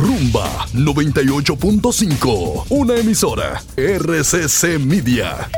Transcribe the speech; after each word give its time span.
Rumba 0.00 0.66
98.5, 0.72 2.64
una 2.70 2.96
emisora 2.96 3.62
RCC 3.76 4.78
Media. 4.78 5.50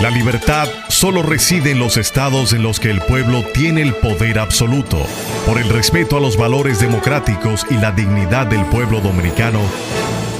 La 0.00 0.08
libertad 0.08 0.66
solo 0.88 1.22
reside 1.22 1.72
en 1.72 1.78
los 1.78 1.98
estados 1.98 2.54
en 2.54 2.62
los 2.62 2.80
que 2.80 2.88
el 2.88 3.02
pueblo 3.02 3.44
tiene 3.52 3.82
el 3.82 3.94
poder 3.96 4.38
absoluto. 4.38 4.96
Por 5.44 5.58
el 5.58 5.68
respeto 5.68 6.16
a 6.16 6.20
los 6.20 6.38
valores 6.38 6.80
democráticos 6.80 7.66
y 7.68 7.74
la 7.74 7.92
dignidad 7.92 8.46
del 8.46 8.64
pueblo 8.66 9.02
dominicano, 9.02 9.60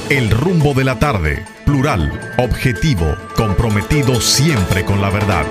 el 0.09 0.31
rumbo 0.31 0.73
de 0.73 0.85
la 0.85 0.97
tarde, 0.97 1.45
plural, 1.65 2.33
objetivo, 2.39 3.15
comprometido 3.35 4.19
siempre 4.21 4.85
con 4.85 5.01
la 5.01 5.11
verdad. 5.11 5.45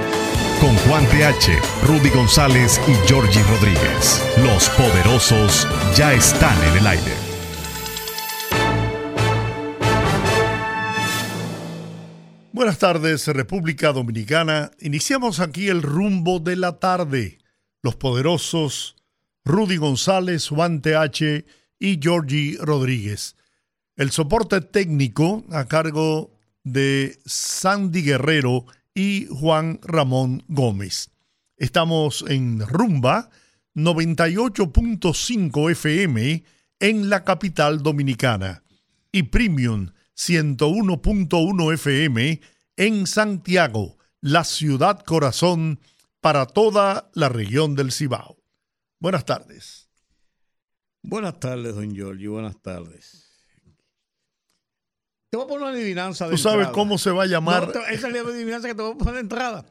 Con 0.60 0.74
Juan 0.76 1.04
TH, 1.06 1.86
Rudy 1.86 2.10
González 2.10 2.80
y 2.88 2.94
Georgie 3.06 3.42
Rodríguez. 3.42 4.22
Los 4.38 4.68
poderosos 4.70 5.66
ya 5.96 6.12
están 6.12 6.56
en 6.68 6.78
el 6.78 6.86
aire. 6.86 7.12
Buenas 12.52 12.78
tardes, 12.78 13.26
República 13.26 13.92
Dominicana. 13.92 14.70
Iniciamos 14.80 15.40
aquí 15.40 15.68
el 15.68 15.82
rumbo 15.82 16.38
de 16.40 16.56
la 16.56 16.78
tarde. 16.78 17.38
Los 17.82 17.96
poderosos 17.96 18.96
Rudy 19.44 19.76
González, 19.76 20.48
Juan 20.48 20.80
TH 20.80 21.44
y 21.78 22.00
Georgie 22.00 22.56
Rodríguez. 22.60 23.36
El 23.96 24.10
soporte 24.10 24.60
técnico 24.60 25.44
a 25.50 25.66
cargo 25.66 26.30
de 26.62 27.18
Sandy 27.26 28.02
Guerrero 28.02 28.64
y 28.94 29.26
Juan 29.26 29.80
Ramón 29.82 30.44
Gómez. 30.48 31.10
Estamos 31.56 32.24
en 32.28 32.66
Rumba 32.66 33.30
98.5 33.74 35.70
FM 35.72 36.44
en 36.80 37.10
la 37.10 37.24
capital 37.24 37.82
dominicana 37.82 38.62
y 39.10 39.24
Premium 39.24 39.90
101.1 40.16 41.74
FM 41.74 42.40
en 42.76 43.06
Santiago, 43.06 43.98
la 44.20 44.44
ciudad 44.44 45.04
corazón 45.04 45.80
para 46.20 46.46
toda 46.46 47.10
la 47.14 47.28
región 47.28 47.74
del 47.74 47.92
Cibao. 47.92 48.36
Buenas 48.98 49.24
tardes. 49.24 49.88
Buenas 51.02 51.38
tardes, 51.38 51.74
don 51.74 51.94
Giorgio. 51.94 52.32
Buenas 52.32 52.60
tardes. 52.62 53.23
Te 55.34 55.38
voy 55.38 55.46
a 55.46 55.48
poner 55.48 55.62
una 55.66 55.72
adivinanza 55.76 56.26
de 56.26 56.30
¿Tú 56.30 56.38
sabes 56.38 56.58
entrada. 56.58 56.72
cómo 56.74 56.96
se 56.96 57.10
va 57.10 57.24
a 57.24 57.26
llamar? 57.26 57.66
No, 57.66 57.72
te- 57.72 57.92
esa 57.92 58.06
es 58.06 58.14
la 58.14 58.20
adivinanza 58.20 58.68
que 58.68 58.74
te 58.76 58.82
voy 58.82 58.92
a 58.92 58.96
poner 58.96 59.14
de 59.14 59.20
entrada. 59.22 59.66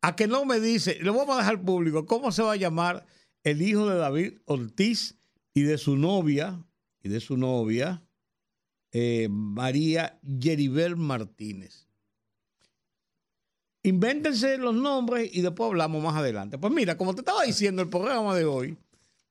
A 0.00 0.14
que 0.14 0.28
no 0.28 0.44
me 0.44 0.60
dice, 0.60 0.96
lo 1.00 1.12
vamos 1.12 1.34
a 1.34 1.38
dejar 1.38 1.54
al 1.56 1.60
público, 1.60 2.06
¿cómo 2.06 2.30
se 2.30 2.40
va 2.40 2.52
a 2.52 2.56
llamar 2.56 3.04
el 3.42 3.60
hijo 3.60 3.88
de 3.88 3.96
David 3.96 4.34
Ortiz 4.44 5.16
y 5.54 5.62
de 5.62 5.76
su 5.76 5.96
novia, 5.96 6.64
y 7.02 7.08
de 7.08 7.18
su 7.18 7.36
novia, 7.36 8.00
eh, 8.92 9.26
María 9.28 10.20
Yeribel 10.22 10.94
Martínez? 10.94 11.88
Invéntense 13.82 14.56
los 14.56 14.76
nombres 14.76 15.30
y 15.34 15.40
después 15.40 15.66
hablamos 15.68 16.00
más 16.00 16.14
adelante. 16.14 16.58
Pues 16.58 16.72
mira, 16.72 16.96
como 16.96 17.12
te 17.16 17.22
estaba 17.22 17.42
diciendo, 17.42 17.82
el 17.82 17.88
programa 17.88 18.36
de 18.36 18.44
hoy, 18.44 18.76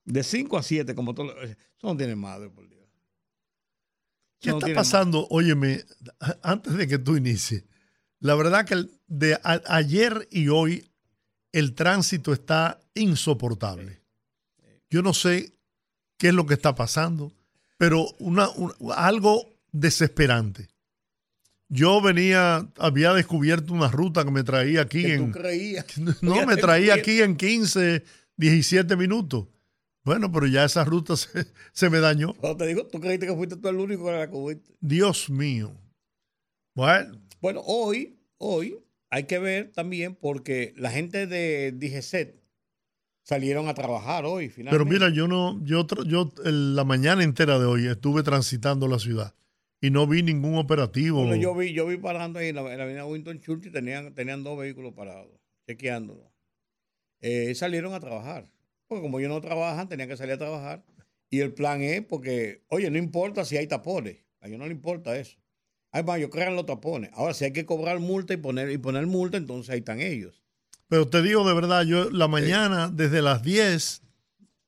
de 0.04 0.22
5 0.22 0.58
a 0.58 0.64
7, 0.64 0.96
como 0.96 1.14
todo, 1.16 1.32
eso 1.42 1.56
no 1.82 1.96
tiene 1.96 2.18
madre, 2.18 2.50
por 2.50 2.68
Dios. 2.68 2.77
¿Qué 4.40 4.52
No 4.52 4.58
está 4.60 4.74
pasando? 4.74 5.28
Óyeme, 5.30 5.84
antes 6.44 6.74
de 6.76 6.88
que 6.88 6.98
tú 7.00 7.18
inicies, 7.18 7.64
la 8.20 8.36
verdad 8.36 8.66
que 8.66 8.86
de 9.08 9.34
a- 9.36 9.62
ayer 9.68 10.28
y 10.32 10.50
hoy 10.50 10.90
el 11.52 11.74
tránsito 11.74 12.34
está 12.34 12.80
insoportable. 12.94 14.02
Yo 14.90 15.02
no 15.02 15.14
sé 15.14 15.54
qué 16.18 16.30
es 16.30 16.34
lo 16.34 16.46
que 16.46 16.54
está 16.54 16.76
pasando, 16.76 17.34
pero 17.78 18.08
una, 18.20 18.50
un- 18.50 18.74
algo 18.96 19.50
desesperante. 19.72 20.68
Yo 21.70 22.02
venía, 22.02 22.68
había 22.78 23.14
descubierto 23.14 23.74
una 23.74 23.90
ruta 23.90 24.24
que 24.24 24.32
me 24.32 24.44
traía 24.44 24.82
aquí 24.82 25.02
Que 25.04 25.18
tú 25.18 25.24
en... 25.24 25.32
creías. 25.32 25.86
No, 26.22 26.46
me 26.46 26.56
traía 26.58 26.94
aquí 26.94 27.22
en 27.22 27.36
15, 27.36 28.04
17 28.38 28.96
minutos. 28.96 29.48
Bueno, 30.08 30.32
pero 30.32 30.48
ya 30.48 30.64
esa 30.64 30.86
ruta 30.86 31.18
se, 31.18 31.48
se 31.74 31.90
me 31.90 32.00
dañó. 32.00 32.34
Cuando 32.36 32.58
te 32.60 32.68
digo, 32.68 32.88
tú 32.88 33.02
creíste 33.02 33.28
que 33.28 33.36
fuiste 33.36 33.58
tú 33.58 33.68
el 33.68 33.76
único 33.76 34.06
que 34.06 34.12
la 34.14 34.30
cubriste. 34.30 34.74
Dios 34.80 35.30
mío. 35.30 35.76
Bueno, 36.74 37.20
Bueno, 37.42 37.62
hoy, 37.66 38.18
hoy 38.38 38.80
hay 39.10 39.26
que 39.26 39.38
ver 39.38 39.74
también 39.74 40.16
porque 40.16 40.74
la 40.78 40.92
gente 40.92 41.28
de 41.28 41.74
DGCET 41.74 42.42
salieron 43.24 43.68
a 43.68 43.74
trabajar 43.74 44.24
hoy, 44.24 44.48
finalmente. 44.48 44.86
pero 44.86 44.90
mira, 44.90 45.14
yo 45.14 45.28
no, 45.28 45.62
yo, 45.66 45.86
yo 46.06 46.32
la 46.46 46.86
mañana 46.86 47.26
entera 47.26 47.60
de 47.60 47.66
hoy 47.66 47.88
estuve 47.88 48.24
transitando 48.24 48.88
la 48.88 49.00
ciudad 49.00 49.36
y 49.82 49.90
no 49.90 50.08
vi 50.08 50.24
ningún 50.24 50.56
operativo. 50.56 51.20
Bueno, 51.26 51.36
yo 51.36 51.54
vi, 51.54 51.74
yo 51.74 51.86
vi 51.86 51.98
parando 51.98 52.40
ahí 52.40 52.48
en 52.48 52.56
la, 52.56 52.62
en 52.72 52.78
la 52.78 52.84
avenida 52.86 53.06
Winston 53.06 53.42
Churchill, 53.42 53.74
tenían, 53.74 54.14
tenían 54.14 54.42
dos 54.42 54.58
vehículos 54.58 54.94
parados, 54.94 55.28
chequeándolo. 55.68 56.32
Eh, 57.20 57.54
salieron 57.56 57.94
a 57.94 58.00
trabajar. 58.00 58.46
Porque 58.88 59.02
como 59.02 59.20
ellos 59.20 59.32
no 59.32 59.42
trabajan, 59.42 59.90
tenían 59.90 60.10
que 60.10 60.18
salir 60.18 60.34
a 60.34 60.38
trabajar. 60.38 60.84
Y 61.30 61.40
el 61.40 61.54
plan 61.54 61.82
es 61.82 62.06
porque, 62.06 62.64
oye, 62.70 62.90
no 62.90 62.98
importa 62.98 63.44
si 63.44 63.58
hay 63.58 63.68
tapones. 63.68 64.18
A 64.40 64.48
ellos 64.48 64.60
no 64.60 64.66
les 64.66 64.76
importa 64.76 65.18
eso. 65.18 65.38
Además, 65.92 66.18
ellos 66.20 66.30
crean 66.32 66.56
los 66.56 66.66
tapones. 66.66 67.12
Ahora, 67.14 67.34
si 67.34 67.46
hay 67.46 67.54
que 67.54 67.66
cobrar 67.66 68.00
multa 68.00 68.34
y 68.34 68.38
poner, 68.38 68.72
y 68.72 68.78
poner 68.78 69.08
multa, 69.08 69.38
entonces 69.38 69.70
ahí 69.72 69.80
están 69.80 70.00
ellos. 70.00 70.44
Pero 70.88 71.08
te 71.08 71.22
digo 71.22 71.46
de 71.48 71.54
verdad, 71.54 71.84
yo 71.84 72.10
la 72.10 72.28
mañana, 72.28 72.90
desde 72.90 73.22
las 73.22 73.44
10, 73.44 74.04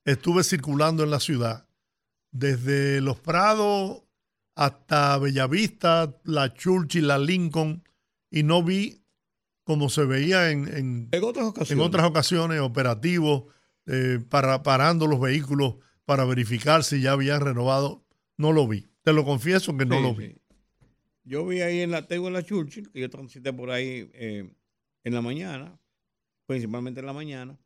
estuve 0.04 0.44
circulando 0.44 1.02
en 1.02 1.10
la 1.10 1.20
ciudad. 1.20 1.66
Desde 2.30 3.00
Los 3.00 3.18
Prados 3.20 4.02
hasta 4.54 5.16
Bellavista, 5.18 6.14
la 6.24 6.52
Churchill, 6.52 7.08
la 7.08 7.18
Lincoln, 7.18 7.82
y 8.30 8.42
no 8.42 8.62
vi 8.62 9.02
como 9.64 9.88
se 9.88 10.04
veía 10.04 10.50
en, 10.50 10.68
en, 10.68 11.08
En 11.12 11.24
otras 11.24 11.70
en 11.70 11.80
otras 11.80 12.04
ocasiones 12.06 12.60
operativos 12.60 13.44
eh, 13.86 14.18
para, 14.28 14.62
parando 14.62 15.06
los 15.06 15.20
vehículos 15.20 15.76
para 16.04 16.24
verificar 16.24 16.84
si 16.84 17.00
ya 17.00 17.12
habían 17.12 17.40
renovado. 17.40 18.04
No 18.36 18.52
lo 18.52 18.66
vi. 18.66 18.88
Te 19.02 19.12
lo 19.12 19.24
confieso 19.24 19.76
que 19.76 19.86
no 19.86 19.96
Sí, 19.96 20.02
lo 20.02 20.14
vi. 20.14 20.26
sí. 20.26 20.36
Yo 21.24 21.46
vi 21.46 21.60
ahí 21.60 21.80
en 21.80 21.90
la, 21.90 22.06
tengo 22.08 22.28
en 22.28 22.34
la 22.34 22.42
Churchill, 22.42 22.90
que 22.90 23.00
yo 23.00 23.10
transité 23.10 23.52
por 23.52 23.70
ahí 23.70 24.10
eh, 24.14 24.52
en 25.04 25.14
la 25.14 25.20
mañana, 25.20 25.78
principalmente 26.46 27.00
en 27.00 27.06
la 27.06 27.12
mañana, 27.12 27.58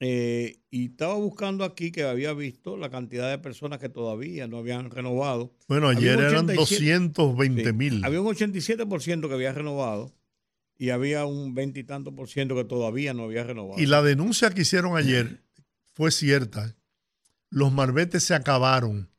eh, 0.00 0.60
y 0.70 0.86
estaba 0.86 1.14
buscando 1.14 1.64
aquí 1.64 1.90
que 1.92 2.04
había 2.04 2.32
visto 2.32 2.76
la 2.76 2.88
cantidad 2.90 3.28
de 3.30 3.38
personas 3.38 3.78
que 3.78 3.88
todavía 3.88 4.46
no 4.48 4.58
habían 4.58 4.90
renovado. 4.90 5.54
Bueno, 5.68 5.88
Había 5.88 6.12
ayer 6.12 6.16
un 6.18 6.24
eran 6.24 6.44
87, 6.50 6.92
220 7.14 7.64
Sí, 7.64 7.72
mil. 7.72 8.04
Había 8.04 8.20
un 8.20 8.26
87% 8.28 9.28
que 9.28 9.34
había 9.34 9.52
renovado 9.52 10.12
y 10.78 10.90
había 10.90 11.26
un 11.26 11.54
veintitantos 11.54 12.14
por 12.14 12.28
ciento 12.28 12.54
que 12.54 12.64
todavía 12.64 13.12
no 13.12 13.24
había 13.24 13.42
renovado. 13.42 13.80
Y 13.82 13.86
la 13.86 14.00
denuncia 14.00 14.50
que 14.50 14.62
hicieron 14.62 14.96
ayer 14.96 15.42
fue 15.92 16.12
cierta. 16.12 16.76
Los 17.50 17.72
marbetes 17.72 18.22
se 18.22 18.34
acabaron. 18.34 19.10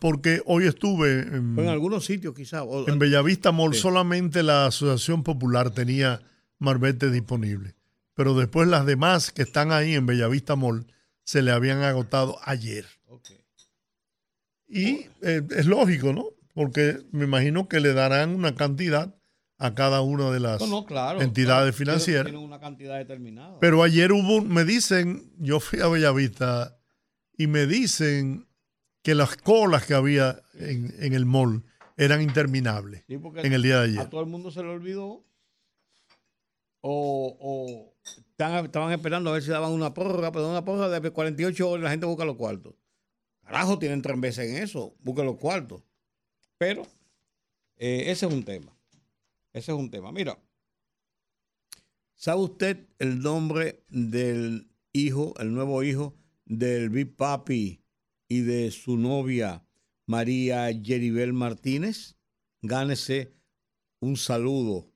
Porque 0.00 0.42
hoy 0.44 0.66
estuve 0.66 1.20
en, 1.20 1.56
algunos 1.68 2.04
sitios 2.04 2.34
quizás. 2.34 2.64
en 2.88 2.98
Bellavista 2.98 3.52
Mall, 3.52 3.74
Sí. 3.74 3.80
solamente 3.80 4.42
la 4.42 4.66
Asociación 4.66 5.22
Popular 5.22 5.70
tenía 5.70 6.20
marbetes 6.58 7.12
disponibles. 7.12 7.74
Pero 8.14 8.34
después 8.34 8.66
las 8.66 8.86
demás 8.86 9.30
que 9.30 9.42
están 9.42 9.70
ahí 9.70 9.94
en 9.94 10.06
Bellavista 10.06 10.56
Mall 10.56 10.86
se 11.22 11.42
le 11.42 11.52
habían 11.52 11.82
agotado 11.82 12.38
ayer. 12.42 12.86
Y 14.66 15.06
eh, 15.22 15.42
es 15.50 15.66
lógico, 15.66 16.12
¿no? 16.12 16.26
Porque 16.54 16.98
me 17.12 17.24
imagino 17.24 17.68
que 17.68 17.78
le 17.78 17.92
darán 17.92 18.34
una 18.34 18.56
cantidad 18.56 19.14
a 19.58 19.74
cada 19.74 20.00
una 20.02 20.30
de 20.30 20.40
las 20.40 20.60
No, 20.60 20.66
no, 20.68 20.86
claro, 20.86 21.20
entidades 21.20 21.74
claro. 21.74 21.90
financieras. 21.92 22.24
Tienen 22.26 22.42
una 22.42 22.60
cantidad 22.60 22.96
determinada. 22.96 23.58
Pero 23.60 23.82
ayer 23.82 24.12
hubo, 24.12 24.40
me 24.40 24.64
dicen, 24.64 25.32
yo 25.38 25.58
fui 25.60 25.80
a 25.80 25.88
Bellavista 25.88 26.78
y 27.36 27.46
me 27.48 27.66
dicen 27.66 28.46
que 29.02 29.14
las 29.14 29.36
colas 29.36 29.84
que 29.86 29.94
había 29.94 30.40
en, 30.54 30.94
en 31.00 31.12
el 31.14 31.24
mall 31.26 31.64
eran 31.96 32.22
interminables 32.22 33.02
Sí, 33.08 33.14
en 33.36 33.52
el 33.52 33.62
día 33.62 33.76
de 33.80 33.80
A 33.80 34.00
ayer. 34.02 34.10
todo 34.10 34.20
el 34.20 34.26
mundo 34.28 34.50
se 34.50 34.62
le 34.62 34.68
olvidó. 34.68 35.24
O, 36.80 37.36
o 37.40 37.94
estaban, 38.30 38.64
estaban 38.66 38.92
esperando 38.92 39.30
a 39.30 39.32
ver 39.32 39.42
si 39.42 39.50
daban 39.50 39.72
una 39.72 39.92
prórroga, 39.92 40.30
pero 40.30 40.48
una 40.48 40.64
prórroga 40.64 41.00
de 41.00 41.10
48 41.10 41.68
horas 41.68 41.82
la 41.84 41.90
gente 41.90 42.06
busca 42.06 42.24
los 42.24 42.36
cuartos. 42.36 42.74
Carajo, 43.44 43.78
tienen 43.78 44.02
tres 44.02 44.20
veces 44.20 44.48
en 44.50 44.62
eso, 44.62 44.94
busquen 45.00 45.26
los 45.26 45.36
cuartos. 45.38 45.82
Pero 46.56 46.82
eh, 47.76 48.04
ese 48.06 48.26
es 48.26 48.32
un 48.32 48.44
tema. 48.44 48.72
Ese 49.52 49.72
es 49.72 49.78
un 49.78 49.90
tema. 49.90 50.12
Mira, 50.12 50.38
¿sabe 52.14 52.42
usted 52.42 52.88
el 52.98 53.20
nombre 53.20 53.84
del 53.88 54.70
hijo, 54.92 55.34
el 55.38 55.52
nuevo 55.52 55.82
hijo 55.82 56.16
del 56.44 56.90
Big 56.90 57.16
Papi 57.16 57.82
y 58.28 58.40
de 58.40 58.70
su 58.70 58.96
novia 58.96 59.64
María 60.06 60.70
Yeribel 60.70 61.32
Martínez? 61.32 62.16
Gánese 62.62 63.34
un 64.00 64.16
saludo 64.16 64.92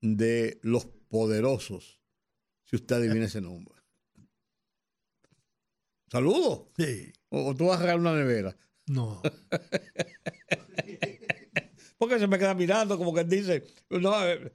de 0.00 0.58
los 0.62 0.86
poderosos, 0.86 2.00
si 2.64 2.76
usted 2.76 2.96
adivina 2.96 3.26
ese 3.26 3.40
nombre. 3.40 3.74
Saludo. 6.10 6.70
Sí. 6.76 7.12
O, 7.28 7.54
tú 7.54 7.66
vas 7.66 7.78
a 7.78 7.82
regalar 7.82 8.00
una 8.00 8.14
nevera. 8.14 8.56
No. 8.86 9.20
Porque 11.98 12.18
se 12.20 12.28
me 12.28 12.38
queda 12.38 12.54
mirando 12.54 12.96
como 12.96 13.12
que 13.12 13.24
dice, 13.24 13.64
no, 13.90 14.24
eh, 14.24 14.52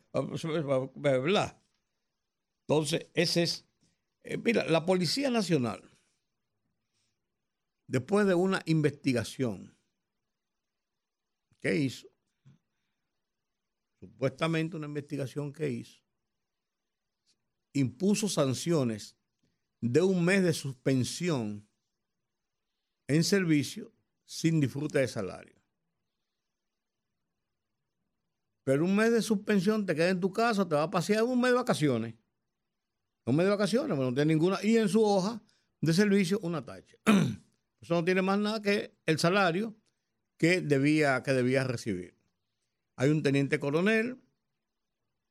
¿verdad? 0.95 1.61
Entonces, 2.61 3.07
ese 3.13 3.43
es. 3.43 3.67
Eh, 4.23 4.37
mira, 4.37 4.65
la 4.65 4.85
Policía 4.85 5.29
Nacional, 5.29 5.83
después 7.87 8.25
de 8.25 8.33
una 8.33 8.61
investigación 8.65 9.77
que 11.59 11.75
hizo, 11.75 12.07
supuestamente 13.99 14.77
una 14.77 14.87
investigación 14.87 15.51
que 15.51 15.69
hizo, 15.69 16.01
impuso 17.73 18.29
sanciones 18.29 19.17
de 19.81 20.01
un 20.01 20.23
mes 20.23 20.43
de 20.43 20.53
suspensión 20.53 21.67
en 23.07 23.23
servicio 23.25 23.91
sin 24.25 24.61
disfrute 24.61 24.99
de 24.99 25.07
salario. 25.09 25.52
Pero 28.63 28.85
un 28.85 28.95
mes 28.95 29.11
de 29.11 29.21
suspensión 29.21 29.85
te 29.85 29.95
queda 29.95 30.09
en 30.09 30.19
tu 30.19 30.31
casa, 30.31 30.67
te 30.67 30.75
va 30.75 30.83
a 30.83 30.91
pasear 30.91 31.23
un 31.23 31.39
mes 31.39 31.51
de 31.51 31.57
vacaciones. 31.57 32.15
Un 33.25 33.35
mes 33.35 33.45
de 33.45 33.51
vacaciones, 33.51 33.89
pero 33.89 34.09
no 34.09 34.13
tiene 34.13 34.33
ninguna. 34.33 34.57
Y 34.63 34.77
en 34.77 34.89
su 34.89 35.03
hoja 35.03 35.41
de 35.81 35.93
servicio, 35.93 36.39
una 36.43 36.63
tacha. 36.63 36.97
Eso 37.81 37.93
no 37.95 38.05
tiene 38.05 38.21
más 38.21 38.39
nada 38.39 38.61
que 38.61 38.95
el 39.05 39.19
salario 39.19 39.75
que 40.37 40.61
debía, 40.61 41.21
que 41.23 41.33
debía 41.33 41.63
recibir. 41.63 42.17
Hay 42.95 43.09
un 43.09 43.23
teniente 43.23 43.59
coronel, 43.59 44.21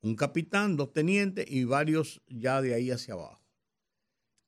un 0.03 0.17
capitán, 0.17 0.77
dos 0.77 0.93
tenientes 0.93 1.47
y 1.49 1.65
varios 1.65 2.23
ya 2.27 2.61
de 2.61 2.75
ahí 2.75 2.91
hacia 2.91 3.15
abajo. 3.15 3.43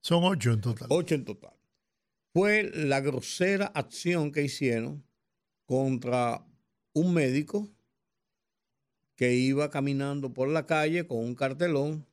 Son 0.02 0.24
ocho 0.24 0.52
en 0.52 0.60
total. 0.60 0.88
Ocho 0.90 1.14
en 1.14 1.24
total. 1.24 1.54
Fue 2.34 2.70
la 2.74 3.00
grosera 3.00 3.66
acción 3.66 4.32
que 4.32 4.42
hicieron 4.42 5.06
contra 5.64 6.44
un 6.92 7.14
médico 7.14 7.70
que 9.16 9.34
iba 9.34 9.70
caminando 9.70 10.32
por 10.32 10.48
la 10.48 10.66
calle 10.66 11.06
con 11.06 11.18
un 11.18 11.34
cartelón 11.34 12.06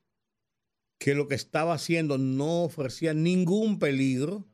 que 1.00 1.16
lo 1.16 1.28
que 1.28 1.36
estaba 1.36 1.74
haciendo 1.74 2.20
no 2.20 2.64
ofrecía 2.64 3.14
ningún 3.14 3.80
peligro 3.80 4.48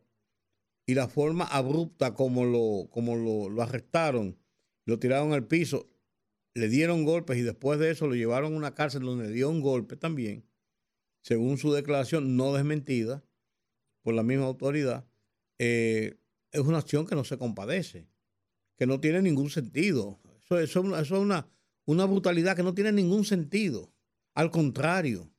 y 0.86 0.94
la 0.94 1.10
forma 1.10 1.44
abrupta 1.44 2.14
como 2.14 2.46
lo, 2.46 2.90
como 2.90 3.18
lo, 3.18 3.62
arrestaron, 3.62 4.38
lo 4.86 4.98
tiraron 4.98 5.34
al 5.34 5.46
piso, 5.46 5.90
le 6.54 6.70
dieron 6.70 7.04
golpes 7.04 7.38
y 7.38 7.42
después 7.42 7.80
de 7.80 7.92
eso 7.92 8.08
lo 8.08 8.16
llevaron 8.16 8.54
a 8.54 8.58
una 8.58 8.74
cárcel 8.74 9.02
donde 9.02 9.30
dio 9.30 9.50
un 9.50 9.62
golpe 9.62 9.98
también, 9.98 10.46
según 11.22 11.58
su 11.58 11.74
declaración 11.74 12.38
no 12.38 12.54
desmentida 12.54 13.26
por 14.02 14.14
la 14.14 14.24
misma 14.24 14.46
autoridad, 14.46 15.06
eh, 15.60 16.16
es 16.54 16.62
una 16.62 16.78
acción 16.78 17.06
que 17.06 17.16
no 17.16 17.26
se 17.26 17.38
compadece, 17.38 18.08
que 18.78 18.88
no 18.88 19.02
tiene 19.02 19.22
ningún 19.22 19.50
sentido. 19.50 20.18
Eso, 20.46 20.60
eso 20.60 20.96
es 20.98 21.12
una, 21.12 21.50
una 21.88 22.06
brutalidad 22.06 22.56
que 22.56 22.64
no 22.64 22.76
tiene 22.76 22.92
ningún 22.92 23.26
sentido. 23.26 23.92
Al 24.36 24.52
contrario, 24.52 25.32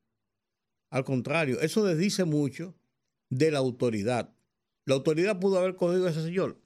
al 0.91 1.05
contrario, 1.05 1.61
eso 1.61 1.85
desdice 1.85 2.25
mucho 2.25 2.75
de 3.29 3.51
la 3.51 3.59
autoridad. 3.59 4.35
La 4.87 4.95
autoridad 4.95 5.39
pudo 5.39 5.59
haber 5.59 5.77
cogido 5.77 6.07
a 6.07 6.11
ese 6.11 6.23
señor, 6.23 6.59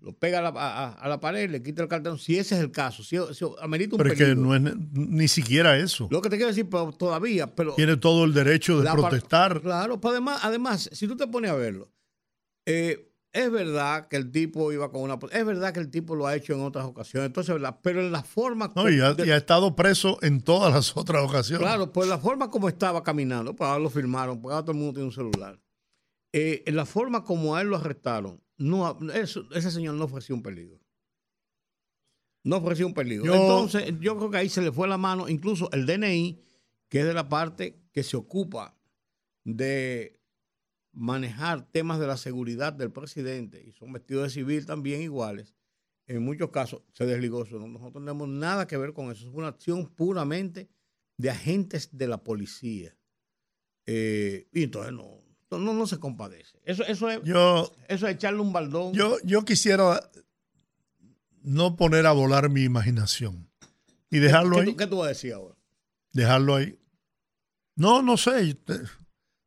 lo 0.00 0.12
pega 0.12 0.40
a 0.40 1.08
la, 1.08 1.20
pared, 1.20 1.48
le 1.48 1.62
quita 1.62 1.82
el 1.82 1.88
cartón, 1.88 2.18
si 2.18 2.36
ese 2.36 2.56
es 2.56 2.60
el 2.60 2.72
caso, 2.72 3.04
si, 3.04 3.16
amerita 3.60 3.94
un 3.94 3.98
Pero 3.98 4.12
es 4.12 4.18
que 4.18 4.34
no 4.34 4.54
es 4.54 4.62
ni 4.92 5.28
siquiera 5.28 5.78
eso. 5.78 6.08
Lo 6.10 6.20
que 6.20 6.28
te 6.28 6.36
quiero 6.36 6.48
decir, 6.48 6.68
pero 6.68 6.92
todavía, 6.92 7.54
pero... 7.54 7.74
Tiene 7.74 7.96
todo 7.96 8.24
el 8.24 8.34
derecho 8.34 8.80
de 8.80 8.90
protestar. 8.90 9.60
Claro, 9.60 10.00
además, 10.02 10.40
además, 10.42 10.90
si 10.92 11.06
tú 11.06 11.16
te 11.16 11.28
pones 11.28 11.52
a 11.52 11.54
verlo, 11.54 11.90
eh, 12.66 13.07
es 13.38 13.50
verdad 13.52 14.08
que 14.08 14.16
el 14.16 14.32
tipo 14.32 14.72
iba 14.72 14.90
con 14.90 15.02
una. 15.02 15.16
Es 15.30 15.46
verdad 15.46 15.72
que 15.72 15.78
el 15.78 15.90
tipo 15.90 16.16
lo 16.16 16.26
ha 16.26 16.34
hecho 16.34 16.54
en 16.54 16.60
otras 16.60 16.84
ocasiones. 16.84 17.28
Entonces, 17.28 17.54
¿verdad? 17.54 17.78
Pero 17.82 18.00
en 18.00 18.10
la 18.10 18.24
forma. 18.24 18.72
No, 18.74 18.90
y 18.90 19.00
ha, 19.00 19.36
estado 19.36 19.76
preso 19.76 20.18
en 20.22 20.40
todas 20.40 20.72
las 20.72 20.96
otras 20.96 21.22
ocasiones. 21.22 21.64
Claro, 21.64 21.92
pues 21.92 22.08
la 22.08 22.18
forma 22.18 22.50
como 22.50 22.68
estaba 22.68 23.04
caminando, 23.04 23.54
pues 23.54 23.68
ahora 23.68 23.80
lo 23.80 23.90
firmaron, 23.90 24.40
pues 24.40 24.52
ahora 24.52 24.64
todo 24.64 24.72
el 24.72 24.78
mundo 24.78 24.94
tiene 24.94 25.06
un 25.06 25.12
celular. 25.12 25.60
Eh, 26.32 26.64
en 26.66 26.74
la 26.74 26.84
forma 26.84 27.22
como 27.22 27.54
a 27.54 27.62
él 27.62 27.68
lo 27.68 27.76
arrestaron, 27.76 28.42
no, 28.56 28.98
ese 29.14 29.70
señor 29.70 29.94
no 29.94 30.06
ofreció 30.06 30.34
un 30.34 30.42
peligro. 30.42 30.80
No 32.42 32.56
ofreció 32.56 32.88
un 32.88 32.94
peligro. 32.94 33.32
Entonces, 33.32 33.94
yo 34.00 34.16
creo 34.16 34.30
que 34.30 34.38
ahí 34.38 34.48
se 34.48 34.62
le 34.62 34.72
fue 34.72 34.88
la 34.88 34.98
mano, 34.98 35.28
incluso 35.28 35.70
el 35.70 35.86
DNI, 35.86 36.42
que 36.88 37.00
es 37.00 37.06
de 37.06 37.14
la 37.14 37.28
parte 37.28 37.80
que 37.92 38.02
se 38.02 38.16
ocupa 38.16 38.76
de 39.44 40.17
manejar 40.98 41.62
temas 41.70 42.00
de 42.00 42.08
la 42.08 42.16
seguridad 42.16 42.72
del 42.72 42.90
presidente 42.90 43.62
y 43.64 43.72
son 43.72 43.92
vestidos 43.92 44.24
de 44.24 44.30
civil 44.30 44.66
también 44.66 45.00
iguales, 45.00 45.54
en 46.06 46.24
muchos 46.24 46.50
casos 46.50 46.82
se 46.92 47.06
desligó 47.06 47.44
eso. 47.44 47.58
Nosotros 47.58 47.94
no 47.94 48.00
tenemos 48.00 48.28
nada 48.28 48.66
que 48.66 48.76
ver 48.76 48.92
con 48.92 49.10
eso. 49.12 49.28
Es 49.28 49.34
una 49.34 49.48
acción 49.48 49.86
puramente 49.94 50.68
de 51.16 51.30
agentes 51.30 51.90
de 51.92 52.08
la 52.08 52.24
policía. 52.24 52.96
Eh, 53.86 54.48
y 54.52 54.64
entonces 54.64 54.92
no, 54.92 55.22
no, 55.50 55.72
no, 55.72 55.86
se 55.86 55.98
compadece. 55.98 56.58
Eso, 56.64 56.84
eso, 56.84 57.10
es, 57.10 57.22
yo, 57.22 57.72
eso 57.88 58.08
es 58.08 58.14
echarle 58.14 58.40
un 58.40 58.52
baldón. 58.52 58.92
Yo, 58.92 59.18
yo 59.22 59.44
quisiera 59.44 60.00
no 61.42 61.76
poner 61.76 62.06
a 62.06 62.12
volar 62.12 62.50
mi 62.50 62.64
imaginación 62.64 63.48
y 64.10 64.18
dejarlo 64.18 64.58
ahí. 64.58 64.74
¿Qué 64.74 64.86
tú 64.86 64.98
vas 64.98 65.06
a 65.06 65.08
decir 65.10 65.32
ahora? 65.32 65.56
Dejarlo 66.12 66.56
ahí. 66.56 66.78
No, 67.76 68.02
no 68.02 68.16
sé. 68.16 68.58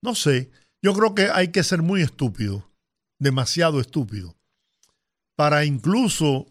No 0.02 0.16
sé. 0.16 0.50
Yo 0.82 0.94
creo 0.94 1.14
que 1.14 1.30
hay 1.30 1.50
que 1.50 1.64
ser 1.64 1.82
muy 1.82 2.02
estúpido, 2.02 2.68
demasiado 3.20 3.80
estúpido, 3.80 4.36
para 5.36 5.64
incluso 5.66 6.48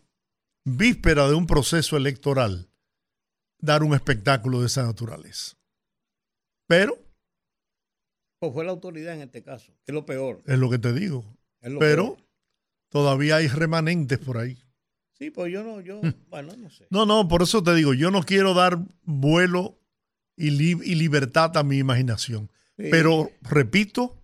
víspera 0.65 1.29
de 1.29 1.35
un 1.35 1.47
proceso 1.47 1.97
electoral 1.97 2.69
dar 3.59 3.82
un 3.82 3.94
espectáculo 3.94 4.61
de 4.61 4.67
esa 4.67 4.85
naturaleza. 4.85 5.56
Pero... 6.67 6.97
Pues 8.38 8.53
fue 8.53 8.65
la 8.65 8.71
autoridad 8.71 9.15
en 9.15 9.23
este 9.23 9.43
caso, 9.43 9.73
que 9.85 9.93
es 9.93 9.94
lo 9.94 10.06
peor. 10.06 10.43
Es 10.47 10.59
lo 10.59 10.71
que 10.71 10.79
te 10.79 10.93
digo. 10.93 11.25
Pero 11.79 12.17
todavía 12.88 13.37
hay 13.37 13.49
remanentes 13.49 14.19
por 14.19 14.38
ahí. 14.38 14.56
Sí, 15.12 15.31
pues 15.31 15.53
yo 15.53 15.62
no, 15.62 15.81
yo, 15.81 16.00
hmm. 16.00 16.15
bueno, 16.31 16.55
no 16.56 16.71
sé. 16.71 16.87
No, 16.88 17.05
no, 17.05 17.29
por 17.29 17.43
eso 17.43 17.62
te 17.62 17.75
digo, 17.75 17.93
yo 17.93 18.11
no 18.11 18.23
quiero 18.23 18.55
dar 18.55 18.79
vuelo 19.03 19.77
y, 20.37 20.49
y 20.49 20.94
libertad 20.94 21.55
a 21.59 21.62
mi 21.62 21.79
imaginación. 21.79 22.49
Pero, 22.77 23.31
repito, 23.43 24.19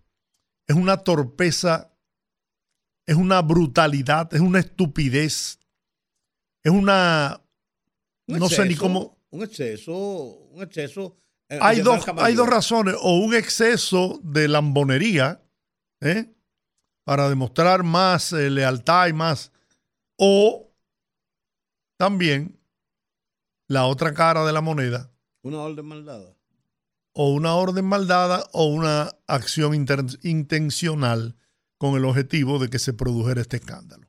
es 0.66 0.76
una 0.76 0.98
torpeza, 0.98 1.92
es 3.06 3.16
una 3.16 3.40
brutalidad, 3.42 4.32
es 4.34 4.40
una 4.40 4.58
estupidez, 4.58 5.60
es 6.62 6.72
una... 6.72 7.40
no 8.26 8.48
sé 8.48 8.66
ni 8.66 8.74
cómo... 8.74 9.16
Un 9.30 9.42
exceso, 9.42 9.94
un 9.94 10.62
exceso. 10.62 11.16
Eh, 11.48 11.58
hay, 11.60 11.80
dos, 11.80 12.04
hay 12.18 12.34
dos 12.34 12.48
razones, 12.48 12.96
o 13.00 13.18
un 13.18 13.34
exceso 13.34 14.20
de 14.22 14.48
lambonería, 14.48 15.42
¿eh? 16.00 16.32
para 17.04 17.28
demostrar 17.28 17.84
más 17.84 18.32
eh, 18.32 18.50
lealtad 18.50 19.08
y 19.08 19.12
más, 19.12 19.52
o 20.16 20.72
también 21.96 22.58
la 23.68 23.86
otra 23.86 24.12
cara 24.12 24.44
de 24.44 24.52
la 24.52 24.60
moneda. 24.60 25.12
Una 25.42 25.58
orden 25.58 25.86
maldada 25.86 26.35
o 27.18 27.32
una 27.32 27.54
orden 27.54 27.86
maldada 27.86 28.46
o 28.52 28.66
una 28.66 29.10
acción 29.26 29.74
intencional 29.74 31.34
con 31.78 31.96
el 31.96 32.04
objetivo 32.04 32.58
de 32.58 32.68
que 32.68 32.78
se 32.78 32.92
produjera 32.92 33.40
este 33.40 33.56
escándalo. 33.56 34.06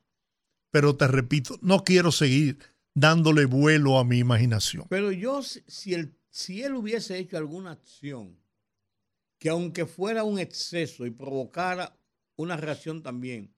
Pero 0.70 0.94
te 0.94 1.08
repito, 1.08 1.58
no 1.62 1.84
quiero 1.84 2.12
seguir 2.12 2.58
dándole 2.94 3.46
vuelo 3.46 3.98
a 3.98 4.04
mi 4.04 4.18
imaginación. 4.18 4.84
Pero 4.90 5.10
yo, 5.10 5.42
si 5.42 5.94
él, 5.94 6.18
si 6.28 6.62
él 6.62 6.74
hubiese 6.74 7.16
hecho 7.16 7.38
alguna 7.38 7.70
acción 7.70 8.38
que 9.38 9.48
aunque 9.48 9.86
fuera 9.86 10.22
un 10.22 10.38
exceso 10.38 11.06
y 11.06 11.10
provocara 11.10 11.98
una 12.36 12.58
reacción 12.58 13.02
también, 13.02 13.54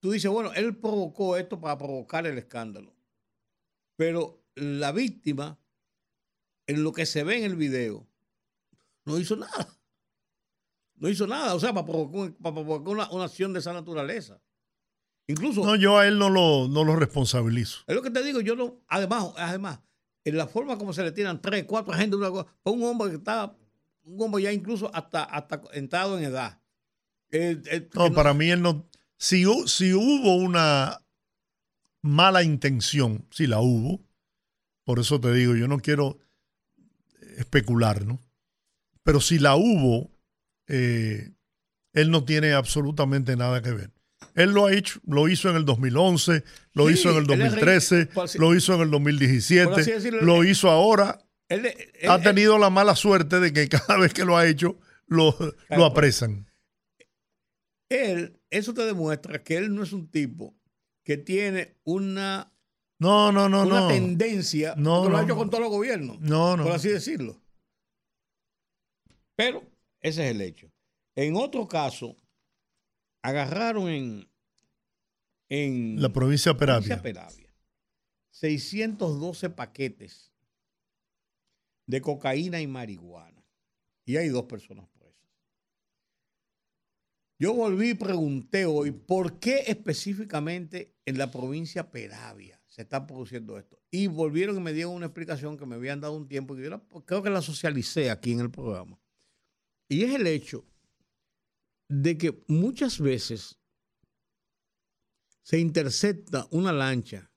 tú 0.00 0.12
dices, 0.12 0.30
bueno, 0.30 0.54
él 0.54 0.74
provocó 0.74 1.36
esto 1.36 1.60
para 1.60 1.76
provocar 1.76 2.26
el 2.26 2.38
escándalo. 2.38 2.96
Pero 3.96 4.42
la 4.54 4.90
víctima, 4.92 5.58
en 6.66 6.82
lo 6.82 6.92
que 6.92 7.04
se 7.04 7.24
ve 7.24 7.36
en 7.36 7.44
el 7.44 7.56
video, 7.56 8.08
no 9.08 9.18
hizo 9.18 9.36
nada. 9.36 9.78
No 10.96 11.08
hizo 11.08 11.26
nada, 11.26 11.54
o 11.54 11.60
sea, 11.60 11.72
para 11.72 11.86
provocar, 11.86 12.88
una, 12.88 13.24
acción 13.24 13.52
de 13.52 13.60
esa 13.60 13.72
naturaleza. 13.72 14.40
Incluso. 15.28 15.64
No, 15.64 15.76
yo 15.76 15.98
a 15.98 16.06
él 16.08 16.18
no 16.18 16.28
lo, 16.28 16.68
no 16.68 16.84
lo 16.84 16.96
responsabilizo. 16.96 17.80
Es 17.86 17.94
lo 17.94 18.02
que 18.02 18.10
te 18.10 18.22
digo, 18.22 18.40
yo 18.40 18.56
no. 18.56 18.80
Además, 18.88 19.32
además, 19.36 19.80
en 20.24 20.36
la 20.36 20.46
forma 20.46 20.76
como 20.76 20.92
se 20.92 21.02
le 21.02 21.12
tiran 21.12 21.40
tres, 21.40 21.64
cuatro 21.64 21.92
agentes, 21.92 22.18
una 22.18 22.30
cosa, 22.30 22.46
un 22.64 22.82
hombre 22.82 23.10
que 23.10 23.16
está, 23.16 23.54
un 24.04 24.22
hombre 24.22 24.42
ya 24.42 24.52
incluso 24.52 24.90
hasta, 24.94 25.22
hasta 25.24 25.62
entrado 25.72 26.18
en 26.18 26.24
edad. 26.24 26.60
Eh, 27.30 27.62
eh, 27.70 27.88
no, 27.94 28.12
para 28.12 28.34
mí 28.34 28.50
él 28.50 28.62
no. 28.62 28.88
Si, 29.16 29.44
si 29.66 29.92
hubo 29.92 30.36
una 30.36 31.02
mala 32.02 32.42
intención, 32.42 33.26
si 33.30 33.46
la 33.46 33.60
hubo, 33.60 34.00
por 34.84 34.98
eso 34.98 35.20
te 35.20 35.32
digo, 35.32 35.54
yo 35.54 35.68
no 35.68 35.78
quiero 35.78 36.18
especular, 37.36 38.06
¿no? 38.06 38.20
Pero 39.08 39.22
si 39.22 39.38
la 39.38 39.56
hubo, 39.56 40.10
eh, 40.66 41.30
él 41.94 42.10
no 42.10 42.26
tiene 42.26 42.52
absolutamente 42.52 43.36
nada 43.36 43.62
que 43.62 43.70
ver. 43.70 43.90
Él 44.34 44.50
lo 44.50 44.66
ha 44.66 44.72
hecho, 44.74 45.00
lo 45.06 45.30
hizo 45.30 45.48
en 45.48 45.56
el 45.56 45.64
2011, 45.64 46.44
lo 46.74 46.88
Sí, 46.88 46.92
hizo 46.92 47.08
en 47.12 47.16
el 47.16 47.22
él 47.22 47.30
es 47.30 47.38
2013, 47.38 48.06
por 48.08 48.24
así- 48.26 48.36
lo 48.38 48.54
hizo 48.54 48.74
en 48.74 48.82
el 48.82 48.88
por 48.90 48.96
así 49.00 49.04
2017, 49.04 49.92
decirlo, 49.94 50.20
lo 50.20 50.42
él- 50.42 50.50
hizo 50.50 50.68
ahora. 50.68 51.24
Él- 51.48 51.64
él- 51.64 52.10
Ha 52.10 52.20
tenido 52.20 52.58
la 52.58 52.68
mala 52.68 52.94
suerte 52.96 53.40
de 53.40 53.50
que 53.54 53.66
cada 53.70 53.96
vez 53.98 54.12
que 54.12 54.26
lo 54.26 54.36
ha 54.36 54.46
hecho, 54.46 54.78
lo, 55.06 55.34
lo 55.70 55.86
apresan. 55.86 56.46
él, 57.88 58.38
eso 58.50 58.74
te 58.74 58.84
demuestra 58.84 59.42
que 59.42 59.56
él 59.56 59.74
no 59.74 59.84
es 59.84 59.94
un 59.94 60.10
tipo 60.10 60.54
que 61.02 61.16
tiene 61.16 61.78
una, 61.84 62.52
No, 62.98 63.32
no, 63.32 63.48
no, 63.48 63.62
una 63.62 63.80
no. 63.80 63.88
tendencia, 63.88 64.74
No, 64.76 65.04
que 65.04 65.08
lo 65.08 65.16
ha 65.16 65.22
hecho 65.22 65.34
con 65.34 65.48
todos 65.48 65.62
los 65.64 65.70
gobiernos, 65.70 66.20
No, 66.20 66.58
no. 66.58 66.64
por 66.64 66.72
así 66.72 66.90
decirlo. 66.90 67.40
Pero 69.38 69.62
ese 70.00 70.24
es 70.28 70.34
el 70.34 70.40
hecho. 70.40 70.68
En 71.14 71.36
otro 71.36 71.68
caso, 71.68 72.16
agarraron 73.22 73.88
en, 73.88 74.28
en 75.48 76.02
La 76.02 76.12
provincia 76.12 76.52
de 76.52 76.58
Peravia. 76.58 77.00
Peravia 77.00 77.54
612 78.30 79.50
paquetes 79.50 80.32
de 81.86 82.00
cocaína 82.00 82.60
y 82.60 82.66
marihuana. 82.66 83.44
Y 84.04 84.16
hay 84.16 84.28
dos 84.28 84.44
personas 84.46 84.88
presas. 84.88 85.30
Yo 87.38 87.54
volví 87.54 87.90
y 87.90 87.94
pregunté 87.94 88.66
hoy 88.66 88.90
por 88.90 89.38
qué 89.38 89.62
específicamente 89.68 90.96
en 91.06 91.16
la 91.16 91.30
provincia 91.30 91.84
de 91.84 91.90
Peravia 91.90 92.60
se 92.66 92.82
está 92.82 93.06
produciendo 93.06 93.56
esto. 93.56 93.78
Y 93.92 94.08
volvieron 94.08 94.56
y 94.56 94.60
me 94.60 94.72
dieron 94.72 94.94
una 94.94 95.06
explicación 95.06 95.56
que 95.56 95.64
me 95.66 95.76
habían 95.76 96.00
dado 96.00 96.14
un 96.16 96.26
tiempo 96.26 96.56
y 96.58 96.62
yo 96.64 96.70
la- 96.70 96.82
creo 97.06 97.22
que 97.22 97.30
la 97.30 97.40
socialicé 97.42 98.10
aquí 98.10 98.32
en 98.32 98.40
el 98.40 98.50
programa. 98.50 98.98
Y 99.88 100.04
es 100.04 100.14
el 100.14 100.26
hecho 100.26 100.66
de 101.88 102.18
que 102.18 102.44
muchas 102.46 103.00
veces 103.00 103.58
se 105.42 105.58
intercepta 105.58 106.46
una 106.50 106.72
lancha 106.72 107.32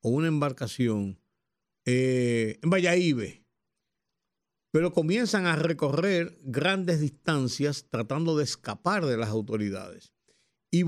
o 0.00 0.10
una 0.10 0.28
embarcación 0.28 1.20
eh, 1.84 2.60
en 2.62 2.70
Valladolid, 2.70 3.42
pero 4.70 4.92
comienzan 4.92 5.46
a 5.46 5.56
recorrer 5.56 6.38
grandes 6.42 7.00
distancias 7.00 7.86
tratando 7.88 8.36
de 8.36 8.44
escapar 8.44 9.06
de 9.06 9.16
las 9.16 9.30
autoridades. 9.30 10.12
Y 10.70 10.84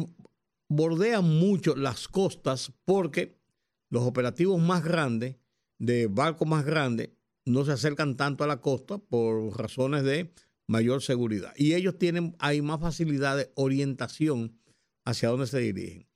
bordean 0.68 1.24
mucho 1.24 1.74
las 1.74 2.06
costas 2.06 2.72
porque 2.84 3.40
los 3.88 4.04
operativos 4.04 4.60
más 4.60 4.84
grandes, 4.84 5.36
de 5.78 6.06
barcos 6.06 6.46
más 6.46 6.64
grandes, 6.64 7.10
no 7.44 7.64
se 7.64 7.72
acercan 7.72 8.16
tanto 8.16 8.44
a 8.44 8.46
la 8.46 8.60
costa 8.60 8.98
por 8.98 9.58
razones 9.58 10.04
de 10.04 10.32
mayor 10.70 11.02
seguridad. 11.02 11.52
Y 11.56 11.74
ellos 11.74 11.98
tienen, 11.98 12.36
hay 12.38 12.62
más 12.62 12.80
facilidad 12.80 13.36
de 13.36 13.50
orientación 13.56 14.56
hacia 15.04 15.28
dónde 15.28 15.48
se 15.48 15.58
dirigen. 15.58 16.06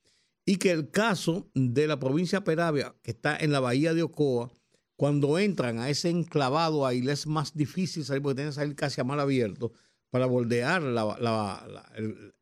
Y 0.45 0.55
que 0.57 0.71
el 0.71 0.89
caso 0.91 1.49
de 1.53 1.87
la 1.87 1.99
provincia 1.99 2.45
Peravia, 2.45 2.95
que 3.03 3.11
está 3.11 3.35
en 3.35 3.51
la 3.51 3.59
bahía 3.59 3.93
de 3.93 4.03
Ocoa, 4.03 4.53
cuando 4.95 5.39
entran 5.39 5.79
a 5.79 5.89
ese 5.89 6.09
enclavado 6.09 6.85
ahí, 6.87 7.01
les 7.01 7.21
es 7.21 7.27
más 7.27 7.53
difícil 7.53 8.05
salir 8.05 8.21
porque 8.21 8.35
tienen 8.35 8.51
que 8.51 8.55
salir 8.55 8.75
casi 8.75 9.01
a 9.01 9.03
mar 9.03 9.19
abierto 9.19 9.73
para 10.09 10.25
bordear 10.25 10.81
la- 10.83 11.91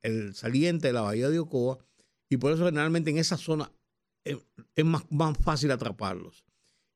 el, 0.04 0.36
saliente 0.36 0.88
de 0.88 0.94
la 0.94 1.02
bahía 1.02 1.32
de 1.32 1.40
Ocoa. 1.40 1.80
Y 2.30 2.38
por 2.38 2.52
eso 2.52 2.66
generalmente 2.66 3.10
en 3.10 3.18
esa 3.18 3.38
zona 3.38 3.72
es, 4.24 4.38
es 4.76 4.86
más, 4.86 5.04
más 5.10 5.36
fácil 5.40 5.72
atraparlos. 5.72 6.46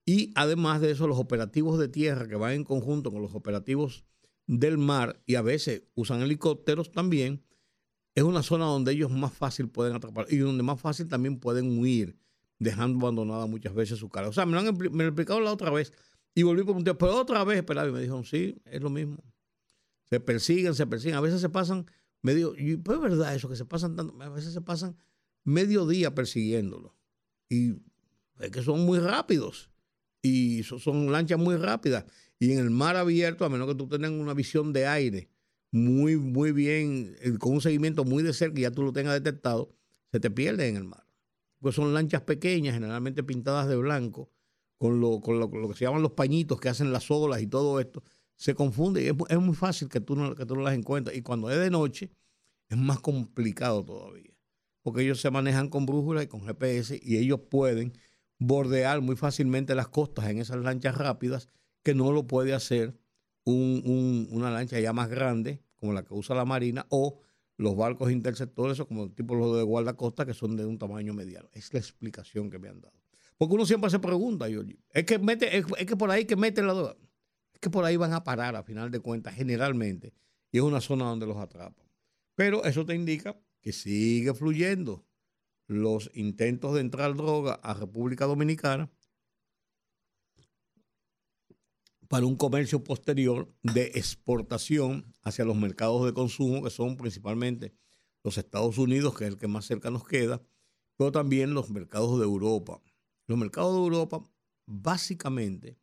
Y 0.06 0.32
además 0.36 0.80
de 0.80 0.92
eso, 0.92 1.08
los 1.08 1.18
operativos 1.18 1.80
de 1.80 1.88
tierra 1.88 2.28
que 2.28 2.36
van 2.36 2.54
en 2.54 2.64
conjunto 2.64 3.12
con 3.12 3.24
los 3.24 3.34
operativos 3.34 4.06
del 4.48 4.78
mar 4.78 5.22
y 5.26 5.36
a 5.36 5.42
veces 5.42 5.84
usan 5.94 6.22
helicópteros 6.22 6.92
también, 6.92 7.44
es 8.16 8.24
una 8.24 8.42
zona 8.42 8.66
donde 8.66 8.94
ellos 8.94 9.12
más 9.12 9.34
fácil 9.34 9.70
pueden 9.70 9.96
atrapar 9.96 10.26
y 10.30 10.38
donde 10.38 10.64
más 10.64 10.80
fácil 10.82 11.08
también 11.08 11.40
pueden 11.40 11.78
huir, 11.78 12.18
dejando 12.58 12.98
abandonada 13.06 13.46
muchas 13.46 13.76
veces 13.76 14.00
su 14.00 14.10
cara. 14.10 14.30
O 14.30 14.34
sea, 14.34 14.46
me 14.46 14.54
lo, 14.54 14.60
han, 14.60 14.78
me 14.92 15.12
la 15.12 15.52
otra 15.52 15.70
vez 15.70 15.94
y 16.34 16.44
volví 16.44 16.62
a 16.62 16.66
preguntar, 16.66 16.98
pero 16.98 17.16
otra 17.20 17.44
vez, 17.44 17.58
espera, 17.58 17.88
y 17.88 17.92
me 17.92 18.00
dijeron, 18.00 18.24
sí, 18.24 18.56
es 18.66 18.82
lo 18.82 18.90
mismo. 18.90 19.24
Se 20.10 20.20
persiguen, 20.20 20.74
se 20.74 20.88
persiguen. 20.88 21.16
A 21.18 21.22
veces 21.22 21.42
se 21.42 21.50
pasan 21.50 21.86
medio, 22.22 22.54
y 22.58 22.78
pues 22.78 22.98
es 22.98 23.02
verdad 23.04 23.36
eso, 23.36 23.50
que 23.50 23.56
se 23.56 23.66
pasan 23.66 23.96
tanto, 23.96 24.16
a 24.22 24.30
veces 24.30 24.54
se 24.54 24.62
pasan 24.62 24.96
medio 25.44 25.86
día 25.86 26.14
persiguiéndolo. 26.16 26.96
Y 27.50 27.74
es 28.40 28.52
que 28.52 28.62
son 28.62 28.86
muy 28.86 29.00
rápidos 29.00 29.70
y 30.22 30.64
so- 30.64 30.80
son 30.80 31.12
lanchas 31.12 31.40
muy 31.40 31.56
rápidas. 31.56 32.06
Y 32.40 32.52
en 32.52 32.60
el 32.60 32.70
mar 32.70 32.96
abierto, 32.96 33.46
a 33.46 33.50
menos 33.50 33.68
que 33.68 33.76
tú 33.76 33.88
tengas 33.88 34.12
una 34.12 34.34
visión 34.34 34.74
de 34.74 34.88
aire 34.88 35.30
muy, 35.72 36.18
muy 36.18 36.52
bien, 36.52 37.16
eh, 37.22 37.38
con 37.38 37.54
un 37.54 37.62
seguimiento 37.62 38.06
muy 38.06 38.24
de 38.24 38.34
cerca 38.34 38.60
y 38.60 38.64
ya 38.64 38.72
tú 38.72 38.84
lo 38.84 38.94
tengas 38.94 39.14
detectado, 39.14 39.74
se 40.12 40.20
te 40.20 40.30
pierde 40.30 40.68
en 40.68 40.78
el 40.78 40.84
mar. 40.84 41.06
Pues 41.60 41.76
son 41.76 41.94
lanchas 41.94 42.22
pequeñas, 42.22 42.76
generalmente 42.76 43.24
pintadas 43.24 43.68
de 43.68 43.76
blanco, 43.76 44.30
con 44.78 45.02
lo, 45.02 45.20
con 45.22 45.40
lo, 45.40 45.50
que 45.50 45.74
se 45.74 45.86
llaman 45.86 46.04
los 46.04 46.12
pañitos 46.12 46.60
que 46.60 46.70
hacen 46.70 46.92
las 46.94 47.10
olas 47.10 47.42
y 47.42 47.48
todo 47.48 47.80
esto. 47.80 48.04
Se 48.36 48.54
confunde 48.54 49.04
y 49.04 49.08
es, 49.08 49.16
es 49.30 49.40
muy 49.40 49.56
fácil 49.56 49.90
que 49.90 50.00
tú, 50.00 50.16
no, 50.16 50.36
que 50.36 50.46
tú 50.46 50.56
no 50.56 50.62
las 50.62 50.76
encuentres. 50.76 51.18
Y 51.18 51.24
cuando 51.24 51.50
es 51.50 51.58
de 51.58 51.72
noche, 51.72 52.12
es 52.70 52.78
más 52.78 53.00
complicado 53.00 53.84
todavía. 53.84 54.32
Porque 54.84 55.02
ellos 55.02 55.20
se 55.20 55.32
manejan 55.32 55.70
con 55.70 55.86
brújula 55.86 56.24
y 56.24 56.28
con 56.28 56.46
GPS 56.46 57.00
y 57.02 57.18
ellos 57.18 57.42
pueden 57.50 57.94
bordear 58.38 59.02
muy 59.02 59.16
fácilmente 59.16 59.74
las 59.74 59.88
costas 59.88 60.30
en 60.30 60.38
esas 60.38 60.58
lanchas 60.58 60.96
rápidas 60.96 61.50
que 61.88 61.96
no 61.96 62.12
lo 62.12 62.28
puede 62.28 62.54
hacer 62.54 63.00
un- 63.46 63.82
un- 63.86 64.28
una 64.32 64.52
lancha 64.52 64.78
ya 64.78 64.92
más 64.92 65.08
grande, 65.08 65.64
como 65.78 65.94
la 65.94 66.04
que 66.04 66.14
usa 66.14 66.36
la 66.36 66.44
Marina, 66.44 66.86
o 66.90 67.22
los 67.56 67.78
barcos 67.78 68.12
interceptores, 68.12 68.78
o 68.82 68.86
como 68.90 69.10
tipo 69.10 69.36
los 69.36 69.56
de 69.56 69.64
guardacosta, 69.64 70.26
que 70.26 70.34
son 70.34 70.58
de 70.58 70.66
un 70.66 70.78
tamaño 70.78 71.14
mediano. 71.14 71.48
Es 71.54 71.74
la 71.74 71.80
explicación 71.80 72.50
que 72.50 72.60
me 72.60 72.68
han 72.68 72.82
dado. 72.82 73.00
Porque 73.38 73.56
uno 73.56 73.66
siempre 73.66 73.90
se 73.90 74.00
pregunta, 74.00 74.50
Giorgi, 74.50 74.78
es 74.90 75.06
que, 75.06 75.18
mete, 75.18 75.58
es 75.58 75.86
que 75.86 75.96
por 75.96 76.12
ahí 76.12 76.26
que 76.26 76.36
meten 76.36 76.68
la 76.68 76.74
droga. 76.74 76.98
Es 77.54 77.60
que 77.62 77.70
por 77.70 77.86
ahí 77.86 77.96
van 77.96 78.12
a 78.12 78.26
parar, 78.26 78.58
a 78.58 78.64
final 78.64 78.92
de 78.92 79.00
cuentas, 79.00 79.34
generalmente, 79.34 80.14
y 80.52 80.58
es 80.58 80.64
una 80.64 80.82
zona 80.82 81.06
donde 81.06 81.26
los 81.26 81.38
atrapan. 81.38 81.88
Pero 82.36 82.66
eso 82.66 82.86
te 82.86 82.96
indica 82.96 83.40
que 83.62 83.72
sigue 83.72 84.34
fluyendo 84.34 85.06
los 85.68 86.12
intentos 86.14 86.74
de 86.74 86.82
entrar 86.82 87.16
droga 87.16 87.54
a 87.64 87.74
República 87.74 88.26
Dominicana 88.26 88.92
para 92.08 92.26
un 92.26 92.36
comercio 92.36 92.84
posterior 92.84 93.54
de 93.64 93.92
exportación 93.96 95.14
hacia 95.24 95.46
los 95.46 95.56
mercados 95.58 96.06
de 96.06 96.14
consumo, 96.14 96.64
que 96.64 96.70
son 96.70 96.96
principalmente 96.98 97.74
los 98.24 98.38
Estados 98.38 98.78
Unidos, 98.78 99.16
que 99.18 99.26
es 99.26 99.32
el 99.32 99.38
que 99.38 99.48
más 99.48 99.66
cerca 99.66 99.90
nos 99.92 100.06
queda, 100.08 100.42
pero 100.98 101.12
también 101.12 101.54
los 101.54 101.70
mercados 101.70 102.18
de 102.20 102.26
Europa. 102.26 102.82
Los 103.28 103.38
mercados 103.38 103.74
de 103.76 103.80
Europa, 103.82 104.22
básicamente, 104.66 105.78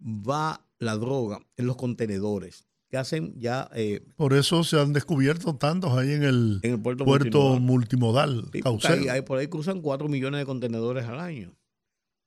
va 0.00 0.66
la 0.78 0.96
droga 0.96 1.40
en 1.56 1.66
los 1.66 1.76
contenedores 1.76 2.66
que 2.88 2.96
hacen 2.96 3.34
ya 3.40 3.68
eh, 3.74 4.06
Por 4.14 4.32
eso 4.34 4.62
se 4.62 4.78
han 4.80 4.92
descubierto 4.92 5.56
tantos 5.56 5.92
ahí 5.98 6.12
en 6.12 6.22
el, 6.22 6.60
en 6.62 6.72
el 6.74 6.80
puerto, 6.80 7.04
puerto 7.04 7.58
multimodal. 7.58 8.42
multimodal. 8.44 9.02
Sí, 9.02 9.08
ahí 9.08 9.22
por 9.22 9.38
ahí 9.38 9.48
cruzan 9.48 9.80
4 9.82 10.08
millones 10.08 10.38
de 10.38 10.46
contenedores 10.46 11.04
al 11.06 11.18
año. 11.18 11.56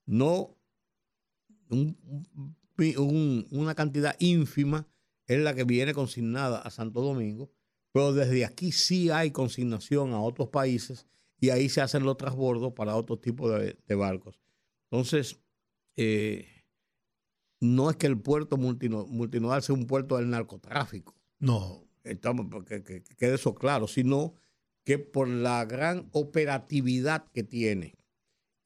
No 0.06 0.58
un- 1.70 1.98
un- 2.80 2.98
un- 2.98 3.48
una 3.52 3.76
cantidad 3.76 4.16
ínfima 4.20 4.88
es 5.28 5.40
la 5.40 5.54
que 5.54 5.64
viene 5.64 5.94
consignada 5.94 6.60
a 6.60 6.70
Santo 6.72 7.02
Domingo, 7.02 7.52
pero 7.92 8.14
desde 8.14 8.46
aquí 8.46 8.72
sí 8.72 9.10
hay 9.10 9.32
consignación 9.32 10.14
a 10.14 10.22
otros 10.22 10.50
países 10.50 11.06
y 11.40 11.50
ahí 11.52 11.70
se 11.70 11.82
hacen 11.82 12.04
los 12.04 12.18
transbordos 12.18 12.74
para 12.74 12.96
otro 12.96 13.18
tipo 13.18 13.50
de, 13.50 13.78
de 13.88 13.96
barcos. 13.96 14.40
Entonces, 14.92 15.40
eh, 15.96 16.48
no 17.62 17.90
es 17.90 17.98
que 17.98 18.08
el 18.08 18.20
puerto 18.20 18.58
multino- 18.58 19.06
multinodal 19.08 19.62
sea 19.62 19.76
un 19.76 19.86
puerto 19.86 20.18
del 20.18 20.30
narcotráfico 20.30 21.16
No, 21.40 21.86
estamos, 22.04 22.48
que, 22.66 22.84
que- 22.84 23.04
que 23.04 23.16
quede 23.16 23.36
eso 23.36 23.54
claro, 23.56 23.88
sino 23.88 24.34
que 24.86 24.98
por 24.98 25.28
la 25.28 25.66
gran 25.66 26.10
operatividad 26.14 27.26
que 27.32 27.44
tiene 27.44 27.96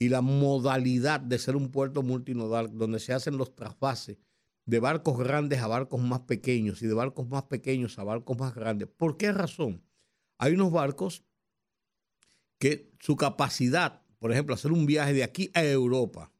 y 0.03 0.09
la 0.09 0.21
modalidad 0.21 1.21
de 1.21 1.39
ser 1.39 1.55
un 1.55 1.71
puerto 1.71 2.03
multinodal, 2.03 2.77
donde 2.77 2.99
se 2.99 3.13
hacen 3.13 3.37
los 3.37 3.55
trasvases 3.55 4.17
de 4.65 4.79
barcos 4.79 5.17
grandes 5.17 5.61
a 5.61 5.67
barcos 5.67 6.01
más 6.01 6.21
pequeños 6.21 6.81
y 6.81 6.87
de 6.87 6.93
barcos 6.93 7.29
más 7.29 7.43
pequeños 7.43 7.97
a 7.97 8.03
barcos 8.03 8.37
más 8.37 8.53
grandes. 8.53 8.89
¿Por 8.89 9.15
qué 9.15 9.31
razón? 9.31 9.81
Hay 10.39 10.55
unos 10.55 10.73
barcos 10.73 11.23
que 12.59 12.91
su 12.99 13.15
capacidad, 13.15 14.01
por 14.19 14.33
ejemplo, 14.33 14.55
hacer 14.55 14.73
un 14.73 14.85
viaje 14.85 15.13
de 15.13 15.23
aquí 15.23 15.51
a 15.53 15.63
Europa 15.63 16.33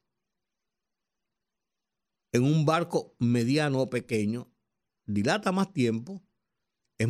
en 2.32 2.42
un 2.42 2.66
barco 2.66 3.16
mediano 3.18 3.80
o 3.80 3.88
pequeño, 3.88 4.52
dilata 5.06 5.52
más 5.52 5.72
tiempo, 5.72 6.22
es 6.98 7.08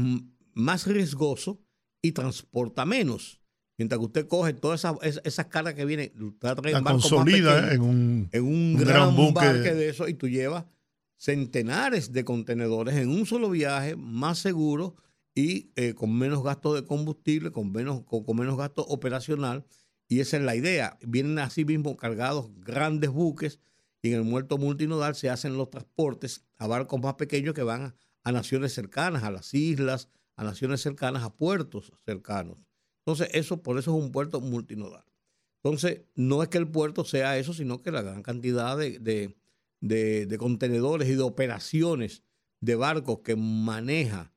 más 0.52 0.86
riesgoso 0.86 1.64
y 2.00 2.12
transporta 2.12 2.84
menos. 2.84 3.43
Mientras 3.76 3.98
que 3.98 4.04
usted 4.04 4.28
coge 4.28 4.52
todas 4.52 4.80
esas, 4.80 5.20
esas, 5.24 5.46
cargas 5.46 5.74
que 5.74 5.84
vienen, 5.84 6.12
usted 6.20 6.48
la 6.48 6.54
trae 6.54 6.72
la 6.72 6.78
en 6.78 6.84
consolida 6.84 7.54
pequeños, 7.54 7.74
en 7.74 7.80
un... 7.82 8.28
en 8.32 8.44
un, 8.44 8.54
un 8.54 8.76
gran, 8.76 8.94
gran 8.94 9.16
buque. 9.16 9.32
barque 9.34 9.74
de 9.74 9.88
eso 9.88 10.08
y 10.08 10.14
tú 10.14 10.28
llevas 10.28 10.64
centenares 11.16 12.12
de 12.12 12.24
contenedores 12.24 12.96
en 12.96 13.08
un 13.08 13.26
solo 13.26 13.50
viaje, 13.50 13.96
más 13.96 14.38
seguro 14.38 14.96
y 15.34 15.72
eh, 15.74 15.94
con 15.94 16.16
menos 16.16 16.44
gasto 16.44 16.74
de 16.74 16.84
combustible, 16.84 17.50
con 17.50 17.72
menos, 17.72 18.04
con, 18.04 18.24
menos 18.36 18.56
gasto 18.56 18.82
operacional. 18.82 19.64
Y 20.06 20.20
esa 20.20 20.36
es 20.36 20.42
la 20.42 20.54
idea. 20.54 20.98
Vienen 21.00 21.38
así 21.38 21.64
mismo 21.64 21.96
cargados 21.96 22.50
grandes 22.58 23.10
buques 23.10 23.58
y 24.02 24.08
en 24.10 24.16
el 24.16 24.24
muerto 24.24 24.58
multinodal 24.58 25.14
se 25.14 25.30
hacen 25.30 25.56
los 25.56 25.70
transportes 25.70 26.44
a 26.58 26.66
barcos 26.66 27.00
más 27.00 27.14
pequeños 27.14 27.54
que 27.54 27.62
van 27.62 27.94
a, 28.22 28.32
naciones 28.32 28.74
cercanas, 28.74 29.22
a 29.22 29.30
las 29.30 29.54
islas, 29.54 30.08
a 30.36 30.44
naciones 30.44 30.82
cercanas, 30.82 31.22
a 31.22 31.34
puertos 31.34 31.92
cercanos. 32.04 32.58
Entonces, 33.06 33.28
eso, 33.32 33.62
por 33.62 33.78
eso 33.78 33.96
es 33.96 34.02
un 34.02 34.12
puerto 34.12 34.40
multinodal. 34.40 35.04
Entonces, 35.62 36.02
no 36.14 36.42
es 36.42 36.48
que 36.48 36.58
el 36.58 36.70
puerto 36.70 37.04
sea 37.04 37.38
eso, 37.38 37.52
sino 37.52 37.82
que 37.82 37.90
la 37.90 38.02
gran 38.02 38.22
cantidad 38.22 38.76
de, 38.76 38.98
de 39.80 40.38
contenedores 40.38 41.08
y 41.08 41.14
de 41.14 41.22
operaciones 41.22 42.22
de 42.60 42.74
barcos 42.76 43.20
que 43.20 43.36
maneja 43.36 44.34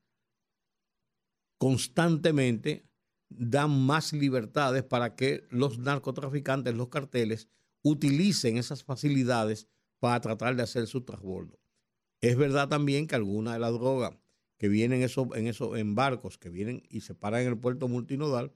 constantemente 1.58 2.88
dan 3.30 3.86
más 3.86 4.14
libertades 4.14 4.84
para 4.84 5.16
que 5.16 5.46
los 5.50 5.80
narcotraficantes, 5.80 6.76
los 6.76 6.90
carteles, 6.90 7.50
utilicen 7.84 8.58
esas 8.58 8.84
facilidades 8.84 9.68
para 10.00 10.22
tratar 10.22 10.56
de 10.56 10.64
hacer 10.64 10.88
su 10.88 11.02
transbordo. 11.02 11.60
Es 12.22 12.38
verdad 12.38 12.68
también 12.68 13.08
que 13.08 13.16
alguna 13.16 13.54
de 13.54 13.60
las 13.60 13.74
drogas 13.74 14.18
que 14.58 14.68
vienen 14.68 15.02
en, 15.02 15.48
eso, 15.48 15.76
en 15.76 15.96
barcos, 15.96 16.38
que 16.38 16.50
vienen 16.50 16.84
y 16.90 17.02
se 17.02 17.16
paran 17.16 17.42
en 17.42 17.48
el 17.48 17.58
puerto 17.58 17.88
multinodal, 17.88 18.54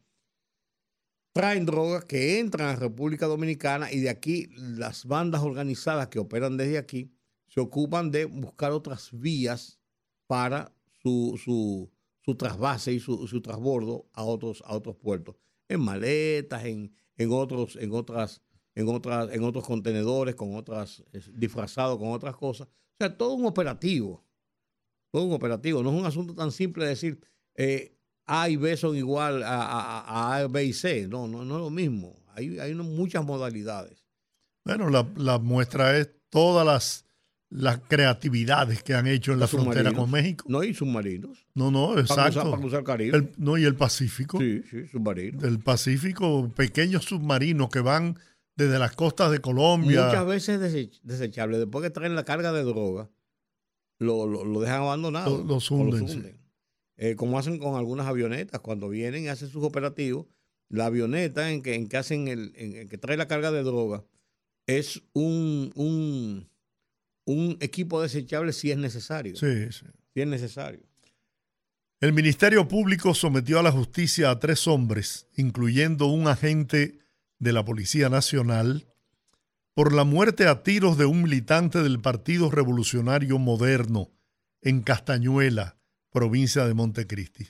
traen 1.34 1.66
drogas 1.66 2.06
que 2.06 2.40
entran 2.40 2.70
a 2.70 2.76
República 2.76 3.28
Dominicana 3.28 3.92
y 3.92 4.00
de 4.00 4.10
aquí 4.10 4.50
las 4.56 5.06
bandas 5.06 5.42
organizadas 5.42 6.08
que 6.08 6.20
operan 6.20 6.58
desde 6.58 6.78
aquí 6.78 7.14
se 7.48 7.60
ocupan 7.60 8.12
de 8.12 8.26
buscar 8.26 8.72
otras 8.72 9.10
vías 9.12 9.80
para 10.28 10.74
su, 11.02 11.40
su, 11.44 11.92
su 12.22 12.36
trasvase 12.36 12.94
y 12.94 13.00
su, 13.00 13.28
su 13.28 13.42
transbordo 13.42 14.10
a 14.14 14.24
otros, 14.24 14.64
a 14.66 14.76
otros 14.76 14.96
puertos, 14.96 15.36
en 15.68 15.82
maletas, 15.82 16.66
en, 16.66 16.94
en, 17.18 17.32
otros, 17.32 17.76
en, 17.76 17.92
otras, 17.92 18.42
en, 18.76 18.88
otras, 18.88 19.34
en 19.34 19.44
otros 19.44 19.66
contenedores, 19.66 20.36
con 20.36 20.56
otras, 20.56 21.04
disfrazados 21.34 21.98
con 21.98 22.12
otras 22.12 22.36
cosas. 22.36 22.68
O 22.68 22.96
sea, 23.00 23.18
todo 23.18 23.34
un 23.34 23.46
operativo, 23.46 24.24
todo 25.12 25.24
un 25.24 25.34
operativo. 25.34 25.84
No 25.84 25.92
es 25.92 26.00
un 26.00 26.06
asunto 26.06 26.34
tan 26.34 26.52
simple 26.52 26.86
de 26.86 26.90
decir 26.90 27.20
eh, 27.56 27.96
A 28.26 28.50
y 28.50 28.56
B 28.56 28.76
son 28.78 28.96
igual 28.96 29.44
a, 29.44 30.38
a, 30.38 30.48
B 30.48 30.66
y 30.66 30.74
C. 30.74 31.08
No, 31.08 31.28
no, 31.28 31.46
no 31.46 31.56
es 31.56 31.62
lo 31.62 31.70
mismo. 31.70 32.18
Hay, 32.34 32.60
hay 32.60 32.74
muchas 32.74 33.26
modalidades. 33.26 34.06
Bueno, 34.66 34.90
la, 34.90 35.08
la 35.18 35.38
muestra 35.40 35.98
es 35.98 36.10
todas 36.30 36.66
las 36.66 37.06
las 37.52 37.82
creatividades 37.82 38.82
que 38.82 38.94
han 38.94 39.08
hecho 39.08 39.34
en 39.34 39.40
la 39.40 39.48
frontera 39.48 39.92
con 39.92 40.10
México. 40.10 40.46
No, 40.48 40.62
hay 40.62 40.74
submarinos. 40.74 41.46
No, 41.54 41.70
no, 41.70 42.00
exacto. 42.00 42.50
Para 42.50 42.62
cruzar, 42.62 42.84
Caribe. 42.84 43.34
no, 43.38 43.58
y 43.58 43.66
el 43.66 43.76
Pacífico. 43.76 44.40
Sí, 44.40 44.64
sí, 44.70 44.88
submarinos. 44.88 45.44
El 45.44 45.60
Pacífico, 45.60 46.50
pequeños 46.56 47.04
submarinos 47.04 47.70
que 47.70 47.82
van 47.82 48.18
desde 48.56 48.80
las 48.80 48.96
costas 48.96 49.32
de 49.32 49.40
Colombia. 49.40 50.06
Muchas 50.06 50.26
veces 50.26 51.00
desechables. 51.04 51.60
Después 51.60 51.84
que 51.84 51.90
traen 51.90 52.16
la 52.16 52.24
carga 52.24 52.54
de 52.54 52.64
droga, 52.64 53.10
lo, 54.02 54.26
lo, 54.26 54.60
dejan 54.60 54.82
abandonado. 54.82 55.44
Los 55.44 55.70
hunden. 55.72 56.38
Eh, 56.98 57.16
como 57.16 57.40
hacen 57.40 57.58
con 57.58 57.76
algunas 57.76 58.08
avionetas. 58.08 58.60
Cuando 58.62 58.90
vienen 58.90 59.24
y 59.24 59.28
hacen 59.28 59.50
sus 59.50 59.64
operativos, 59.64 60.28
la 60.70 60.86
avioneta 60.86 61.52
en 61.52 61.62
que, 61.62 61.76
en 61.76 61.88
que 61.88 61.98
hacen 61.98 62.28
el, 62.28 62.54
en 62.56 62.88
que 62.88 62.98
trae 62.98 63.18
la 63.18 63.28
carga 63.28 63.52
de 63.52 63.64
droga 63.64 64.04
es 64.68 65.02
un, 65.14 65.72
un 65.76 66.52
un 67.26 67.58
equipo 67.60 68.02
desechable 68.02 68.54
si 68.54 68.72
es 68.72 68.78
necesario. 68.78 69.36
Sí, 69.36 69.72
sí. 69.72 69.86
Si 70.14 70.22
es 70.22 70.28
necesario. 70.28 70.82
El 72.00 72.14
Ministerio 72.14 72.68
Público 72.68 73.14
sometió 73.14 73.60
a 73.60 73.64
la 73.64 73.72
justicia 73.72 74.32
a 74.32 74.40
tres 74.40 74.68
hombres, 74.68 75.28
incluyendo 75.36 76.08
un 76.08 76.28
agente 76.28 77.00
de 77.38 77.54
la 77.54 77.64
Policía 77.64 78.10
Nacional, 78.10 78.88
por 79.74 79.94
la 79.94 80.04
muerte 80.04 80.48
a 80.48 80.64
tiros 80.64 80.98
de 80.98 81.06
un 81.06 81.24
militante 81.24 81.82
del 81.82 82.02
Partido 82.02 82.52
Revolucionario 82.52 83.40
Moderno 83.40 84.12
en 84.62 84.82
Castañuela, 84.82 85.78
provincia 86.12 86.66
de 86.66 86.74
Montecristi, 86.74 87.48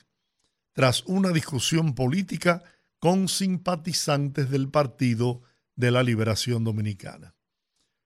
tras 0.72 1.02
una 1.06 1.30
discusión 1.30 1.94
política 1.94 2.62
con 2.98 3.28
simpatizantes 3.28 4.50
del 4.50 4.70
Partido 4.70 5.42
de 5.74 5.90
la 5.90 6.02
Liberación 6.02 6.62
Dominicana. 6.62 7.34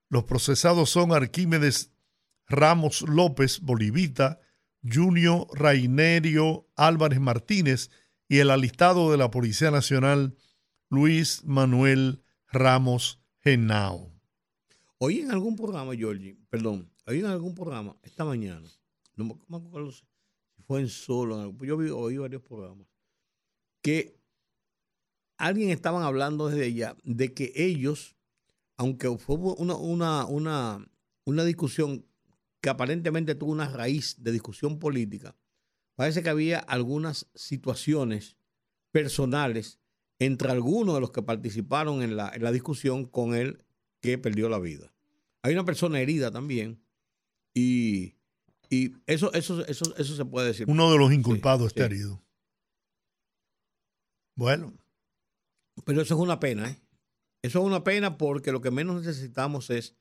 Los 0.09 0.23
procesados 0.23 0.89
son 0.89 1.11
Arquímedes 1.11 1.91
Ramos 2.47 3.03
López 3.03 3.59
Bolivita, 3.59 4.39
Junio 4.83 5.47
Rainerio 5.53 6.67
Álvarez 6.75 7.19
Martínez 7.19 7.91
y 8.27 8.39
el 8.39 8.49
alistado 8.49 9.11
de 9.11 9.17
la 9.17 9.29
Policía 9.29 9.69
Nacional 9.69 10.35
Luis 10.89 11.43
Manuel 11.45 12.23
Ramos 12.47 13.21
Genao. 13.47 14.11
Hoy 14.97 15.19
en 15.21 15.31
algún 15.31 15.55
programa, 15.55 15.95
Georgie, 15.95 16.37
perdón, 16.49 16.91
hoy 17.05 17.19
en 17.19 17.27
algún 17.27 17.55
programa, 17.55 17.95
esta 18.03 18.25
mañana, 18.25 18.67
no 19.15 19.39
me 19.47 19.55
acuerdo 19.55 19.93
si 19.93 20.03
fue 20.65 20.81
en 20.81 20.89
solo, 20.89 21.55
yo 21.61 21.77
oí 21.97 22.17
varios 22.17 22.41
programas, 22.41 22.87
que 23.81 24.19
alguien 25.37 25.69
estaban 25.69 26.03
hablando 26.03 26.49
desde 26.49 26.65
allá 26.65 26.97
de 27.03 27.33
que 27.33 27.53
ellos 27.55 28.17
aunque 28.75 29.17
fue 29.17 29.37
una, 29.37 29.75
una, 29.75 30.25
una, 30.25 30.85
una 31.23 31.43
discusión 31.45 32.05
que 32.59 32.69
aparentemente 32.69 33.33
tuvo 33.33 33.53
una 33.53 33.69
raíz 33.69 34.21
de 34.21 34.33
discusión 34.33 34.77
política, 34.77 35.37
parece 35.95 36.21
que 36.21 36.29
había 36.29 36.59
algunas 36.59 37.27
situaciones 37.33 38.35
personales 38.91 39.79
entre 40.19 40.51
algunos 40.51 40.95
de 40.95 41.01
los 41.01 41.11
que 41.11 41.21
participaron 41.21 42.01
en 42.01 42.15
la, 42.15 42.51
discusión 42.51 43.05
con 43.05 43.35
él 43.35 43.63
que 44.01 44.17
perdió 44.17 44.49
la 44.49 44.59
vida. 44.59 44.93
Hay 45.43 45.53
una 45.53 45.65
persona 45.65 45.99
herida 45.99 46.31
también 46.31 46.81
y, 47.53 48.15
eso, 49.05 49.31
eso, 49.33 49.65
eso, 49.65 49.95
eso 49.95 50.15
se 50.15 50.25
puede 50.25 50.47
decir. 50.47 50.69
Uno 50.69 50.91
de 50.91 50.97
los 50.97 51.13
inculpados 51.13 51.67
está 51.67 51.85
herido. 51.85 52.21
Bueno. 54.35 54.73
Pero 55.85 56.01
eso 56.01 56.15
es 56.15 56.19
una 56.19 56.39
pena, 56.39 56.69
¿eh? 56.71 56.79
Eso 57.41 57.59
es 57.59 57.65
una 57.65 57.83
pena 57.83 58.17
porque 58.17 58.51
lo 58.51 58.61
que 58.61 58.71
menos 58.71 59.03
necesitamos 59.03 59.69
es 59.69 59.95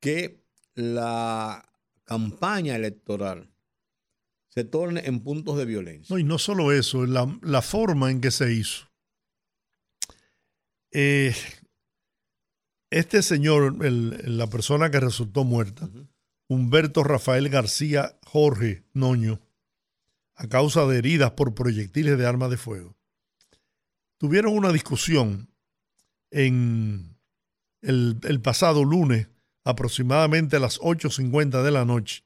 que 0.00 0.42
la 0.74 1.70
campaña 2.04 2.74
electoral 2.74 3.50
se 4.48 4.64
torne 4.64 5.02
en 5.04 5.20
puntos 5.20 5.56
de 5.56 5.66
violencia. 5.66 6.12
No, 6.12 6.18
y 6.18 6.24
no 6.24 6.38
solo 6.38 6.72
eso, 6.72 7.06
la, 7.06 7.38
la 7.42 7.62
forma 7.62 8.10
en 8.10 8.20
que 8.20 8.30
se 8.30 8.52
hizo. 8.52 8.89
Eh, 10.92 11.34
este 12.90 13.22
señor, 13.22 13.76
la 13.84 14.48
persona 14.48 14.90
que 14.90 15.00
resultó 15.00 15.44
muerta, 15.44 15.88
Humberto 16.48 17.04
Rafael 17.04 17.48
García 17.48 18.18
Jorge 18.24 18.84
Noño, 18.92 19.40
a 20.34 20.48
causa 20.48 20.86
de 20.86 20.98
heridas 20.98 21.32
por 21.32 21.54
proyectiles 21.54 22.18
de 22.18 22.26
arma 22.26 22.48
de 22.48 22.56
fuego, 22.56 22.96
tuvieron 24.18 24.56
una 24.56 24.72
discusión 24.72 25.50
en 26.30 27.16
el, 27.82 28.40
pasado 28.42 28.84
lunes, 28.84 29.28
aproximadamente 29.64 30.56
a 30.56 30.60
las 30.60 30.80
8.50 30.80 31.62
de 31.62 31.70
la 31.70 31.84
noche, 31.84 32.24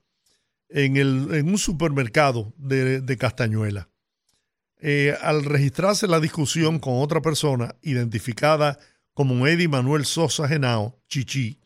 en, 0.68 0.96
el, 0.96 1.34
en 1.34 1.48
un 1.48 1.58
supermercado 1.58 2.54
de, 2.56 3.16
Castañuela. 3.18 3.90
Eh, 4.86 5.16
al 5.22 5.46
registrarse 5.46 6.06
la 6.06 6.20
discusión 6.20 6.78
con 6.78 7.00
otra 7.00 7.22
persona 7.22 7.74
identificada 7.80 8.78
como 9.14 9.46
Eddie 9.46 9.66
Manuel 9.66 10.04
Sosa 10.04 10.46
Genao, 10.46 11.00
Chichi, 11.08 11.58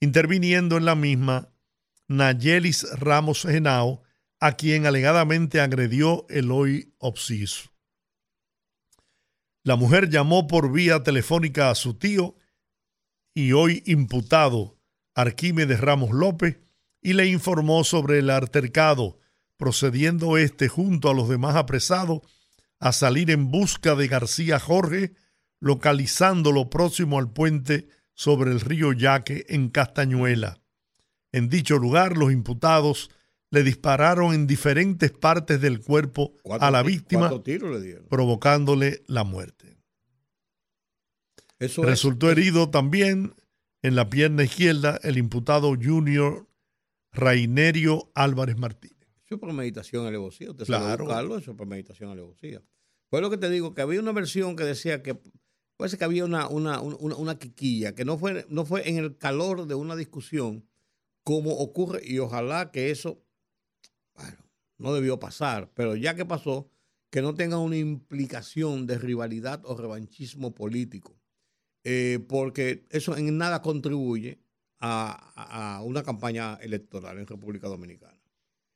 interviniendo 0.00 0.76
en 0.76 0.84
la 0.84 0.96
misma 0.96 1.54
Nayelis 2.08 2.82
Ramos 2.98 3.42
Genao, 3.42 4.02
a 4.40 4.54
quien 4.54 4.86
alegadamente 4.86 5.60
agredió 5.60 6.26
el 6.30 6.50
hoy 6.50 6.92
obsiso. 6.98 7.70
La 9.62 9.76
mujer 9.76 10.10
llamó 10.10 10.48
por 10.48 10.72
vía 10.72 11.04
telefónica 11.04 11.70
a 11.70 11.76
su 11.76 11.94
tío 11.94 12.34
y 13.34 13.52
hoy 13.52 13.84
imputado 13.86 14.80
Arquímedes 15.14 15.78
Ramos 15.78 16.10
López 16.10 16.58
y 17.02 17.12
le 17.12 17.28
informó 17.28 17.84
sobre 17.84 18.18
el 18.18 18.30
altercado, 18.30 19.20
procediendo 19.56 20.36
este 20.38 20.66
junto 20.66 21.08
a 21.08 21.14
los 21.14 21.28
demás 21.28 21.54
apresados 21.54 22.22
a 22.80 22.92
salir 22.92 23.30
en 23.30 23.50
busca 23.50 23.94
de 23.94 24.08
García 24.08 24.58
Jorge, 24.58 25.12
localizándolo 25.60 26.70
próximo 26.70 27.18
al 27.18 27.32
puente 27.32 27.88
sobre 28.14 28.50
el 28.50 28.60
río 28.60 28.92
Yaque 28.92 29.46
en 29.48 29.68
Castañuela. 29.70 30.60
En 31.32 31.48
dicho 31.48 31.78
lugar, 31.78 32.16
los 32.16 32.32
imputados 32.32 33.10
le 33.50 33.62
dispararon 33.62 34.34
en 34.34 34.46
diferentes 34.46 35.10
partes 35.10 35.60
del 35.60 35.80
cuerpo 35.80 36.32
a 36.60 36.70
la 36.70 36.82
víctima, 36.82 37.30
provocándole 38.08 39.02
la 39.06 39.24
muerte. 39.24 39.78
Resultó 41.58 42.30
herido 42.30 42.70
también 42.70 43.34
en 43.82 43.96
la 43.96 44.10
pierna 44.10 44.44
izquierda 44.44 45.00
el 45.02 45.18
imputado 45.18 45.74
Junior 45.80 46.46
Rainerio 47.12 48.10
Álvarez 48.14 48.56
Martínez. 48.56 48.97
Eso 49.28 49.34
es 49.34 49.40
premeditación 49.42 50.06
alevosía. 50.06 50.50
Usted 50.50 50.64
Claro. 50.64 51.04
buscarlo, 51.04 51.36
eso 51.36 51.50
es 51.50 51.56
premeditación 51.58 52.10
alevosía. 52.10 52.62
Fue 53.10 53.20
lo 53.20 53.28
que 53.28 53.36
te 53.36 53.50
digo, 53.50 53.74
que 53.74 53.82
había 53.82 54.00
una 54.00 54.12
versión 54.12 54.56
que 54.56 54.64
decía 54.64 55.02
que 55.02 55.20
parece 55.76 55.98
que 55.98 56.04
había 56.04 56.24
una, 56.24 56.48
una, 56.48 56.80
una, 56.80 57.14
una 57.14 57.38
quiquilla, 57.38 57.94
que 57.94 58.06
no 58.06 58.16
fue, 58.16 58.46
no 58.48 58.64
fue 58.64 58.88
en 58.88 58.96
el 58.96 59.18
calor 59.18 59.66
de 59.66 59.74
una 59.74 59.96
discusión 59.96 60.66
como 61.24 61.58
ocurre, 61.58 62.00
y 62.02 62.18
ojalá 62.20 62.70
que 62.70 62.90
eso, 62.90 63.22
bueno, 64.14 64.38
no 64.78 64.94
debió 64.94 65.20
pasar, 65.20 65.70
pero 65.74 65.94
ya 65.94 66.14
que 66.14 66.24
pasó, 66.24 66.70
que 67.10 67.20
no 67.20 67.34
tenga 67.34 67.58
una 67.58 67.76
implicación 67.76 68.86
de 68.86 68.98
rivalidad 68.98 69.60
o 69.66 69.76
revanchismo 69.76 70.54
político, 70.54 71.20
eh, 71.84 72.18
porque 72.28 72.86
eso 72.88 73.14
en 73.14 73.36
nada 73.36 73.60
contribuye 73.60 74.40
a- 74.80 75.76
a 75.76 75.82
una 75.82 76.02
campaña 76.02 76.54
electoral 76.62 77.18
en 77.18 77.26
República 77.26 77.68
Dominicana. 77.68 78.17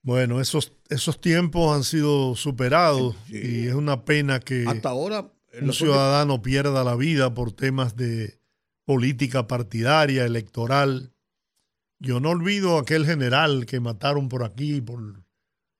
Bueno, 0.02 0.40
esos, 0.40 0.72
esos 0.88 1.20
tiempos 1.20 1.74
han 1.76 1.84
sido 1.84 2.34
superados 2.34 3.16
Sí. 3.28 3.36
y 3.36 3.66
es 3.68 3.74
una 3.74 4.04
pena 4.04 4.40
que 4.40 4.64
Hasta 4.66 4.88
ahora, 4.90 5.32
un 5.60 5.72
ciudadano 5.72 6.42
pierda 6.42 6.82
la 6.82 6.96
vida 6.96 7.32
por 7.34 7.52
temas 7.52 7.94
de 7.96 8.40
política 8.84 9.46
partidaria, 9.46 10.24
electoral. 10.24 11.14
Yo 12.00 12.18
no 12.18 12.30
olvido 12.30 12.78
aquel 12.78 13.06
general 13.06 13.64
que 13.64 13.78
mataron 13.78 14.28
por 14.28 14.42
aquí, 14.42 14.80
por, 14.80 15.24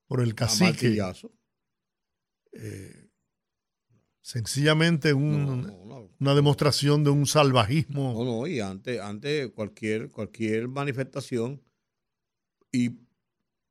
por 0.06 0.20
el 0.20 0.36
cacique. 0.36 0.96
Eh, 2.52 3.08
sencillamente 4.20 5.14
un- 5.14 5.46
No, 5.46 5.56
no, 5.56 5.84
no. 5.84 6.10
una 6.20 6.34
demostración 6.34 7.02
de 7.02 7.10
un 7.10 7.26
salvajismo. 7.26 8.12
No, 8.12 8.24
no, 8.24 8.46
y 8.46 8.60
antes, 8.60 9.00
antes 9.00 9.50
cualquier, 9.50 10.10
cualquier 10.10 10.68
manifestación 10.68 11.60
y 12.70 12.90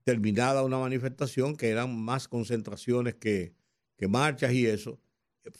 terminada 0.04 0.64
una 0.64 0.80
manifestación, 0.80 1.56
que 1.56 1.70
eran 1.70 1.96
más 2.00 2.28
concentraciones 2.28 3.16
que, 3.16 3.54
que 3.98 4.08
marchas 4.08 4.54
y 4.54 4.66
eso, 4.66 5.00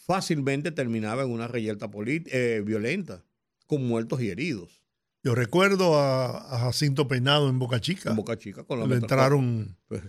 fácilmente 0.06 0.72
terminaba 0.72 1.24
en 1.24 1.30
una 1.32 1.48
reyerta 1.48 1.90
eh, 1.96 2.62
violenta, 2.66 3.24
con 3.68 3.86
muertos 3.86 4.22
y 4.22 4.30
heridos. 4.30 4.84
Yo 5.24 5.36
recuerdo 5.36 6.00
a, 6.00 6.56
a 6.56 6.60
Jacinto 6.60 7.08
Peinado 7.08 7.50
en 7.50 7.60
Boca 7.60 7.80
Chica. 7.80 8.10
En 8.10 8.16
Boca 8.16 8.38
Chica 8.38 8.64
con 8.64 8.80
la 8.80 8.88
le 8.88 8.96
entraron, 8.96 9.78
Pues, 9.88 10.02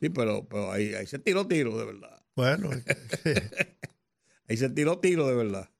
sí, 0.00 0.10
pero, 0.10 0.46
pero 0.48 0.70
ahí, 0.70 0.94
ahí 0.94 1.06
se 1.06 1.18
tiró 1.18 1.46
tiro, 1.46 1.78
de 1.78 1.86
verdad. 1.86 2.22
bueno, 2.36 2.70
Ahí 4.48 4.56
se 4.56 4.70
tiró 4.70 4.98
tiro 4.98 5.26
de 5.28 5.34
verdad. 5.34 5.70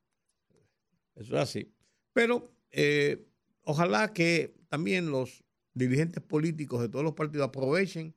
Eso 1.14 1.36
es 1.36 1.40
así. 1.42 1.72
Pero 2.12 2.52
eh, 2.70 3.26
ojalá 3.62 4.12
que 4.12 4.54
también 4.68 5.10
los 5.10 5.42
dirigentes 5.78 6.22
políticos 6.22 6.80
de 6.80 6.88
todos 6.88 7.04
los 7.04 7.14
partidos 7.14 7.48
aprovechen 7.48 8.14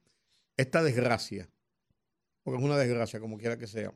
esta 0.57 0.83
desgracia, 0.83 1.49
porque 2.43 2.59
es 2.59 2.65
una 2.65 2.77
desgracia 2.77 3.19
como 3.19 3.37
quiera 3.37 3.57
que 3.57 3.67
sea, 3.67 3.95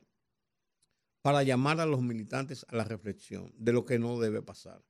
para 1.21 1.43
llamar 1.43 1.79
a 1.79 1.85
los 1.85 2.01
militantes 2.01 2.65
a 2.69 2.75
la 2.75 2.83
reflexión 2.83 3.51
de 3.57 3.73
lo 3.73 3.83
que 3.83 3.97
no 3.97 4.19
debe 4.19 4.41
pasar. 4.41 4.85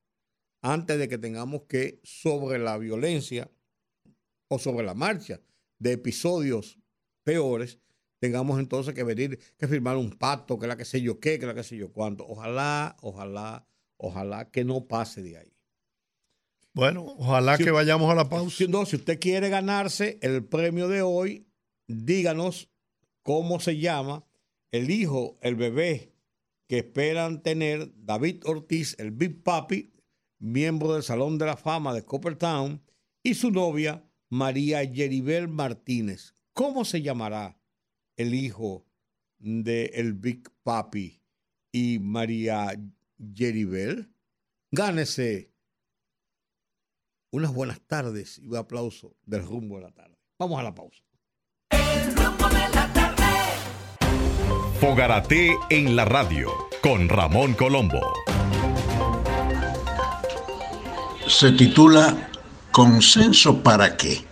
Antes 0.62 1.00
de 1.00 1.08
que 1.08 1.18
tengamos 1.18 1.64
que, 1.64 2.02
sobre 2.04 2.60
la 2.60 2.78
violencia 2.78 3.50
o 4.50 4.60
sobre 4.60 4.86
la 4.86 4.94
marcha 4.94 5.40
de 5.80 5.94
episodios 5.94 6.78
peores, 7.24 7.80
tengamos 8.20 8.60
entonces 8.60 8.94
que 8.94 9.04
venir, 9.04 9.40
que 9.58 9.68
firmar 9.68 9.96
un 9.96 10.12
pacto, 10.12 10.60
que 10.60 10.68
la 10.68 10.76
que 10.76 10.86
sé 10.86 11.02
yo 11.02 11.20
qué, 11.20 11.40
que 11.40 11.46
la 11.46 11.54
que 11.54 11.64
sé 11.64 11.78
yo 11.78 11.94
cuánto. 11.94 12.26
Ojalá, 12.28 12.98
ojalá, 13.02 13.68
ojalá 13.98 14.52
que 14.52 14.66
no 14.66 14.88
pase 14.88 15.22
de 15.22 15.38
ahí. 15.38 15.55
Bueno, 16.76 17.04
ojalá 17.18 17.58
Si- 17.58 17.64
que 17.64 17.72
vayamos 17.72 18.12
a 18.12 18.16
la 18.16 18.30
pausa. 18.30 18.56
Si, 18.56 18.68
no, 18.68 18.86
si 18.86 18.98
usted 18.98 19.20
quiere 19.20 19.50
ganarse 19.50 20.20
el 20.22 20.44
premio 20.46 20.88
de 20.88 21.02
hoy, 21.02 21.48
díganos 21.88 22.70
cómo 23.24 23.60
se 23.60 23.78
llama 23.80 24.24
el 24.72 24.92
hijo, 24.92 25.40
el 25.42 25.56
bebé 25.56 26.12
que 26.68 26.80
esperan 26.80 27.42
tener 27.42 27.92
David 27.96 28.44
Ortiz, 28.46 28.96
el 29.00 29.12
Big 29.12 29.42
Papi, 29.44 29.94
miembro 30.40 30.94
del 30.94 31.04
Salón 31.04 31.38
de 31.38 31.46
la 31.46 31.58
Fama 31.58 31.94
de 31.94 32.04
Coppertown, 32.04 32.82
y 33.24 33.34
su 33.36 33.52
novia, 33.52 34.04
María 34.30 34.84
Yeribel 34.84 35.48
Martínez. 35.48 36.34
¿Cómo 36.54 36.86
se 36.86 37.02
llamará 37.02 37.58
el 38.18 38.34
hijo 38.34 38.86
de 39.40 39.86
el 39.94 40.14
Big 40.14 40.50
Papi 40.64 41.22
y 41.72 42.00
María 42.00 42.74
Yeribel? 43.18 44.12
Gánese 44.72 45.52
unas 47.36 47.54
buenas 47.54 47.82
tardes 47.82 48.40
y 48.40 48.48
un 48.48 48.56
aplauso 48.56 49.18
del 49.26 49.44
rumbo 49.46 49.76
de 49.76 49.84
la 49.84 49.92
tarde. 49.92 50.16
Vamos 50.40 50.58
a 50.58 50.64
la 50.64 50.74
pausa. 50.74 51.04
Fogarate 54.80 55.58
en 55.70 55.98
la 55.98 56.06
radio 56.06 56.50
con 56.82 57.10
Ramón 57.10 57.54
Colombo. 57.54 58.00
se 61.28 61.52
titula 61.52 62.30
¿Consenso 62.72 63.62
para 63.62 63.98
qué? 63.98 64.24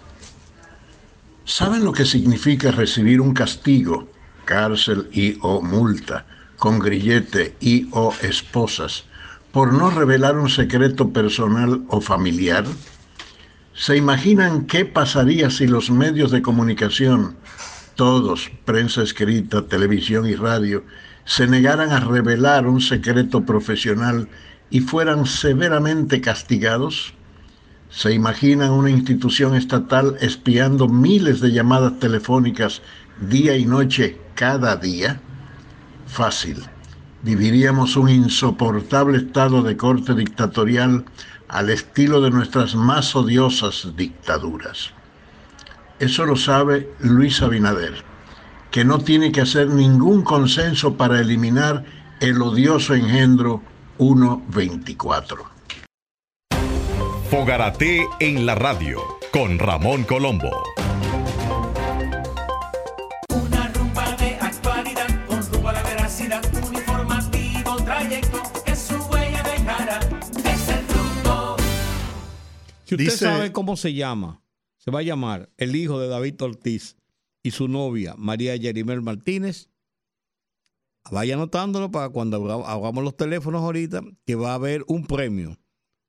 ¿Saben 1.43 1.83
lo 1.83 1.91
que 1.91 2.05
significa 2.05 2.71
recibir 2.71 3.19
un 3.19 3.33
castigo, 3.33 4.07
cárcel 4.45 5.09
y 5.11 5.37
o 5.41 5.61
multa, 5.61 6.25
con 6.57 6.79
grillete 6.79 7.57
y 7.59 7.89
o 7.91 8.13
esposas, 8.21 9.05
por 9.51 9.73
no 9.73 9.89
revelar 9.89 10.37
un 10.37 10.49
secreto 10.49 11.11
personal 11.11 11.83
o 11.89 11.99
familiar? 11.99 12.63
¿Se 13.75 13.97
imaginan 13.97 14.67
qué 14.67 14.85
pasaría 14.85 15.49
si 15.49 15.65
los 15.65 15.89
medios 15.89 16.29
de 16.29 16.43
comunicación, 16.43 17.35
todos, 17.95 18.51
prensa 18.65 19.01
escrita, 19.01 19.67
televisión 19.67 20.27
y 20.27 20.35
radio, 20.35 20.83
se 21.25 21.47
negaran 21.47 21.91
a 21.91 21.99
revelar 21.99 22.67
un 22.67 22.81
secreto 22.81 23.45
profesional 23.45 24.29
y 24.69 24.81
fueran 24.81 25.25
severamente 25.25 26.21
castigados? 26.21 27.15
¿Se 27.89 28.13
imaginan 28.13 28.69
una 28.69 28.91
institución 28.91 29.55
estatal 29.55 30.17
espiando 30.21 30.87
miles 30.87 31.41
de 31.41 31.51
llamadas 31.51 31.97
telefónicas 31.99 32.83
día 33.21 33.57
y 33.57 33.65
noche 33.65 34.19
cada 34.35 34.75
día? 34.75 35.19
Fácil. 36.05 36.57
Viviríamos 37.23 37.95
un 37.95 38.09
insoportable 38.09 39.17
estado 39.17 39.63
de 39.63 39.77
corte 39.77 40.13
dictatorial 40.13 41.05
al 41.47 41.69
estilo 41.69 42.21
de 42.21 42.31
nuestras 42.31 42.75
más 42.75 43.15
odiosas 43.15 43.95
dictaduras. 43.95 44.91
Eso 45.99 46.25
lo 46.25 46.35
sabe 46.35 46.89
Luis 46.99 47.41
Abinader, 47.41 48.03
que 48.71 48.83
no 48.83 48.99
tiene 48.99 49.31
que 49.31 49.41
hacer 49.41 49.67
ningún 49.69 50.23
consenso 50.23 50.95
para 50.95 51.19
eliminar 51.19 51.85
el 52.19 52.41
odioso 52.41 52.95
engendro 52.95 53.61
124. 53.97 55.45
Fogarate 57.29 58.07
en 58.19 58.45
la 58.45 58.55
radio 58.55 59.01
con 59.31 59.59
Ramón 59.59 60.03
Colombo. 60.03 60.51
Si 72.97 73.03
usted 73.03 73.13
Dice- 73.13 73.25
sabe 73.25 73.51
cómo 73.51 73.75
se 73.77 73.93
llama, 73.93 74.43
se 74.77 74.91
va 74.91 74.99
a 74.99 75.03
llamar 75.03 75.51
el 75.57 75.75
hijo 75.75 75.99
de 75.99 76.07
David 76.07 76.41
Ortiz 76.41 76.97
y 77.41 77.51
su 77.51 77.67
novia 77.67 78.15
María 78.17 78.55
Yerimel 78.55 79.01
Martínez. 79.01 79.69
Vaya 81.11 81.33
anotándolo 81.35 81.91
para 81.91 82.09
cuando 82.09 82.37
abramos 82.65 83.03
los 83.03 83.17
teléfonos 83.17 83.61
ahorita, 83.61 84.01
que 84.25 84.35
va 84.35 84.51
a 84.51 84.55
haber 84.55 84.83
un 84.87 85.05
premio, 85.05 85.57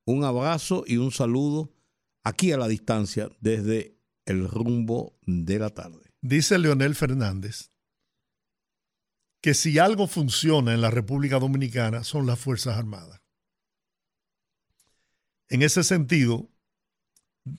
un 0.07 0.25
abrazo 0.25 0.85
y 0.87 0.99
un 0.99 1.11
saludo 1.11 1.73
aquí 2.23 2.53
a 2.53 2.57
la 2.59 2.69
distancia 2.69 3.29
desde 3.41 3.97
el 4.27 4.49
rumbo 4.49 5.19
de 5.27 5.59
la 5.59 5.71
tarde. 5.71 6.13
Dice 6.21 6.59
Leonel 6.59 6.95
Fernández 6.95 7.71
que 9.41 9.53
si 9.53 9.79
algo 9.79 10.07
funciona 10.07 10.73
en 10.73 10.81
la 10.81 10.91
República 10.91 11.39
Dominicana 11.39 12.03
son 12.03 12.27
las 12.27 12.39
Fuerzas 12.39 12.79
Armadas. 12.79 13.21
En 15.49 15.61
ese 15.63 15.85
sentido, 15.85 16.49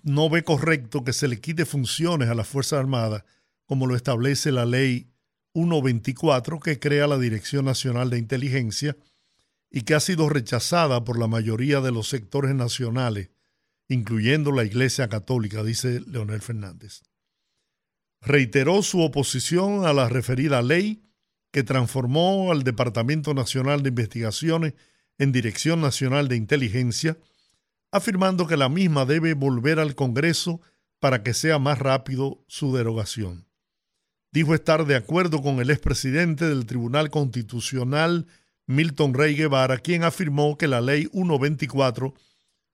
no 0.04 0.30
ve 0.30 0.44
correcto 0.44 1.04
que 1.04 1.14
se 1.14 1.28
le 1.28 1.40
quite 1.40 1.66
funciones 1.66 2.30
a 2.30 2.36
las 2.36 2.48
Fuerzas 2.48 2.80
Armadas 2.80 3.24
como 3.66 3.88
lo 3.88 3.96
establece 3.96 4.52
la 4.52 4.66
ley 4.66 5.12
124 5.54 6.60
que 6.60 6.80
crea 6.80 7.08
la 7.08 7.18
Dirección 7.18 7.66
Nacional 7.66 8.10
de 8.10 8.18
Inteligencia 8.18 8.98
y 9.72 9.82
que 9.82 9.96
ha 9.96 10.00
sido 10.00 10.30
rechazada 10.30 11.04
por 11.04 11.20
la 11.20 11.28
mayoría 11.28 11.82
de 11.82 11.92
los 11.92 12.08
sectores 12.08 12.54
nacionales, 12.56 13.32
incluyendo 13.88 14.52
la 14.52 14.64
Iglesia 14.64 15.10
Católica, 15.10 15.64
dice 15.64 16.02
Leonel 16.08 16.42
Fernández. 16.42 17.04
Reiteró 18.22 18.82
su 18.82 19.02
oposición 19.02 19.86
a 19.86 19.94
la 19.94 20.10
referida 20.10 20.62
ley 20.62 21.04
que 21.52 21.64
transformó 21.64 22.52
al 22.52 22.64
Departamento 22.64 23.34
Nacional 23.34 23.84
de 23.84 23.90
Investigaciones 23.90 24.74
en 25.18 25.32
Dirección 25.32 25.82
Nacional 25.82 26.28
de 26.28 26.36
Inteligencia, 26.36 27.18
afirmando 27.96 28.48
que 28.48 28.58
la 28.58 28.70
misma 28.70 29.06
debe 29.06 29.34
volver 29.34 29.80
al 29.80 29.96
Congreso 29.96 30.62
para 31.00 31.24
que 31.24 31.34
sea 31.34 31.60
más 31.60 31.80
rápido 31.80 32.44
su 32.48 32.76
derogación. 32.76 33.48
dijo 34.32 34.54
estar 34.54 34.86
de 34.86 34.96
acuerdo 34.96 35.42
con 35.42 35.60
el 35.60 35.70
expresidente 35.70 36.46
del 36.46 36.66
Tribunal 36.66 37.10
Constitucional, 37.10 38.28
Milton 38.68 39.14
Rey 39.14 39.36
Guevara, 39.36 39.78
quien 39.78 40.04
afirmó 40.04 40.58
que 40.58 40.68
la 40.68 40.82
ley 40.82 41.08
124 41.14 42.14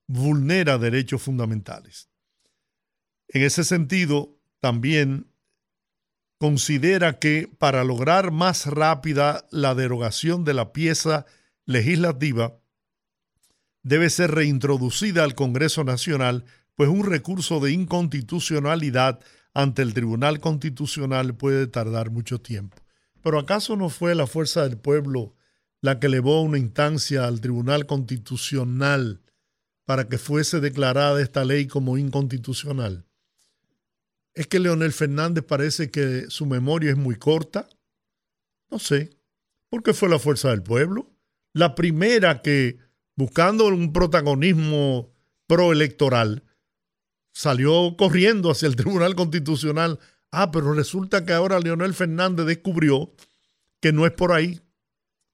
vulnera 0.08 0.78
derechos 0.78 1.22
fundamentales. 1.22 2.10
En 3.28 3.44
ese 3.44 3.64
sentido, 3.64 4.38
también 4.60 5.28
considera 6.38 7.20
que 7.20 7.48
para 7.60 7.84
lograr 7.84 8.32
más 8.32 8.66
rápida 8.66 9.46
la 9.52 9.76
derogación 9.76 10.44
de 10.44 10.54
la 10.54 10.74
pieza 10.74 11.26
legislativa, 11.66 12.61
debe 13.84 14.10
ser 14.10 14.32
reintroducida 14.32 15.24
al 15.24 15.36
Congreso 15.36 15.84
Nacional, 15.84 16.46
pues 16.76 16.90
un 16.90 17.06
recurso 17.06 17.60
de 17.60 17.72
inconstitucionalidad 17.72 19.20
ante 19.54 19.82
el 19.82 19.94
Tribunal 19.94 20.40
Constitucional 20.40 21.36
puede 21.36 21.68
tardar 21.68 22.12
mucho 22.12 22.40
tiempo. 22.40 22.78
Pero 23.22 23.40
¿acaso 23.40 23.76
no 23.76 23.90
fue 23.90 24.16
la 24.16 24.28
fuerza 24.28 24.64
del 24.64 24.78
pueblo 24.78 25.36
la 25.82 26.00
que 26.00 26.08
elevó 26.08 26.42
una 26.42 26.58
instancia 26.58 27.26
al 27.26 27.42
Tribunal 27.42 27.86
Constitucional 27.86 29.22
para 29.86 30.08
que 30.08 30.18
fuese 30.18 30.60
declarada 30.60 31.22
esta 31.22 31.44
ley 31.44 31.68
como 31.68 31.98
inconstitucional? 31.98 33.06
¿Es 34.34 34.48
que 34.48 34.60
Leonel 34.60 34.94
Fernández 34.94 35.44
parece 35.44 35.92
que 35.92 36.30
su 36.30 36.46
memoria 36.46 36.92
es 36.92 36.98
muy 36.98 37.16
corta? 37.16 37.68
No 38.70 38.80
sé. 38.80 39.18
¿Por 39.70 39.84
qué 39.84 39.94
fue 39.94 40.10
la 40.10 40.20
fuerza 40.20 40.50
del 40.50 40.64
pueblo? 40.64 41.12
La 41.54 41.76
primera 41.76 42.42
que, 42.42 42.78
buscando 43.16 43.68
un 43.68 43.94
protagonismo 43.94 45.14
proelectoral, 45.48 46.44
salió 47.34 47.96
corriendo 47.98 48.52
hacia 48.52 48.68
el 48.68 48.76
Tribunal 48.78 49.16
Constitucional. 49.16 50.00
Ah, 50.32 50.52
pero 50.52 50.74
resulta 50.74 51.26
que 51.26 51.34
ahora 51.34 51.60
Leonel 51.60 51.94
Fernández 51.94 52.46
descubrió 52.46 53.14
que 53.82 53.92
no 53.92 54.06
es 54.06 54.12
por 54.14 54.32
ahí, 54.32 54.62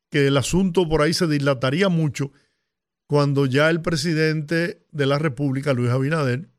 que 0.10 0.28
el 0.28 0.38
asunto 0.38 0.88
por 0.88 1.02
ahí 1.02 1.14
se 1.14 1.28
dilataría 1.28 1.90
mucho 1.90 2.32
cuando 3.08 3.46
ya 3.46 3.70
el 3.70 3.82
presidente 3.82 4.86
de 4.92 5.06
la 5.06 5.20
República, 5.20 5.74
Luis 5.74 5.92
Abinader, 5.92 6.50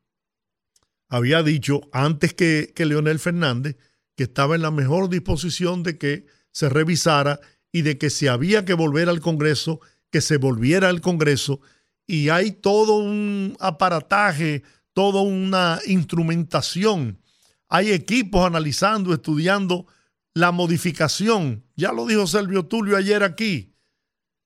había 1.09 1.43
dicho 1.43 1.81
antes 1.91 2.33
que, 2.33 2.71
que 2.75 2.85
Leonel 2.85 3.19
Fernández 3.19 3.75
que 4.19 4.23
estaba 4.23 4.55
en 4.55 4.63
la 4.63 4.69
mejor 4.69 5.07
disposición 5.07 5.81
de 5.81 5.97
que 5.97 6.25
se 6.51 6.67
revisara 6.67 7.39
y 7.71 7.83
de 7.83 7.97
que 7.97 8.09
si 8.09 8.27
había 8.27 8.65
que 8.65 8.73
volver 8.73 9.07
al 9.07 9.21
Congreso, 9.21 9.79
que 10.11 10.21
se 10.21 10.37
volviera 10.37 10.89
al 10.89 11.01
Congreso. 11.01 11.61
Y 12.07 12.29
hay 12.29 12.51
todo 12.51 12.97
un 12.97 13.55
aparataje, 13.59 14.63
toda 14.93 15.21
una 15.21 15.79
instrumentación. 15.85 17.19
Hay 17.67 17.91
equipos 17.91 18.45
analizando, 18.45 19.13
estudiando 19.13 19.85
la 20.33 20.51
modificación. 20.51 21.63
Ya 21.75 21.91
lo 21.91 22.05
dijo 22.05 22.25
Selvio 22.27 22.65
Tulio 22.65 22.97
ayer 22.97 23.23
aquí. 23.23 23.75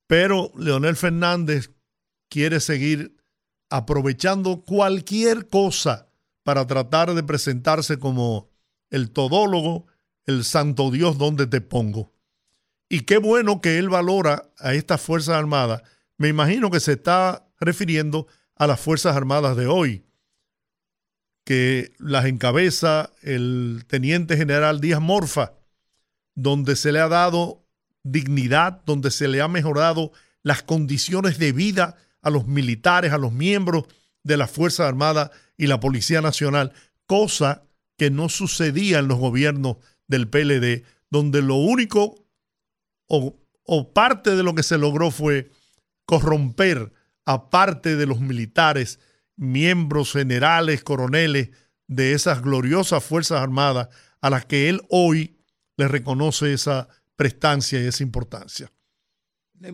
Pero 0.08 0.52
Leonel 0.58 0.96
Fernández 0.96 1.72
quiere 2.30 2.60
seguir 2.60 3.16
aprovechando 3.70 4.62
cualquier 4.64 5.48
cosa 5.48 6.10
para 6.44 6.68
tratar 6.68 7.14
de 7.14 7.24
presentarse 7.24 7.98
como 7.98 8.50
el 8.90 9.10
todólogo, 9.12 9.88
el 10.26 10.44
santo 10.44 10.92
Dios 10.92 11.18
donde 11.18 11.48
te 11.48 11.62
pongo. 11.62 12.13
Y 12.94 13.06
qué 13.06 13.18
bueno 13.18 13.60
que 13.60 13.80
él 13.80 13.90
valora 13.90 14.52
a 14.60 14.76
estas 14.76 15.02
Fuerzas 15.02 15.34
Armadas. 15.34 15.82
Me 16.20 16.28
imagino 16.28 16.70
que 16.70 16.80
se 16.80 16.92
está 16.92 17.44
refiriendo 17.60 18.28
a 18.56 18.68
las 18.68 18.80
Fuerzas 18.80 19.16
Armadas 19.16 19.58
de 19.58 19.66
hoy, 19.66 20.06
que 21.44 21.94
las 21.98 22.26
encabeza 22.26 23.10
el 23.24 23.86
teniente 23.88 24.38
general 24.38 24.80
Díaz 24.80 25.02
Morfa, 25.02 25.54
donde 26.36 26.76
se 26.76 26.92
le 26.92 27.00
ha 27.00 27.08
dado 27.08 27.66
dignidad, 28.04 28.84
donde 28.86 29.10
se 29.10 29.28
le 29.28 29.42
ha 29.42 29.48
mejorado 29.48 30.12
las 30.44 30.62
condiciones 30.62 31.40
de 31.40 31.52
vida 31.52 31.98
a 32.22 32.30
los 32.30 32.46
militares, 32.46 33.12
a 33.12 33.18
los 33.18 33.34
miembros 33.34 33.86
de 34.22 34.38
las 34.38 34.52
Fuerzas 34.52 34.88
Armadas 34.88 35.32
y 35.58 35.66
la 35.66 35.80
Policía 35.80 36.22
Nacional, 36.22 36.74
cosa 37.08 37.64
que 37.98 38.12
no 38.12 38.30
sucedía 38.30 39.00
en 39.00 39.08
los 39.08 39.18
gobiernos 39.18 39.78
del 40.08 40.28
PLD, 40.28 40.84
donde 41.10 41.42
lo 41.42 41.56
único 41.56 42.23
o, 43.16 43.40
o 43.66 43.94
parte 43.94 44.36
de 44.36 44.42
lo 44.42 44.56
que 44.56 44.64
se 44.64 44.80
logró 44.80 45.12
fue 45.12 45.52
corromper 46.06 46.92
a 47.26 47.52
parte 47.52 47.96
de 47.96 48.08
los 48.08 48.20
militares, 48.20 49.00
miembros 49.36 50.14
generales, 50.14 50.84
coroneles 50.84 51.52
de 51.88 52.14
esas 52.14 52.42
gloriosas 52.42 53.04
Fuerzas 53.04 53.40
Armadas 53.40 53.90
a 54.20 54.32
las 54.32 54.46
que 54.46 54.68
él 54.68 54.82
hoy 54.90 55.38
le 55.78 55.88
reconoce 55.88 56.54
esa 56.54 56.88
prestancia 57.16 57.80
y 57.80 57.86
esa 57.86 58.02
importancia. 58.02 58.72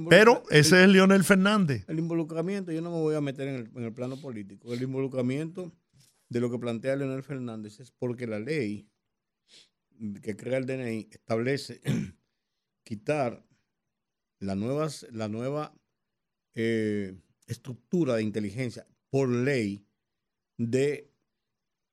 Pero 0.09 0.43
ese 0.49 0.83
es 0.83 0.89
Leonel 0.89 1.23
Fernández. 1.23 1.85
El 1.87 1.97
involucramiento, 1.97 2.73
yo 2.73 2.81
no 2.81 2.91
me 2.91 2.97
voy 2.97 3.15
a 3.15 3.21
meter 3.21 3.47
en 3.47 3.55
el, 3.55 3.71
en 3.73 3.83
el 3.85 3.93
plano 3.93 4.19
político. 4.19 4.73
El 4.73 4.83
involucramiento 4.83 5.73
de 6.27 6.39
lo 6.41 6.51
que 6.51 6.59
plantea 6.59 6.97
Leonel 6.97 7.23
Fernández 7.23 7.79
es 7.79 7.91
porque 7.91 8.27
la 8.27 8.39
ley 8.39 8.89
que 10.21 10.35
crea 10.35 10.57
el 10.57 10.65
DNI 10.65 11.07
establece 11.09 11.81
quitar 12.89 13.45
la, 14.39 14.55
nuevas, 14.55 15.05
la 15.11 15.27
nueva 15.27 15.73
eh, 16.55 17.15
estructura 17.45 18.15
de 18.15 18.23
inteligencia 18.23 18.87
por 19.09 19.29
ley 19.29 19.85
de 20.57 21.11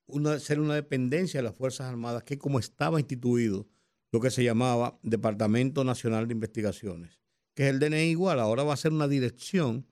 una, 0.07 0.39
ser 0.39 0.61
una 0.61 0.75
dependencia 0.75 1.39
de 1.39 1.45
las 1.45 1.55
Fuerzas 1.55 1.87
Armadas, 1.87 2.25
que 2.25 2.39
como 2.39 2.59
estaba 2.59 2.99
instituido 2.99 3.69
lo 4.11 4.21
que 4.21 4.31
se 4.31 4.43
llamaba 4.43 4.99
Departamento 5.03 5.85
Nacional 5.85 6.27
de 6.29 6.35
Investigaciones 6.35 7.21
que 7.57 7.65
es 7.65 7.71
el 7.71 7.81
DNI 7.81 8.11
igual, 8.11 8.39
ahora 8.39 8.63
va 8.63 8.75
a 8.75 8.77
ser 8.77 8.93
una 8.93 9.09
dirección, 9.09 9.87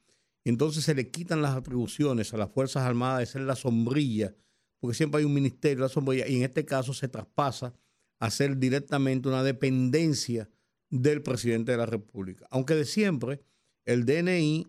y 0.45 0.51
entonces 0.51 0.85
se 0.85 0.95
le 0.95 1.11
quitan 1.11 1.41
las 1.41 1.57
atribuciones 1.57 2.35
a 2.35 2.37
las 2.37 2.51
Fuerzas 2.51 2.85
Armadas 2.85 3.21
de 3.21 3.27
ser 3.27 3.41
la 3.41 3.57
sombrilla, 3.57 4.37
porque 4.79 4.95
siempre 4.95 5.21
hay 5.21 5.25
un 5.25 5.33
ministerio, 5.33 5.83
la 5.83 5.89
sombrilla, 5.89 6.29
y 6.29 6.37
en 6.37 6.43
este 6.43 6.67
caso 6.67 6.93
se 6.93 7.09
traspasa 7.09 7.75
a 8.21 8.31
ser 8.31 8.59
directamente 8.59 9.29
una 9.29 9.43
dependencia 9.43 10.51
del 10.95 11.23
presidente 11.23 11.73
de 11.73 11.79
la 11.79 11.87
República. 11.87 12.47
Aunque 12.51 12.75
de 12.75 12.85
siempre 12.85 13.41
el 13.85 14.07
DNI 14.07 14.67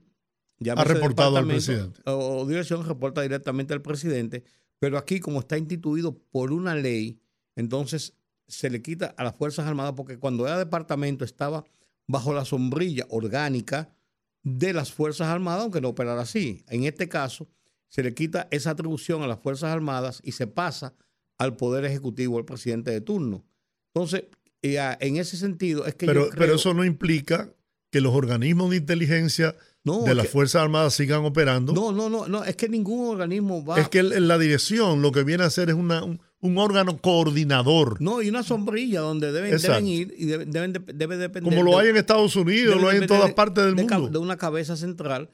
ya 0.60 0.74
ha 0.74 0.84
reportado 0.84 1.38
al 1.38 1.48
presidente. 1.48 2.02
O, 2.06 2.46
dirección 2.48 2.86
reporta 2.86 3.22
directamente 3.22 3.74
al 3.74 3.82
presidente, 3.82 4.44
pero 4.80 4.98
aquí 4.98 5.20
como 5.20 5.40
está 5.40 5.58
instituido 5.58 6.18
por 6.18 6.52
una 6.52 6.74
ley, 6.74 7.20
entonces 7.56 8.16
se 8.48 8.70
le 8.70 8.82
quita 8.82 9.14
a 9.18 9.24
las 9.24 9.36
Fuerzas 9.36 9.68
Armadas 9.68 9.94
porque 9.96 10.18
cuando 10.18 10.48
era 10.48 10.58
departamento 10.58 11.26
estaba 11.26 11.64
bajo 12.08 12.34
la 12.34 12.46
sombrilla 12.46 13.06
orgánica 13.10 13.96
de 14.42 14.74
las 14.74 14.92
Fuerzas 14.92 15.28
Armadas, 15.28 15.62
aunque 15.62 15.82
no 15.82 15.90
operara 15.90 16.22
así. 16.22 16.64
En 16.70 16.86
este 16.86 17.08
caso, 17.08 17.48
se 17.88 18.02
le 18.02 18.16
quita 18.16 18.48
esa 18.50 18.72
atribución 18.72 19.22
a 19.22 19.28
las 19.28 19.40
Fuerzas 19.40 19.72
Armadas 19.72 20.22
y 20.24 20.32
se 20.32 20.48
pasa 20.48 20.96
al 21.38 21.56
Poder 21.56 21.86
Ejecutivo, 21.86 22.38
al 22.38 22.46
presidente 22.46 22.92
de 22.92 23.02
turno. 23.02 23.46
Entonces, 23.94 24.26
eh, 24.74 24.98
en 25.00 25.18
ese 25.18 25.38
sentido 25.38 25.86
es 25.86 25.96
que... 25.96 26.06
Pero, 26.06 26.30
pero 26.36 26.56
eso 26.56 26.74
no 26.74 26.84
implica 26.84 27.54
que 27.92 28.02
los 28.02 28.14
organismos 28.14 28.72
de 28.72 28.78
inteligencia 28.78 29.56
de 29.84 30.16
las 30.16 30.28
Fuerzas 30.28 30.64
Armadas 30.64 30.96
sigan 30.96 31.24
operando. 31.24 31.72
No, 31.72 31.92
no, 31.92 32.10
no, 32.10 32.28
no, 32.28 32.44
es 32.44 32.56
que 32.56 32.68
ningún 32.68 33.08
organismo 33.08 33.64
va... 33.64 33.80
Es 33.80 33.90
que 33.90 34.02
la 34.02 34.38
dirección 34.38 35.02
lo 35.02 35.12
que 35.12 35.24
viene 35.24 35.44
a 35.44 35.48
hacer 35.48 35.70
es 35.70 35.76
una, 35.76 36.04
un 36.46 36.58
órgano 36.58 36.98
coordinador. 36.98 38.02
No, 38.02 38.22
y 38.22 38.30
una 38.30 38.44
sombrilla 38.44 39.02
donde 39.02 39.32
deben, 39.32 39.60
deben 39.60 39.88
ir 39.88 40.14
y 40.18 40.26
deben, 40.26 40.52
deben 40.52 40.74
debe 40.74 41.18
depender. 41.18 41.54
Como 41.54 41.64
lo 41.64 41.78
hay 41.78 41.90
en 41.90 41.98
Estados 41.98 42.36
Unidos, 42.36 42.82
lo 42.82 42.90
hay 42.90 42.98
en 42.98 43.08
todas 43.08 43.34
partes 43.34 43.66
del 43.66 43.76
mundo. 43.76 44.10
De 44.10 44.18
una 44.18 44.38
cabeza 44.38 44.76
central, 44.76 45.30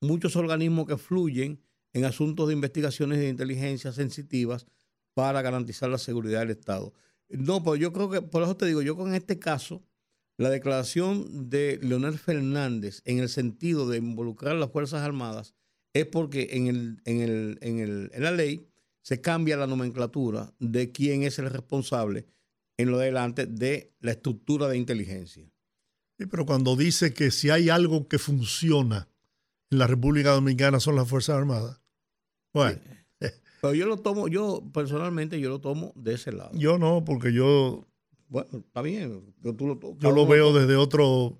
muchos 0.00 0.36
organismos 0.36 0.86
que 0.86 0.96
fluyen 0.96 1.62
en 1.92 2.04
asuntos 2.04 2.48
de 2.48 2.54
investigaciones 2.54 3.18
de 3.18 3.28
inteligencia 3.28 3.92
sensitivas 3.92 4.66
para 5.14 5.42
garantizar 5.42 5.90
la 5.90 5.98
seguridad 5.98 6.40
del 6.40 6.50
Estado. 6.50 6.92
No, 7.30 7.62
pues 7.62 7.80
yo 7.80 7.92
creo 7.92 8.10
que, 8.10 8.22
por 8.22 8.42
eso 8.42 8.56
te 8.56 8.66
digo, 8.66 8.82
yo 8.82 8.96
con 8.96 9.14
este 9.14 9.38
caso, 9.38 9.82
la 10.36 10.50
declaración 10.50 11.50
de 11.50 11.78
Leonel 11.82 12.18
Fernández 12.18 13.02
en 13.04 13.18
el 13.18 13.28
sentido 13.28 13.88
de 13.88 13.98
involucrar 13.98 14.56
a 14.56 14.58
las 14.58 14.70
Fuerzas 14.70 15.02
Armadas 15.02 15.54
es 15.92 16.06
porque 16.06 16.48
en, 16.52 16.66
el, 16.66 17.02
en, 17.04 17.20
el, 17.20 17.58
en, 17.60 17.78
el, 17.78 18.10
en 18.12 18.22
la 18.22 18.32
ley 18.32 18.66
se 19.02 19.20
cambia 19.20 19.56
la 19.56 19.66
nomenclatura 19.66 20.52
de 20.58 20.92
quién 20.92 21.22
es 21.22 21.38
el 21.38 21.50
responsable 21.50 22.26
en 22.76 22.90
lo 22.90 22.98
adelante 22.98 23.46
de 23.46 23.92
la 24.00 24.12
estructura 24.12 24.68
de 24.68 24.78
inteligencia. 24.78 25.50
Sí, 26.18 26.26
pero 26.26 26.46
cuando 26.46 26.76
dice 26.76 27.12
que 27.12 27.30
si 27.30 27.50
hay 27.50 27.68
algo 27.68 28.08
que 28.08 28.18
funciona 28.18 29.08
en 29.70 29.78
la 29.78 29.86
República 29.86 30.30
Dominicana 30.30 30.80
son 30.80 30.96
las 30.96 31.08
Fuerzas 31.08 31.36
Armadas. 31.36 31.80
Bueno. 32.52 32.80
Pero 33.60 33.74
yo 33.74 33.86
lo 33.86 33.98
tomo, 33.98 34.28
yo 34.28 34.62
personalmente 34.72 35.38
yo 35.40 35.50
lo 35.50 35.60
tomo 35.60 35.92
de 35.96 36.14
ese 36.14 36.32
lado. 36.32 36.50
Yo 36.54 36.78
no, 36.78 37.04
porque 37.04 37.32
yo... 37.32 37.86
Bueno, 38.28 38.48
está 38.58 38.80
bien. 38.82 39.34
Yo, 39.42 39.52
lo, 39.52 39.98
yo 39.98 40.10
lo 40.12 40.26
veo 40.26 40.52
desde 40.52 40.76
otro 40.76 41.38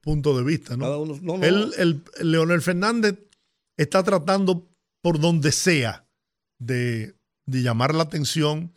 punto 0.00 0.36
de 0.36 0.44
vista, 0.44 0.76
¿no? 0.76 1.04
el, 1.42 2.02
Leonel 2.22 2.62
Fernández 2.62 3.18
está 3.76 4.02
tratando 4.02 4.68
por 5.02 5.18
donde 5.20 5.52
sea 5.52 6.06
de, 6.58 7.14
llamar 7.46 7.94
la 7.94 8.04
atención, 8.04 8.72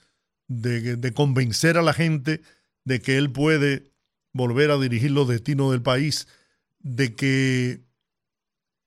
de, 0.47 0.97
de 0.97 1.13
convencer 1.13 1.77
a 1.77 1.83
la 1.83 1.93
gente 1.93 2.41
de 2.83 3.01
que 3.01 3.17
él 3.17 3.31
puede 3.31 3.91
volver 4.33 4.71
a 4.71 4.77
dirigir 4.77 5.11
los 5.11 5.27
destinos 5.27 5.71
del 5.71 5.81
país, 5.81 6.27
de 6.79 7.15
que 7.15 7.81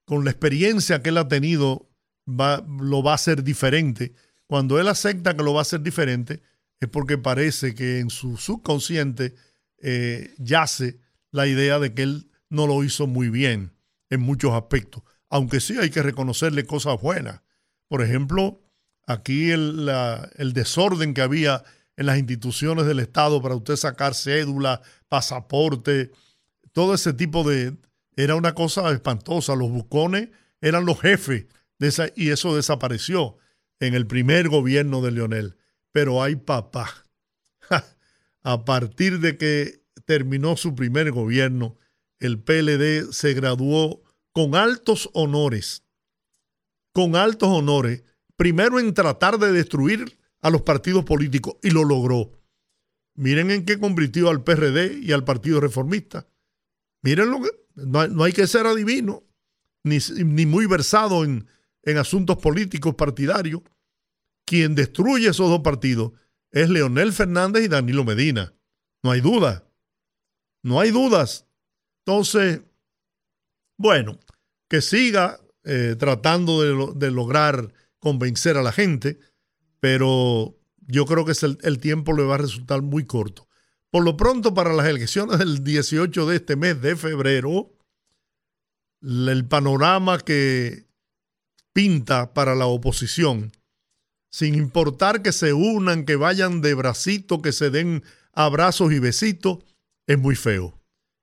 con 0.05 0.25
la 0.25 0.31
experiencia 0.31 1.03
que 1.03 1.11
él 1.11 1.19
ha 1.19 1.29
tenido 1.29 1.89
lo 2.27 3.03
va 3.03 3.13
a 3.13 3.15
hacer 3.15 3.43
diferente. 3.43 4.15
Cuando 4.47 4.79
él 4.79 4.89
acepta 4.89 5.37
que 5.37 5.43
lo 5.43 5.55
va 5.55 5.61
a 5.61 5.63
hacer 5.63 5.81
diferente, 5.81 6.43
es 6.81 6.89
porque 6.89 7.19
parece 7.19 7.75
que 7.75 7.99
en 7.99 8.11
su 8.11 8.37
subconsciente 8.37 9.35
eh, 9.79 10.35
yace 10.39 10.99
la 11.31 11.47
idea 11.47 11.79
de 11.79 11.95
que 11.95 12.03
él 12.03 12.31
no 12.49 12.67
lo 12.67 12.85
hizo 12.85 13.07
muy 13.07 13.31
bien 13.31 13.73
en 14.11 14.21
muchos 14.21 14.53
aspectos, 14.53 15.03
aunque 15.29 15.61
sí 15.61 15.77
hay 15.79 15.91
que 15.91 16.03
reconocerle 16.03 16.67
cosas 16.67 17.01
buenas. 17.01 17.41
Por 17.89 18.03
ejemplo, 18.03 18.61
aquí 19.07 19.51
el, 19.51 19.91
el 20.37 20.53
desorden 20.53 21.15
que 21.15 21.23
había 21.23 21.65
en 21.97 22.07
las 22.07 22.19
instituciones 22.19 22.87
del 22.87 23.01
Estado 23.01 23.41
para 23.41 23.55
usted 23.55 23.77
sacar 23.77 24.15
cédula, 24.15 24.83
pasaporte, 25.09 26.11
todo 26.73 26.95
ese 26.95 27.13
tipo 27.13 27.49
de... 27.49 27.77
Era 28.17 28.37
una 28.37 28.55
cosa 28.55 28.91
espantosa. 28.93 29.57
Los 29.57 29.71
bucones 29.71 30.29
eran 30.61 30.85
los 30.85 31.01
jefes 31.01 31.47
y 32.17 32.31
eso 32.31 32.57
desapareció 32.57 33.37
en 33.81 33.95
el 33.95 34.07
primer 34.07 34.49
gobierno 34.49 35.03
de 35.03 35.11
Leonel. 35.13 35.57
Pero 35.93 36.23
hay 36.23 36.37
papá. 36.37 37.05
A 38.43 38.65
partir 38.65 39.21
de 39.21 39.37
que 39.37 39.85
terminó 40.05 40.57
su 40.57 40.75
primer 40.75 41.11
gobierno, 41.13 41.79
el 42.19 42.43
PLD 42.43 43.13
se 43.13 43.35
graduó 43.35 44.03
con 44.33 44.55
altos 44.55 45.11
honores, 45.13 45.85
con 46.93 47.17
altos 47.17 47.49
honores, 47.49 48.03
primero 48.37 48.81
en 48.81 48.93
tratar 48.95 49.39
de 49.39 49.53
destruir 49.53 50.19
a 50.41 50.51
los 50.51 50.63
partidos 50.63 51.05
políticos 51.05 51.57
y 51.63 51.71
lo 51.71 51.85
logró. 51.85 52.33
Miren 53.15 53.51
en 53.51 53.65
qué 53.65 53.79
convirtió 53.79 54.29
al 54.29 54.43
PRD 54.43 54.99
y 55.01 55.13
al 55.13 55.25
Partido 55.25 55.61
Reformista. 55.61 56.27
Miren 57.03 57.31
lo 57.31 57.43
que 57.43 57.51
no 57.77 58.01
hay, 58.01 58.11
no 58.11 58.25
hay 58.25 58.33
que 58.33 58.47
ser 58.47 58.67
adivino 58.67 59.23
ni, 59.85 59.99
ni 60.17 60.47
muy 60.47 60.67
versado 60.67 61.25
en, 61.25 61.47
en 61.85 61.99
asuntos 61.99 62.37
políticos 62.39 62.95
partidarios. 62.95 63.63
Quien 64.47 64.75
destruye 64.75 65.29
esos 65.29 65.49
dos 65.49 65.61
partidos 65.61 66.13
es 66.51 66.69
Leonel 66.69 67.13
Fernández 67.13 67.65
y 67.65 67.69
Danilo 67.69 68.05
Medina. 68.05 68.55
No 69.03 69.11
hay 69.11 69.21
duda. 69.21 69.67
No 70.63 70.81
hay 70.81 70.91
dudas. 70.91 71.47
Entonces, 72.07 72.61
bueno, 73.79 74.19
que 74.69 74.81
siga 74.81 75.41
eh, 75.65 75.97
tratando 75.99 76.63
de, 76.63 76.71
lo- 76.75 76.93
de 76.93 77.11
lograr 77.11 77.73
convencer 77.99 78.57
a 78.57 78.63
la 78.63 78.73
gente, 78.73 79.19
pero 79.81 80.59
yo 80.87 81.07
creo 81.07 81.25
que 81.25 81.33
el, 81.43 81.59
el 81.63 81.79
tiempo 81.79 82.13
le 82.13 82.23
va 82.25 82.35
a 82.35 82.39
resultar 82.39 82.83
muy 82.83 83.05
corto. 83.07 83.49
Por 83.91 84.05
lo 84.05 84.17
pronto, 84.17 84.53
para 84.53 84.73
las 84.75 84.87
elecciones 84.87 85.39
del 85.39 85.65
18 85.65 86.27
de 86.27 86.37
este 86.37 86.57
mes 86.57 86.81
de 86.83 86.97
febrero, 86.97 87.73
el 89.03 89.47
panorama 89.49 90.19
que 90.19 90.84
pinta 91.75 92.33
para 92.33 92.55
la 92.55 92.65
oposición, 92.65 93.53
sin 94.31 94.55
importar 94.55 95.21
que 95.21 95.33
se 95.33 95.53
unan, 95.53 96.07
que 96.07 96.17
vayan 96.17 96.63
de 96.63 96.73
bracito, 96.73 97.43
que 97.43 97.53
se 97.53 97.69
den 97.69 98.03
abrazos 98.33 98.93
y 98.93 98.99
besitos, 98.99 99.59
es 100.07 100.19
muy 100.19 100.37
feo 100.37 100.81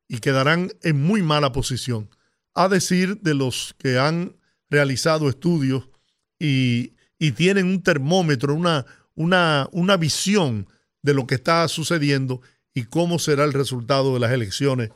y 0.08 0.20
quedarán 0.20 0.72
en 0.84 1.02
muy 1.02 1.24
mala 1.24 1.52
posición. 1.52 2.10
A 2.54 2.68
decir 2.68 3.20
de 3.22 3.34
los 3.34 3.76
que 3.80 3.98
han 3.98 4.36
realizado 4.70 5.30
estudios 5.30 5.90
y, 6.38 6.94
y 7.18 7.32
tienen 7.32 7.68
un 7.68 7.82
termómetro, 7.82 8.54
una, 8.54 8.86
una, 9.16 9.70
una 9.72 9.98
visión 9.98 10.68
de 11.02 11.14
lo 11.14 11.28
que 11.28 11.36
está 11.36 11.68
sucediendo 11.70 12.42
y 12.74 12.84
cómo 12.84 13.20
será 13.20 13.46
el 13.46 13.54
resultado 13.54 14.14
de 14.14 14.20
las 14.20 14.32
elecciones 14.32 14.90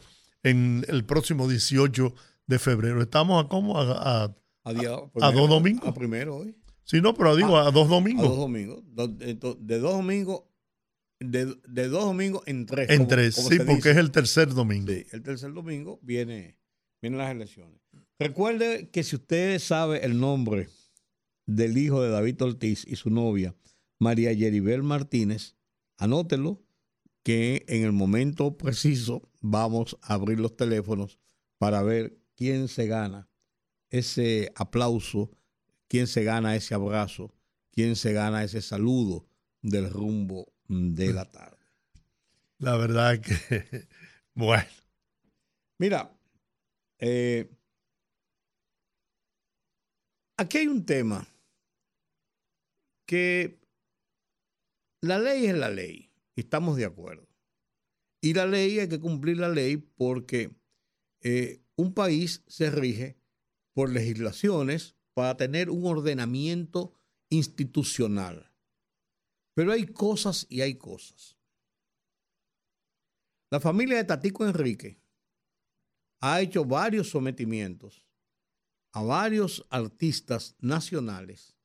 en 0.43 0.85
el 0.89 1.05
próximo 1.05 1.47
18 1.47 2.13
de 2.47 2.59
febrero. 2.59 3.01
Estamos 3.01 3.43
a 3.43 3.47
cómo 3.47 3.79
a, 3.79 4.23
a- 4.25 4.35
A, 4.65 4.73
día- 4.73 4.97
¿A 5.21 5.31
dos 5.31 5.49
domingos? 5.49 5.87
A 5.87 5.93
primero 5.93 6.35
hoy. 6.37 6.55
sí, 6.83 6.99
no, 7.01 7.13
pero 7.13 7.35
digo 7.35 7.57
a, 7.57 7.71
dos 7.71 7.87
A 7.87 7.89
domingos. 7.91 8.27
dos 8.27 8.37
domingos. 8.37 8.83
Do- 8.87 9.07
De, 9.07 9.33
do- 9.35 9.55
de 9.55 9.79
dos 9.79 9.93
domingos. 9.93 10.41
De, 11.19 11.45
de 11.67 11.87
dos 11.87 12.03
domingos 12.03 12.43
en 12.45 12.65
tres. 12.65 12.89
en 12.89 12.97
como- 12.97 13.07
tres, 13.07 13.35
como 13.35 13.49
sí, 13.49 13.57
porque 13.59 13.75
dice. 13.75 13.91
es 13.91 13.97
el 13.97 14.11
tercer 14.11 14.53
domingo. 14.53 14.91
Sí, 14.91 15.05
el 15.13 15.23
tercer 15.23 15.53
domingo 15.53 15.99
viene, 16.03 16.57
vienen 17.01 17.17
las 17.19 17.31
elecciones. 17.31 17.79
Recuerde 18.19 18.89
que 18.89 19.03
si 19.03 19.15
usted 19.15 19.57
sabe 19.59 20.03
el 20.05 20.19
nombre 20.19 20.67
del 21.47 21.77
hijo 21.77 22.01
de 22.01 22.09
David 22.09 22.41
Ortiz 22.41 22.85
y 22.87 22.95
su 22.97 23.09
novia, 23.11 23.55
María 23.99 24.33
Yeribel 24.33 24.83
Martínez, 24.83 25.55
anótelo 25.97 26.61
que 27.23 27.63
en 27.69 27.83
el 27.83 27.91
momento 27.93 28.57
preciso 28.57 29.29
vamos 29.41 29.97
a 30.01 30.15
abrir 30.15 30.39
los 30.39 30.55
teléfonos 30.57 31.17
para 31.57 31.81
ver 31.81 32.19
quién 32.35 32.67
se 32.67 32.87
gana 32.87 33.29
ese 33.89 34.51
aplauso, 34.55 35.31
quién 35.87 36.07
se 36.07 36.23
gana 36.23 36.55
ese 36.55 36.73
abrazo, 36.73 37.33
quién 37.71 37.95
se 37.95 38.13
gana 38.13 38.43
ese 38.43 38.61
saludo 38.61 39.27
del 39.61 39.89
rumbo 39.89 40.53
de 40.67 41.13
la 41.13 41.25
tarde. 41.31 41.57
La 42.57 42.77
verdad 42.77 43.19
que, 43.19 43.87
bueno, 44.33 44.65
Mira, 45.77 46.17
eh, 46.99 47.49
aquí 50.37 50.59
hay 50.59 50.67
un 50.67 50.85
tema 50.85 51.27
que 53.05 53.59
la 55.01 55.19
ley 55.19 55.47
es 55.47 55.55
la 55.55 55.69
ley, 55.69 56.11
y 56.35 56.41
estamos 56.41 56.77
de 56.77 56.85
acuerdo. 56.85 57.27
Y 58.21 58.33
la 58.33 58.45
ley 58.45 58.79
hay 58.79 58.87
que 58.87 59.01
cumplir 59.01 59.37
la 59.37 59.49
ley 59.49 59.77
porque 59.77 60.55
eh, 61.21 61.61
un 61.75 61.93
país 61.93 62.43
se 62.47 62.71
rige 62.71 63.17
por 63.75 63.91
legislaciones 63.91 64.95
para 65.13 65.35
tener 65.35 65.69
un 65.69 65.85
ordenamiento 65.85 66.93
institucional. 67.29 68.51
Pero 69.53 69.73
hay 69.73 69.85
cosas 69.85 70.47
y 70.49 70.61
hay 70.61 70.75
cosas. 70.75 71.37
La 73.51 73.59
familia 73.59 73.97
de 73.97 74.05
Tatico 74.05 74.45
Enrique 74.45 74.99
ha 76.21 76.41
hecho 76.41 76.63
varios 76.65 77.09
sometimientos 77.09 78.07
a 78.93 79.03
varios 79.03 79.65
artistas 79.69 80.55
nacionales 80.59 81.57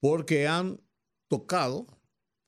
porque 0.00 0.48
han 0.48 0.80
tocado, 1.28 1.86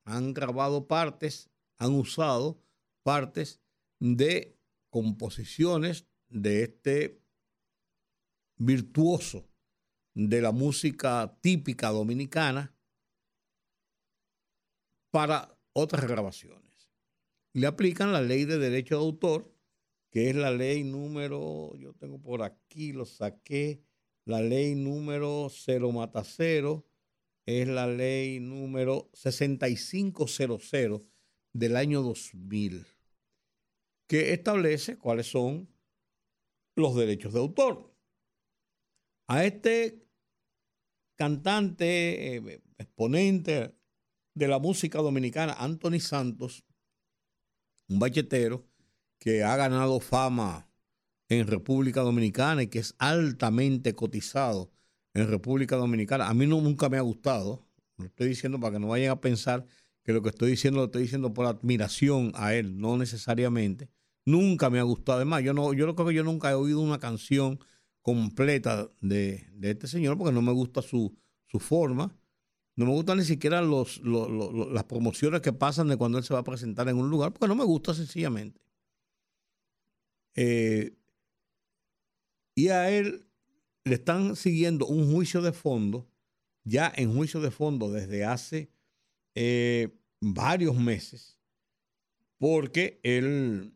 han 0.05 0.35
grabado 0.35 0.88
partes, 0.88 1.50
han 1.79 1.92
usado 1.92 2.61
partes 3.05 3.61
de 4.00 4.59
composiciones 4.90 6.07
de 6.29 6.64
este 6.64 7.25
virtuoso 8.56 9.48
de 10.14 10.40
la 10.40 10.52
música 10.52 11.38
típica 11.40 11.90
dominicana 11.90 12.74
para 15.10 15.58
otras 15.72 16.06
grabaciones. 16.06 16.90
Le 17.52 17.66
aplican 17.66 18.12
la 18.12 18.20
ley 18.20 18.44
de 18.44 18.58
derecho 18.58 18.96
de 18.96 19.04
autor 19.04 19.56
que 20.16 20.30
es 20.30 20.34
la 20.34 20.50
ley 20.50 20.82
número, 20.82 21.76
yo 21.76 21.92
tengo 21.92 22.18
por 22.18 22.42
aquí, 22.42 22.92
lo 22.94 23.04
saqué, 23.04 23.82
la 24.24 24.40
ley 24.40 24.74
número 24.74 25.48
0 25.50 25.92
mata 25.92 26.24
0, 26.24 26.86
es 27.44 27.68
la 27.68 27.86
ley 27.86 28.40
número 28.40 29.10
6500 29.12 31.02
del 31.52 31.76
año 31.76 32.00
2000, 32.00 32.86
que 34.08 34.32
establece 34.32 34.96
cuáles 34.96 35.26
son 35.26 35.68
los 36.76 36.96
derechos 36.96 37.34
de 37.34 37.40
autor. 37.40 37.95
A 39.28 39.44
este 39.44 40.06
cantante, 41.16 42.36
eh, 42.36 42.62
exponente 42.78 43.74
de 44.34 44.48
la 44.48 44.58
música 44.58 44.98
dominicana, 44.98 45.54
Anthony 45.54 46.00
Santos, 46.00 46.64
un 47.88 47.98
bachetero, 47.98 48.66
que 49.18 49.42
ha 49.42 49.57
ganado 49.57 49.98
fama 50.01 50.70
en 51.28 51.46
República 51.46 52.03
Dominicana 52.03 52.62
y 52.62 52.68
que 52.68 52.78
es 52.78 52.94
altamente 52.98 53.94
cotizado 53.94 54.70
en 55.14 55.28
República 55.28 55.76
Dominicana. 55.76 56.28
A 56.28 56.34
mí 56.34 56.46
no, 56.46 56.61
nunca 56.61 56.88
me 56.88 56.98
ha 56.98 57.01
gustado. 57.01 57.66
Lo 57.96 58.05
estoy 58.05 58.28
diciendo 58.28 58.61
para 58.61 58.74
que 58.74 58.78
no 58.78 58.88
vayan 58.88 59.11
a 59.11 59.20
pensar 59.20 59.66
que 60.05 60.12
lo 60.12 60.22
que 60.22 60.28
estoy 60.28 60.51
diciendo 60.51 60.80
lo 60.80 60.86
estoy 60.86 61.03
diciendo 61.03 61.32
por 61.32 61.46
admiración 61.46 62.32
a 62.34 62.55
él, 62.55 62.78
no 62.78 62.96
necesariamente. 62.96 63.90
Nunca 64.24 64.70
me 64.70 64.78
ha 64.78 64.82
gustado. 64.82 65.16
Además, 65.16 65.42
yo 65.42 65.55
no, 65.55 65.72
yo 65.72 65.92
creo 65.94 66.07
que 66.09 66.14
yo 66.14 66.22
nunca 66.22 66.51
he 66.51 66.55
oído 66.55 66.80
una 66.80 66.98
canción 66.98 67.59
completa 68.07 68.88
de, 69.00 69.48
de 69.54 69.72
este 69.72 69.88
señor 69.88 70.16
porque 70.16 70.32
no 70.32 70.40
me 70.40 70.52
gusta 70.52 70.80
su, 70.80 71.18
su 71.48 71.59
forma. 71.59 72.16
No 72.76 72.84
me 72.86 72.92
gustan 72.92 73.18
ni 73.18 73.24
siquiera 73.24 73.61
los, 73.62 74.00
las 74.04 74.84
promociones 74.84 75.40
que 75.40 75.52
pasan 75.52 75.88
de 75.88 75.96
cuando 75.96 76.18
él 76.18 76.22
se 76.22 76.32
va 76.32 76.38
a 76.38 76.44
presentar 76.44 76.88
en 76.88 76.98
un 76.98 77.11
lugar, 77.11 77.32
porque 77.32 77.48
no 77.48 77.57
me 77.57 77.64
gusta 77.64 77.94
sencillamente. 77.94 78.61
Eh, 80.36 80.96
y 82.54 82.68
a 82.68 82.96
él 82.96 83.26
le 83.84 83.94
están 83.94 84.36
siguiendo 84.36 84.86
un 84.86 85.12
juicio 85.12 85.42
de 85.42 85.52
fondo, 85.52 86.09
ya 86.62 86.92
en 86.94 87.12
juicio 87.12 87.40
de 87.40 87.50
fondo 87.50 87.90
desde 87.90 88.24
hace 88.24 88.70
eh, 89.34 89.98
varios 90.20 90.76
meses 90.76 91.40
porque 92.38 93.00
él 93.02 93.74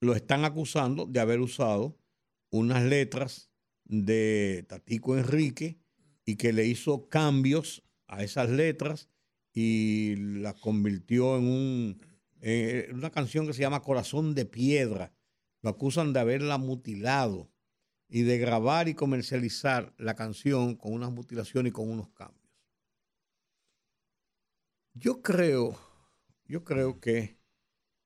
lo 0.00 0.14
están 0.14 0.46
acusando 0.46 1.04
de 1.04 1.20
haber 1.20 1.40
usado 1.40 1.98
unas 2.56 2.82
letras 2.84 3.50
de 3.84 4.64
Tatico 4.68 5.16
Enrique 5.16 5.80
y 6.24 6.36
que 6.36 6.52
le 6.52 6.66
hizo 6.66 7.08
cambios 7.08 7.84
a 8.06 8.22
esas 8.22 8.50
letras 8.50 9.08
y 9.52 10.16
las 10.16 10.54
convirtió 10.54 11.38
en 11.38 11.44
un, 11.44 12.00
una 12.92 13.10
canción 13.10 13.46
que 13.46 13.52
se 13.52 13.62
llama 13.62 13.82
Corazón 13.82 14.34
de 14.34 14.44
Piedra. 14.44 15.14
Lo 15.62 15.70
acusan 15.70 16.12
de 16.12 16.20
haberla 16.20 16.58
mutilado 16.58 17.50
y 18.08 18.22
de 18.22 18.38
grabar 18.38 18.88
y 18.88 18.94
comercializar 18.94 19.94
la 19.98 20.14
canción 20.14 20.76
con 20.76 20.92
unas 20.92 21.10
mutilaciones 21.10 21.70
y 21.70 21.72
con 21.72 21.90
unos 21.90 22.10
cambios. 22.10 22.46
Yo 24.94 25.22
creo, 25.22 25.78
yo 26.46 26.64
creo 26.64 27.00
que 27.00 27.38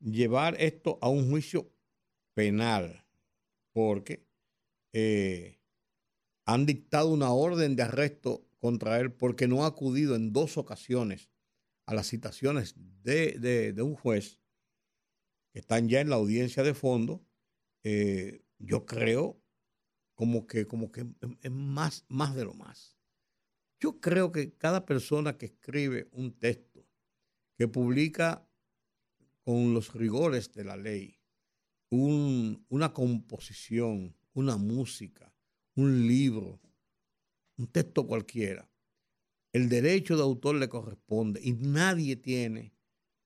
llevar 0.00 0.56
esto 0.60 0.98
a 1.02 1.08
un 1.08 1.30
juicio 1.30 1.72
penal, 2.34 3.06
porque 3.72 4.26
eh, 4.92 5.60
han 6.46 6.66
dictado 6.66 7.08
una 7.10 7.32
orden 7.32 7.76
de 7.76 7.82
arresto 7.84 8.46
contra 8.58 9.00
él 9.00 9.12
porque 9.12 9.48
no 9.48 9.64
ha 9.64 9.68
acudido 9.68 10.16
en 10.16 10.32
dos 10.32 10.58
ocasiones 10.58 11.30
a 11.86 11.94
las 11.94 12.08
citaciones 12.08 12.74
de, 13.02 13.38
de- 13.38 13.82
un 13.82 13.94
juez 13.94 14.40
que 15.52 15.60
están 15.60 15.88
ya 15.88 16.00
en 16.00 16.10
la 16.10 16.16
audiencia 16.16 16.62
de 16.62 16.74
fondo. 16.74 17.26
eh, 17.84 18.44
yo 18.58 18.84
creo 18.84 19.42
como 20.14 20.46
que, 20.46 20.66
como 20.66 20.92
que 20.92 21.06
es 21.40 21.50
más, 21.50 22.04
más 22.08 22.34
de 22.34 22.44
lo 22.44 22.52
más. 22.52 22.98
Yo 23.80 24.00
creo 24.00 24.32
que 24.32 24.54
cada 24.56 24.84
persona 24.84 25.38
que 25.38 25.46
escribe 25.46 26.08
un 26.12 26.38
texto, 26.38 26.86
que 27.56 27.68
publica 27.68 28.46
con 29.44 29.74
los 29.74 29.94
rigores 29.94 30.52
de 30.52 30.64
la 30.64 30.76
ley, 30.76 31.20
un- 31.90 32.64
una 32.68 32.92
composición, 32.92 34.16
una 34.34 34.56
música, 34.56 35.34
un 35.74 36.06
libro, 36.06 36.60
un 37.56 37.66
texto 37.66 38.06
cualquiera, 38.06 38.70
el 39.52 39.68
derecho 39.68 40.16
de 40.16 40.22
autor 40.22 40.56
le 40.56 40.68
corresponde 40.68 41.40
y 41.42 41.52
nadie 41.52 42.16
tiene 42.16 42.74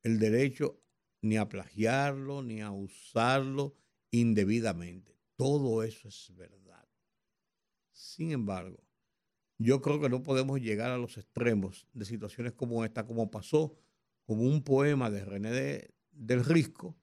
el 0.02 0.18
derecho 0.18 0.80
ni 1.22 1.36
a 1.36 1.48
plagiarlo, 1.48 2.42
ni 2.42 2.60
a 2.60 2.70
usarlo 2.70 3.76
indebidamente. 4.10 5.18
Todo 5.36 5.82
eso 5.82 6.08
es 6.08 6.32
verdad. 6.34 6.86
Sin 7.92 8.32
embargo, 8.32 8.84
yo 9.58 9.80
creo 9.80 10.00
que 10.00 10.08
no 10.08 10.22
podemos 10.22 10.60
llegar 10.60 10.90
a 10.90 10.98
los 10.98 11.16
extremos 11.16 11.86
de 11.92 12.04
situaciones 12.04 12.52
como 12.52 12.84
esta, 12.84 13.06
como 13.06 13.30
pasó 13.30 13.78
con 14.26 14.40
un 14.40 14.62
poema 14.62 15.10
de 15.10 15.24
René 15.24 15.50
de- 15.50 15.94
del 16.10 16.44
Risco, 16.44 16.96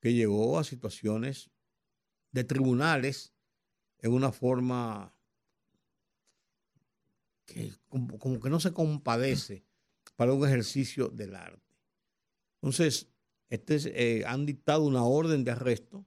que 0.00 0.14
llegó 0.14 0.58
a 0.58 0.64
situaciones 0.64 1.50
de 2.32 2.44
tribunales 2.44 3.34
en 4.02 4.12
una 4.12 4.32
forma 4.32 5.14
que 7.46 7.72
como, 7.88 8.18
como 8.18 8.40
que 8.40 8.50
no 8.50 8.60
se 8.60 8.72
compadece 8.72 9.64
para 10.16 10.32
un 10.32 10.46
ejercicio 10.46 11.08
del 11.08 11.34
arte. 11.34 11.74
Entonces, 12.62 13.08
este 13.48 13.74
es, 13.76 13.86
eh, 13.86 14.22
han 14.26 14.46
dictado 14.46 14.84
una 14.84 15.04
orden 15.04 15.44
de 15.44 15.50
arresto 15.52 16.06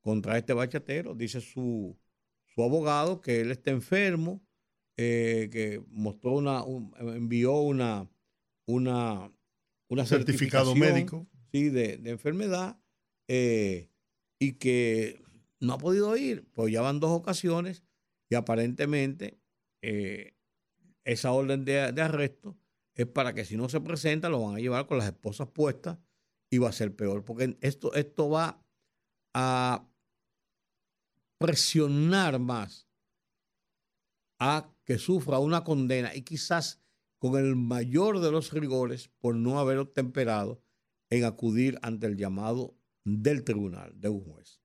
contra 0.00 0.38
este 0.38 0.54
bachatero, 0.54 1.14
dice 1.14 1.40
su, 1.40 1.98
su 2.46 2.62
abogado 2.62 3.20
que 3.20 3.40
él 3.40 3.50
está 3.50 3.70
enfermo, 3.70 4.42
eh, 4.96 5.48
que 5.52 5.82
mostró 5.90 6.32
una, 6.32 6.62
un- 6.62 6.94
envió 6.98 7.56
una, 7.60 8.08
una, 8.66 9.30
una 9.88 10.06
Certificado 10.06 10.74
médico. 10.74 11.26
sí, 11.52 11.68
de, 11.68 11.98
de 11.98 12.10
enfermedad 12.10 12.80
eh, 13.28 13.90
y 14.38 14.54
que 14.54 15.22
no 15.60 15.74
ha 15.74 15.78
podido 15.78 16.16
ir, 16.16 16.48
pues 16.52 16.72
ya 16.72 16.80
van 16.80 17.00
dos 17.00 17.10
ocasiones 17.10 17.84
y 18.28 18.34
aparentemente 18.34 19.38
eh, 19.82 20.34
esa 21.04 21.32
orden 21.32 21.64
de, 21.64 21.80
arresto 21.80 22.58
es 22.94 23.06
para 23.06 23.34
que 23.34 23.44
si 23.44 23.56
no 23.56 23.68
se 23.68 23.80
presenta 23.80 24.28
lo 24.28 24.42
van 24.42 24.56
a 24.56 24.60
llevar 24.60 24.86
con 24.86 24.98
las 24.98 25.06
esposas 25.06 25.48
puestas 25.48 25.98
y 26.50 26.58
va 26.58 26.68
a 26.68 26.72
ser 26.72 26.94
peor, 26.94 27.24
porque 27.24 27.56
esto, 27.60 27.92
esto 27.94 28.28
va 28.28 28.64
a 29.34 29.86
presionar 31.38 32.38
más 32.38 32.88
a 34.38 34.74
que 34.84 34.98
sufra 34.98 35.38
una 35.38 35.62
condena 35.62 36.14
y 36.14 36.22
quizás 36.22 36.82
con 37.18 37.36
el 37.36 37.54
mayor 37.54 38.20
de 38.20 38.32
los 38.32 38.52
rigores 38.52 39.08
por 39.20 39.36
no 39.36 39.60
haber 39.60 39.78
obtemperado 39.78 40.62
en 41.10 41.24
acudir 41.24 41.78
ante 41.82 42.06
el 42.06 42.16
llamado 42.16 42.76
del 43.04 43.44
tribunal, 43.44 43.92
de 44.00 44.08
un 44.08 44.24
juez. 44.24 44.59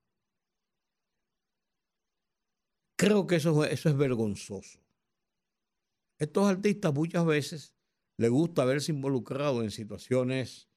Creo 2.96 3.26
que 3.26 3.36
eso, 3.36 3.64
es- 3.64 3.72
eso 3.72 3.88
es 3.90 3.96
vergonzoso. 3.96 4.80
Estos 6.18 6.46
artistas 6.48 6.94
muchas 6.94 7.26
veces 7.26 7.74
les 8.16 8.30
gusta 8.30 8.64
verse 8.64 8.92
involucrados 8.92 9.62
en 9.62 9.70
situaciones 9.70 10.68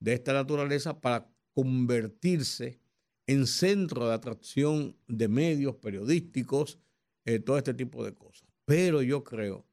de 0.00 0.14
esta 0.14 0.32
naturaleza 0.32 1.00
para 1.00 1.30
convertirse 1.54 2.80
en 3.26 3.46
centro 3.46 4.08
de 4.08 4.14
atracción 4.14 4.96
de 5.06 5.28
medios 5.28 5.76
periodísticos, 5.76 6.78
eh, 7.26 7.38
todo 7.40 7.58
este 7.58 7.74
tipo 7.74 8.02
de 8.02 8.14
cosas. 8.14 8.48
Pero 8.64 9.02
yo 9.02 9.22
creo 9.24 9.66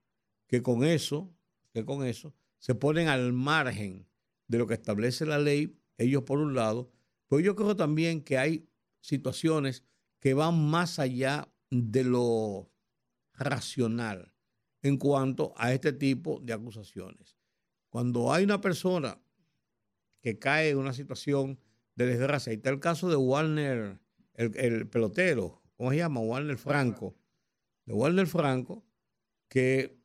que 0.47 0.61
con 0.61 0.83
eso, 0.83 1.33
que 1.73 1.85
con 1.85 2.05
eso, 2.05 2.33
se 2.59 2.75
ponen 2.75 3.07
al 3.07 3.31
margen 3.31 4.05
de 4.47 4.57
lo 4.57 4.67
que 4.67 4.73
establece 4.73 5.25
la 5.25 5.39
ley, 5.39 5.79
ellos 5.97 6.23
por 6.23 6.39
un 6.39 6.53
lado, 6.55 6.91
pero 7.29 7.39
yo 7.39 7.55
creo 7.55 7.75
también 7.77 8.21
que 8.21 8.37
hay 8.37 8.67
situaciones 8.99 9.85
que 10.19 10.33
van 10.33 10.69
más 10.69 10.99
allá 10.99 11.49
de 11.69 12.03
lo 12.03 12.71
racional 13.33 14.33
en 14.81 14.97
cuanto 14.97 15.53
a 15.57 15.73
este 15.73 15.93
tipo 15.93 16.39
de 16.41 16.53
acusaciones. 16.53 17.37
Cuando 17.89 18.31
hay 18.31 18.43
una 18.43 18.61
persona 18.61 19.19
que 20.21 20.37
cae 20.37 20.69
en 20.69 20.77
una 20.77 20.93
situación 20.93 21.59
de 21.95 22.05
desgracia, 22.07 22.51
y 22.51 22.57
está 22.57 22.69
el 22.69 22.79
caso 22.79 23.09
de 23.09 23.15
Warner, 23.15 23.99
el, 24.33 24.57
el 24.57 24.87
pelotero, 24.87 25.61
¿cómo 25.75 25.91
se 25.91 25.97
llama? 25.97 26.19
Warner 26.19 26.57
Franco, 26.57 27.15
de 27.85 27.93
Warner 27.93 28.27
Franco, 28.27 28.83
que 29.47 29.97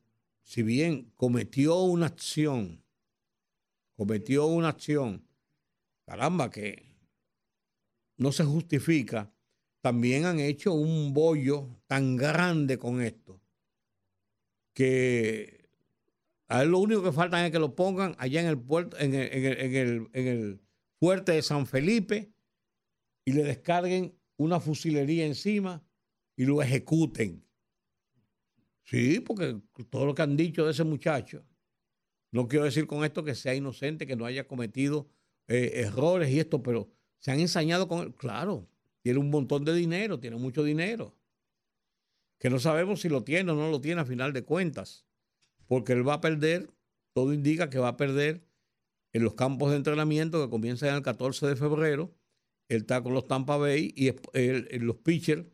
si 0.42 0.62
bien 0.62 1.12
cometió 1.16 1.82
una 1.82 2.06
acción, 2.06 2.82
cometió 3.96 4.46
una 4.46 4.68
acción, 4.68 5.26
caramba, 6.06 6.50
que 6.50 6.86
no 8.16 8.32
se 8.32 8.44
justifica, 8.44 9.32
también 9.80 10.24
han 10.24 10.40
hecho 10.40 10.72
un 10.72 11.12
bollo 11.12 11.80
tan 11.86 12.16
grande 12.16 12.78
con 12.78 13.00
esto 13.00 13.40
que 14.74 15.68
lo 16.48 16.78
único 16.78 17.02
que 17.02 17.12
falta 17.12 17.44
es 17.44 17.52
que 17.52 17.58
lo 17.58 17.74
pongan 17.74 18.14
allá 18.18 18.40
en 18.40 18.46
el 18.46 18.58
puerto, 18.58 18.96
en 18.98 19.14
el 19.14 20.60
fuerte 20.98 21.32
de 21.32 21.42
San 21.42 21.66
Felipe 21.66 22.32
y 23.24 23.32
le 23.32 23.42
descarguen 23.42 24.18
una 24.36 24.58
fusilería 24.58 25.26
encima 25.26 25.84
y 26.36 26.44
lo 26.44 26.62
ejecuten. 26.62 27.44
Sí, 28.84 29.20
porque 29.20 29.60
todo 29.88 30.06
lo 30.06 30.14
que 30.14 30.22
han 30.22 30.36
dicho 30.36 30.64
de 30.64 30.72
ese 30.72 30.84
muchacho, 30.84 31.44
no 32.32 32.48
quiero 32.48 32.64
decir 32.64 32.86
con 32.86 33.04
esto 33.04 33.22
que 33.22 33.34
sea 33.34 33.54
inocente, 33.54 34.06
que 34.06 34.16
no 34.16 34.24
haya 34.24 34.48
cometido 34.48 35.08
eh, 35.46 35.72
errores 35.74 36.30
y 36.30 36.40
esto, 36.40 36.62
pero 36.62 36.90
se 37.18 37.30
han 37.30 37.40
ensañado 37.40 37.86
con 37.86 38.00
él. 38.00 38.14
Claro, 38.14 38.68
tiene 39.02 39.18
un 39.18 39.30
montón 39.30 39.64
de 39.64 39.74
dinero, 39.74 40.20
tiene 40.20 40.36
mucho 40.36 40.62
dinero, 40.62 41.16
que 42.38 42.50
no 42.50 42.58
sabemos 42.58 43.00
si 43.00 43.08
lo 43.08 43.22
tiene 43.22 43.52
o 43.52 43.54
no 43.54 43.70
lo 43.70 43.80
tiene 43.80 44.00
a 44.00 44.04
final 44.04 44.32
de 44.32 44.44
cuentas, 44.44 45.06
porque 45.66 45.92
él 45.92 46.06
va 46.06 46.14
a 46.14 46.20
perder, 46.20 46.70
todo 47.14 47.32
indica 47.32 47.70
que 47.70 47.78
va 47.78 47.88
a 47.88 47.96
perder 47.96 48.46
en 49.12 49.24
los 49.24 49.34
campos 49.34 49.70
de 49.70 49.76
entrenamiento 49.76 50.42
que 50.42 50.50
comienzan 50.50 50.94
el 50.94 51.02
14 51.02 51.46
de 51.46 51.56
febrero. 51.56 52.14
Él 52.68 52.82
está 52.82 53.02
con 53.02 53.12
los 53.14 53.26
Tampa 53.26 53.56
Bay 53.56 53.92
y 53.96 54.08
el- 54.32 54.68
los 54.86 54.96
pitchers 54.96 55.46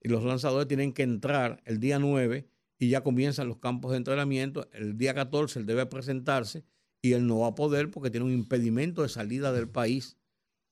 y 0.00 0.08
los 0.08 0.24
lanzadores 0.24 0.66
tienen 0.68 0.92
que 0.92 1.02
entrar 1.04 1.62
el 1.64 1.78
día 1.78 1.98
9 1.98 2.48
y 2.78 2.88
ya 2.88 3.02
comienzan 3.02 3.48
los 3.48 3.58
campos 3.58 3.92
de 3.92 3.98
entrenamiento. 3.98 4.68
El 4.72 4.98
día 4.98 5.14
14 5.14 5.60
él 5.60 5.66
debe 5.66 5.86
presentarse 5.86 6.64
y 7.00 7.12
él 7.12 7.26
no 7.26 7.40
va 7.40 7.48
a 7.48 7.54
poder 7.54 7.90
porque 7.90 8.10
tiene 8.10 8.26
un 8.26 8.32
impedimento 8.32 9.02
de 9.02 9.08
salida 9.08 9.52
del 9.52 9.68
país 9.68 10.18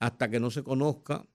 hasta 0.01 0.29
que 0.29 0.41
no 0.41 0.51
se 0.51 0.65
conozca. 0.65 1.27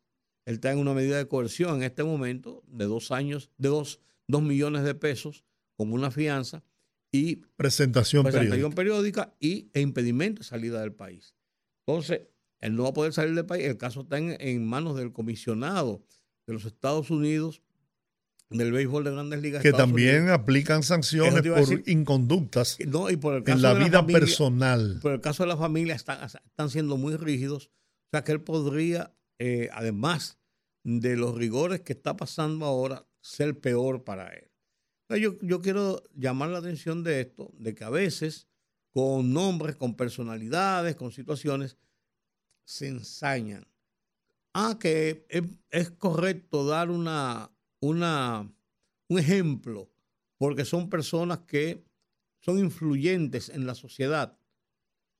Él 0.47 0.55
está 0.55 0.71
en 0.71 0.79
una 0.79 0.93
medida 0.93 1.17
de 1.17 1.27
coerción 1.27 1.75
en 1.77 1.83
este 1.83 2.03
momento 2.03 2.63
de 2.67 2.85
dos 2.85 3.11
años, 3.11 3.51
de 3.57 3.67
dos, 3.69 3.99
dos 4.27 4.41
millones 4.41 4.83
de 4.83 4.95
pesos 4.95 5.43
como 5.75 5.93
una 5.93 6.09
fianza 6.09 6.63
y 7.11 7.37
Presentación 7.57 8.23
presentación 8.23 8.71
periódica. 8.73 8.75
periódica 8.75 9.35
y, 9.39 9.69
e 9.73 9.81
impedimento 9.81 10.39
de 10.41 10.45
salida 10.47 10.79
del 10.81 10.93
país. 10.93 11.35
Entonces, 11.85 12.21
él 12.61 12.75
no 12.75 12.83
va 12.83 12.89
a 12.89 12.93
poder 12.93 13.11
salir 13.13 13.35
del 13.35 13.45
país. 13.45 13.65
El 13.65 13.77
caso 13.77 14.01
está 14.01 14.17
en, 14.17 14.35
en 14.39 14.65
manos 14.65 14.95
del 14.97 15.11
comisionado 15.13 16.01
de 16.47 16.53
los 16.53 16.63
Estados 16.65 17.11
Unidos 17.11 17.61
del 18.49 18.71
béisbol 18.71 19.03
de 19.03 19.11
grandes 19.11 19.41
ligas. 19.41 19.61
Que 19.61 19.67
Estados 19.69 19.89
también 19.89 20.21
Unidos. 20.23 20.39
aplican 20.39 20.81
sanciones 20.81 21.33
por 21.41 21.59
decir. 21.59 21.83
inconductas 21.87 22.77
No, 22.87 23.09
y 23.09 23.17
por 23.17 23.35
el 23.35 23.43
caso 23.43 23.57
en 23.57 23.61
la 23.63 23.73
de 23.73 23.83
vida 23.83 23.99
familia- 23.99 24.19
personal. 24.21 24.99
Por 25.01 25.11
el 25.11 25.19
caso 25.19 25.43
de 25.43 25.47
la 25.49 25.57
familia 25.57 25.93
están, 25.95 26.23
están 26.23 26.69
siendo 26.69 26.95
muy 26.95 27.17
rígidos. 27.17 27.67
O 27.67 28.09
sea 28.11 28.23
que 28.23 28.31
él 28.31 28.39
podría, 28.41 29.13
eh, 29.39 29.69
además 29.71 30.39
de 30.83 31.17
los 31.17 31.35
rigores 31.35 31.81
que 31.81 31.93
está 31.93 32.15
pasando 32.15 32.65
ahora, 32.65 33.05
ser 33.19 33.59
peor 33.59 34.03
para 34.03 34.33
él. 34.33 34.49
Yo, 35.09 35.37
yo 35.41 35.61
quiero 35.61 36.03
llamar 36.13 36.49
la 36.49 36.59
atención 36.59 37.03
de 37.03 37.21
esto, 37.21 37.51
de 37.57 37.75
que 37.75 37.83
a 37.83 37.89
veces 37.89 38.47
con 38.91 39.31
nombres, 39.33 39.75
con 39.75 39.95
personalidades, 39.95 40.95
con 40.95 41.11
situaciones, 41.11 41.77
se 42.65 42.87
ensañan. 42.87 43.67
Ah, 44.53 44.77
que 44.79 45.25
es, 45.29 45.43
es 45.69 45.91
correcto 45.91 46.65
dar 46.65 46.89
una, 46.89 47.51
una, 47.79 48.51
un 49.07 49.19
ejemplo, 49.19 49.89
porque 50.37 50.65
son 50.65 50.89
personas 50.89 51.39
que 51.39 51.85
son 52.39 52.59
influyentes 52.59 53.49
en 53.49 53.65
la 53.65 53.75
sociedad. 53.75 54.37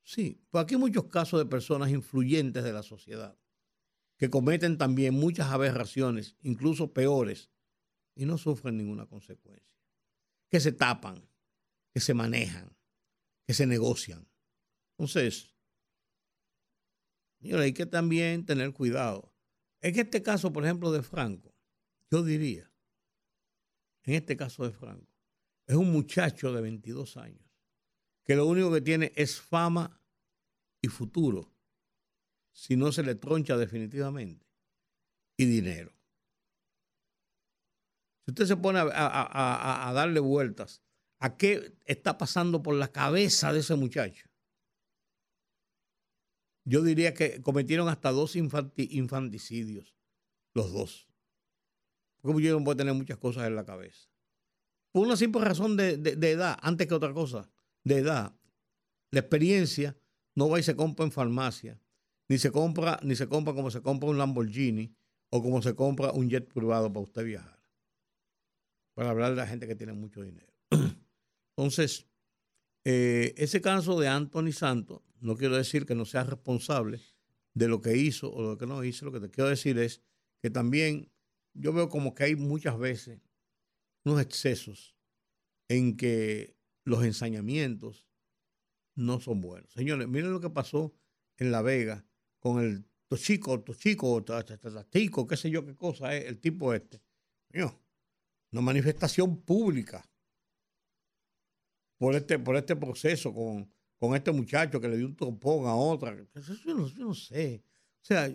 Sí, 0.04 0.42
pues 0.50 0.64
aquí 0.64 0.76
hay 0.76 0.80
muchos 0.80 1.06
casos 1.06 1.40
de 1.40 1.46
personas 1.46 1.92
influyentes 1.92 2.64
de 2.64 2.74
la 2.74 2.84
sociedad 2.84 3.38
que 4.18 4.30
cometen 4.30 4.78
también 4.78 5.14
muchas 5.14 5.48
aberraciones, 5.48 6.36
incluso 6.42 6.94
peores, 6.94 7.52
y 8.16 8.26
no 8.26 8.38
sufren 8.38 8.78
ninguna 8.78 9.06
consecuencia. 9.06 9.78
Que 10.50 10.60
se 10.60 10.72
tapan, 10.72 11.28
que 11.94 12.00
se 12.00 12.14
manejan, 12.14 12.76
que 13.46 13.54
se 13.54 13.68
negocian. 13.68 14.28
Entonces, 14.98 15.56
hay 17.42 17.74
que 17.74 17.86
también 17.86 18.46
tener 18.46 18.74
cuidado. 18.74 19.34
En 19.82 19.98
este 20.00 20.24
caso, 20.24 20.52
por 20.52 20.64
ejemplo, 20.66 20.92
de 20.92 21.04
Franco, 21.04 21.54
yo 22.10 22.24
diría, 22.24 22.72
en 24.04 24.16
este 24.16 24.36
caso 24.36 24.64
de 24.64 24.72
Franco, 24.72 25.14
es 25.68 25.76
un 25.76 25.92
muchacho 25.92 26.52
de 26.54 26.62
22 26.62 27.18
años 27.18 27.48
que 28.24 28.36
lo 28.36 28.46
único 28.46 28.72
que 28.74 28.82
tiene 28.82 29.14
es 29.16 29.40
fama 29.40 30.02
y 30.82 30.90
futuro, 30.90 31.54
si 32.58 32.76
no 32.76 32.92
se 32.92 33.04
le 33.04 33.14
troncha 33.14 33.56
definitivamente, 33.56 34.44
y 35.38 35.46
dinero. 35.46 35.94
Si 38.26 38.32
usted 38.32 38.46
se 38.46 38.58
pone 38.58 38.80
a, 38.80 39.92
darle 39.94 40.20
vueltas 40.20 40.82
a 41.20 41.38
qué 41.38 41.78
está 41.86 42.18
pasando 42.18 42.64
por 42.64 42.74
la 42.74 42.92
cabeza 42.92 43.54
de 43.54 43.60
ese 43.60 43.76
muchacho, 43.76 44.28
yo 46.66 46.82
diría 46.82 47.14
que 47.14 47.44
cometieron 47.44 47.90
hasta 47.90 48.12
dos 48.12 48.36
infanti- 48.36 48.88
infanticidios, 48.92 49.96
los 50.56 50.74
dos. 50.74 51.08
Porque 52.22 52.34
muchacho 52.34 52.58
no 52.58 52.66
puede 52.66 52.78
tener 52.78 52.96
muchas 52.96 53.20
cosas 53.20 53.46
en 53.46 53.56
la 53.56 53.66
cabeza. 53.66 54.10
Por 54.92 55.06
una 55.06 55.16
simple 55.16 55.42
razón 55.42 55.78
de, 55.78 55.98
de- 55.98 56.16
de 56.16 56.32
edad, 56.32 56.58
antes 56.62 56.88
que 56.88 56.96
otra 56.96 57.14
cosa, 57.14 57.52
de 57.84 57.98
edad. 58.00 58.36
La 59.12 59.20
experiencia 59.20 59.96
no 60.36 60.50
va 60.50 60.60
y 60.60 60.64
se 60.64 60.76
compra 60.76 61.06
en 61.06 61.12
farmacia, 61.12 61.80
ni 62.30 62.38
se 62.38 62.52
compra, 62.52 63.00
ni 63.04 63.16
se 63.16 63.28
compra 63.28 63.54
como 63.54 63.72
se 63.72 63.82
compra 63.82 64.10
un 64.10 64.18
Lamborghini 64.18 64.94
o 65.30 65.42
como 65.42 65.62
se 65.62 65.76
compra 65.76 66.12
un 66.12 66.30
jet 66.30 66.52
privado 66.52 66.92
para 66.92 67.04
usted 67.04 67.26
viajar. 67.26 67.60
Para 68.94 69.12
hablar 69.12 69.32
de 69.32 69.38
la 69.38 69.48
gente 69.48 69.68
que 69.68 69.76
tiene 69.76 69.94
mucho 69.94 70.22
dinero. 70.22 70.54
Entonces, 71.58 72.08
eh, 72.84 73.34
ese 73.38 73.62
caso 73.62 74.00
de 74.00 74.08
Anthony 74.08 74.52
Santos, 74.52 75.02
no 75.20 75.36
quiero 75.36 75.56
decir 75.56 75.86
que 75.86 75.96
no 75.96 76.06
sea 76.06 76.24
responsable 76.24 77.02
de 77.54 77.68
lo 77.68 77.82
que 77.82 77.98
hizo 77.98 78.32
o 78.32 78.42
lo 78.42 78.58
que 78.58 78.68
no 78.68 78.84
hizo, 78.84 79.06
lo 79.06 79.12
que 79.12 79.20
te 79.20 79.30
quiero 79.30 79.50
decir 79.50 79.78
es 79.80 80.02
que 80.42 80.50
también 80.50 81.12
yo 81.54 81.74
veo 81.74 81.90
como 81.90 82.14
que 82.14 82.26
hay 82.26 82.36
muchas 82.36 82.78
veces 82.78 83.20
unos 84.06 84.22
excesos 84.22 84.96
en 85.68 85.98
que 85.98 86.56
los 86.84 87.04
ensañamientos 87.04 88.08
no 88.96 89.20
son 89.20 89.42
buenos. 89.42 89.74
Señores, 89.74 90.08
miren 90.08 90.32
lo 90.32 90.40
que 90.40 90.50
pasó 90.50 90.94
en 91.38 91.52
La 91.52 91.62
Vega 91.62 92.07
con 92.48 92.64
el 92.64 92.86
Tochico, 93.08 93.60
Tochico, 93.62 94.24
ta- 94.24 94.44
ta- 94.44 94.58
ta- 94.58 94.72
Tatico, 94.74 95.26
qué 95.28 95.38
sé 95.38 95.50
yo 95.50 95.66
qué 95.66 95.76
cosa 95.76 96.16
es, 96.16 96.26
el 96.26 96.40
tipo 96.40 96.74
este. 96.74 97.02
Mío, 97.54 97.80
una 98.52 98.62
manifestación 98.62 99.38
pública 99.42 100.08
por 101.98 102.16
este, 102.16 102.38
por 102.40 102.56
este 102.56 102.76
proceso 102.76 103.34
con, 103.34 103.70
con 103.98 104.16
este 104.16 104.32
muchacho 104.32 104.80
que 104.80 104.88
le 104.88 104.98
dio 104.98 105.06
un 105.08 105.16
trompón 105.16 105.66
a 105.68 105.76
otra. 105.76 106.18
Eso 106.36 106.54
yo 106.66 106.74
no, 106.76 106.88
yo 106.88 107.06
no 107.06 107.14
sé. 107.14 107.64
O 108.02 108.06
sea, 108.06 108.32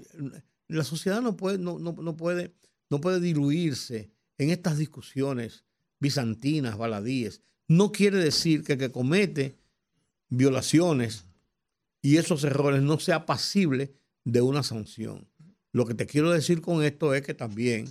la 0.69 0.85
sociedad 0.85 1.21
no 1.23 1.37
puede, 1.37 1.59
no, 1.59 1.79
no, 1.79 1.93
no 1.93 2.17
puede, 2.17 2.55
no 2.91 3.01
puede 3.01 3.21
diluirse 3.21 4.11
en 4.39 4.51
estas 4.51 4.79
discusiones 4.79 5.65
bizantinas, 6.01 6.77
baladíes. 6.77 7.43
No 7.69 7.93
quiere 7.93 8.19
decir 8.19 8.65
que 8.65 8.73
el 8.75 8.79
que 8.79 8.91
comete 8.91 9.59
violaciones 10.29 11.27
y 12.01 12.17
esos 12.17 12.43
errores 12.45 12.83
no 12.83 12.99
sea 12.99 13.27
pasible 13.27 13.95
de 14.25 14.41
una 14.41 14.63
sanción. 14.63 15.29
Lo 15.73 15.87
que 15.87 15.95
te 15.95 16.07
quiero 16.07 16.31
decir 16.31 16.61
con 16.61 16.85
esto 16.85 17.15
es 17.15 17.23
que 17.23 17.35
también 17.35 17.87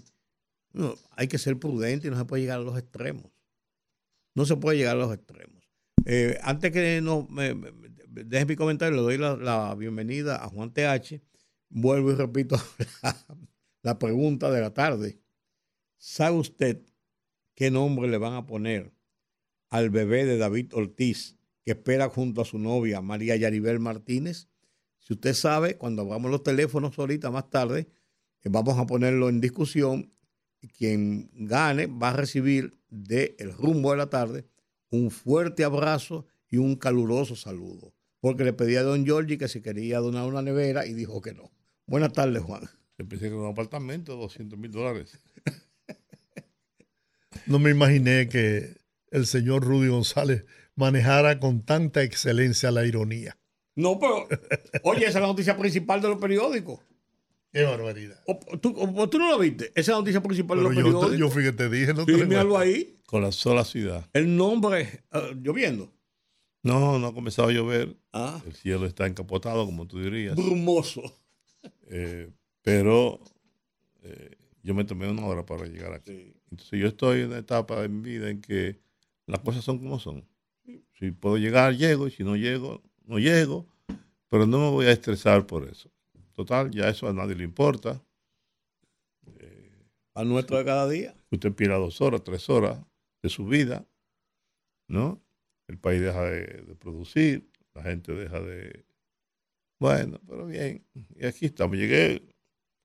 no, 0.74 0.96
hay 1.12 1.28
que 1.28 1.38
ser 1.38 1.58
prudente 1.60 2.08
y 2.08 2.12
no 2.12 2.18
se 2.18 2.26
puede 2.26 2.44
llegar 2.44 2.60
a 2.60 2.64
los 2.64 2.78
extremos. 2.78 3.32
No 4.36 4.46
se 4.46 4.56
puede 4.56 4.78
llegar 4.78 4.96
a 4.96 5.00
los 5.00 5.14
extremos. 5.14 5.62
Eh, 6.06 6.38
antes 6.42 6.72
que 6.72 7.02
no 7.02 7.28
me, 7.30 7.54
deje 8.08 8.46
mi 8.46 8.56
comentario, 8.56 8.96
le 8.96 9.02
doy 9.02 9.18
la, 9.18 9.36
la 9.36 9.76
bienvenida 9.76 10.44
a 10.44 10.50
Juan 10.50 10.74
TH. 10.74 11.22
Vuelvo 11.70 12.12
y 12.12 12.16
repito 12.16 12.58
la, 13.04 13.18
la 13.84 14.00
pregunta 14.00 14.52
de 14.52 14.62
la 14.62 14.74
tarde. 14.74 15.20
¿Sabe 15.98 16.38
usted 16.38 16.82
qué 17.56 17.72
nombre 17.72 18.08
le 18.08 18.18
van 18.18 18.34
a 18.34 18.46
poner 18.46 18.94
al 19.70 19.90
bebé 19.90 20.26
de 20.26 20.38
David 20.38 20.74
Ortiz 20.74 21.38
que 21.64 21.72
espera 21.72 22.10
junto 22.10 22.42
a 22.42 22.46
su 22.46 22.58
novia 22.58 23.02
María 23.02 23.36
Yaribel 23.36 23.80
Martínez? 23.80 24.51
Si 25.12 25.16
usted 25.16 25.34
sabe, 25.34 25.76
cuando 25.76 26.04
abramos 26.04 26.32
los 26.32 26.42
teléfonos 26.42 26.98
ahorita 26.98 27.32
más 27.32 27.50
tarde, 27.50 27.90
eh, 28.44 28.50
vamos 28.50 28.80
a 28.80 28.86
ponerlo 28.86 29.28
en 29.28 29.42
discusión. 29.42 30.14
Y 30.62 30.70
Quien 30.70 31.30
gane 31.34 31.88
va 31.88 32.12
a 32.12 32.14
recibir 32.14 32.80
de 32.88 33.36
el 33.38 33.52
rumbo 33.52 33.92
de 33.92 33.98
la 33.98 34.10
tarde 34.10 34.48
un 34.90 35.12
fuerte 35.12 35.66
abrazo 35.66 36.28
y 36.48 36.60
un 36.60 36.78
caluroso 36.78 37.36
saludo. 37.36 37.94
Porque 38.22 38.46
le 38.46 38.54
pedí 38.54 38.78
a 38.78 38.84
don 38.84 39.04
Giorgi 39.04 39.38
que 39.38 39.50
si 39.50 39.62
quería 39.62 40.00
donar 40.00 40.30
una 40.30 40.42
nevera 40.42 40.86
y 40.86 40.94
dijo 40.94 41.20
que 41.20 41.34
no. 41.34 41.52
Buenas 41.88 42.14
tardes, 42.14 42.42
Juan. 42.44 42.70
Que 42.96 43.26
era 43.26 43.36
un 43.36 43.52
apartamento, 43.52 44.16
200 44.16 44.58
mil 44.58 44.72
dólares. 44.72 45.20
No 47.48 47.60
me 47.60 47.72
imaginé 47.72 48.30
que 48.30 48.78
el 49.10 49.26
señor 49.26 49.66
Rudy 49.66 49.90
González 49.90 50.46
manejara 50.76 51.40
con 51.40 51.66
tanta 51.66 52.02
excelencia 52.02 52.72
la 52.72 52.86
ironía. 52.86 53.41
No, 53.76 53.98
pero, 54.00 54.28
oye, 54.84 55.02
esa 55.06 55.10
es 55.20 55.22
la 55.22 55.28
noticia 55.28 55.58
principal 55.58 56.02
de 56.02 56.10
los 56.10 56.18
periódicos. 56.20 56.80
Qué 57.54 57.64
barbaridad. 57.64 58.22
O- 58.28 58.58
¿Tú, 58.60 58.74
o- 58.78 59.10
tú 59.10 59.20
no 59.20 59.30
lo 59.30 59.40
viste? 59.40 59.66
Esa 59.70 59.80
es 59.80 59.88
la 59.90 59.96
noticia 59.98 60.22
principal 60.24 60.58
Pero 60.58 60.70
de 60.70 60.76
los 60.76 60.84
periódicos. 60.84 61.18
yo 61.18 61.30
fui 61.30 61.44
que 61.44 61.52
te 61.52 61.70
dije, 61.70 61.94
no 61.94 62.06
te 62.06 62.14
Sí, 62.18 62.26
cuento. 62.26 62.58
ahí. 62.58 62.96
Colapsó 63.06 63.54
la 63.54 63.66
ciudad. 63.66 64.10
El 64.14 64.36
nombre, 64.38 65.04
eh, 65.12 65.36
lloviendo. 65.42 65.92
No, 66.64 66.98
no 67.00 67.08
ha 67.08 67.14
comenzado 67.14 67.50
a 67.50 67.52
llover. 67.52 67.98
Ah, 68.14 68.42
El 68.46 68.54
cielo 68.56 68.86
está 68.86 69.06
encapotado, 69.08 69.66
como 69.66 69.86
tú 69.88 70.00
dirías. 70.00 70.36
brumoso. 70.36 71.02
Eh, 71.90 72.30
pero 72.62 73.20
eh, 74.04 74.32
yo 74.64 74.74
me 74.74 74.86
tomé 74.86 75.10
una 75.10 75.26
hora 75.26 75.46
para 75.46 75.66
llegar 75.66 75.94
aquí. 75.94 76.34
Entonces 76.52 76.80
yo 76.80 76.88
estoy 76.88 77.22
en 77.22 77.28
una 77.28 77.40
etapa 77.40 77.82
de 77.82 77.90
mi 77.90 78.02
vida 78.02 78.30
en 78.30 78.40
que 78.42 78.80
las 79.28 79.40
cosas 79.40 79.64
son 79.64 79.80
como 79.80 80.00
son. 80.00 80.26
Si 81.00 81.12
puedo 81.12 81.38
llegar, 81.38 81.76
llego, 81.76 82.08
y 82.08 82.12
si 82.12 82.24
no 82.24 82.36
llego, 82.38 82.82
no 83.12 83.20
llego, 83.20 83.68
pero 84.30 84.48
no 84.48 84.58
me 84.58 84.70
voy 84.70 84.86
a 84.86 84.92
estresar 84.92 85.46
por 85.46 85.68
eso. 85.68 85.92
Total, 86.32 86.72
ya 86.72 86.88
eso 86.88 87.10
a 87.10 87.14
nadie 87.14 87.36
le 87.36 87.44
importa. 87.44 88.02
A 90.14 90.24
nuestro 90.24 90.58
de 90.58 90.66
cada 90.66 90.88
día. 90.88 91.14
Usted 91.30 91.54
pierda 91.54 91.76
dos 91.76 92.00
horas, 92.00 92.24
tres 92.24 92.50
horas 92.50 92.80
de 93.22 93.30
su 93.30 93.46
vida, 93.46 93.86
¿no? 94.88 95.22
El 95.68 95.78
país 95.78 96.02
deja 96.02 96.24
de, 96.24 96.64
de 96.64 96.76
producir, 96.76 97.50
la 97.74 97.84
gente 97.84 98.14
deja 98.14 98.40
de... 98.40 98.86
Bueno, 99.78 100.20
pero 100.28 100.48
bien, 100.48 100.86
y 101.16 101.26
aquí 101.26 101.46
estamos. 101.48 101.76
Llegué 101.76 102.22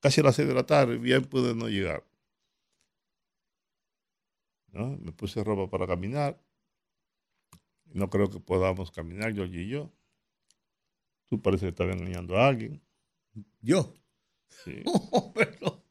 casi 0.01 0.21
a 0.21 0.25
las 0.25 0.35
seis 0.35 0.49
de 0.49 0.55
la 0.55 0.67
tarde, 0.67 0.99
bien 0.99 1.25
pude 1.25 1.55
no 1.55 1.69
llegar. 1.69 2.05
¿No? 4.73 4.97
Me 4.99 5.13
puse 5.13 5.43
ropa 5.45 5.71
para 5.71 5.87
caminar. 5.87 6.41
No 7.93 8.11
creo 8.11 8.29
que 8.29 8.41
podamos 8.41 8.91
caminar, 8.91 9.33
Georgie 9.33 9.63
y 9.63 9.69
yo. 9.69 9.93
Tú 11.29 11.41
parece 11.43 11.67
que 11.67 11.71
estás 11.71 11.89
engañando 11.95 12.37
a 12.37 12.49
alguien. 12.49 12.83
Yo. 13.61 13.95
Sí. 14.49 14.83
Pero, 15.35 15.85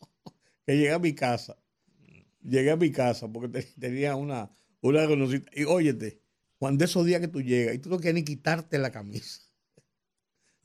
que 0.66 0.78
llegué 0.78 0.92
a 0.92 1.00
mi 1.00 1.14
casa. 1.14 1.58
Llegué 2.42 2.72
a 2.72 2.78
mi 2.78 2.92
casa 2.92 3.32
porque 3.32 3.50
te- 3.50 3.80
tenía 3.80 4.16
una, 4.16 4.56
una 4.82 5.06
reunioncita. 5.06 5.52
Y 5.54 5.64
óyete, 5.64 6.22
cuando 6.58 6.86
esos 6.86 7.06
días 7.06 7.22
que 7.22 7.28
tú 7.28 7.42
llegas 7.42 7.76
y 7.76 7.80
tú 7.80 7.90
no 7.90 7.98
quieres 7.98 8.16
ni 8.16 8.24
quitarte 8.24 8.78
la 8.78 8.92
camisa. 8.92 9.42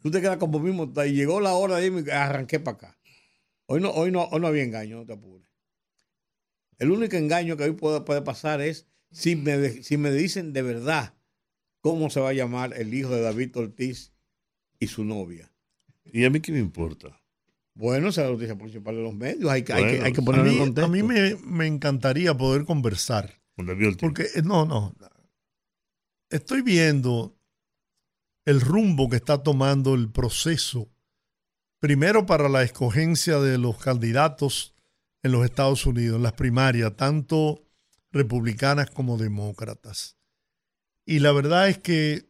Tú 0.02 0.10
te 0.10 0.20
quedas 0.20 0.38
como 0.38 0.60
mismo. 0.60 0.92
Y 1.04 1.12
llegó 1.12 1.40
la 1.40 1.52
hora 1.54 1.76
de 1.76 1.86
irme 1.86 2.04
y 2.06 2.10
arranqué 2.10 2.60
para 2.60 2.76
acá. 2.76 2.98
Hoy 3.66 3.80
no, 3.80 3.90
hoy 3.90 4.10
no, 4.10 4.24
hoy 4.24 4.40
no 4.40 4.46
había 4.46 4.64
engaño, 4.64 4.96
no 4.98 5.06
te 5.06 5.12
apures. 5.12 5.48
El 6.78 6.90
único 6.90 7.16
engaño 7.16 7.56
que 7.56 7.64
hoy 7.64 7.72
puede, 7.72 8.00
puede 8.00 8.22
pasar 8.22 8.60
es 8.60 8.88
si 9.10 9.36
me, 9.36 9.82
si 9.82 9.96
me 9.96 10.10
dicen 10.10 10.52
de 10.52 10.62
verdad 10.62 11.14
cómo 11.80 12.10
se 12.10 12.20
va 12.20 12.30
a 12.30 12.34
llamar 12.34 12.72
el 12.76 12.94
hijo 12.94 13.10
de 13.10 13.20
David 13.20 13.56
Ortiz 13.56 14.12
y 14.80 14.88
su 14.88 15.04
novia. 15.04 15.52
¿Y 16.04 16.24
a 16.24 16.30
mí 16.30 16.40
qué 16.40 16.50
me 16.50 16.58
importa? 16.58 17.20
Bueno, 17.74 18.08
esa 18.08 18.22
es 18.22 18.26
la 18.26 18.32
noticia 18.32 18.58
principal 18.58 18.96
de 18.96 19.02
los 19.02 19.14
medios. 19.14 19.48
Hay 19.50 19.62
que, 19.62 19.72
hay 19.72 19.84
que, 19.84 20.02
hay 20.02 20.12
ponerlo 20.12 20.46
en 20.46 20.52
mí, 20.52 20.58
contexto. 20.58 20.84
a 20.84 20.88
mí 20.88 21.02
me, 21.02 21.36
me 21.36 21.66
encantaría 21.66 22.36
poder 22.36 22.64
conversar, 22.64 23.40
porque 24.00 24.22
eh, 24.34 24.42
no, 24.42 24.66
no. 24.66 24.94
Estoy 26.30 26.62
viendo 26.62 27.36
el 28.44 28.60
rumbo 28.60 29.08
que 29.08 29.16
está 29.16 29.42
tomando 29.42 29.94
el 29.94 30.10
proceso, 30.10 30.88
primero 31.78 32.26
para 32.26 32.48
la 32.48 32.62
escogencia 32.62 33.38
de 33.38 33.58
los 33.58 33.78
candidatos 33.78 34.74
en 35.22 35.32
los 35.32 35.44
Estados 35.44 35.86
Unidos, 35.86 36.16
en 36.16 36.22
las 36.22 36.32
primarias, 36.32 36.96
tanto 36.96 37.62
republicanas 38.10 38.90
como 38.90 39.18
demócratas. 39.18 40.16
Y 41.04 41.20
la 41.20 41.32
verdad 41.32 41.68
es 41.68 41.78
que 41.78 42.29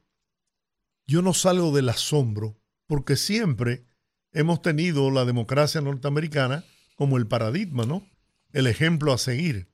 yo 1.10 1.22
no 1.22 1.34
salgo 1.34 1.72
del 1.72 1.88
asombro, 1.88 2.56
porque 2.86 3.16
siempre 3.16 3.84
hemos 4.30 4.62
tenido 4.62 5.10
la 5.10 5.24
democracia 5.24 5.80
norteamericana 5.80 6.64
como 6.94 7.16
el 7.16 7.26
paradigma, 7.26 7.84
¿no? 7.84 8.08
El 8.52 8.68
ejemplo 8.68 9.12
a 9.12 9.18
seguir. 9.18 9.72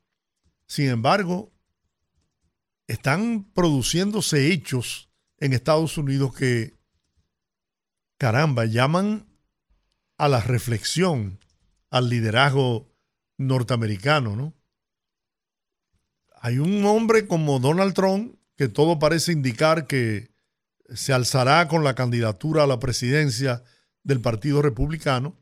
Sin 0.66 0.88
embargo, 0.88 1.52
están 2.86 3.44
produciéndose 3.52 4.50
hechos 4.50 5.10
en 5.36 5.52
Estados 5.52 5.98
Unidos 5.98 6.34
que, 6.34 6.78
caramba, 8.16 8.64
llaman 8.64 9.26
a 10.16 10.28
la 10.28 10.40
reflexión, 10.40 11.38
al 11.90 12.08
liderazgo 12.08 12.96
norteamericano, 13.36 14.36
¿no? 14.36 14.54
Hay 16.40 16.60
un 16.60 16.82
hombre 16.86 17.26
como 17.26 17.58
Donald 17.58 17.92
Trump 17.92 18.38
que 18.56 18.68
todo 18.68 18.98
parece 18.98 19.32
indicar 19.32 19.86
que 19.86 20.34
se 20.94 21.12
alzará 21.12 21.68
con 21.68 21.84
la 21.84 21.94
candidatura 21.94 22.64
a 22.64 22.66
la 22.66 22.78
presidencia 22.78 23.62
del 24.02 24.20
Partido 24.20 24.62
Republicano, 24.62 25.36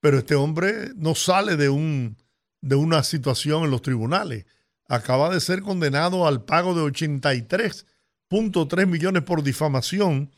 pero 0.00 0.18
este 0.18 0.34
hombre 0.34 0.90
no 0.94 1.14
sale 1.14 1.56
de, 1.56 1.68
un, 1.68 2.16
de 2.60 2.76
una 2.76 3.02
situación 3.02 3.64
en 3.64 3.70
los 3.70 3.82
tribunales. 3.82 4.46
Acaba 4.88 5.30
de 5.30 5.40
ser 5.40 5.62
condenado 5.62 6.26
al 6.26 6.44
pago 6.44 6.74
de 6.74 6.82
83.3 6.82 8.86
millones 8.86 9.22
por 9.24 9.42
difamación 9.42 10.32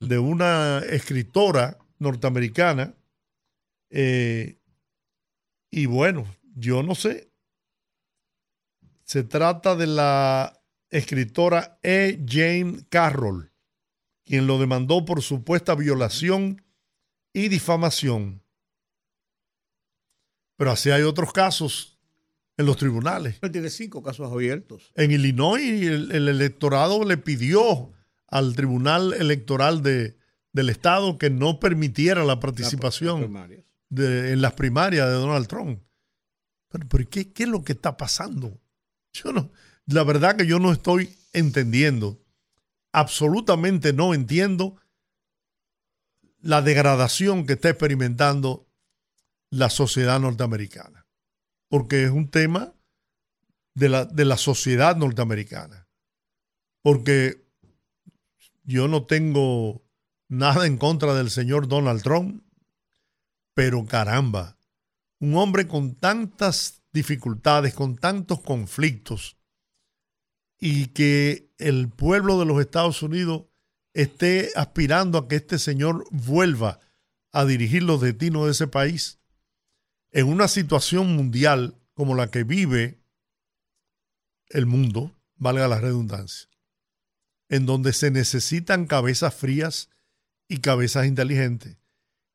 de 0.00 0.18
una 0.18 0.78
escritora 0.78 1.78
norteamericana. 1.98 2.94
Eh, 3.90 4.58
y 5.70 5.86
bueno, 5.86 6.24
yo 6.54 6.82
no 6.82 6.94
sé. 6.94 7.30
Se 9.04 9.22
trata 9.22 9.76
de 9.76 9.86
la 9.86 10.62
escritora 10.90 11.78
E. 11.82 12.18
Jane 12.26 12.86
Carroll, 12.88 13.51
quien 14.32 14.46
lo 14.46 14.58
demandó 14.58 15.04
por 15.04 15.20
supuesta 15.20 15.74
violación 15.74 16.62
y 17.34 17.48
difamación. 17.48 18.40
Pero 20.56 20.70
así 20.70 20.90
hay 20.90 21.02
otros 21.02 21.34
casos 21.34 21.98
en 22.56 22.64
los 22.64 22.78
tribunales. 22.78 23.36
Él 23.42 23.50
tiene 23.52 23.68
cinco 23.68 24.02
casos 24.02 24.32
abiertos. 24.32 24.90
En 24.96 25.10
Illinois 25.10 25.60
el, 25.82 26.12
el 26.12 26.28
electorado 26.28 27.04
le 27.04 27.18
pidió 27.18 27.92
al 28.26 28.56
Tribunal 28.56 29.12
Electoral 29.12 29.82
de, 29.82 30.16
del 30.54 30.70
Estado 30.70 31.18
que 31.18 31.28
no 31.28 31.60
permitiera 31.60 32.24
la 32.24 32.40
participación 32.40 33.20
de- 33.90 34.32
en 34.32 34.40
las 34.40 34.54
primarias 34.54 35.08
de 35.08 35.12
Donald 35.12 35.46
Trump. 35.46 35.78
Pero, 36.70 36.88
pero 36.88 37.10
¿qué, 37.10 37.30
qué 37.34 37.42
es 37.42 37.48
lo 37.50 37.62
que 37.64 37.72
está 37.72 37.98
pasando? 37.98 38.58
Yo 39.12 39.30
no, 39.34 39.50
la 39.84 40.04
verdad 40.04 40.36
que 40.36 40.46
yo 40.46 40.58
no 40.58 40.72
estoy 40.72 41.14
entendiendo. 41.34 42.21
Absolutamente 42.92 43.92
no 43.92 44.14
entiendo 44.14 44.76
la 46.40 46.60
degradación 46.60 47.46
que 47.46 47.54
está 47.54 47.70
experimentando 47.70 48.68
la 49.50 49.70
sociedad 49.70 50.20
norteamericana. 50.20 51.06
Porque 51.68 52.04
es 52.04 52.10
un 52.10 52.30
tema 52.30 52.74
de 53.74 53.88
la, 53.88 54.04
de 54.04 54.24
la 54.24 54.36
sociedad 54.36 54.96
norteamericana. 54.96 55.88
Porque 56.82 57.46
yo 58.64 58.88
no 58.88 59.06
tengo 59.06 59.82
nada 60.28 60.66
en 60.66 60.78
contra 60.78 61.14
del 61.14 61.30
señor 61.30 61.68
Donald 61.68 62.02
Trump, 62.02 62.44
pero 63.54 63.84
caramba, 63.86 64.58
un 65.20 65.36
hombre 65.36 65.68
con 65.68 65.94
tantas 65.94 66.82
dificultades, 66.92 67.74
con 67.74 67.96
tantos 67.96 68.40
conflictos, 68.40 69.36
y 70.58 70.88
que 70.88 71.51
el 71.62 71.88
pueblo 71.88 72.38
de 72.38 72.46
los 72.46 72.60
Estados 72.60 73.02
Unidos 73.02 73.44
esté 73.94 74.50
aspirando 74.56 75.18
a 75.18 75.28
que 75.28 75.36
este 75.36 75.58
señor 75.58 76.06
vuelva 76.10 76.80
a 77.32 77.44
dirigir 77.44 77.82
los 77.82 78.00
destinos 78.00 78.46
de 78.46 78.52
ese 78.52 78.66
país 78.66 79.18
en 80.12 80.28
una 80.28 80.48
situación 80.48 81.16
mundial 81.16 81.74
como 81.94 82.14
la 82.14 82.30
que 82.30 82.44
vive 82.44 83.00
el 84.48 84.66
mundo, 84.66 85.12
valga 85.36 85.66
la 85.68 85.80
redundancia, 85.80 86.48
en 87.48 87.66
donde 87.66 87.92
se 87.92 88.10
necesitan 88.10 88.86
cabezas 88.86 89.34
frías 89.34 89.88
y 90.48 90.58
cabezas 90.58 91.06
inteligentes, 91.06 91.78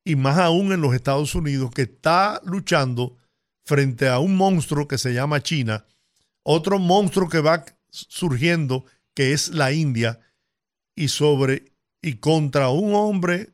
y 0.04 0.16
más 0.16 0.38
aún 0.38 0.72
en 0.72 0.82
los 0.82 0.96
Estados 0.96 1.36
Unidos, 1.36 1.72
que 1.72 1.84
está 1.84 2.42
luchando 2.44 3.18
frente 3.64 4.08
a 4.08 4.20
un 4.20 4.36
monstruo 4.36 4.88
que 4.88 4.98
se 4.98 5.14
llama 5.14 5.44
China, 5.44 5.86
otro 6.42 6.80
monstruo 6.80 7.30
que 7.30 7.42
va 7.42 7.66
surgiendo, 7.90 8.86
que 9.18 9.34
es 9.34 9.50
la 9.50 9.72
India, 9.72 10.20
y 10.96 11.08
sobre 11.08 11.74
y 12.04 12.18
contra 12.18 12.70
un 12.70 12.94
hombre 12.94 13.50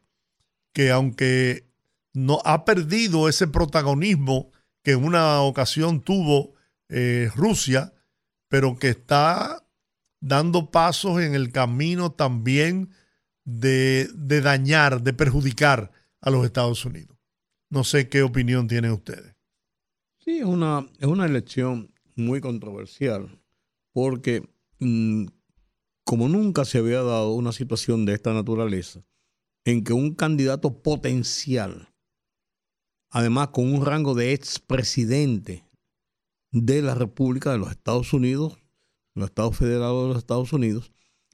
que 0.73 0.91
aunque 0.91 1.69
no 2.13 2.41
ha 2.43 2.65
perdido 2.65 3.29
ese 3.29 3.47
protagonismo 3.47 4.51
que 4.83 4.91
en 4.91 5.05
una 5.05 5.39
ocasión 5.39 6.01
tuvo 6.01 6.55
eh, 6.89 7.29
Rusia, 7.33 7.93
pero 8.49 8.75
que 8.75 8.89
está 8.89 9.65
dando 10.19 10.69
pasos 10.69 11.21
en 11.21 11.33
el 11.33 11.53
camino 11.53 12.11
también 12.11 12.89
de, 13.45 14.09
de 14.15 14.41
dañar, 14.41 15.01
de 15.01 15.13
perjudicar 15.13 15.93
a 16.19 16.29
los 16.29 16.43
Estados 16.43 16.83
Unidos. 16.83 17.17
No 17.69 17.85
sé 17.85 18.09
qué 18.09 18.21
opinión 18.21 18.67
tienen 18.67 18.91
ustedes. 18.91 19.33
Sí, 20.17 20.39
es 20.39 20.45
una, 20.45 20.89
es 20.99 21.07
una 21.07 21.25
elección 21.25 21.93
muy 22.17 22.41
controversial, 22.41 23.39
porque 23.93 24.43
mm, 24.79 25.27
como 26.03 26.27
nunca 26.27 26.65
se 26.65 26.79
había 26.79 27.01
dado 27.01 27.33
una 27.33 27.51
situación 27.51 28.05
de 28.05 28.13
esta 28.13 28.33
naturaleza, 28.33 29.05
en 29.65 29.83
que 29.83 29.93
un 29.93 30.13
candidato 30.13 30.81
potencial, 30.81 31.93
además 33.09 33.49
con 33.49 33.73
un 33.73 33.85
rango 33.85 34.13
de 34.13 34.33
expresidente 34.33 35.63
de 36.51 36.81
la 36.81 36.95
República 36.95 37.51
de 37.51 37.57
los 37.57 37.71
Estados 37.71 38.13
Unidos, 38.13 38.57
los 39.15 39.29
Estados 39.29 39.57
Federados 39.57 40.03
de 40.03 40.07
los 40.09 40.17
Estados 40.17 40.53
Unidos, 40.53 40.91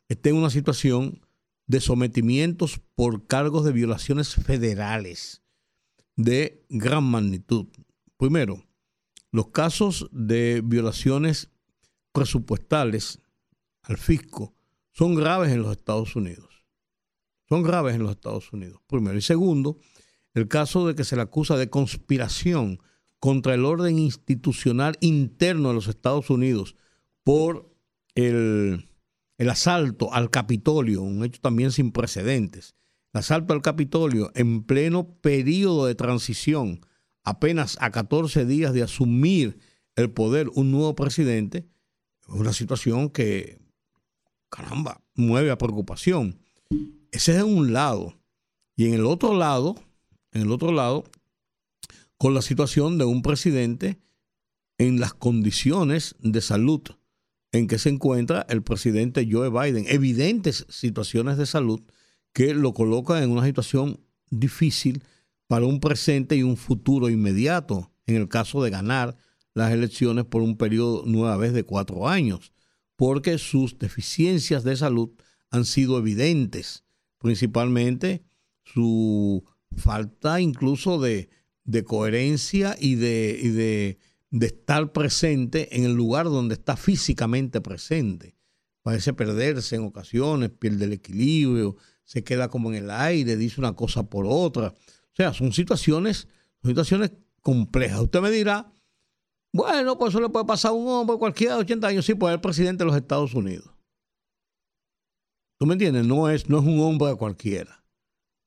esté 0.07 0.29
en 0.29 0.35
una 0.35 0.49
situación 0.49 1.25
de 1.67 1.81
sometimientos 1.81 2.81
por 2.95 3.27
cargos 3.27 3.63
de 3.63 3.71
violaciones 3.71 4.33
federales 4.35 5.41
de 6.15 6.65
gran 6.69 7.03
magnitud. 7.03 7.67
Primero, 8.17 8.63
los 9.31 9.49
casos 9.49 10.09
de 10.11 10.61
violaciones 10.63 11.49
presupuestales 12.11 13.19
al 13.83 13.97
fisco 13.97 14.53
son 14.99 15.15
graves 15.15 15.53
en 15.53 15.61
los 15.61 15.71
Estados 15.71 16.17
Unidos. 16.17 16.65
Son 17.47 17.63
graves 17.63 17.95
en 17.95 18.03
los 18.03 18.11
Estados 18.11 18.51
Unidos, 18.51 18.81
primero. 18.85 19.17
Y 19.17 19.21
segundo, 19.21 19.77
el 20.33 20.49
caso 20.49 20.85
de 20.85 20.93
que 20.93 21.05
se 21.05 21.15
le 21.15 21.21
acusa 21.21 21.55
de 21.55 21.69
conspiración 21.69 22.81
contra 23.17 23.53
el 23.53 23.63
orden 23.63 23.97
institucional 23.97 24.97
interno 24.99 25.69
de 25.69 25.75
los 25.75 25.87
Estados 25.87 26.29
Unidos 26.29 26.75
por 27.23 27.73
el, 28.13 28.89
el 29.37 29.49
asalto 29.49 30.13
al 30.13 30.29
Capitolio, 30.31 31.01
un 31.01 31.23
hecho 31.23 31.39
también 31.39 31.71
sin 31.71 31.93
precedentes. 31.93 32.75
El 33.13 33.19
asalto 33.19 33.53
al 33.53 33.61
Capitolio 33.61 34.33
en 34.35 34.63
pleno 34.65 35.17
periodo 35.21 35.85
de 35.85 35.95
transición, 35.95 36.81
apenas 37.23 37.77
a 37.79 37.91
14 37.91 38.45
días 38.45 38.73
de 38.73 38.83
asumir 38.83 39.59
el 39.95 40.11
poder 40.11 40.49
un 40.55 40.71
nuevo 40.71 40.93
presidente, 40.93 41.69
es 42.27 42.35
una 42.35 42.51
situación 42.51 43.09
que, 43.09 43.68
caramba, 44.49 45.01
mueve 45.15 45.51
a 45.51 45.57
preocupación. 45.57 46.39
Ese 47.11 47.37
es 47.37 47.43
un 47.43 47.73
lado. 47.73 48.15
Y 48.75 48.87
en 48.87 48.93
el 48.93 49.05
otro 49.05 49.35
lado, 49.35 49.75
en 50.31 50.43
el 50.43 50.51
otro 50.51 50.71
lado, 50.71 51.03
con 52.17 52.33
la 52.33 52.41
situación 52.41 52.97
de 52.97 53.05
un 53.05 53.21
presidente 53.21 53.99
en 54.77 54.99
las 54.99 55.13
condiciones 55.13 56.15
de 56.19 56.41
salud 56.41 56.81
en 57.51 57.67
que 57.67 57.79
se 57.79 57.89
encuentra 57.89 58.45
el 58.49 58.61
presidente 58.61 59.27
Joe 59.29 59.49
Biden. 59.49 59.85
Evidentes 59.87 60.65
situaciones 60.69 61.37
de 61.37 61.45
salud 61.45 61.81
que 62.33 62.53
lo 62.53 62.73
colocan 62.73 63.23
en 63.23 63.31
una 63.31 63.45
situación 63.45 63.99
difícil 64.29 65.03
para 65.47 65.65
un 65.65 65.79
presente 65.79 66.35
y 66.35 66.43
un 66.43 66.57
futuro 66.57 67.09
inmediato 67.09 67.91
en 68.05 68.15
el 68.15 68.27
caso 68.27 68.63
de 68.63 68.69
ganar 68.69 69.17
las 69.53 69.71
elecciones 69.71 70.25
por 70.25 70.41
un 70.41 70.57
periodo 70.57 71.03
nueva 71.05 71.37
vez 71.37 71.53
de 71.53 71.63
cuatro 71.63 72.07
años, 72.07 72.53
porque 72.99 73.37
sus 73.37 73.79
deficiencias 73.79 74.65
de 74.65 74.75
salud 74.75 75.11
han 75.51 75.63
sido 75.63 75.97
evidentes, 75.97 76.83
principalmente 77.17 78.25
su 78.65 79.45
falta 79.77 80.41
incluso 80.41 80.99
de, 80.99 81.29
de 81.63 81.85
coherencia 81.85 82.75
y, 82.77 82.95
de, 82.95 83.39
de, 83.53 83.99
de 84.31 84.47
estar 84.47 84.91
presente 84.91 85.77
en 85.77 85.85
el 85.85 85.93
lugar 85.93 86.25
donde 86.25 86.55
está 86.55 86.75
físicamente 86.75 87.61
presente. 87.61 88.35
Parece 88.81 89.13
perderse 89.13 89.77
en 89.77 89.83
ocasiones, 89.83 90.49
pierde 90.49 90.83
el 90.83 90.91
equilibrio, 90.91 91.77
se 92.03 92.25
queda 92.25 92.49
como 92.49 92.69
en 92.69 92.83
el 92.83 92.91
aire, 92.91 93.37
dice 93.37 93.61
una 93.61 93.77
cosa 93.77 94.09
por 94.09 94.25
otra. 94.27 94.73
O 94.73 95.15
sea, 95.15 95.33
son 95.33 95.53
situaciones, 95.53 96.27
son 96.61 96.71
situaciones 96.71 97.13
complejas. 97.41 98.01
Usted 98.01 98.19
me 98.19 98.29
dirá, 98.29 98.73
bueno, 99.53 99.97
pues 99.97 100.09
eso 100.13 100.21
le 100.21 100.29
puede 100.29 100.45
pasar 100.45 100.71
a 100.71 100.73
un 100.75 100.87
hombre 100.87 101.17
cualquiera 101.17 101.55
de 101.55 101.61
80 101.61 101.87
años, 101.87 102.05
sí, 102.05 102.13
es 102.13 102.29
el 102.29 102.41
presidente 102.41 102.83
de 102.83 102.87
los 102.89 102.95
Estados 102.95 103.33
Unidos. 103.33 103.69
¿Tú 105.59 105.65
me 105.65 105.73
entiendes? 105.73 106.05
No 106.05 106.29
es, 106.29 106.49
no 106.49 106.59
es 106.59 106.65
un 106.65 106.79
hombre 106.79 107.15
cualquiera. 107.15 107.83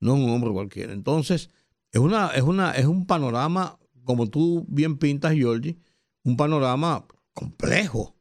No 0.00 0.14
es 0.16 0.20
un 0.22 0.30
hombre 0.30 0.50
cualquiera. 0.50 0.92
Entonces, 0.92 1.50
es, 1.90 2.00
una, 2.00 2.28
es, 2.28 2.42
una, 2.42 2.72
es 2.72 2.86
un 2.86 3.07
panorama, 3.07 3.78
como 4.05 4.28
tú 4.30 4.64
bien 4.68 4.96
pintas, 4.98 5.34
Georgie, 5.34 5.78
un 6.24 6.36
panorama 6.36 7.07
complejo. 7.34 8.16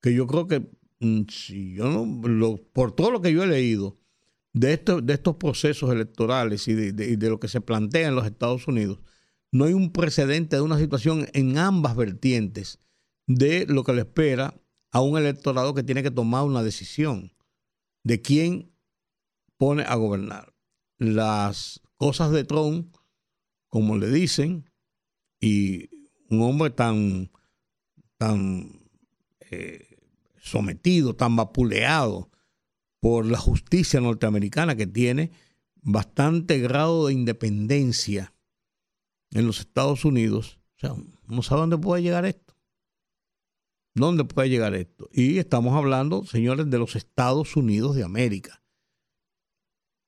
Que 0.00 0.14
yo 0.14 0.26
creo 0.26 0.46
que, 0.46 0.70
mm, 1.00 1.22
si 1.28 1.74
yo 1.74 1.84
no, 1.90 2.28
lo- 2.28 2.56
por 2.72 2.92
todo 2.92 3.10
lo 3.10 3.20
que 3.20 3.32
yo 3.32 3.42
he 3.42 3.46
leído 3.48 3.98
de, 4.52 4.74
esto- 4.74 5.00
de 5.00 5.14
estos 5.14 5.36
procesos 5.36 5.90
electorales 5.90 6.68
y 6.68 6.74
de, 6.74 6.92
de- 6.92 7.16
de 7.16 7.28
lo 7.30 7.40
que 7.40 7.48
se 7.48 7.60
plantea 7.60 8.08
en 8.08 8.14
los 8.14 8.26
Estados 8.26 8.68
Unidos, 8.68 9.00
no 9.52 9.64
hay 9.64 9.72
un 9.72 9.92
precedente 9.92 10.56
de 10.56 10.62
una 10.62 10.78
situación 10.78 11.28
en 11.32 11.58
ambas 11.58 11.96
vertientes 11.96 12.78
de 13.26 13.66
lo 13.66 13.84
que 13.84 13.92
le 13.92 14.02
espera 14.02 14.54
a 14.92 15.00
un 15.00 15.18
electorado 15.18 15.74
que 15.74 15.82
tiene 15.82 16.02
que 16.02 16.10
tomar 16.10 16.44
una 16.44 16.62
decisión 16.62 17.32
de 18.02 18.20
quién 18.22 18.72
pone 19.56 19.82
a 19.82 19.94
gobernar. 19.94 20.54
Las 20.98 21.80
cosas 21.96 22.30
de 22.32 22.44
Trump, 22.44 22.96
como 23.68 23.96
le 23.96 24.10
dicen, 24.10 24.70
y 25.40 25.90
un 26.28 26.42
hombre 26.42 26.70
tan, 26.70 27.30
tan 28.18 28.80
eh, 29.50 29.96
sometido, 30.40 31.14
tan 31.14 31.36
vapuleado 31.36 32.30
por 33.00 33.26
la 33.26 33.38
justicia 33.38 34.00
norteamericana 34.00 34.76
que 34.76 34.86
tiene 34.86 35.30
bastante 35.82 36.58
grado 36.58 37.06
de 37.06 37.14
independencia 37.14 38.34
en 39.32 39.46
los 39.46 39.60
Estados 39.60 40.04
Unidos, 40.04 40.60
o 40.76 40.80
sea, 40.80 40.94
no 41.26 41.42
sabe 41.42 41.62
dónde 41.62 41.78
puede 41.78 42.02
llegar 42.02 42.24
esto. 42.24 42.54
¿Dónde 43.94 44.24
puede 44.24 44.48
llegar 44.48 44.74
esto? 44.74 45.08
Y 45.12 45.38
estamos 45.38 45.74
hablando, 45.76 46.24
señores, 46.24 46.70
de 46.70 46.78
los 46.78 46.96
Estados 46.96 47.56
Unidos 47.56 47.96
de 47.96 48.04
América. 48.04 48.62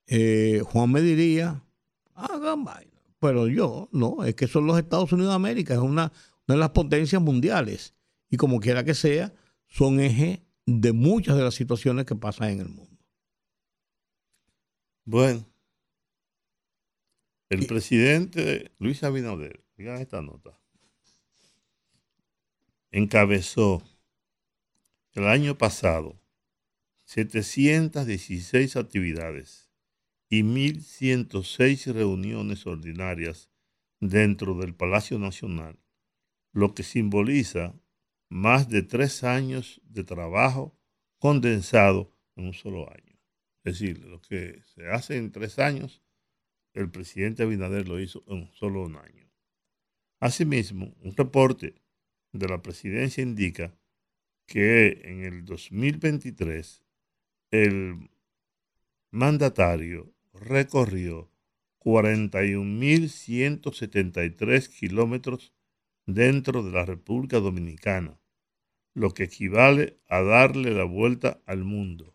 Eh, 0.07 0.63
Juan 0.65 0.91
me 0.91 1.01
diría, 1.03 1.65
hagan 2.15 2.65
vaina. 2.65 2.91
Pero 3.19 3.49
yo, 3.49 3.89
no, 3.93 4.25
es 4.25 4.35
que 4.35 4.49
son 4.49 4.67
los 4.67 4.79
Estados 4.79 5.13
Unidos 5.13 5.31
de 5.31 5.37
América, 5.37 5.75
es 5.75 5.81
una, 5.81 6.13
una 6.47 6.55
de 6.55 6.57
las 6.57 6.71
potencias 6.71 7.21
mundiales. 7.21 7.95
Y 8.31 8.37
como 8.37 8.61
quiera 8.61 8.85
que 8.85 8.95
sea, 8.95 9.33
son 9.69 10.01
eje 10.01 10.45
de 10.67 10.93
muchas 10.93 11.37
de 11.37 11.45
las 11.45 11.55
situaciones 11.55 12.07
que 12.07 12.17
pasan 12.17 12.51
en 12.51 12.61
el 12.61 12.69
mundo. 12.69 12.99
Bueno, 15.05 15.45
el 17.53 17.67
presidente 17.67 18.73
Luis 18.79 19.05
Abinader, 19.05 19.63
digan 19.77 20.01
esta 20.01 20.23
nota, 20.23 20.59
encabezó 22.91 23.83
el 25.13 25.27
año 25.27 25.59
pasado 25.59 26.19
716 27.05 28.77
actividades 28.77 29.71
y 30.31 30.43
1.106 30.43 31.93
reuniones 31.93 32.67
ordinarias 32.67 33.51
dentro 34.01 34.55
del 34.55 34.75
Palacio 34.75 35.19
Nacional, 35.19 35.79
lo 36.55 36.75
que 36.75 36.85
simboliza 36.85 37.75
más 38.31 38.71
de 38.71 38.83
tres 38.83 39.25
años 39.25 39.83
de 39.85 40.05
trabajo 40.05 40.75
condensado 41.19 42.17
en 42.35 42.47
un 42.47 42.55
solo 42.55 42.91
año. 42.91 43.19
Es 43.63 43.79
decir, 43.79 44.03
lo 44.07 44.23
que 44.23 44.63
se 44.75 44.89
hace 44.89 45.19
en 45.19 45.33
tres 45.33 45.59
años, 45.59 46.02
el 46.75 46.91
presidente 46.91 47.43
Abinader 47.43 47.89
lo 47.89 47.99
hizo 48.01 48.23
en 48.27 48.51
solo 48.55 48.83
un 48.83 48.97
año. 48.97 49.31
Asimismo, 50.21 50.95
un 51.03 51.17
reporte 51.17 51.75
de 52.33 52.49
la 52.49 52.61
presidencia 52.63 53.23
indica 53.23 53.75
que 54.47 55.01
en 55.05 55.25
el 55.25 55.45
2023 55.45 56.83
el 57.51 58.09
mandatario 59.11 60.15
recorrió 60.33 61.31
41.173 61.81 64.69
kilómetros 64.69 65.53
dentro 66.07 66.63
de 66.63 66.71
la 66.71 66.85
República 66.85 67.41
Dominicana, 67.41 68.21
lo 68.95 69.13
que 69.13 69.25
equivale 69.25 69.99
a 70.09 70.23
darle 70.23 70.71
la 70.71 70.85
vuelta 70.85 71.43
al 71.47 71.65
mundo. 71.65 72.15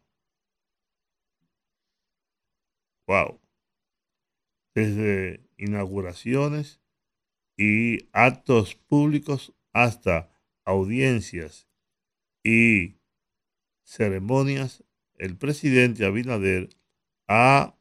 Wow. 3.07 3.39
Desde 4.77 5.43
inauguraciones 5.57 6.79
y 7.57 8.07
actos 8.11 8.75
públicos 8.75 9.55
hasta 9.73 10.29
audiencias 10.65 11.67
y 12.43 12.99
ceremonias, 13.83 14.83
el 15.15 15.35
presidente 15.35 16.05
Abinader 16.05 16.69
ha 17.27 17.75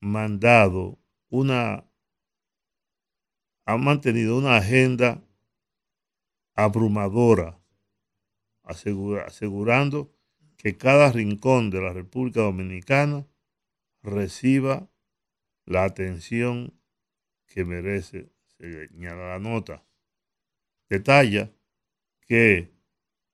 mandado 0.00 0.98
una, 1.28 1.84
ha 3.66 3.76
mantenido 3.76 4.38
una 4.38 4.56
agenda 4.56 5.22
abrumadora, 6.54 7.60
asegura- 8.62 9.26
asegurando 9.26 10.10
que 10.56 10.78
cada 10.78 11.12
rincón 11.12 11.68
de 11.68 11.82
la 11.82 11.92
República 11.92 12.40
Dominicana 12.40 13.26
reciba 14.02 14.89
la 15.66 15.84
atención 15.84 16.74
que 17.46 17.64
merece, 17.64 18.32
señala 18.58 19.28
la 19.30 19.38
nota. 19.38 19.84
Detalla 20.88 21.52
que 22.20 22.70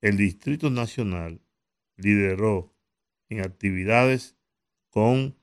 el 0.01 0.17
Distrito 0.17 0.71
Nacional 0.71 1.41
lideró 1.97 2.75
en 3.29 3.41
actividades 3.41 4.37
con 4.91 5.37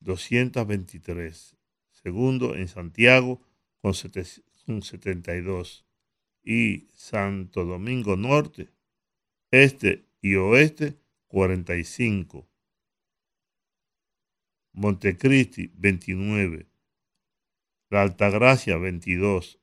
223, 0.00 1.56
segundo 1.90 2.54
en 2.54 2.68
Santiago 2.68 3.40
con, 3.80 3.94
sete- 3.94 4.42
con 4.66 4.82
72 4.82 5.86
y 6.42 6.88
Santo 6.94 7.64
Domingo 7.64 8.16
Norte, 8.16 8.70
Este 9.50 10.06
y 10.20 10.34
Oeste 10.36 10.98
45. 11.26 12.48
Montecristi 14.72 15.70
29, 15.74 16.66
La 17.90 18.02
Altagracia 18.02 18.76
22, 18.76 19.60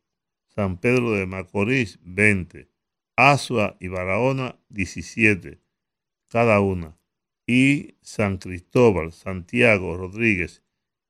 San 0.48 0.80
Pedro 0.80 1.12
de 1.12 1.26
Macorís 1.26 2.00
20, 2.04 2.70
Asua 3.16 3.78
y 3.80 3.88
Barahona 3.88 4.60
17, 4.70 5.62
cada 6.28 6.60
una, 6.60 6.98
y 7.48 7.96
San 8.02 8.38
Cristóbal, 8.38 9.12
Santiago, 9.12 9.98
Rodríguez. 9.98 10.64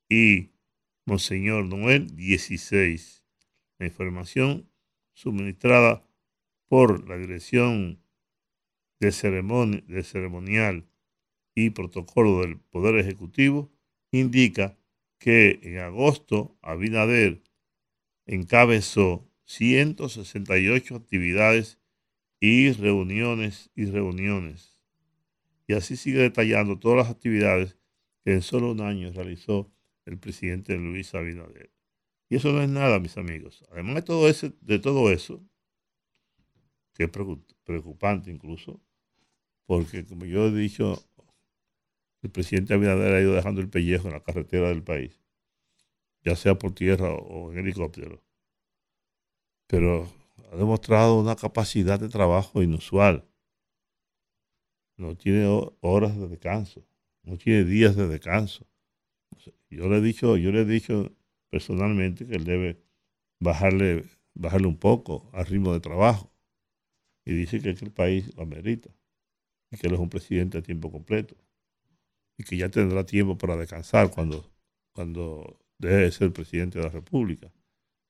Y 0.10 0.52
Monseñor 1.06 1.66
Noel 1.66 2.16
16. 2.16 3.24
La 3.80 3.88
información 3.88 4.70
suministrada 5.14 6.04
por 6.68 7.08
la 7.08 7.18
Dirección 7.18 8.02
de, 9.00 9.08
de 9.88 10.04
Ceremonial 10.04 10.88
y 11.54 11.70
Protocolo 11.72 12.42
del 12.42 12.58
Poder 12.58 12.98
Ejecutivo 12.98 13.72
indica 14.20 14.78
que 15.20 15.60
en 15.64 15.80
agosto 15.80 16.58
Abinader 16.62 17.42
encabezó 18.26 19.30
168 19.46 20.96
actividades 20.96 21.80
y 22.40 22.72
reuniones 22.72 23.72
y 23.76 23.86
reuniones. 23.86 24.80
Y 25.68 25.74
así 25.74 25.96
sigue 25.96 26.20
detallando 26.20 26.80
todas 26.80 26.98
las 26.98 27.10
actividades 27.10 27.78
que 28.24 28.34
en 28.34 28.42
solo 28.42 28.72
un 28.72 28.82
año 28.82 29.12
realizó 29.12 29.72
el 30.06 30.18
presidente 30.20 30.76
Luis 30.78 31.14
Abinader. 31.16 31.72
Y 32.30 32.36
eso 32.38 32.52
no 32.52 32.62
es 32.62 32.70
nada, 32.70 33.00
mis 33.00 33.18
amigos. 33.18 33.64
Además 33.72 33.96
de 33.96 34.02
todo, 34.04 34.30
ese, 34.30 34.54
de 34.62 34.80
todo 34.80 35.12
eso, 35.12 35.44
que 36.94 37.04
es 37.04 37.12
preocup- 37.12 37.56
preocupante 37.64 38.32
incluso, 38.32 38.82
porque 39.66 40.06
como 40.06 40.26
yo 40.26 40.48
he 40.48 40.52
dicho, 40.52 41.04
el 42.24 42.32
presidente 42.32 42.74
Abinader 42.74 43.14
ha 43.16 43.22
ido 43.22 43.34
dejando 43.34 43.62
el 43.62 43.70
pellejo 43.70 44.08
en 44.08 44.14
la 44.16 44.24
carretera 44.24 44.70
del 44.70 44.84
país, 44.84 45.20
ya 46.26 46.36
sea 46.36 46.56
por 46.60 46.74
tierra 46.74 47.14
o 47.14 47.54
en 47.54 47.60
helicóptero. 47.60 48.22
Pero 49.68 50.12
ha 50.52 50.56
demostrado 50.58 51.20
una 51.20 51.36
capacidad 51.36 52.00
de 52.00 52.10
trabajo 52.10 52.64
inusual. 52.64 53.28
No 54.98 55.16
tiene 55.16 55.46
ho- 55.46 55.78
horas 55.80 56.18
de 56.18 56.28
descanso, 56.28 56.86
no 57.24 57.38
tiene 57.38 57.64
días 57.64 57.96
de 57.96 58.10
descanso. 58.10 58.68
Yo 59.70 59.88
le 59.90 59.98
he 59.98 60.02
dicho, 60.02 60.38
yo 60.38 60.52
le 60.52 60.62
he 60.62 60.66
dicho 60.66 61.12
personalmente 61.50 62.26
que 62.28 62.36
él 62.36 62.46
debe 62.46 62.82
bajarle, 63.40 64.06
bajarle 64.36 64.68
un 64.68 64.78
poco 64.78 65.30
al 65.34 65.46
ritmo 65.46 65.74
de 65.74 65.80
trabajo. 65.82 66.32
Y 67.26 67.34
dice 67.36 67.62
que 67.62 67.70
el 67.72 67.92
país 67.94 68.36
lo 68.36 68.44
amerita. 68.44 68.90
Y 69.72 69.78
que 69.78 69.88
él 69.88 69.96
es 69.96 70.00
un 70.00 70.10
presidente 70.10 70.60
a 70.60 70.64
tiempo 70.64 70.92
completo. 70.92 71.36
Y 72.38 72.44
que 72.44 72.58
ya 72.58 72.70
tendrá 72.70 73.06
tiempo 73.06 73.38
para 73.38 73.56
descansar 73.56 74.12
cuando, 74.12 74.52
cuando 74.94 75.60
deje 75.78 75.96
de 75.96 76.12
ser 76.12 76.34
presidente 76.34 76.80
de 76.80 76.86
la 76.86 76.92
República 76.92 77.52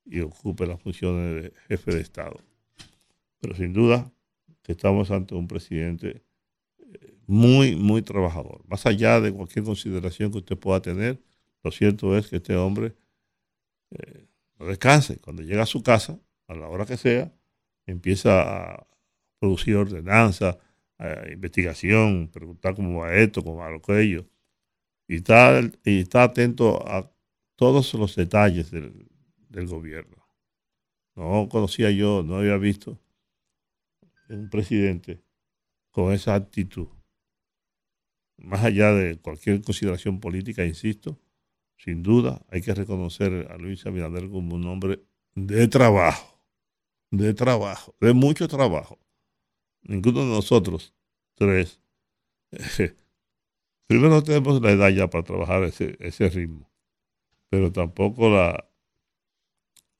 y 0.05 0.21
ocupe 0.21 0.67
las 0.67 0.81
funciones 0.81 1.43
de 1.43 1.53
jefe 1.67 1.95
de 1.95 2.01
Estado. 2.01 2.39
Pero 3.39 3.55
sin 3.55 3.73
duda 3.73 4.11
que 4.61 4.71
estamos 4.71 5.11
ante 5.11 5.35
un 5.35 5.47
presidente 5.47 6.23
eh, 6.79 7.17
muy, 7.27 7.75
muy 7.75 8.01
trabajador. 8.01 8.63
Más 8.67 8.85
allá 8.85 9.21
de 9.21 9.31
cualquier 9.31 9.65
consideración 9.65 10.31
que 10.31 10.39
usted 10.39 10.57
pueda 10.57 10.81
tener, 10.81 11.21
lo 11.63 11.71
cierto 11.71 12.17
es 12.17 12.27
que 12.27 12.37
este 12.37 12.55
hombre 12.55 12.95
eh, 13.91 14.27
no 14.59 14.65
descansa. 14.65 15.13
y 15.13 15.17
Cuando 15.17 15.43
llega 15.43 15.63
a 15.63 15.67
su 15.67 15.83
casa, 15.83 16.19
a 16.47 16.55
la 16.55 16.67
hora 16.67 16.85
que 16.85 16.97
sea, 16.97 17.33
empieza 17.85 18.73
a 18.73 18.87
producir 19.39 19.75
ordenanza, 19.75 20.57
eh, 20.99 21.31
investigación, 21.33 22.29
preguntar 22.31 22.75
cómo 22.75 23.01
va 23.01 23.13
esto, 23.15 23.43
cómo 23.43 23.57
va 23.57 23.75
aquello. 23.75 24.25
Y 25.07 25.17
está, 25.17 25.61
y 25.83 25.99
está 26.01 26.23
atento 26.23 26.87
a 26.87 27.11
todos 27.55 27.93
los 27.93 28.15
detalles 28.15 28.71
del, 28.71 29.07
del 29.49 29.67
gobierno. 29.67 30.27
No 31.15 31.47
conocía 31.49 31.91
yo, 31.91 32.23
no 32.23 32.37
había 32.37 32.57
visto 32.57 32.99
un 34.29 34.49
presidente 34.49 35.21
con 35.91 36.11
esa 36.13 36.35
actitud. 36.35 36.87
Más 38.37 38.63
allá 38.63 38.91
de 38.91 39.17
cualquier 39.17 39.61
consideración 39.61 40.19
política, 40.19 40.65
insisto, 40.65 41.17
sin 41.77 42.03
duda 42.03 42.45
hay 42.49 42.61
que 42.61 42.73
reconocer 42.73 43.47
a 43.49 43.57
Luis 43.57 43.85
Abinader 43.85 44.29
como 44.29 44.55
un 44.55 44.65
hombre 44.67 45.05
de 45.35 45.67
trabajo, 45.67 46.41
de 47.11 47.33
trabajo, 47.33 47.95
de 48.01 48.13
mucho 48.13 48.47
trabajo. 48.47 48.99
Ninguno 49.85 50.21
de 50.21 50.27
nosotros 50.27 50.93
tres, 51.35 51.79
primero 53.87 54.09
no 54.09 54.23
tenemos 54.23 54.61
la 54.61 54.71
edad 54.71 54.89
ya 54.89 55.09
para 55.09 55.23
trabajar 55.23 55.63
ese, 55.63 55.97
ese 55.99 56.29
ritmo, 56.29 56.69
pero 57.49 57.71
tampoco 57.71 58.29
la, 58.29 58.69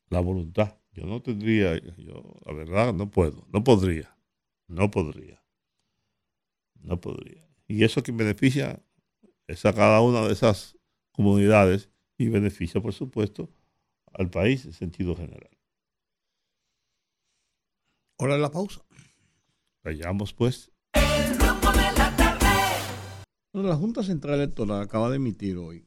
la 0.09 0.19
voluntad. 0.19 0.77
Yo 0.91 1.05
no 1.05 1.21
tendría, 1.21 1.77
yo 1.97 2.39
la 2.45 2.53
verdad 2.53 2.93
no 2.93 3.11
puedo, 3.11 3.45
no 3.51 3.63
podría, 3.63 4.17
no 4.67 4.89
podría, 4.89 5.43
no 6.81 6.99
podría. 6.99 7.47
Y 7.67 7.83
eso 7.83 8.01
que 8.01 8.11
beneficia 8.11 8.81
es 9.47 9.65
a 9.65 9.73
cada 9.73 10.01
una 10.01 10.27
de 10.27 10.33
esas 10.33 10.77
comunidades 11.11 11.89
y 12.17 12.29
beneficia, 12.29 12.81
por 12.81 12.93
supuesto, 12.93 13.49
al 14.13 14.29
país 14.29 14.65
en 14.65 14.73
sentido 14.73 15.15
general. 15.15 15.49
Hora 18.17 18.35
de 18.35 18.41
la 18.41 18.51
pausa. 18.51 18.81
Vayamos 19.85 20.33
pues. 20.33 20.71
El 20.93 21.37
de 21.37 21.45
la 21.45 22.15
tarde. 22.17 22.47
La 23.53 23.75
Junta 23.75 24.01
Central 24.01 24.39
Electoral 24.39 24.81
acaba 24.81 25.11
de 25.11 25.17
emitir 25.17 25.57
hoy 25.57 25.85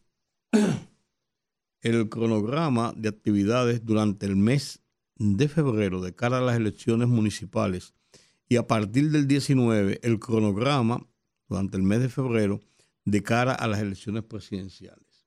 el 1.81 2.09
cronograma 2.09 2.95
de 2.97 3.09
actividades 3.09 3.85
durante 3.85 4.27
el 4.27 4.37
mes 4.37 4.85
de 5.17 5.49
febrero 5.49 6.01
de 6.01 6.15
cara 6.15 6.39
a 6.39 6.41
las 6.41 6.57
elecciones 6.57 7.09
municipales 7.09 7.93
y 8.49 8.55
a 8.55 8.69
partir 8.69 9.11
del 9.11 9.27
19 9.27 9.99
el 10.05 10.21
cronograma 10.21 11.05
durante 11.49 11.77
el 11.77 11.83
mes 11.83 11.99
de 11.99 12.09
febrero 12.09 12.61
de 13.05 13.25
cara 13.25 13.53
a 13.53 13.67
las 13.67 13.81
elecciones 13.81 14.23
presidenciales. 14.23 15.27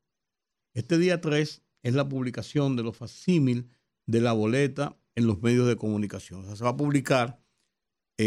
Este 0.74 0.97
día 0.97 1.19
3 1.19 1.61
es 1.84 1.93
la 1.93 2.07
publicación 2.07 2.78
de 2.78 2.84
los 2.84 2.95
facsímil 2.95 3.69
de 4.05 4.22
la 4.22 4.32
boleta 4.32 4.97
en 5.15 5.28
los 5.28 5.41
medios 5.41 5.67
de 5.67 5.76
comunicación. 5.76 6.43
O 6.43 6.45
sea, 6.45 6.55
se 6.55 6.63
va 6.63 6.69
a 6.69 6.78
publicar 6.78 7.40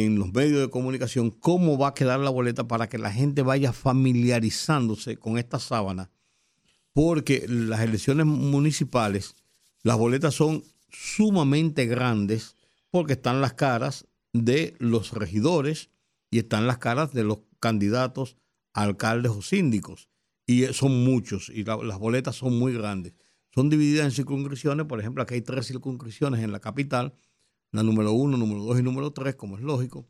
en 0.02 0.18
los 0.18 0.32
medios 0.32 0.60
de 0.60 0.70
comunicación 0.70 1.30
cómo 1.30 1.78
va 1.78 1.88
a 1.88 1.94
quedar 1.94 2.18
la 2.20 2.30
boleta 2.30 2.66
para 2.66 2.88
que 2.88 2.98
la 2.98 3.12
gente 3.12 3.42
vaya 3.42 3.72
familiarizándose 3.72 5.16
con 5.16 5.38
esta 5.38 5.58
sábana, 5.58 6.10
porque 6.92 7.44
las 7.48 7.80
elecciones 7.80 8.26
municipales, 8.26 9.34
las 9.82 9.96
boletas 9.96 10.34
son 10.34 10.64
sumamente 10.90 11.86
grandes, 11.86 12.56
porque 12.90 13.14
están 13.14 13.40
las 13.40 13.54
caras 13.54 14.06
de 14.32 14.74
los 14.78 15.12
regidores 15.12 15.90
y 16.30 16.38
están 16.38 16.66
las 16.66 16.78
caras 16.78 17.12
de 17.12 17.24
los 17.24 17.38
candidatos 17.60 18.36
a 18.72 18.82
alcaldes 18.82 19.32
o 19.32 19.42
síndicos, 19.42 20.08
y 20.46 20.64
son 20.72 21.04
muchos, 21.04 21.48
y 21.48 21.64
la- 21.64 21.76
las 21.76 21.98
boletas 21.98 22.36
son 22.36 22.58
muy 22.58 22.72
grandes. 22.72 23.14
Son 23.54 23.70
divididas 23.70 24.06
en 24.06 24.10
circunscripciones, 24.10 24.86
por 24.86 24.98
ejemplo, 24.98 25.22
aquí 25.22 25.34
hay 25.34 25.42
tres 25.42 25.68
circunscripciones 25.68 26.40
en 26.42 26.50
la 26.50 26.58
capital, 26.58 27.14
la 27.74 27.82
número 27.82 28.12
uno, 28.12 28.36
número 28.36 28.62
dos 28.62 28.78
y 28.78 28.82
número 28.82 29.12
tres, 29.12 29.34
como 29.34 29.56
es 29.56 29.62
lógico, 29.62 30.08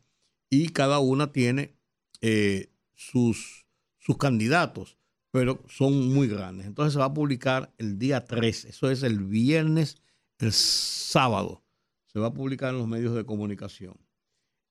y 0.51 0.69
cada 0.69 0.99
una 0.99 1.31
tiene 1.31 1.75
eh, 2.21 2.69
sus, 2.93 3.65
sus 3.97 4.17
candidatos, 4.17 4.97
pero 5.31 5.63
son 5.67 6.13
muy 6.13 6.27
grandes. 6.27 6.67
Entonces 6.67 6.93
se 6.93 6.99
va 6.99 7.05
a 7.05 7.13
publicar 7.13 7.73
el 7.79 7.97
día 7.97 8.23
3, 8.23 8.65
eso 8.65 8.91
es 8.91 9.01
el 9.01 9.23
viernes, 9.23 9.97
el 10.37 10.51
sábado, 10.53 11.63
se 12.05 12.19
va 12.19 12.27
a 12.27 12.33
publicar 12.33 12.69
en 12.69 12.77
los 12.77 12.87
medios 12.87 13.15
de 13.15 13.25
comunicación. 13.25 13.97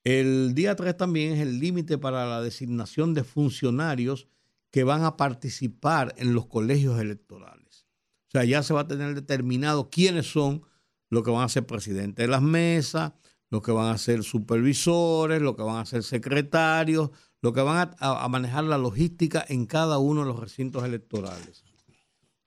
El 0.04 0.54
día 0.54 0.76
3 0.76 0.96
también 0.96 1.32
es 1.32 1.40
el 1.40 1.58
límite 1.58 1.98
para 1.98 2.26
la 2.26 2.42
designación 2.42 3.12
de 3.12 3.24
funcionarios 3.24 4.28
que 4.70 4.84
van 4.84 5.02
a 5.02 5.16
participar 5.16 6.14
en 6.16 6.32
los 6.32 6.46
colegios 6.46 7.00
electorales. 7.00 7.86
O 8.28 8.30
sea, 8.30 8.44
ya 8.44 8.62
se 8.62 8.72
va 8.72 8.82
a 8.82 8.88
tener 8.88 9.14
determinado 9.16 9.90
quiénes 9.90 10.26
son 10.26 10.62
los 11.14 11.22
que 11.22 11.30
van 11.30 11.44
a 11.44 11.48
ser 11.48 11.64
presidentes 11.66 12.24
de 12.24 12.28
las 12.28 12.42
mesas, 12.42 13.12
los 13.50 13.62
que 13.62 13.72
van 13.72 13.94
a 13.94 13.98
ser 13.98 14.22
supervisores, 14.24 15.40
los 15.40 15.56
que 15.56 15.62
van 15.62 15.76
a 15.76 15.86
ser 15.86 16.02
secretarios, 16.02 17.10
los 17.40 17.52
que 17.52 17.60
van 17.60 17.94
a, 17.98 18.28
manejar 18.28 18.64
la 18.64 18.78
logística 18.78 19.44
en 19.48 19.66
cada 19.66 19.98
uno 19.98 20.22
de 20.22 20.26
los 20.26 20.40
recintos 20.40 20.84
electorales. 20.84 21.64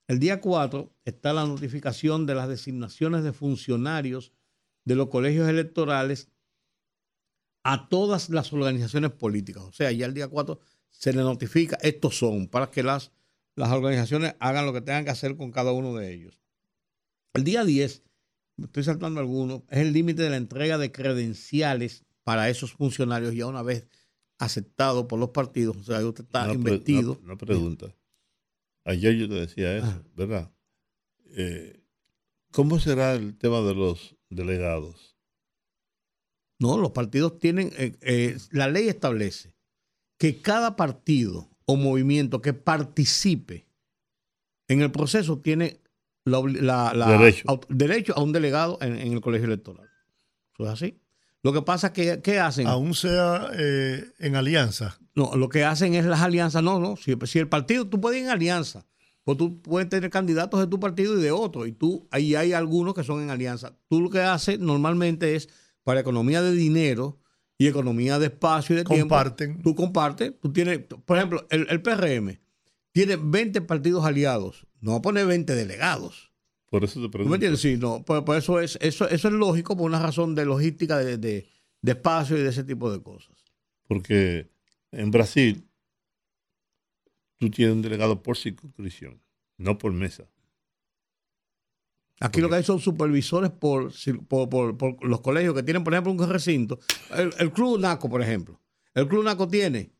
El 0.07 0.19
día 0.19 0.41
4 0.41 0.91
está 1.05 1.33
la 1.33 1.45
notificación 1.45 2.25
de 2.25 2.35
las 2.35 2.49
designaciones 2.49 3.23
de 3.23 3.33
funcionarios 3.33 4.33
de 4.85 4.95
los 4.95 5.09
colegios 5.09 5.47
electorales 5.49 6.29
a 7.63 7.89
todas 7.89 8.29
las 8.29 8.53
organizaciones 8.53 9.11
políticas. 9.11 9.63
O 9.63 9.71
sea, 9.71 9.91
ya 9.91 10.05
el 10.05 10.13
día 10.13 10.27
4 10.27 10.59
se 10.89 11.13
le 11.13 11.21
notifica, 11.21 11.77
estos 11.81 12.17
son, 12.17 12.47
para 12.47 12.71
que 12.71 12.83
las, 12.83 13.11
las 13.55 13.71
organizaciones 13.71 14.35
hagan 14.39 14.65
lo 14.65 14.73
que 14.73 14.81
tengan 14.81 15.05
que 15.05 15.11
hacer 15.11 15.35
con 15.37 15.51
cada 15.51 15.71
uno 15.71 15.93
de 15.95 16.13
ellos. 16.13 16.41
El 17.33 17.43
día 17.43 17.63
10, 17.63 18.03
me 18.57 18.65
estoy 18.65 18.83
saltando 18.83 19.19
algunos, 19.19 19.61
es 19.69 19.79
el 19.79 19.93
límite 19.93 20.23
de 20.23 20.29
la 20.31 20.37
entrega 20.37 20.77
de 20.77 20.91
credenciales 20.91 22.03
para 22.23 22.49
esos 22.49 22.73
funcionarios 22.73 23.33
ya 23.33 23.45
una 23.47 23.61
vez 23.63 23.87
aceptado 24.39 25.07
por 25.07 25.19
los 25.19 25.29
partidos. 25.29 25.77
O 25.77 25.83
sea, 25.83 26.05
usted 26.05 26.23
está 26.25 26.43
pre- 26.45 26.53
investido. 26.53 27.13
Una, 27.13 27.33
una 27.33 27.37
pregunta. 27.37 27.95
Ayer 28.83 29.15
yo 29.15 29.27
te 29.29 29.35
decía 29.35 29.77
eso. 29.77 30.03
¿verdad? 30.15 30.51
Eh, 31.35 31.83
¿Cómo 32.51 32.79
será 32.79 33.13
el 33.13 33.37
tema 33.37 33.61
de 33.61 33.75
los 33.75 34.15
delegados? 34.29 35.15
No, 36.59 36.77
los 36.77 36.91
partidos 36.91 37.37
tienen, 37.37 37.71
eh, 37.77 37.95
eh, 38.01 38.37
la 38.51 38.67
ley 38.67 38.87
establece 38.87 39.55
que 40.17 40.41
cada 40.41 40.75
partido 40.75 41.49
o 41.65 41.75
movimiento 41.75 42.41
que 42.41 42.53
participe 42.53 43.67
en 44.67 44.81
el 44.81 44.91
proceso 44.91 45.39
tiene 45.39 45.81
la, 46.27 46.39
obli- 46.39 46.59
la- 46.61 46.93
la- 46.93 47.07
Derecho. 47.17 47.43
aut- 47.47 47.65
derecho 47.69 48.13
a 48.17 48.21
un 48.21 48.31
delegado 48.31 48.77
en, 48.81 48.97
en 48.97 49.13
el 49.13 49.21
colegio 49.21 49.47
electoral. 49.47 49.87
Eso 50.53 50.63
es 50.65 50.69
así. 50.69 50.99
Lo 51.43 51.53
que 51.53 51.61
pasa 51.61 51.87
es 51.87 51.93
que, 51.93 52.21
¿qué 52.21 52.39
hacen? 52.39 52.67
Aún 52.67 52.93
sea 52.93 53.49
eh, 53.53 54.03
en 54.19 54.35
alianza. 54.35 54.99
No, 55.15 55.35
lo 55.35 55.49
que 55.49 55.63
hacen 55.63 55.93
es 55.93 56.05
las 56.05 56.21
alianzas. 56.21 56.61
No, 56.63 56.79
no. 56.79 56.95
Si, 56.97 57.15
si 57.25 57.39
el 57.39 57.47
partido, 57.47 57.87
tú 57.87 58.01
puedes 58.01 58.19
ir 58.19 58.25
en 58.25 58.31
alianza, 58.31 58.85
pues 59.23 59.37
tú 59.37 59.61
puedes 59.61 59.87
tener 59.89 60.09
candidatos 60.09 60.59
de 60.59 60.67
tu 60.67 60.79
partido 60.79 61.17
y 61.17 61.21
de 61.21 61.31
otro. 61.31 61.65
Y 61.65 61.71
tú, 61.71 62.07
ahí 62.11 62.35
hay 62.35 62.53
algunos 62.53 62.93
que 62.93 63.03
son 63.03 63.21
en 63.21 63.29
alianza. 63.29 63.73
Tú 63.87 64.01
lo 64.01 64.09
que 64.09 64.19
haces 64.21 64.59
normalmente 64.59 65.35
es 65.35 65.47
para 65.83 65.99
economía 66.01 66.41
de 66.41 66.51
dinero 66.51 67.19
y 67.57 67.67
economía 67.67 68.19
de 68.19 68.25
espacio 68.27 68.73
y 68.75 68.77
de 68.79 68.83
Comparten. 68.83 69.47
tiempo. 69.53 69.63
Tú 69.63 69.75
compartes. 69.75 70.33
Tú 70.41 70.51
tienes, 70.51 70.79
por 71.05 71.17
ejemplo, 71.17 71.47
el, 71.49 71.65
el 71.69 71.81
PRM 71.81 72.39
tiene 72.91 73.15
20 73.15 73.61
partidos 73.61 74.05
aliados. 74.05 74.66
No 74.81 74.91
va 74.91 74.97
a 74.97 75.01
poner 75.01 75.25
20 75.25 75.55
delegados. 75.55 76.31
Por 76.69 76.83
eso 76.83 76.95
te 76.95 76.99
¿Tú 76.99 77.01
me 77.07 77.09
pregunto. 77.11 77.35
entiendes? 77.35 77.61
Sí, 77.61 77.77
no. 77.77 78.03
Pues 78.03 78.43
eso, 78.43 78.59
es, 78.59 78.77
eso, 78.81 79.07
eso 79.09 79.27
es 79.27 79.33
lógico 79.33 79.75
por 79.77 79.85
una 79.85 80.01
razón 80.01 80.35
de 80.35 80.45
logística 80.45 80.97
de, 80.97 81.17
de- 81.17 81.47
de 81.81 81.91
espacio 81.91 82.35
y 82.37 82.41
de 82.41 82.49
ese 82.49 82.63
tipo 82.63 82.91
de 82.91 83.01
cosas. 83.01 83.35
Porque 83.87 84.49
en 84.91 85.11
Brasil 85.11 85.69
tú 87.37 87.49
tienes 87.49 87.75
un 87.75 87.81
delegado 87.81 88.21
por 88.21 88.35
circunscripción, 88.37 89.21
no 89.57 89.77
por 89.77 89.93
mesa. 89.93 90.27
Aquí 92.19 92.41
lo 92.41 92.49
que 92.49 92.55
hay 92.55 92.63
son 92.63 92.79
supervisores 92.79 93.51
por, 93.51 93.91
por, 94.27 94.49
por- 94.49 94.77
por 94.77 95.05
los 95.05 95.21
colegios 95.21 95.53
que 95.53 95.61
tienen, 95.63 95.83
por 95.83 95.93
ejemplo, 95.93 96.11
un 96.11 96.29
recinto. 96.29 96.79
El, 97.15 97.31
el 97.37 97.51
Club 97.51 97.79
NACO, 97.79 98.09
por 98.09 98.21
ejemplo. 98.23 98.59
El 98.95 99.07
Club 99.07 99.23
NACO 99.23 99.47
tiene 99.47 99.91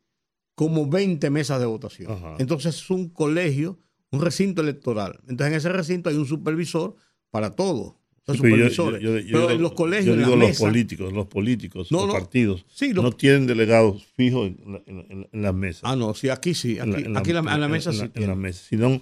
como 0.56 0.88
20 0.88 1.30
mesas 1.30 1.60
de 1.60 1.66
votación. 1.66 2.10
Ajá. 2.10 2.34
Entonces 2.40 2.74
es 2.76 2.90
un 2.90 3.08
colegio, 3.08 3.78
un 4.10 4.20
recinto 4.20 4.62
electoral. 4.62 5.18
Entonces 5.28 5.48
en 5.48 5.54
ese 5.58 5.68
recinto 5.70 6.08
hay 6.10 6.16
un 6.16 6.26
supervisor 6.26 6.94
para 7.30 7.54
todo. 7.54 7.96
O 8.20 8.24
sea, 8.24 8.34
Sí, 8.34 8.40
pero 8.42 8.56
yo- 8.56 8.68
supervisores. 8.70 9.02
yo- 9.02 9.18
yo- 9.18 9.26
yo 9.26 9.32
Pero 9.40 9.50
en 9.52 9.62
los 9.62 9.72
colegios, 9.72 10.16
en 10.16 10.24
digo 10.24 10.36
los 10.36 10.58
políticos, 10.58 11.12
los 11.14 11.26
políticos, 11.26 11.90
No, 11.90 12.06
los 12.06 12.14
partidos, 12.14 12.66
Sí, 12.68 12.92
los- 12.92 13.02
no 13.04 13.12
tienen 13.12 13.46
delegados 13.46 14.04
fijos 14.16 14.48
en, 14.48 14.72
la- 14.72 14.82
en, 14.86 14.98
en- 15.10 15.28
en 15.32 15.42
las 15.42 15.54
mesas. 15.54 15.82
Ah, 15.84 15.96
no, 15.96 16.12
sí, 16.14 16.28
aquí 16.28 16.52
sí. 16.54 16.78
en 16.78 16.94
Aquí, 16.94 17.04
aquí 17.16 17.32
la, 17.32 17.38
en 17.40 17.60
la 17.60 17.68
mesa 17.68 17.90
en 17.90 17.96
sí 17.96 18.02
la- 18.14 18.22
en 18.22 18.28
la 18.28 18.34
mesa, 18.34 18.62
sino 18.68 19.00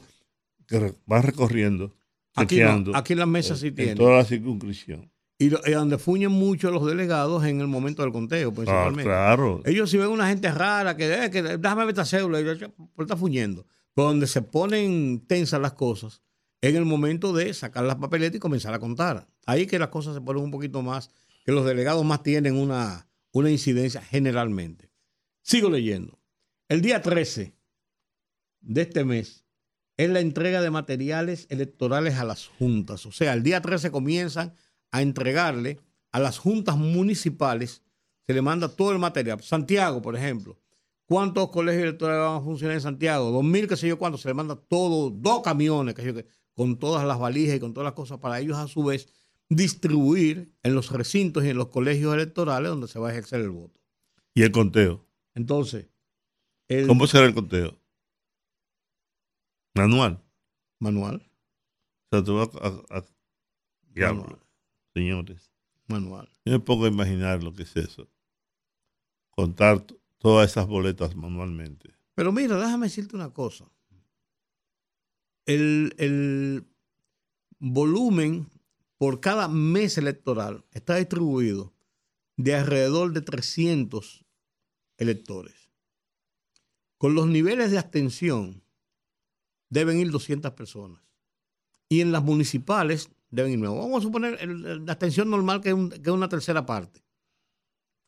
que 0.69 0.79
re- 0.79 0.93
va 1.11 1.23
recorriendo, 1.23 1.93
Aquí 2.37 2.61
no, 2.61 2.93
aquí 2.95 3.15
en 3.15 3.19
las 3.21 3.29
mesas 3.29 3.59
sí 3.61 3.69
en, 3.69 3.75
tiene. 3.75 3.91
en 3.93 3.99
toda 3.99 4.17
la 4.19 4.25
circunscripción. 4.25 5.11
Y, 5.39 5.51
lo- 5.51 5.61
y 5.67 5.73
donde 5.73 5.99
fuñen 5.99 6.31
mucho 6.33 6.71
los 6.71 6.87
delegados 6.87 7.45
en 7.45 7.61
el 7.61 7.67
momento 7.67 8.03
del 8.03 8.13
conteo, 8.13 8.51
Ah, 8.51 8.55
principalmente. 8.55 9.05
claro. 9.05 9.61
Ellos 9.65 9.91
si 9.91 9.97
ven 9.99 10.09
una 10.09 10.29
gente 10.29 10.51
rara 10.51 10.97
que, 10.97 11.13
eh, 11.25 11.31
que 11.31 11.43
déjame 11.43 11.83
ver 11.85 11.91
esta 11.91 12.05
cédula, 12.05 12.41
y 12.41 12.45
yo, 12.45 12.55
"Che, 12.57 12.69
¿por 12.69 12.89
qué 12.97 13.03
está 13.03 13.17
fuñendo? 13.17 13.67
Donde 13.97 14.27
se 14.27 14.43
ponen 14.43 15.25
tensas 15.27 15.61
las 15.61 15.73
cosas, 15.73 16.23
en 16.61 16.77
el 16.77 16.85
momento 16.85 17.33
de 17.33 17.53
sacar 17.55 17.85
las 17.85 17.97
papeletas 17.97 18.37
y 18.37 18.41
comenzar 18.41 18.75
a 18.75 18.79
contar. 18.79 19.29
Ahí 19.47 19.67
que 19.67 19.79
las 19.79 19.89
cosas 19.89 20.15
se 20.15 20.21
ponen 20.21 20.45
un 20.45 20.51
poquito 20.51 20.83
más, 20.83 21.11
que 21.45 21.53
los 21.53 21.65
delegados 21.65 22.05
más 22.05 22.23
tienen 22.23 22.57
una, 22.57 23.09
una 23.33 23.51
incidencia 23.51 24.03
generalmente. 24.03 24.91
Sigo 25.43 25.71
leyendo. 25.71 26.21
El 26.69 26.83
día 26.83 27.03
13 27.03 27.55
de 28.61 28.83
este 28.83 29.05
mes 29.05 29.45
es 29.97 30.11
la 30.11 30.21
entrega 30.21 30.61
de 30.61 30.71
materiales 30.71 31.47
electorales 31.49 32.17
a 32.17 32.25
las 32.25 32.47
juntas. 32.47 33.07
O 33.07 33.13
sea, 33.13 33.33
el 33.33 33.43
día 33.43 33.63
13 33.63 33.91
comienzan 33.91 34.55
a 34.91 35.03
entregarle 35.03 35.81
a 36.13 36.21
las 36.21 36.39
juntas 36.39 36.77
municipales, 36.77 37.83
se 38.27 38.35
le 38.35 38.43
manda 38.43 38.69
todo 38.69 38.93
el 38.93 38.99
material. 38.99 39.43
Santiago, 39.43 40.03
por 40.03 40.17
ejemplo. 40.17 40.59
¿Cuántos 41.07 41.51
colegios 41.51 41.85
electorales 41.85 42.21
van 42.29 42.37
a 42.39 42.45
funcionar 42.45 42.75
en 42.75 42.81
Santiago? 42.83 43.31
Dos 43.31 43.45
mil, 43.45 43.69
qué 43.69 43.77
sé 43.77 43.87
yo 43.89 43.99
cuánto. 43.99 44.19
Se 44.19 44.29
le 44.29 44.35
manda 44.35 44.57
todo, 44.57 45.11
dos 45.11 45.43
camiones, 45.43 45.95
qué 45.95 46.03
sé 46.03 46.09
yo 46.09 46.15
qué, 46.15 46.27
con 46.55 46.79
todas 46.79 47.07
las 47.07 47.19
valijas 47.19 47.57
y 47.57 47.61
con 47.61 47.73
todas 47.73 47.85
las 47.85 47.95
cosas 47.95 48.19
para 48.19 48.41
ellos 48.41 48.57
a 48.59 48.67
su 48.67 48.83
vez 48.85 49.13
distribuir 49.49 50.53
en 50.65 50.75
los 50.75 50.91
recintos 50.91 51.45
y 51.45 51.51
en 51.51 51.57
los 51.57 51.69
colegios 51.69 52.13
electorales 52.15 52.69
donde 52.71 52.89
se 52.89 52.99
va 52.99 53.09
a 53.09 53.13
ejercer 53.13 53.41
el 53.41 53.51
voto. 53.51 53.81
Y 54.35 54.43
el 54.43 54.51
conteo. 54.51 55.07
Entonces, 55.35 55.89
el 56.69 56.89
¿Cómo 56.89 57.07
será 57.07 57.27
el 57.27 57.35
conteo? 57.35 57.79
Manual. 59.75 60.23
manual, 60.81 61.31
O 62.11 62.17
sea, 62.17 62.25
tú 62.25 62.37
vas 62.37 62.49
a, 62.57 62.97
a- 62.99 63.05
Diablo, 63.91 64.23
manual, 64.23 64.41
señores. 64.95 65.53
manual. 65.87 66.29
Yo 66.45 66.53
me 66.53 66.61
pongo 66.61 66.85
a 66.87 66.89
imaginar 66.89 67.43
lo 67.43 67.53
que 67.55 67.63
es 67.63 67.77
eso. 67.77 68.09
Contar 69.31 69.85
todas 70.19 70.51
esas 70.51 70.67
boletas 70.67 71.15
manualmente. 71.17 71.95
Pero 72.15 72.33
mira, 72.33 72.57
déjame 72.57 72.87
decirte 72.87 73.17
una 73.17 73.33
cosa. 73.33 73.71
El, 75.47 75.95
el 75.99 76.67
volumen 77.59 78.49
por 78.99 79.21
cada 79.21 79.49
mes 79.49 79.99
electoral 79.99 80.65
está 80.73 80.97
distribuido 80.97 81.75
de 82.37 82.55
alrededor 82.55 83.13
de 83.13 83.21
300 83.23 84.25
electores. 84.99 85.71
Con 86.99 87.15
los 87.15 87.27
niveles 87.27 87.71
de 87.71 87.79
abstención 87.79 88.63
deben 89.71 89.99
ir 89.99 90.11
200 90.11 90.53
personas. 90.53 91.03
Y 91.89 92.01
en 92.01 92.11
las 92.11 92.25
municipales 92.25 93.11
deben 93.31 93.53
ir 93.53 93.59
nuevos. 93.59 93.79
Vamos 93.79 94.01
a 94.01 94.03
suponer 94.07 94.39
el- 94.41 94.85
la 94.87 94.93
abstención 94.93 95.31
normal 95.31 95.61
que 95.61 95.69
es 95.71 96.09
una 96.09 96.29
tercera 96.29 96.65
parte. 96.67 97.05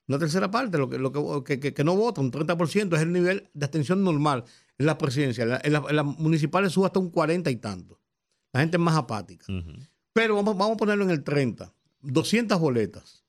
Una 0.08 0.18
tercera 0.18 0.50
parte, 0.50 0.78
lo 0.78 0.88
que, 0.88 0.98
lo 0.98 1.12
que, 1.44 1.60
que- 1.60 1.74
que- 1.74 1.84
no 1.84 1.94
vota, 1.94 2.20
un 2.20 2.30
30%, 2.32 2.96
es 2.96 3.02
el 3.02 3.12
nivel 3.12 3.48
de 3.52 3.64
abstención 3.66 4.02
normal 4.02 4.44
en 4.78 4.86
las 4.86 4.96
presidenciales. 4.96 5.60
En, 5.64 5.72
la- 5.74 5.84
en 5.88 5.96
las 5.96 6.04
municipales 6.04 6.72
sube 6.72 6.86
hasta 6.86 6.98
un 6.98 7.10
40 7.10 7.50
y 7.50 7.56
tanto. 7.56 8.00
La 8.52 8.60
gente 8.60 8.78
es 8.78 8.82
más 8.82 8.96
apática. 8.96 9.44
Pero 10.14 10.34
vamos, 10.36 10.56
vamos 10.56 10.74
a 10.74 10.78
ponerlo 10.78 11.04
en 11.04 11.10
el 11.10 11.22
30. 11.22 11.72
200 12.00 12.58
boletas. 12.58 13.24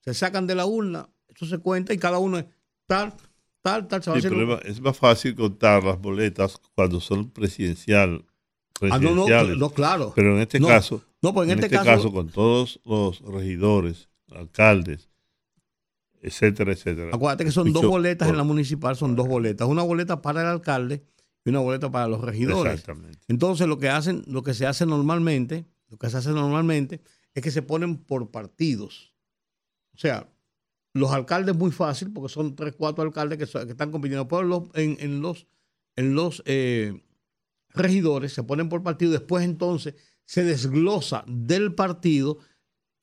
Se 0.00 0.14
sacan 0.14 0.46
de 0.46 0.54
la 0.54 0.66
urna, 0.66 1.08
eso 1.28 1.46
se 1.46 1.58
cuenta 1.58 1.92
y 1.92 1.98
cada 1.98 2.18
uno 2.18 2.38
es 2.38 2.44
tal, 2.86 3.12
tal, 3.60 3.88
tal. 3.88 4.02
Se 4.02 4.10
va 4.10 4.16
Sí, 4.20 4.26
haciendo- 4.26 4.38
pero 4.46 4.58
es 4.58 4.64
más- 4.64 4.70
es 4.76 4.80
más 4.80 4.96
fácil 4.96 5.34
contar 5.34 5.82
las 5.82 6.00
boletas 6.00 6.60
cuando 6.76 7.00
son 7.00 7.30
presidencial, 7.30 8.24
Ah, 8.82 8.98
no, 8.98 9.10
no, 9.14 9.24
presidenciales. 9.24 9.58
no, 9.58 9.70
claro. 9.70 10.12
Pero 10.14 10.34
en 10.36 10.42
este 10.42 10.60
No, 10.60 10.68
caso, 10.68 11.02
no, 11.22 11.32
pues 11.34 11.46
en 11.46 11.52
en 11.58 11.64
este 11.64 11.74
este, 11.74 11.86
caso- 11.88 12.02
caso, 12.02 12.12
con 12.12 12.28
todos 12.28 12.80
los 12.84 13.20
regidores, 13.20 14.08
alcaldes, 14.30 15.08
etcétera, 16.22 16.72
etcétera. 16.72 17.10
Acuérdate 17.12 17.44
que 17.44 17.50
son 17.52 17.72
dos 17.72 17.84
boletas 17.84 18.26
por- 18.28 18.34
en 18.34 18.38
la 18.38 18.44
municipal, 18.44 18.96
son 18.96 19.14
dos 19.16 19.28
boletas. 19.28 19.68
Una 19.68 19.82
boleta 19.82 20.22
para 20.22 20.40
el 20.42 20.46
alcalde 20.46 21.04
y 21.44 21.50
una 21.50 21.58
boleta 21.60 21.90
para 21.90 22.08
los 22.08 22.20
regidores. 22.22 22.72
Exactamente. 22.74 23.18
Entonces 23.28 23.66
lo 23.66 23.78
que 23.78 23.88
hacen, 23.90 24.22
lo 24.26 24.42
que 24.42 24.54
se 24.54 24.66
hace 24.66 24.86
normalmente, 24.86 25.66
lo 25.88 25.98
que 25.98 26.08
se 26.08 26.16
hace 26.16 26.30
normalmente 26.30 27.02
es 27.34 27.42
que 27.42 27.50
se 27.50 27.62
ponen 27.62 27.96
por 27.98 28.30
partidos. 28.30 29.14
O 29.94 29.98
sea, 29.98 30.28
los 30.94 31.10
alcaldes 31.10 31.56
muy 31.56 31.70
fácil, 31.70 32.12
porque 32.12 32.32
son 32.32 32.54
tres, 32.54 32.74
cuatro 32.78 33.02
alcaldes 33.02 33.38
que, 33.38 33.44
están 33.44 33.90
compitiendo. 33.90 34.28
Pero 34.28 34.42
los- 34.44 34.62
en, 34.74 34.96
en 35.00 35.20
los, 35.20 35.46
en 35.96 36.14
los 36.14 36.42
eh, 36.46 37.02
regidores 37.70 38.32
se 38.32 38.42
ponen 38.42 38.68
por 38.68 38.82
partido. 38.82 39.12
Después 39.12 39.44
entonces 39.44 39.94
se 40.24 40.44
desglosa 40.44 41.24
del 41.26 41.74
partido 41.74 42.38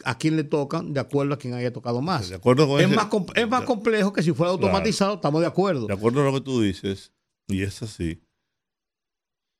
a 0.05 0.17
quien 0.17 0.35
le 0.37 0.43
tocan 0.43 0.93
de 0.93 0.99
acuerdo 0.99 1.33
a 1.33 1.37
quien 1.37 1.53
haya 1.53 1.73
tocado 1.73 2.01
más. 2.01 2.29
De 2.29 2.35
acuerdo 2.35 2.67
con 2.67 2.79
Es 2.79 2.87
ese- 2.87 2.95
más, 2.95 3.09
es 3.35 3.49
más 3.49 3.63
complejo 3.63 4.13
que 4.13 4.23
si 4.23 4.31
fuera 4.31 4.51
Claro. 4.53 4.65
automatizado, 4.67 5.15
estamos 5.15 5.41
de 5.41 5.47
acuerdo. 5.47 5.87
De 5.87 5.93
acuerdo 5.93 6.21
a 6.21 6.25
lo 6.25 6.33
que 6.33 6.41
tú 6.41 6.61
dices, 6.61 7.11
y 7.47 7.63
es 7.63 7.81
así, 7.81 8.21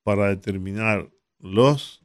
para 0.02 0.28
determinar 0.28 1.10
los, 1.38 2.02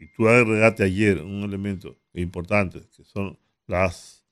y 0.00 0.12
tú 0.16 0.28
agregaste 0.28 0.82
ayer 0.84 1.22
un 1.22 1.42
elemento 1.42 1.96
importante, 2.14 2.82
que 2.96 3.04
son 3.04 3.38
las, 3.66 4.24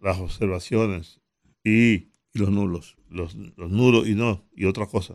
las 0.00 0.18
observaciones 0.18 1.20
y, 1.62 1.92
Y 1.94 2.12
los 2.34 2.50
nulos. 2.50 2.96
los, 3.08 3.34
los 3.34 3.70
nulos 3.70 4.08
y 4.08 4.14
no, 4.14 4.42
y 4.54 4.64
otra 4.64 4.86
cosa, 4.86 5.14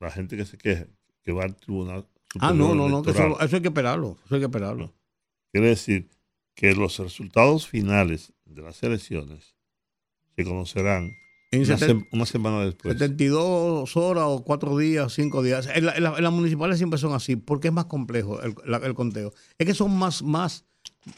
la 0.00 0.10
gente 0.10 0.36
que 0.36 0.44
se 0.46 0.56
queja, 0.58 0.86
que 1.22 1.32
va 1.32 1.44
al 1.44 1.56
tribunal. 1.56 2.06
Ah, 2.40 2.52
no, 2.52 2.74
no, 2.74 2.88
no, 2.88 3.02
que 3.02 3.10
eso, 3.10 3.38
eso 3.40 3.56
hay 3.56 3.62
que 3.62 3.68
esperarlo. 3.68 4.16
Eso 4.26 4.34
hay 4.34 4.40
que 4.40 4.46
esperarlo. 4.46 4.92
Quiere 5.52 5.68
decir 5.68 6.08
que 6.56 6.74
los 6.74 6.98
resultados 6.98 7.68
finales 7.68 8.32
de 8.44 8.62
las 8.62 8.82
elecciones 8.82 9.54
se 10.34 10.44
conocerán 10.44 11.12
En 11.52 11.60
una, 11.62 11.76
seten- 11.78 12.08
una 12.12 12.26
semana 12.26 12.64
después. 12.64 12.94
72 12.94 13.96
horas 13.96 14.24
o 14.26 14.42
4 14.42 14.76
días, 14.76 15.12
5 15.12 15.42
días. 15.44 15.68
En, 15.72 15.86
la- 15.86 15.94
en 15.96 16.02
la- 16.02 16.16
en 16.16 16.24
las 16.24 16.32
municipales 16.32 16.78
siempre 16.78 16.98
son 16.98 17.12
así, 17.14 17.36
porque 17.36 17.68
es 17.68 17.74
más 17.74 17.84
complejo 17.84 18.42
el, 18.42 18.54
la- 18.64 18.78
el 18.78 18.94
conteo. 18.94 19.32
Es 19.58 19.66
que 19.66 19.74
son 19.74 19.96
más, 19.96 20.22
más, 20.22 20.64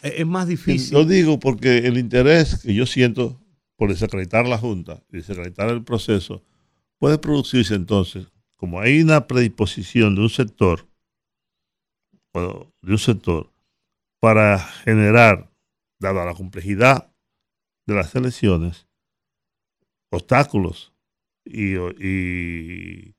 eh, 0.03 0.17
es 0.19 0.27
más 0.27 0.47
difícil. 0.49 0.93
Lo 0.93 1.05
digo 1.07 1.39
porque 1.39 1.79
el 1.79 1.97
interés 1.99 2.59
que 2.63 2.75
yo 2.75 2.85
siento 2.85 3.41
por 3.77 3.89
desacreditar 3.91 4.47
la 4.47 4.59
Junta 4.59 5.03
y 5.11 5.19
desacreditar 5.19 5.71
el 5.71 5.83
proceso 5.85 6.43
puede 6.99 7.17
producirse 7.19 7.75
entonces, 7.77 8.27
como 8.57 8.81
hay 8.81 9.01
una 9.01 9.27
predisposición 9.29 10.17
de 10.17 10.23
un 10.23 10.31
sector, 10.31 10.89
o 12.33 12.67
de 12.83 12.93
un 12.93 12.99
sector, 12.99 13.53
para 14.21 14.59
generar, 14.59 15.51
dada 15.99 16.25
la 16.25 16.35
complejidad 16.35 17.13
de 17.87 17.95
las 17.95 18.15
elecciones, 18.15 18.87
obstáculos 20.11 20.93
y, 21.45 21.77
y 21.77 23.15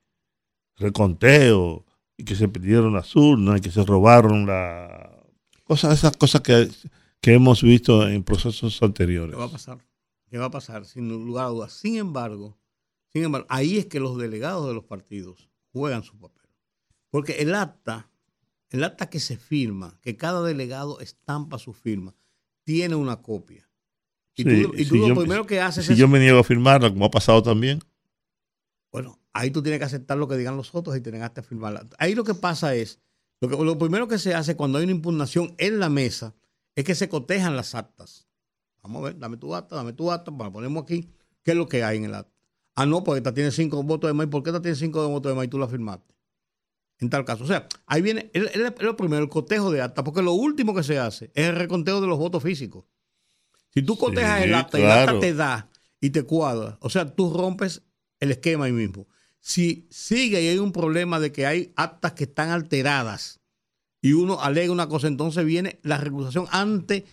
reconteo, 0.78 1.86
y 2.18 2.26
que 2.26 2.36
se 2.36 2.48
pidieron 2.48 2.94
las 2.94 3.16
urnas, 3.16 3.62
que 3.62 3.72
se 3.72 3.84
robaron 3.84 4.46
la... 4.46 5.24
Cosas, 5.64 6.00
esas 6.00 6.18
cosas 6.18 6.42
que, 6.42 6.70
que 7.22 7.34
hemos 7.34 7.62
visto 7.62 8.08
en 8.08 8.24
procesos 8.24 8.82
anteriores. 8.82 9.36
¿Qué 9.36 9.40
va 9.40 9.46
a 9.46 9.52
pasar? 9.52 9.86
¿Qué 10.30 10.38
va 10.38 10.46
a 10.46 10.52
pasar? 10.52 10.86
Sin 10.86 11.08
lugar 11.08 11.46
a 11.46 11.50
dudas. 11.50 11.74
Sin 11.74 11.98
embargo, 11.98 12.58
sin 13.12 13.24
embargo, 13.24 13.48
ahí 13.50 13.78
es 13.78 13.86
que 13.86 14.00
los 14.00 14.18
delegados 14.18 14.68
de 14.68 14.74
los 14.74 14.84
partidos 14.84 15.50
juegan 15.72 16.04
su 16.04 16.18
papel. 16.20 16.50
Porque 17.10 17.34
el 17.42 17.56
acta, 17.56 18.10
el 18.72 18.84
acta 18.84 19.10
que 19.10 19.20
se 19.20 19.38
firma, 19.38 19.98
que 20.02 20.16
cada 20.18 20.42
delegado 20.44 21.00
estampa 21.00 21.58
su 21.60 21.74
firma, 21.74 22.16
tiene 22.64 22.96
una 22.96 23.22
copia. 23.22 23.70
Y 24.36 24.44
Sí, 24.44 24.50
tú, 24.64 24.74
y 24.76 24.84
si 24.84 24.90
tú 24.90 24.96
lo 24.98 25.08
yo- 25.10 25.16
primero 25.16 25.46
que 25.46 25.60
haces 25.60 25.86
Si 25.86 25.94
es 25.94 25.98
yo 25.98 26.08
me 26.08 26.20
niego 26.20 26.40
a 26.40 26.44
firmarla, 26.44 26.90
como 26.90 27.06
ha 27.06 27.12
pasado 27.12 27.42
también, 27.44 27.80
Bueno, 28.92 29.20
ahí 29.34 29.52
tú 29.52 29.62
tienes 29.62 29.80
que 29.80 29.86
aceptar 29.86 30.18
lo 30.18 30.28
que 30.28 30.36
digan 30.38 30.58
los 30.58 30.74
otros 30.74 30.96
y 30.98 31.02
te 31.02 31.12
negaste 31.12 31.42
a 31.42 31.44
firmarla. 31.44 31.86
Ahí 32.00 32.16
lo 32.16 32.24
que 32.24 32.34
pasa 32.34 32.74
es, 32.76 33.00
lo, 33.40 33.48
que, 33.50 33.56
lo 33.64 33.78
primero 33.78 34.08
que 34.08 34.18
se 34.18 34.34
hace 34.34 34.56
cuando 34.56 34.78
hay 34.80 34.86
una 34.86 34.94
impugnación 34.94 35.54
en 35.60 35.80
la 35.80 35.90
mesa 35.90 36.34
es 36.76 36.84
que 36.86 36.96
se 36.96 37.08
cotejan 37.10 37.56
las 37.56 37.76
actas. 37.76 38.28
Vamos 38.82 39.02
a 39.02 39.06
ver, 39.06 39.20
dame 39.20 39.38
tu 39.38 39.54
acta, 39.54 39.76
dame 39.76 39.94
tu 39.94 40.12
acta, 40.12 40.32
bueno, 40.32 40.52
ponemos 40.52 40.84
aquí, 40.84 41.08
¿qué 41.44 41.52
es 41.52 41.58
lo 41.58 41.68
que 41.68 41.84
hay 41.84 41.98
en 41.98 42.06
el 42.06 42.16
acta? 42.16 42.34
Ah, 42.76 42.86
no, 42.86 43.04
porque 43.04 43.18
esta 43.20 43.34
tiene 43.34 43.52
cinco 43.52 43.84
votos 43.84 44.10
de 44.10 44.14
más. 44.14 44.26
¿Y 44.26 44.30
por 44.30 44.42
qué 44.42 44.50
esta 44.52 44.62
tiene 44.62 44.76
cinco 44.78 45.08
votos 45.10 45.30
de 45.32 45.36
más 45.36 45.46
y 45.46 45.50
tú 45.50 45.60
la 45.60 45.68
firmaste? 45.68 46.16
En 47.00 47.10
tal 47.10 47.26
caso. 47.26 47.44
O 47.44 47.48
sea, 47.48 47.68
ahí 47.86 48.02
viene 48.02 48.30
el, 48.34 48.50
el- 48.54 48.74
el 48.78 48.96
primero, 48.96 49.24
el 49.24 49.30
cotejo 49.30 49.72
de 49.72 49.82
acta, 49.82 50.04
porque 50.04 50.22
lo 50.22 50.34
último 50.34 50.74
que 50.76 50.84
se 50.84 51.00
hace 51.00 51.32
es 51.34 51.48
el 51.48 51.56
reconteo 51.56 52.02
de 52.02 52.08
los 52.08 52.18
votos 52.18 52.44
físicos. 52.44 52.86
Si 53.74 53.82
tú 53.84 53.98
cotejas 53.98 54.42
el 54.44 54.50
acta 54.56 54.80
y 54.80 54.82
el 54.82 54.88
acta 54.92 55.20
te 55.20 55.34
da 55.34 55.70
y 56.02 56.10
te 56.10 56.24
cuadra, 56.24 56.78
o 56.82 56.90
sea, 56.90 57.14
tú 57.16 57.34
rompes 57.34 57.84
el 58.20 58.32
esquema 58.32 58.66
ahí 58.66 58.72
mismo. 58.72 59.08
Si 59.40 59.88
sigue 59.90 60.42
y 60.42 60.48
hay 60.48 60.58
un 60.58 60.72
problema 60.74 61.20
de 61.20 61.32
que 61.32 61.46
hay 61.46 61.72
actas 61.76 62.14
que 62.14 62.26
están 62.26 62.50
alteradas 62.50 63.40
y 64.02 64.14
uno 64.14 64.42
alega 64.42 64.72
una 64.74 64.90
cosa, 64.90 65.08
entonces 65.08 65.46
viene 65.46 65.80
la 65.84 65.98
recusación 65.98 66.48
ante, 66.52 67.06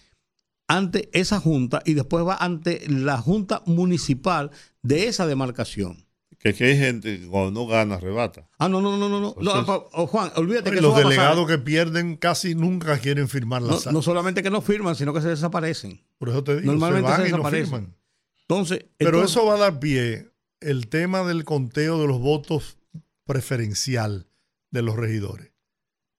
ante 0.66 1.08
esa 1.12 1.38
junta 1.40 1.82
y 1.84 1.94
después 1.94 2.24
va 2.26 2.36
ante 2.36 2.88
la 2.88 3.18
junta 3.18 3.62
municipal 3.66 4.50
de 4.82 5.06
esa 5.06 5.26
demarcación. 5.26 6.05
Que 6.46 6.64
aquí 6.64 6.64
hay 6.64 6.78
gente 6.78 7.20
que 7.20 7.26
cuando 7.26 7.50
no 7.50 7.66
gana, 7.66 7.96
arrebata. 7.96 8.48
Ah, 8.58 8.68
no, 8.68 8.80
no, 8.80 8.96
no, 8.96 9.08
no, 9.08 9.20
no. 9.20 9.20
no 9.20 9.34
Entonces- 9.38 9.64
pa- 9.66 9.84
oh, 9.92 10.06
Juan, 10.06 10.30
olvídate 10.36 10.70
que 10.70 10.76
Y 10.76 10.78
eso 10.78 10.82
los 10.88 10.92
va 10.94 10.98
a 10.98 11.02
pasar. 11.02 11.10
delegados 11.18 11.46
que 11.48 11.58
pierden 11.58 12.16
casi 12.16 12.54
nunca 12.54 12.98
quieren 12.98 13.28
firmar 13.28 13.62
la 13.62 13.72
no, 13.72 13.78
sal. 13.78 13.92
no 13.92 14.02
solamente 14.02 14.42
que 14.42 14.50
no 14.50 14.60
firman, 14.62 14.94
sino 14.94 15.12
que 15.12 15.20
se 15.20 15.28
desaparecen. 15.28 16.00
Por 16.18 16.28
eso 16.28 16.44
te 16.44 16.56
digo, 16.60 16.72
Normalmente 16.72 17.08
se 17.10 17.12
van 17.18 17.22
se 17.22 17.28
y 17.28 17.32
no 17.32 17.48
firman. 17.50 17.96
Entonces, 18.42 18.84
Pero 18.96 19.10
entonces- 19.10 19.30
eso 19.36 19.46
va 19.46 19.54
a 19.54 19.58
dar 19.58 19.80
pie 19.80 20.28
el 20.60 20.88
tema 20.88 21.24
del 21.24 21.44
conteo 21.44 22.00
de 22.00 22.06
los 22.06 22.20
votos 22.20 22.78
preferencial 23.24 24.28
de 24.70 24.82
los 24.82 24.96
regidores, 24.96 25.52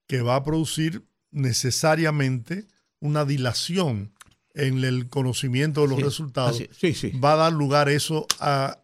que 0.08 0.22
va 0.22 0.36
a 0.36 0.44
producir 0.44 1.04
necesariamente 1.32 2.66
una 3.00 3.26
dilación 3.26 4.14
en 4.54 4.84
el 4.84 5.08
conocimiento 5.10 5.82
de 5.82 5.88
los 5.90 5.98
Sí, 5.98 6.04
resultados. 6.04 6.64
sí, 6.72 6.94
sí. 6.94 7.12
Va 7.12 7.34
a 7.34 7.36
dar 7.38 7.54
lugar 7.54 7.90
eso 7.90 8.26
a 8.40 8.80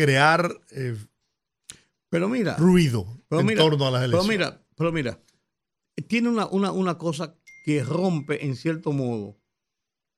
crear 0.00 0.62
eh, 0.70 0.96
Pero 2.08 2.26
mira, 2.30 2.56
ruido 2.56 3.06
pero 3.28 3.42
en 3.42 3.46
mira, 3.48 3.60
torno 3.62 3.86
a 3.86 3.90
las 3.90 4.00
pero 4.06 4.22
elecciones. 4.22 4.38
mira, 4.38 4.66
pero 4.74 4.92
mira, 4.92 5.20
tiene 6.08 6.30
una, 6.30 6.46
una, 6.46 6.72
una 6.72 6.96
cosa 6.96 7.36
que 7.66 7.84
rompe 7.84 8.46
en 8.46 8.56
cierto 8.56 8.92
modo 8.92 9.38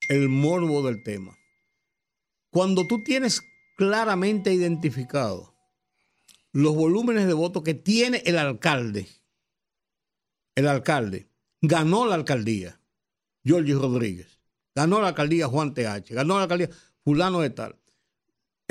el 0.08 0.28
morbo 0.28 0.84
del 0.84 1.02
tema. 1.02 1.36
Cuando 2.50 2.86
tú 2.86 3.02
tienes 3.02 3.42
claramente 3.76 4.52
identificado 4.54 5.52
los 6.52 6.76
volúmenes 6.76 7.26
de 7.26 7.32
votos 7.32 7.64
que 7.64 7.74
tiene 7.74 8.22
el 8.24 8.38
alcalde, 8.38 9.08
el 10.54 10.68
alcalde 10.68 11.28
ganó 11.60 12.06
la 12.06 12.14
alcaldía, 12.14 12.80
Giorgio 13.42 13.80
Rodríguez, 13.80 14.38
ganó 14.76 15.00
la 15.00 15.08
alcaldía 15.08 15.48
Juan 15.48 15.74
TH, 15.74 16.10
ganó 16.10 16.36
la 16.36 16.42
alcaldía 16.42 16.70
fulano 17.02 17.40
de 17.40 17.50
tal. 17.50 17.81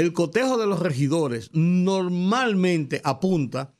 El 0.01 0.13
cotejo 0.13 0.57
de 0.57 0.65
los 0.65 0.79
regidores 0.79 1.51
normalmente 1.53 3.01
apunta 3.03 3.75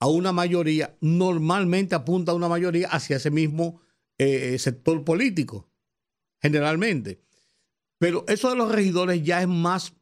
a 0.00 0.06
una 0.06 0.32
mayoría, 0.32 0.96
normalmente 1.02 1.94
apunta 1.94 2.32
a 2.32 2.34
una 2.34 2.48
mayoría 2.48 2.88
hacia 2.88 3.16
ese 3.16 3.30
mismo 3.30 3.82
eh, 4.16 4.58
sector 4.58 5.04
político, 5.04 5.70
generalmente. 6.40 7.20
Pero 7.98 8.24
eso 8.28 8.48
de 8.48 8.56
los 8.56 8.72
regidores 8.72 9.22
ya 9.22 9.42
es 9.42 9.48
más, 9.48 9.92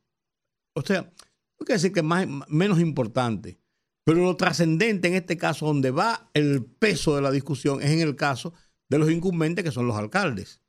o 0.76 0.82
sea, 0.82 1.02
no 1.02 1.66
quiero 1.66 1.80
decir 1.80 1.92
que 1.92 2.02
más, 2.04 2.28
menos 2.46 2.78
importante, 2.78 3.58
pero 4.04 4.22
lo 4.22 4.36
trascendente 4.36 5.08
en 5.08 5.14
este 5.14 5.36
caso, 5.36 5.66
donde 5.66 5.90
va 5.90 6.30
el 6.32 6.64
peso 6.64 7.16
de 7.16 7.22
la 7.22 7.32
discusión, 7.32 7.82
es 7.82 7.90
en 7.90 8.02
el 8.02 8.14
caso 8.14 8.54
de 8.88 8.98
los 8.98 9.10
incumbentes, 9.10 9.64
que 9.64 9.72
son 9.72 9.88
los 9.88 9.96
alcaldes, 9.96 10.62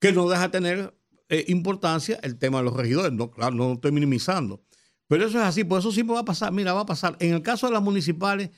que 0.00 0.14
no 0.14 0.26
deja 0.26 0.50
tener 0.50 0.97
eh, 1.28 1.44
importancia 1.48 2.18
el 2.22 2.36
tema 2.38 2.58
de 2.58 2.64
los 2.64 2.74
regidores. 2.74 3.12
No, 3.12 3.30
claro, 3.30 3.54
no 3.54 3.68
lo 3.68 3.72
estoy 3.74 3.92
minimizando. 3.92 4.62
Pero 5.08 5.26
eso 5.26 5.38
es 5.38 5.44
así, 5.44 5.64
por 5.64 5.78
eso 5.80 5.90
siempre 5.92 6.14
va 6.14 6.20
a 6.20 6.24
pasar. 6.24 6.52
Mira, 6.52 6.72
va 6.74 6.80
a 6.82 6.86
pasar. 6.86 7.16
En 7.20 7.32
el 7.34 7.42
caso 7.42 7.66
de 7.66 7.72
las 7.72 7.82
municipales, 7.82 8.50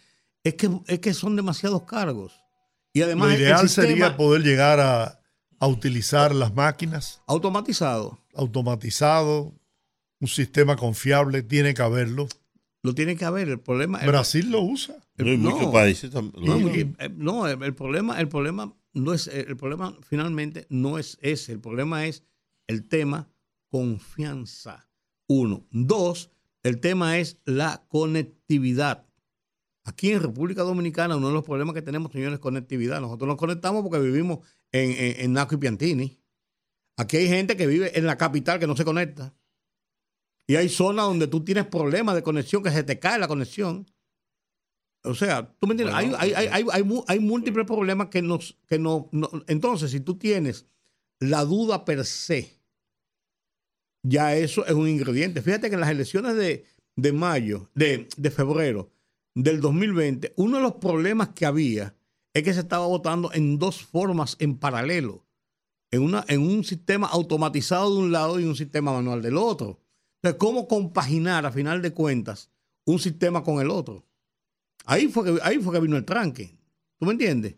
es 0.43 0.55
que, 0.55 0.68
es 0.89 0.99
que 0.99 1.14
son 1.14 1.37
demasiados 1.37 1.83
cargos. 1.85 2.33
Y 2.93 3.03
además, 3.03 3.29
Lo 3.31 3.39
ideal 3.39 3.68
sistema 3.68 3.87
sería 3.89 4.16
poder 4.16 4.43
llegar 4.43 4.81
a, 4.81 5.21
a 5.61 5.66
utilizar 5.68 6.35
las 6.35 6.53
máquinas 6.55 7.21
automatizado. 7.27 8.18
automatizado, 8.35 9.55
un 10.21 10.29
sistema 10.29 10.77
confiable, 10.77 11.43
tiene 11.43 11.75
que 11.75 11.83
haberlo. 11.83 12.27
Lo 12.83 12.95
tiene 12.95 13.16
que 13.16 13.25
haber. 13.25 13.49
El 13.49 13.61
problema. 13.61 14.01
el- 14.01 14.09
Brasil 14.09 14.51
lo 14.51 14.62
usa. 14.62 14.97
el- 15.18 15.41
No 15.43 15.51
hay 15.51 15.55
muchos 15.55 15.73
países 15.73 16.12
tam- 16.12 16.33
No, 16.37 16.57
eh, 16.68 17.11
no, 17.16 17.47
el, 17.47 17.62
el 17.62 17.75
problema, 17.75 18.18
el 18.21 18.29
problema 18.29 18.75
no 18.93 19.12
es, 19.14 19.29
el 19.29 19.57
problema 19.57 19.97
finalmente 20.03 20.66
no 20.71 20.99
es 20.99 21.18
ese. 21.21 21.53
El 21.53 21.61
problema 21.61 22.07
es 22.07 22.25
el 22.71 22.89
tema 22.89 23.29
confianza. 23.68 24.89
Uno. 25.29 25.66
Dos, 25.71 26.31
el 26.62 26.81
tema 26.81 27.18
es 27.18 27.39
la 27.45 27.85
conectividad. 27.89 29.07
Aquí 29.85 30.12
en 30.12 30.23
República 30.23 30.62
Dominicana, 30.62 31.16
uno 31.16 31.29
de 31.29 31.35
los 31.35 31.45
problemas 31.45 31.75
que 31.75 31.83
tenemos, 31.83 32.12
señores, 32.12 32.35
es 32.35 32.41
conectividad. 32.41 33.01
Nosotros 33.01 33.27
nos 33.27 33.37
conectamos 33.37 33.83
porque 33.83 33.99
vivimos 33.99 34.41
en, 34.73 34.91
en, 34.93 35.21
en 35.21 35.33
Naco 35.33 35.57
y 35.57 35.59
Piantini. 35.59 36.21
Aquí 36.97 37.16
hay 37.16 37.29
gente 37.29 37.57
que 37.57 37.66
vive 37.66 37.99
en 37.99 38.07
la 38.07 38.16
capital 38.16 38.59
que 38.59 38.66
no 38.66 38.77
se 38.77 38.85
conecta. 38.85 39.35
Y 40.47 40.57
hay 40.57 40.68
zonas 40.68 41.07
donde 41.07 41.27
tú 41.27 41.45
tienes 41.45 41.66
problemas 41.66 42.14
de 42.14 42.23
conexión, 42.23 42.62
que 42.62 42.71
se 42.71 42.83
te 42.85 42.99
cae 42.99 43.18
la 43.18 43.29
conexión. 43.29 43.87
O 45.03 45.14
sea, 45.14 45.57
tú 45.59 45.66
me 45.66 45.73
entiendes, 45.73 45.97
Bueno, 45.97 46.16
hay, 46.18 46.35
hay, 46.35 46.49
hay, 46.71 46.85
hay, 47.07 47.21
múltiples 47.21 47.66
problemas 47.66 48.09
que 48.09 48.21
nos, 48.21 48.59
que 48.66 48.79
no, 48.79 49.09
no- 49.12 49.31
Entonces, 49.47 49.91
si 49.93 50.01
tú 50.01 50.18
tienes 50.18 50.66
la 51.21 51.45
duda 51.45 51.85
per 51.85 52.05
se, 52.05 52.60
ya 54.03 54.34
eso 54.36 54.64
es 54.66 54.72
un 54.72 54.88
ingrediente. 54.88 55.42
Fíjate 55.42 55.68
que 55.68 55.74
en 55.74 55.80
las 55.80 55.90
elecciones 55.90 56.36
de, 56.36 56.64
de 56.96 57.12
mayo, 57.12 57.70
de, 57.74 58.09
de 58.16 58.30
febrero 58.30 58.90
del 59.34 59.61
2020, 59.61 60.34
uno 60.36 60.57
de 60.57 60.62
los 60.62 60.74
problemas 60.74 61.30
que 61.30 61.46
había 61.46 61.94
es 62.32 62.42
que 62.42 62.55
se 62.55 62.61
estaba 62.61 62.86
votando 62.86 63.32
en 63.32 63.59
dos 63.59 63.82
formas 63.82 64.36
en 64.38 64.59
paralelo. 64.59 65.26
En, 65.92 66.03
una, 66.03 66.24
en 66.28 66.40
un 66.42 66.62
sistema 66.62 67.09
automatizado 67.09 67.92
de 67.92 68.01
un 68.01 68.12
lado 68.12 68.38
y 68.38 68.44
un 68.44 68.55
sistema 68.55 68.92
manual 68.92 69.22
del 69.22 69.36
otro. 69.36 69.80
Entonces, 70.22 70.38
¿cómo 70.38 70.68
compaginar 70.68 71.46
a 71.46 71.51
final 71.51 71.82
de 71.82 71.92
cuentas 71.92 72.51
un 72.84 73.01
sistema 73.01 73.42
con 73.42 73.61
el 73.61 73.70
otro? 73.70 74.07
Ahí 74.84 75.09
fue 75.09 75.24
que, 75.24 75.40
ahí 75.42 75.59
fue 75.59 75.74
que 75.74 75.80
vino 75.80 75.96
el 75.96 76.05
tranque. 76.05 76.57
¿Tú 76.98 77.07
me 77.07 77.12
entiendes? 77.12 77.57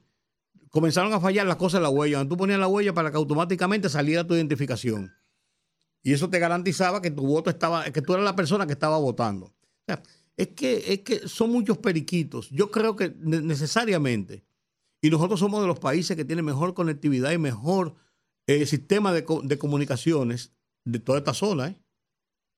Comenzaron 0.70 1.12
a 1.12 1.20
fallar 1.20 1.46
las 1.46 1.56
cosas 1.56 1.80
de 1.80 1.82
la 1.82 1.90
huella. 1.90 2.26
Tú 2.26 2.36
ponías 2.38 2.58
la 2.58 2.68
huella 2.68 2.94
para 2.94 3.10
que 3.10 3.18
automáticamente 3.18 3.90
saliera 3.90 4.26
tu 4.26 4.34
identificación. 4.34 5.12
Y 6.02 6.12
eso 6.12 6.28
te 6.28 6.38
garantizaba 6.38 7.00
que 7.00 7.10
tu 7.10 7.22
voto 7.26 7.50
estaba, 7.50 7.84
que 7.90 8.02
tú 8.02 8.12
eras 8.14 8.24
la 8.24 8.36
persona 8.36 8.66
que 8.66 8.72
estaba 8.72 8.98
votando. 8.98 9.54
Es 10.36 10.48
que, 10.48 10.92
es 10.92 11.00
que 11.00 11.28
son 11.28 11.50
muchos 11.50 11.78
periquitos. 11.78 12.48
Yo 12.50 12.70
creo 12.70 12.96
que 12.96 13.14
ne- 13.18 13.42
necesariamente, 13.42 14.44
y 15.00 15.10
nosotros 15.10 15.38
somos 15.38 15.60
de 15.60 15.66
los 15.66 15.78
países 15.78 16.16
que 16.16 16.24
tienen 16.24 16.44
mejor 16.44 16.74
conectividad 16.74 17.30
y 17.32 17.38
mejor 17.38 17.94
eh, 18.46 18.66
sistema 18.66 19.12
de, 19.12 19.24
de 19.44 19.58
comunicaciones 19.58 20.52
de 20.84 20.98
toda 20.98 21.18
esta 21.18 21.34
zona. 21.34 21.68
¿eh? 21.68 21.82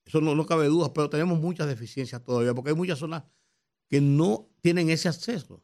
Eso 0.06 0.20
no, 0.20 0.34
no 0.34 0.46
cabe 0.46 0.66
duda, 0.66 0.92
pero 0.94 1.10
tenemos 1.10 1.40
muchas 1.40 1.66
deficiencias 1.66 2.22
todavía, 2.22 2.54
porque 2.54 2.70
hay 2.70 2.76
muchas 2.76 2.98
zonas 2.98 3.24
que 3.90 4.00
no 4.00 4.48
tienen 4.62 4.88
ese 4.88 5.08
acceso. 5.08 5.62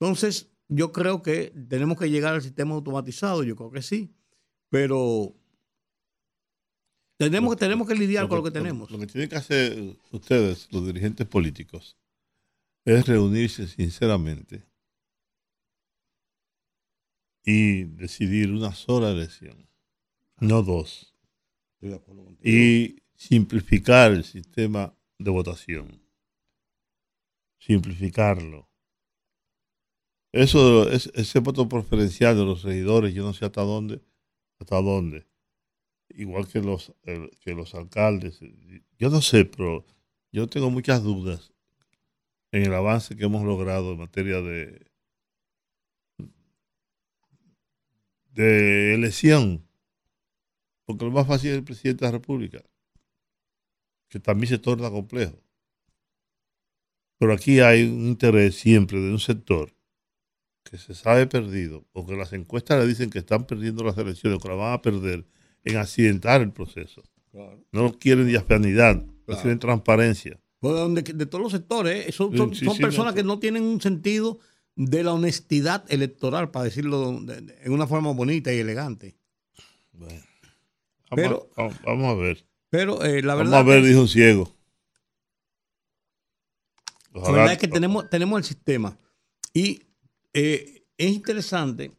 Entonces, 0.00 0.50
yo 0.68 0.92
creo 0.92 1.22
que 1.22 1.54
tenemos 1.68 1.98
que 1.98 2.10
llegar 2.10 2.34
al 2.34 2.42
sistema 2.42 2.74
automatizado, 2.74 3.42
yo 3.44 3.56
creo 3.56 3.70
que 3.70 3.82
sí, 3.82 4.14
pero 4.68 5.34
tenemos, 7.18 7.54
que 7.54 7.60
tenemos 7.60 7.88
que 7.88 7.94
lidiar 7.94 8.28
con 8.28 8.38
lo 8.38 8.44
que 8.44 8.50
tenemos. 8.50 8.90
Lo 8.90 8.98
que 8.98 9.06
tienen 9.06 9.28
que 9.28 9.36
hacer 9.36 9.96
ustedes, 10.12 10.68
los 10.72 10.86
dirigentes 10.86 11.26
políticos, 11.26 11.96
es 12.84 13.06
reunirse 13.06 13.66
sinceramente 13.68 14.64
y 17.44 17.84
decidir 17.84 18.50
una 18.52 18.74
sola 18.74 19.10
elección, 19.10 19.68
no 20.40 20.62
dos, 20.62 21.14
Estoy 21.74 21.90
de 21.90 21.96
acuerdo 21.96 22.24
contigo. 22.24 22.42
y 22.56 23.02
simplificar 23.14 24.12
el 24.12 24.24
sistema 24.24 24.94
de 25.18 25.30
votación. 25.30 26.02
Simplificarlo. 27.58 28.68
Eso, 30.32 30.88
es- 30.90 31.10
ese 31.14 31.38
voto 31.40 31.68
preferencial 31.68 32.36
de 32.36 32.44
los 32.44 32.62
regidores, 32.62 33.14
yo 33.14 33.22
no 33.24 33.32
sé 33.32 33.44
hasta 33.46 33.62
dónde, 33.62 34.02
hasta 34.60 34.80
dónde. 34.82 35.26
Igual 36.08 36.48
que 36.48 36.60
los, 36.60 36.92
el- 37.04 37.30
que 37.40 37.54
los 37.54 37.74
alcaldes. 37.74 38.40
Yo 38.98 39.08
no 39.10 39.20
sé, 39.22 39.44
pero 39.44 39.84
yo 40.32 40.48
tengo 40.48 40.70
muchas 40.70 41.02
dudas 41.02 41.52
en 42.52 42.64
el 42.64 42.74
avance 42.74 43.16
que 43.16 43.24
hemos 43.26 43.44
logrado 43.44 43.92
en 43.92 43.98
materia 43.98 44.40
de, 44.40 44.86
de 48.34 48.94
elección. 48.94 49.66
Porque 50.84 51.04
lo 51.04 51.12
más 51.12 51.28
fácil 51.28 51.50
es 51.50 51.56
el 51.58 51.62
presidente 51.64 52.04
de 52.04 52.08
la 52.10 52.18
República, 52.18 52.60
que 54.10 54.18
también 54.20 54.48
se 54.50 54.58
torna 54.58 54.90
complejo. 54.90 55.38
Pero 57.18 57.32
aquí 57.32 57.60
hay 57.60 57.84
un 57.84 58.06
interés 58.06 58.56
siempre 58.56 58.98
de 59.00 59.10
un 59.10 59.18
sector 59.18 59.74
que 60.64 60.78
se 60.78 60.94
sabe 60.94 61.26
perdido, 61.26 61.86
porque 61.92 62.16
las 62.16 62.32
encuestas 62.34 62.80
le 62.80 62.86
dicen 62.88 63.10
que 63.10 63.20
están 63.20 63.46
perdiendo 63.46 63.84
las 63.84 63.98
elecciones, 63.98 64.40
que 64.42 64.48
las 64.48 64.58
van 64.58 64.74
a 64.74 64.82
perder, 64.82 65.26
en 65.66 65.76
accidentar 65.76 66.40
el 66.40 66.52
proceso. 66.52 67.02
No 67.72 67.98
quieren 67.98 68.26
diafanidad, 68.26 68.96
no 69.26 69.34
quieren 69.36 69.58
transparencia. 69.58 70.40
Pues 70.58 70.74
de 71.04 71.26
todos 71.26 71.42
los 71.42 71.52
sectores, 71.52 72.08
¿eh? 72.08 72.12
son, 72.12 72.32
Sí, 72.32 72.38
son- 72.38 72.54
sí, 72.54 72.64
son 72.64 72.76
sí, 72.76 72.82
personas 72.82 73.14
que 73.14 73.22
no 73.22 73.38
tienen 73.38 73.62
un 73.64 73.80
sentido 73.80 74.38
de 74.74 75.02
la 75.04 75.12
honestidad 75.12 75.84
electoral, 75.88 76.50
para 76.50 76.64
decirlo 76.64 77.20
de- 77.20 77.40
de- 77.42 77.58
en 77.62 77.72
una 77.72 77.86
forma 77.86 78.12
bonita 78.12 78.52
y 78.52 78.58
elegante. 78.58 79.16
Bueno. 79.92 80.22
Vamos, 81.10 81.14
Pero- 81.14 81.50
a, 81.56 81.62
vamos- 81.62 81.80
vamos 81.84 82.06
a 82.06 82.14
ver. 82.14 82.46
Pero 82.70 83.04
eh, 83.04 83.22
la 83.22 83.34
Vamos 83.34 83.50
verdad, 83.50 83.60
a 83.60 83.62
ver, 83.74 83.84
dijo 83.84 84.00
un 84.00 84.08
ciego. 84.08 84.52
la 87.12 87.30
verdad 87.30 87.52
es 87.52 87.58
que 87.58 87.68
tenemos, 87.68 88.08
tenemos 88.10 88.38
el 88.38 88.44
sistema. 88.44 88.98
Y 89.54 89.82
eh, 90.34 90.84
es 90.98 91.10
interesante 91.10 91.92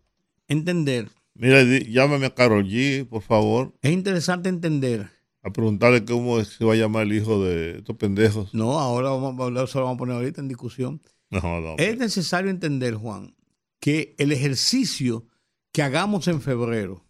entender, 0.47 1.09
Mira, 1.39 1.63
llámame 1.63 2.25
a 2.25 2.33
Carol 2.33 2.65
G, 2.65 3.07
por 3.07 3.21
favor, 3.21 3.75
es 3.83 3.91
interesante 3.91 4.49
entender. 4.49 5.11
a 5.43 5.51
preguntarle 5.51 6.03
cómo 6.03 6.43
se 6.43 6.65
va 6.65 6.73
a 6.73 6.77
llamar 6.77 7.03
el 7.03 7.13
hijo 7.13 7.43
de 7.43 7.77
estos 7.77 7.95
pendejos. 7.95 8.53
No, 8.55 8.79
ahora 8.79 9.11
vamos 9.11 9.39
a 9.39 9.43
hablar, 9.43 9.65
eso 9.65 9.79
lo 9.79 9.85
vamos 9.85 9.97
a 9.97 9.99
poner 9.99 10.15
ahorita 10.15 10.41
en 10.41 10.47
discusión. 10.47 11.01
No, 11.29 11.61
no. 11.61 11.75
Es 11.77 11.97
necesario 11.97 12.49
entender, 12.49 12.95
Juan, 12.95 13.35
que 13.79 14.15
el 14.17 14.31
ejercicio 14.31 15.27
que 15.71 15.83
hagamos 15.83 16.27
en 16.27 16.41
febrero 16.41 17.05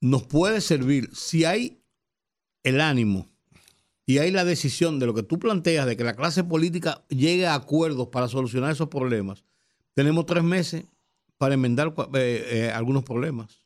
nos 0.00 0.22
puede 0.22 0.60
servir 0.60 1.10
si 1.12 1.44
hay 1.44 1.82
el 2.62 2.80
ánimo 2.80 3.28
y 4.06 4.18
hay 4.18 4.30
la 4.30 4.44
decisión 4.44 4.98
de 4.98 5.06
lo 5.06 5.14
que 5.14 5.22
tú 5.22 5.38
planteas 5.38 5.86
de 5.86 5.96
que 5.96 6.04
la 6.04 6.16
clase 6.16 6.42
política 6.42 7.04
llegue 7.08 7.46
a 7.46 7.54
acuerdos 7.54 8.08
para 8.08 8.28
solucionar 8.28 8.72
esos 8.72 8.88
problemas. 8.88 9.44
Tenemos 9.94 10.24
tres 10.24 10.42
meses 10.42 10.84
para 11.42 11.54
enmendar 11.54 11.92
eh, 12.14 12.46
eh, 12.52 12.70
algunos 12.72 13.02
problemas. 13.02 13.64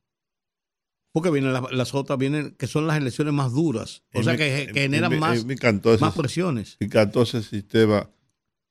Porque 1.12 1.28
vienen 1.28 1.52
las, 1.52 1.70
las 1.72 1.94
otras, 1.94 2.18
vienen 2.18 2.54
que 2.58 2.66
son 2.66 2.86
las 2.86 2.96
elecciones 2.96 3.34
más 3.34 3.52
duras, 3.52 4.02
o 4.14 4.22
sea 4.22 4.34
que, 4.38 4.70
que 4.72 4.80
y 4.80 4.82
generan 4.84 5.18
más, 5.18 5.36
ese- 5.36 6.16
presiones. 6.16 6.76
me 6.80 6.86
encantó 6.86 7.20
ese 7.22 7.42
sistema 7.42 8.10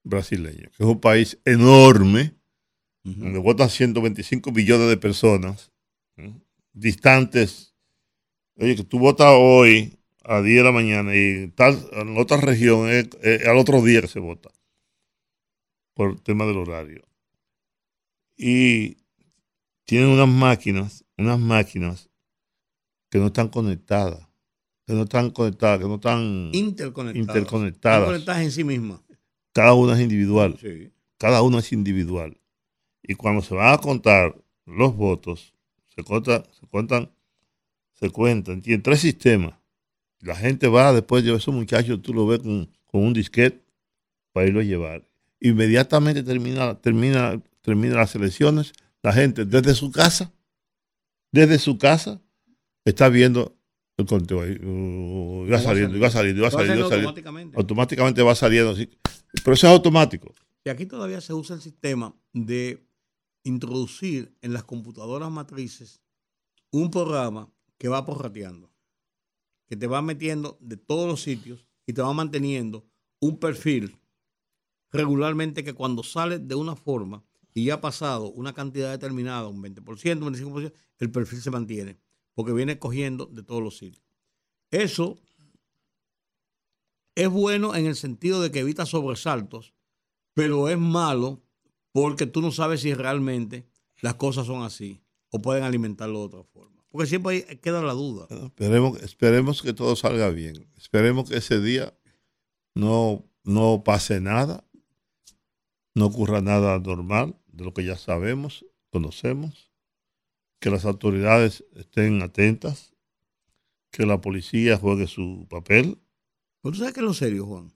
brasileño, 0.04 0.72
que 0.76 0.84
es 0.84 0.90
un 0.90 1.00
país 1.00 1.38
enorme, 1.46 2.34
donde 3.04 3.38
votan 3.38 3.70
125 3.70 4.52
millones 4.52 4.90
de 4.90 4.98
personas, 4.98 5.72
distantes. 6.74 7.76
Oye, 8.58 8.76
que 8.76 8.84
tú 8.86 8.98
votas 8.98 9.34
hoy 9.38 10.00
a 10.24 10.42
10 10.42 10.58
de 10.58 10.64
la 10.64 10.72
mañana 10.72 11.16
y 11.16 11.50
tal, 11.50 11.78
en 11.92 12.18
otra 12.18 12.38
región 12.38 12.90
al 12.90 13.58
otro 13.58 13.84
día 13.84 14.02
que 14.02 14.08
se 14.08 14.20
vota, 14.20 14.50
por 15.94 16.10
el 16.10 16.22
tema 16.24 16.46
del 16.48 16.58
horario. 16.58 17.04
Y 18.38 18.98
tienen 19.86 20.10
unas 20.10 20.28
máquinas, 20.28 21.06
unas 21.18 21.40
máquinas 21.40 22.10
que 23.10 23.20
no 23.20 23.28
están 23.28 23.48
conectadas, 23.50 24.28
que 24.86 24.94
no 24.94 25.04
están 25.04 25.30
conectadas, 25.32 25.80
que 25.80 25.86
no 25.88 25.96
están 25.96 26.50
interconectadas. 26.54 27.16
interconectadas. 27.38 28.00
Están 28.00 28.12
conectadas 28.14 28.42
en 28.42 28.52
sí 28.52 28.64
mismas. 28.64 29.00
Cada 29.54 29.74
una 29.74 29.94
es 29.94 30.02
individual 30.02 30.58
Sí. 30.60 30.92
cada 31.18 31.42
uno 31.42 31.60
es 31.60 31.72
individual. 31.72 32.38
Y 33.02 33.14
cuando 33.16 33.42
se 33.42 33.56
van 33.56 33.74
a 33.74 33.78
contar 33.78 34.36
los 34.66 34.96
votos, 34.96 35.54
se 35.96 36.04
cuentan, 36.04 36.44
se 36.60 36.68
cuentan, 36.68 37.12
se 37.94 38.10
cuentan. 38.10 38.62
Tienen 38.62 38.82
tres 38.82 39.00
sistemas. 39.00 39.54
La 40.20 40.36
gente 40.36 40.68
va 40.68 40.92
después 40.92 41.24
de 41.24 41.34
esos 41.36 41.54
muchachos, 41.54 42.02
tú 42.02 42.14
lo 42.14 42.26
ves 42.28 42.40
con, 42.40 42.70
con 42.86 43.04
un 43.04 43.14
disquete 43.14 43.64
para 44.34 44.48
irlo 44.48 44.60
a 44.60 44.64
llevar. 44.64 45.08
Inmediatamente 45.40 46.24
termina, 46.24 46.76
termina, 46.82 47.42
termina 47.66 47.96
las 47.96 48.16
elecciones, 48.16 48.74
la 49.02 49.12
gente 49.12 49.44
desde 49.44 49.74
su 49.74 49.92
casa, 49.92 50.32
desde 51.32 51.58
su 51.58 51.78
casa, 51.78 52.22
está 52.86 53.10
viendo 53.10 53.58
el 53.98 54.06
conteo 54.06 54.42
ahí. 54.42 54.58
Uh, 54.64 55.48
va 55.52 55.60
saliendo, 55.60 56.00
va 56.00 56.12
saliendo, 56.12 56.44
va 56.44 56.52
saliendo, 56.52 56.84
va 56.84 56.90
saliendo. 56.90 57.06
automáticamente. 57.08 57.58
Automáticamente 57.58 58.22
va 58.22 58.36
saliendo. 58.36 58.72
así. 58.72 58.90
Pero 59.44 59.54
eso 59.54 59.68
es 59.68 59.74
automático. 59.74 60.34
Y 60.64 60.70
aquí 60.70 60.86
todavía 60.86 61.22
se 61.22 61.34
usa 61.34 61.56
el 61.56 61.62
sistema 61.62 62.16
de 62.34 62.88
introducir 63.44 64.36
en 64.42 64.54
las 64.54 64.64
computadoras 64.64 65.32
matrices 65.32 66.02
un 66.72 66.92
programa 66.92 67.52
que 67.78 67.88
va 67.88 68.06
porrateando, 68.06 68.72
que 69.68 69.76
te 69.76 69.88
va 69.88 70.02
metiendo 70.02 70.58
de 70.62 70.78
todos 70.78 71.08
los 71.08 71.22
sitios 71.22 71.66
y 71.88 71.94
te 71.94 72.02
va 72.02 72.14
manteniendo 72.14 72.88
un 73.20 73.40
perfil 73.40 74.00
regularmente 74.92 75.64
que 75.64 75.74
cuando 75.74 76.04
sale 76.04 76.40
de 76.40 76.56
una 76.56 76.76
forma 76.76 77.24
y 77.56 77.64
ya 77.64 77.76
ha 77.76 77.82
pasado 77.82 78.32
una 78.32 78.54
cantidad 78.54 78.92
determinada, 78.92 79.48
un 79.48 79.64
20%, 79.64 80.22
un 80.22 80.34
25%, 80.34 80.74
el 81.00 81.10
perfil 81.10 81.42
se 81.42 81.50
mantiene, 81.50 81.98
porque 82.34 82.52
viene 82.52 82.78
cogiendo 82.78 83.28
de 83.28 83.44
todos 83.44 83.64
los 83.64 83.78
sitios. 83.78 84.04
Eso 84.72 85.18
es 87.16 87.30
bueno 87.30 87.74
en 87.74 87.86
el 87.86 87.96
sentido 87.96 88.42
de 88.42 88.52
que 88.52 88.60
evita 88.60 88.86
sobresaltos, 88.86 89.74
pero 90.34 90.68
es 90.68 90.78
malo 90.78 91.42
porque 91.94 92.26
tú 92.26 92.42
no 92.42 92.52
sabes 92.52 92.82
si 92.82 92.94
realmente 92.94 93.66
las 94.02 94.16
cosas 94.16 94.48
son 94.48 94.64
así 94.64 95.02
o 95.30 95.42
pueden 95.42 95.64
alimentarlo 95.64 96.20
de 96.20 96.26
otra 96.26 96.44
forma. 96.44 96.84
Porque 96.90 97.08
siempre 97.08 97.46
queda 97.62 97.82
la 97.82 97.94
duda. 97.94 98.28
Esperemos, 98.30 99.02
esperemos 99.02 99.62
que 99.62 99.74
todo 99.74 99.96
salga 99.96 100.30
bien. 100.30 100.68
Esperemos 100.78 101.30
que 101.30 101.38
ese 101.38 101.62
día 101.62 101.98
no, 102.74 103.24
no 103.46 103.84
pase 103.86 104.20
nada, 104.20 104.68
no 105.94 106.08
ocurra 106.08 106.42
nada 106.42 106.80
normal 106.80 107.38
de 107.56 107.64
lo 107.64 107.74
que 107.74 107.84
ya 107.86 107.98
sabemos, 107.98 108.66
conocemos, 108.92 109.72
que 110.60 110.70
las 110.70 110.86
autoridades 110.86 111.64
estén 111.76 112.22
atentas, 112.22 112.94
que 113.92 114.06
la 114.06 114.20
policía 114.22 114.78
juegue 114.78 115.08
su 115.08 115.48
papel. 115.50 116.00
Pero 116.62 116.74
tú 116.74 116.80
sabes 116.80 116.94
que 116.94 117.00
es 117.00 117.06
lo 117.06 117.14
serio, 117.14 117.46
Juan. 117.46 117.74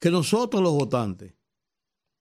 Que 0.00 0.10
nosotros 0.10 0.62
los 0.62 0.72
votantes 0.72 1.34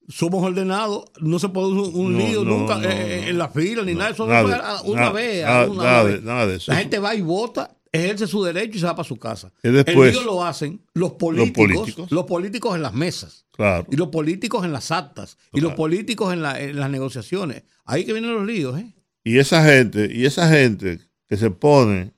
somos 0.08 0.44
ordenados, 0.44 1.06
no 1.20 1.40
se 1.40 1.50
puede 1.50 1.68
un, 1.68 2.14
No, 2.14 2.20
lío 2.20 2.44
no, 2.44 2.58
nunca 2.60 2.78
no, 2.78 2.90
eh, 2.90 3.30
en 3.30 3.38
la 3.38 3.50
fila 3.50 3.84
ni 3.84 3.94
nada. 3.96 4.12
Eso 4.12 4.26
nada 4.28 4.44
una 4.84 4.96
nada- 5.02 5.12
vez. 5.12 5.44
una 5.70 5.84
nada 5.84 6.04
vez. 6.04 6.24
nada 6.24 6.48
de 6.48 6.56
eso. 6.56 6.72
La 6.72 6.80
gente 6.80 7.00
va 7.00 7.16
y 7.16 7.22
vota, 7.22 7.78
ejerce 7.92 8.26
su 8.28 8.44
derecho 8.44 8.78
y 8.78 8.80
se 8.80 8.86
va 8.86 8.96
para 8.96 9.08
su 9.08 9.18
casa. 9.18 9.52
Y 9.64 9.70
después- 9.70 10.10
el 10.16 10.22
lío 10.22 10.24
lo 10.24 10.44
hacen 10.46 10.82
los 10.94 11.14
políticos, 11.14 11.68
los 11.68 11.68
políticos. 12.06 12.26
políticos, 12.28 12.76
en 12.76 12.82
las 12.84 12.94
mesas. 12.94 13.46
Claro. 13.52 13.86
Y 13.92 13.96
los 13.98 14.08
políticos 14.08 14.64
en 14.66 14.72
las 14.74 14.92
actas. 14.92 15.38
Y 15.54 15.60
los 15.62 15.74
políticos 15.74 16.34
en, 16.34 16.42
la- 16.42 16.60
en 16.60 16.80
las 16.80 16.90
negociaciones. 16.90 17.64
Ahí 17.86 18.06
que 18.06 18.14
vienen 18.14 18.34
los 18.34 18.46
líos, 18.46 18.80
¿eh? 18.80 18.94
Y 19.24 19.38
esa 19.40 19.64
gente, 19.66 20.10
y 20.12 20.26
esa 20.26 20.50
gente 20.50 21.00
que 21.28 21.38
se 21.38 21.52
pone 21.52 22.14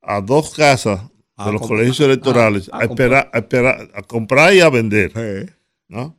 a 0.00 0.20
dos 0.20 0.54
casas 0.54 1.00
A 1.36 1.46
de 1.46 1.52
los 1.52 1.62
colegios 1.62 2.00
a- 2.00 2.04
electorales 2.04 2.70
a 2.72 2.78
a, 2.78 2.84
esperar, 2.84 3.30
a 3.32 3.38
esperar, 3.38 3.90
a 3.94 4.02
comprar 4.02 4.54
y 4.54 4.60
a 4.60 4.70
vender, 4.70 5.56
¿no? 5.88 6.18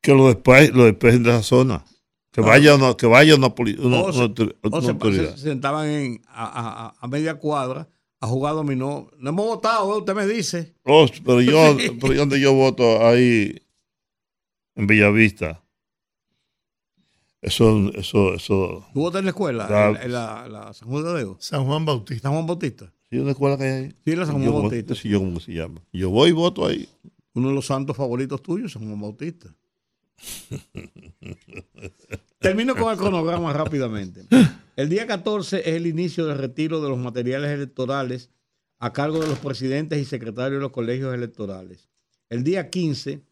Que 0.00 0.14
lo 0.14 0.28
después 0.28 0.72
lo 0.72 0.84
despejen 0.84 1.22
de 1.22 1.30
esa 1.30 1.42
zona. 1.42 1.84
Que 2.32 2.40
vaya 2.42 2.76
una, 2.76 2.94
que 2.96 3.06
vaya 3.06 3.34
una, 3.34 3.54
poli- 3.54 3.76
una- 3.78 4.00
O 4.02 4.12
se- 4.12 4.18
una 4.18 4.26
autor- 4.28 4.56
O 4.62 4.68
una 4.68 4.80
se, 4.82 4.90
autoridad. 4.92 5.34
se 5.36 5.42
sentaban 5.48 5.88
en, 5.88 6.22
a, 6.28 6.44
a- 6.44 6.86
a- 6.86 6.94
a 7.00 7.08
media 7.08 7.34
cuadra 7.34 7.88
a 8.20 8.26
jugar 8.26 8.54
dominó. 8.54 9.10
No 9.18 9.30
hemos 9.30 9.46
votado, 9.46 9.94
¿eh? 9.94 9.98
usted 9.98 10.14
me 10.14 10.26
dice. 10.26 10.74
Oh, 10.84 11.06
pero 11.24 11.40
yo, 11.40 11.76
pero 12.00 12.12
yo 12.12 12.20
donde 12.20 12.40
yo 12.40 12.52
voto 12.54 13.04
ahí 13.06 13.56
en 14.76 14.86
Bellavista. 14.86 15.62
Eso, 17.42 17.90
eso, 17.94 18.34
eso. 18.34 18.84
¿Tú 18.92 19.00
votas 19.00 19.20
en 19.20 19.24
la 19.24 19.30
escuela? 19.30 19.66
Claro. 19.66 19.98
En, 20.00 20.12
la, 20.12 20.44
en 20.44 20.52
la- 20.52 20.66
la 20.66 20.72
San 20.74 20.88
Juan 20.88 21.04
de 21.04 21.14
Diego. 21.14 21.36
San 21.40 21.64
Juan 21.64 21.84
Bautista. 21.86 22.22
San 22.22 22.32
Juan 22.32 22.46
Bautista. 22.46 22.92
¿Sí 23.10 23.18
una 23.18 23.30
escuela 23.32 23.56
que 23.56 23.64
hay 23.64 23.84
ahí? 23.84 23.94
Sí, 24.04 24.14
la 24.14 24.26
San 24.26 24.34
Juan 24.36 24.44
Yo 24.46 24.52
Bautista. 24.52 24.94
sí, 24.94 25.08
yo 25.08 25.18
cómo 25.20 25.40
se 25.40 25.52
llama. 25.54 25.80
Yo 25.92 26.10
voy 26.10 26.28
y 26.28 26.32
voto 26.32 26.66
ahí. 26.66 26.88
Uno 27.32 27.48
de 27.48 27.54
los 27.54 27.66
santos 27.66 27.96
favoritos 27.96 28.42
tuyos, 28.42 28.72
San 28.72 28.84
Juan 28.86 29.00
Bautista. 29.00 29.48
Termino 32.38 32.74
con 32.74 32.92
el 32.92 32.98
cronograma 32.98 33.52
rápidamente. 33.52 34.26
El 34.76 34.88
día 34.88 35.06
14 35.06 35.60
es 35.60 35.76
el 35.76 35.86
inicio 35.86 36.26
del 36.26 36.38
retiro 36.38 36.80
de 36.80 36.88
los 36.88 36.98
materiales 36.98 37.50
electorales 37.50 38.30
a 38.78 38.92
cargo 38.92 39.20
de 39.20 39.28
los 39.28 39.38
presidentes 39.38 40.00
y 40.00 40.04
secretarios 40.04 40.58
de 40.58 40.62
los 40.62 40.72
colegios 40.72 41.14
electorales. 41.14 41.90
El 42.30 42.44
día 42.44 42.70
15, 42.70 43.22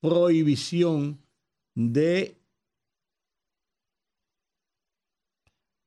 prohibición 0.00 1.20
de 1.74 2.40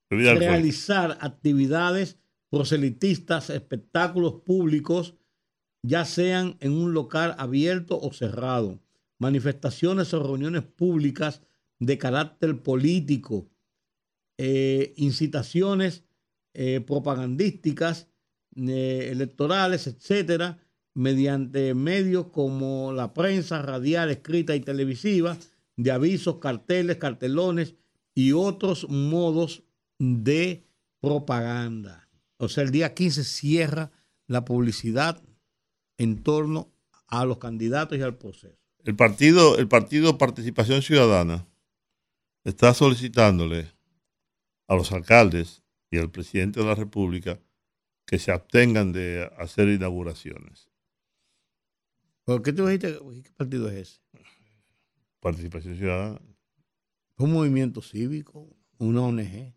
realizar 0.09 1.17
actividades 1.21 2.17
proselitistas, 2.49 3.49
espectáculos 3.49 4.41
públicos, 4.45 5.15
ya 5.81 6.05
sean 6.05 6.57
en 6.59 6.73
un 6.73 6.93
local 6.93 7.35
abierto 7.37 7.99
o 7.99 8.11
cerrado, 8.11 8.79
manifestaciones 9.19 10.13
o 10.13 10.23
reuniones 10.23 10.63
públicas 10.63 11.41
de 11.77 11.97
carácter 11.97 12.61
político, 12.63 13.49
eh, 14.37 14.93
incitaciones 14.97 16.03
eh, 16.53 16.81
propagandísticas, 16.81 18.07
eh, 18.55 19.09
electorales, 19.11 19.87
etcétera, 19.87 20.59
mediante 20.93 21.73
medios 21.73 22.27
como 22.27 22.91
la 22.91 23.13
prensa 23.13 23.61
radial, 23.61 24.09
escrita 24.09 24.55
y 24.55 24.61
televisiva, 24.61 25.37
de 25.77 25.91
avisos, 25.91 26.39
carteles, 26.39 26.97
cartelones 26.97 27.75
y 28.13 28.33
otros 28.33 28.89
modos 28.89 29.63
de 29.97 30.65
propaganda. 30.99 32.09
O 32.37 32.49
sea, 32.49 32.63
el 32.63 32.71
día 32.71 32.93
15 32.93 33.23
cierra 33.23 33.91
la 34.27 34.43
publicidad 34.43 35.21
en 35.97 36.23
torno 36.23 36.71
a 37.07 37.25
los 37.25 37.37
candidatos 37.37 37.97
y 37.97 38.01
al 38.01 38.17
proceso. 38.17 38.57
El 38.83 38.95
partido, 38.95 39.57
el 39.57 39.67
partido 39.67 40.17
Participación 40.17 40.81
Ciudadana 40.81 41.47
está 42.43 42.73
solicitándole 42.73 43.71
a 44.67 44.75
los 44.75 44.91
alcaldes 44.91 45.63
y 45.91 45.97
al 45.97 46.09
presidente 46.11 46.59
de 46.59 46.65
la 46.65 46.75
República 46.75 47.39
que 48.05 48.19
se 48.19 48.31
abstengan 48.31 48.91
de 48.91 49.29
hacer 49.37 49.67
inauguraciones. 49.67 50.69
¿Por 52.23 52.41
qué 52.41 52.53
tú 52.53 52.65
dijiste 52.67 52.97
qué 53.23 53.31
partido 53.31 53.69
es 53.69 53.75
ese? 53.75 54.01
Participación 55.19 55.75
Ciudadana. 55.75 56.21
Un 57.17 57.33
movimiento 57.33 57.81
cívico, 57.81 58.55
una 58.77 59.01
ONG. 59.01 59.53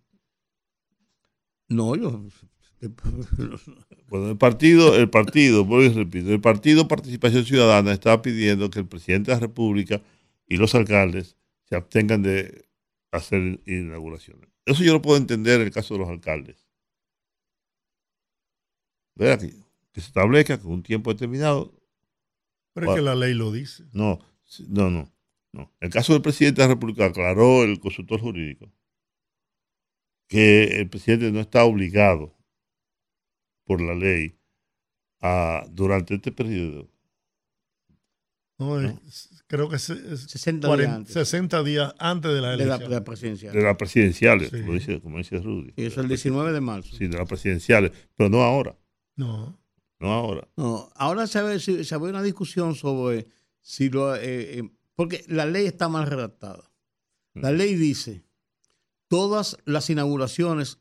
No, 1.69 1.95
yo. 1.95 2.27
Bueno, 4.09 4.31
el 4.31 4.37
partido, 4.37 4.97
el 4.97 5.09
partido, 5.09 5.65
vuelvo 5.65 5.91
y 5.91 5.95
repito, 5.95 6.31
el 6.31 6.41
partido 6.41 6.89
Participación 6.89 7.45
Ciudadana 7.45 7.93
está 7.93 8.21
pidiendo 8.21 8.69
que 8.71 8.81
el 8.81 8.87
presidente 8.87 9.31
de 9.31 9.37
la 9.37 9.41
República 9.41 10.03
y 10.47 10.57
los 10.57 10.75
alcaldes 10.75 11.37
se 11.65 11.77
abstengan 11.77 12.23
de 12.23 12.69
hacer 13.11 13.61
inauguraciones. 13.67 14.51
Eso 14.67 14.85
yo 14.85 14.93
lo 14.93 15.01
puedo 15.01 15.17
entender 15.17 15.61
en 15.61 15.69
el 15.69 15.73
caso 15.73 15.95
de 15.95 16.01
los 16.01 16.09
alcaldes. 16.09 16.69
Ve 19.15 19.33
aquí, 19.33 19.53
que 19.93 20.01
se 20.01 20.09
establezca 20.09 20.59
con 20.59 20.73
un 20.73 20.83
tiempo 20.83 21.13
determinado. 21.13 21.75
Pero 22.75 22.91
es 22.91 22.97
que 22.97 23.03
la 23.03 23.15
ley 23.15 23.35
lo 23.35 23.53
dice. 23.53 23.85
No, 23.93 24.19
no, 24.69 24.91
no, 24.91 25.11
no. 25.53 25.73
El 25.81 25.91
caso 25.91 26.13
del 26.13 26.23
presidente 26.23 26.61
de 26.61 26.69
la 26.69 26.75
República, 26.75 27.07
aclaró 27.07 27.63
el 27.63 27.79
consultor 27.81 28.21
jurídico 28.21 28.71
que 30.29 30.81
el 30.81 30.89
presidente 30.89 31.31
no 31.31 31.41
está 31.41 31.65
obligado 31.65 32.35
por 33.65 33.81
la 33.81 33.95
ley 33.95 34.37
a, 35.21 35.65
durante 35.71 36.15
este 36.15 36.33
periodo, 36.33 36.89
No, 38.59 38.81
es- 38.81 39.43
creo 39.49 39.69
que 39.69 39.77
es, 39.77 39.91
es 39.91 40.21
60 40.23 40.69
40 40.69 40.87
días 40.89 40.97
antes 40.99 41.13
60 41.15 41.63
días 41.65 41.95
antes 41.99 42.33
de 42.33 42.41
la 42.41 42.51
de 42.51 42.57
la, 42.59 42.63
elección. 42.65 42.91
de 42.91 42.97
la 42.97 43.05
presidencial. 43.05 43.53
de 43.55 43.63
las 43.63 43.77
presidenciales, 43.77 44.51
Sí. 44.51 44.61
como, 44.61 44.73
dice, 44.75 45.01
como 45.01 45.19
dice 45.19 45.39
Rudy. 45.39 45.73
Y 45.77 45.85
eso 45.85 46.01
el 46.01 46.09
19 46.09 46.53
de 46.53 46.61
marzo. 46.61 46.97
Sí, 46.97 47.09
de 47.09 47.17
las 47.19 47.29
presidenciales, 47.29 47.91
pero 48.17 48.31
no 48.31 48.43
ahora, 48.43 48.77
No. 49.17 49.59
no 49.99 50.13
ahora. 50.13 50.49
No, 50.57 50.91
ahora 50.95 51.27
se 51.27 51.43
ve, 51.43 51.59
se, 51.61 51.85
se 51.85 51.97
ve 51.97 52.09
una 52.11 52.23
discusión 52.23 52.75
sobre 52.75 53.27
si 53.61 53.89
lo. 53.91 54.15
eh, 54.15 54.59
eh, 54.59 54.71
porque 54.95 55.25
la 55.29 55.47
ley 55.47 55.67
está 55.67 55.89
mal 55.89 56.07
redactada. 56.07 56.71
La 57.35 57.51
ley 57.51 57.75
dice: 57.75 58.23
todas 59.09 59.57
las 59.65 59.89
inauguraciones 59.91 60.79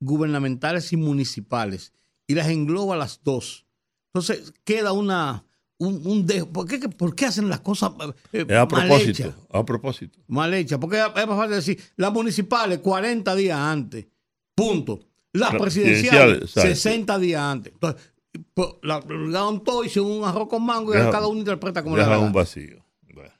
gubernamentales 0.00 0.92
y 0.92 0.96
municipales, 0.96 1.92
y 2.26 2.34
las 2.34 2.48
engloba 2.48 2.96
las 2.96 3.20
dos. 3.24 3.66
Entonces 4.12 4.52
queda 4.64 4.92
una. 4.92 5.44
Un, 5.78 6.00
un 6.06 6.24
de- 6.26 6.46
¿por, 6.46 6.66
qué, 6.66 6.78
¿Por 6.88 7.14
qué 7.14 7.26
hacen 7.26 7.50
las 7.50 7.60
cosas 7.60 7.92
eh, 8.32 8.46
a 8.50 8.64
mal 8.64 8.68
propósito, 8.68 9.10
hechas? 9.10 9.34
a 9.52 9.62
propósito. 9.64 10.18
Mal 10.26 10.54
hechas. 10.54 10.78
Porque 10.78 10.96
es 10.98 11.26
más 11.26 11.36
fácil 11.36 11.54
decir: 11.54 11.78
las 11.96 12.10
municipales 12.12 12.78
40 12.78 13.34
días 13.34 13.58
antes. 13.58 14.06
Punto. 14.54 15.00
Las 15.34 15.54
presidenciales 15.54 16.38
presidenciales, 16.38 16.42
exacto. 16.56 16.68
60 16.70 17.18
días 17.18 17.42
antes. 17.42 17.72
Entonces, 17.74 18.10
pues, 18.54 18.68
la 18.82 18.96
obligaron 18.96 19.62
todo, 19.62 19.84
hicieron 19.84 20.10
un 20.12 20.24
arroz 20.24 20.48
con 20.48 20.64
mango 20.64 20.94
y 20.94 20.96
Deja- 20.96 21.10
cada 21.10 21.26
uno 21.26 21.40
interpreta 21.40 21.82
como 21.82 21.96
le 21.96 22.02
da 22.04 22.08
Deja 22.08 22.20
la 22.20 22.26
un 22.26 22.32
vacío. 22.32 22.82
Bueno, 23.12 23.32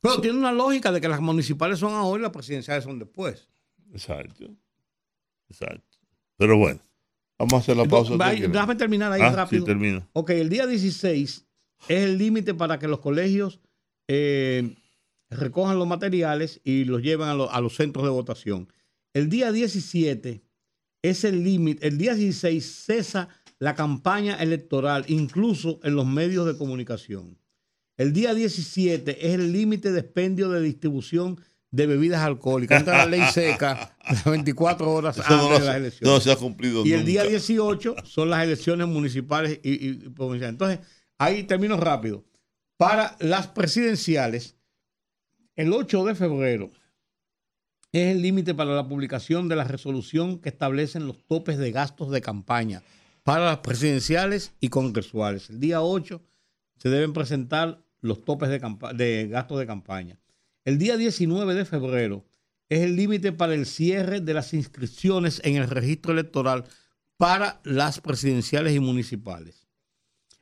Pero 0.00 0.20
tiene 0.20 0.38
una 0.38 0.52
lógica 0.52 0.92
de 0.92 1.00
que 1.00 1.08
las 1.08 1.20
municipales 1.20 1.80
son 1.80 1.92
ahora 1.94 2.20
y 2.20 2.22
las 2.22 2.30
presidenciales 2.32 2.84
son 2.84 3.00
después. 3.00 3.48
exacto. 3.92 4.48
Exacto. 5.48 5.98
Pero 6.36 6.56
bueno, 6.58 6.80
vamos 7.38 7.54
a 7.54 7.56
hacer 7.58 7.76
la 7.76 7.84
pausa. 7.84 8.12
Entonces, 8.12 8.52
déjame 8.52 8.74
terminar 8.76 9.12
ahí 9.12 9.22
Ah, 9.22 9.30
rápido. 9.32 9.62
Sí, 9.62 9.66
termino. 9.66 10.06
Ok, 10.12 10.30
el 10.30 10.48
día 10.48 10.66
16 10.66 11.46
es 11.88 12.02
el 12.04 12.18
límite 12.18 12.54
para 12.54 12.78
que 12.78 12.88
los 12.88 13.00
colegios 13.00 13.60
eh, 14.08 14.74
recojan 15.30 15.78
los 15.78 15.86
materiales 15.88 16.60
y 16.64 16.84
los 16.84 17.02
lleven 17.02 17.28
a, 17.28 17.34
lo- 17.34 17.50
a 17.50 17.60
los 17.60 17.74
centros 17.76 18.04
de 18.04 18.10
votación. 18.10 18.68
El 19.14 19.28
día 19.28 19.50
17 19.52 20.42
es 21.02 21.24
el 21.24 21.42
límite. 21.42 21.86
El 21.86 21.98
día 21.98 22.14
16 22.14 22.64
cesa 22.84 23.28
la 23.58 23.74
campaña 23.74 24.36
electoral, 24.36 25.04
incluso 25.08 25.80
en 25.82 25.94
los 25.94 26.06
medios 26.06 26.46
de 26.46 26.56
comunicación. 26.58 27.38
El 27.96 28.12
día 28.12 28.34
17 28.34 29.26
es 29.26 29.34
el 29.34 29.52
límite 29.52 29.90
de 29.90 30.00
expendio 30.00 30.50
de 30.50 30.60
distribución 30.60 31.40
de 31.70 31.86
bebidas 31.86 32.22
alcohólicas. 32.22 32.80
Entra 32.80 32.98
la 32.98 33.06
ley 33.06 33.22
seca 33.32 33.96
las 34.08 34.24
24 34.24 34.90
horas 34.90 35.18
Eso 35.18 35.36
no, 35.36 35.42
antes 35.44 35.60
de 35.60 35.66
las 35.66 35.76
elecciones. 35.76 36.14
no 36.14 36.20
se 36.20 36.32
ha 36.32 36.36
cumplido 36.36 36.86
Y 36.86 36.92
el 36.92 37.04
día 37.04 37.22
nunca. 37.22 37.30
18 37.30 37.96
son 38.04 38.30
las 38.30 38.44
elecciones 38.44 38.86
municipales 38.86 39.60
y, 39.62 39.94
provinciales. 40.10 40.54
Entonces, 40.54 40.80
ahí 41.18 41.44
termino 41.44 41.76
rápido. 41.76 42.24
Para 42.76 43.16
las 43.20 43.48
presidenciales, 43.48 44.56
el 45.54 45.72
8 45.72 46.04
de 46.04 46.14
febrero 46.14 46.70
es 47.92 48.14
el 48.14 48.22
límite 48.22 48.54
para 48.54 48.74
la 48.74 48.86
publicación 48.86 49.48
de 49.48 49.56
la 49.56 49.64
resolución 49.64 50.38
que 50.38 50.50
establecen 50.50 51.06
los 51.06 51.26
topes 51.26 51.56
de 51.56 51.72
gastos 51.72 52.10
de 52.10 52.20
campaña 52.20 52.82
para 53.22 53.46
las 53.46 53.58
presidenciales 53.58 54.52
y 54.60 54.68
congresuales. 54.68 55.48
El 55.50 55.58
día 55.58 55.80
8 55.82 56.22
se 56.76 56.88
deben 56.90 57.14
presentar 57.14 57.82
los 58.00 58.24
topes 58.24 58.50
de 58.50 59.28
gastos 59.28 59.58
de 59.58 59.66
campaña. 59.66 60.20
El 60.66 60.78
día 60.78 60.96
19 60.96 61.54
de 61.54 61.64
febrero 61.64 62.24
es 62.68 62.80
el 62.80 62.96
límite 62.96 63.30
para 63.30 63.54
el 63.54 63.66
cierre 63.66 64.20
de 64.20 64.34
las 64.34 64.52
inscripciones 64.52 65.40
en 65.44 65.54
el 65.54 65.70
registro 65.70 66.12
electoral 66.12 66.64
para 67.16 67.60
las 67.62 68.00
presidenciales 68.00 68.74
y 68.74 68.80
municipales. 68.80 69.68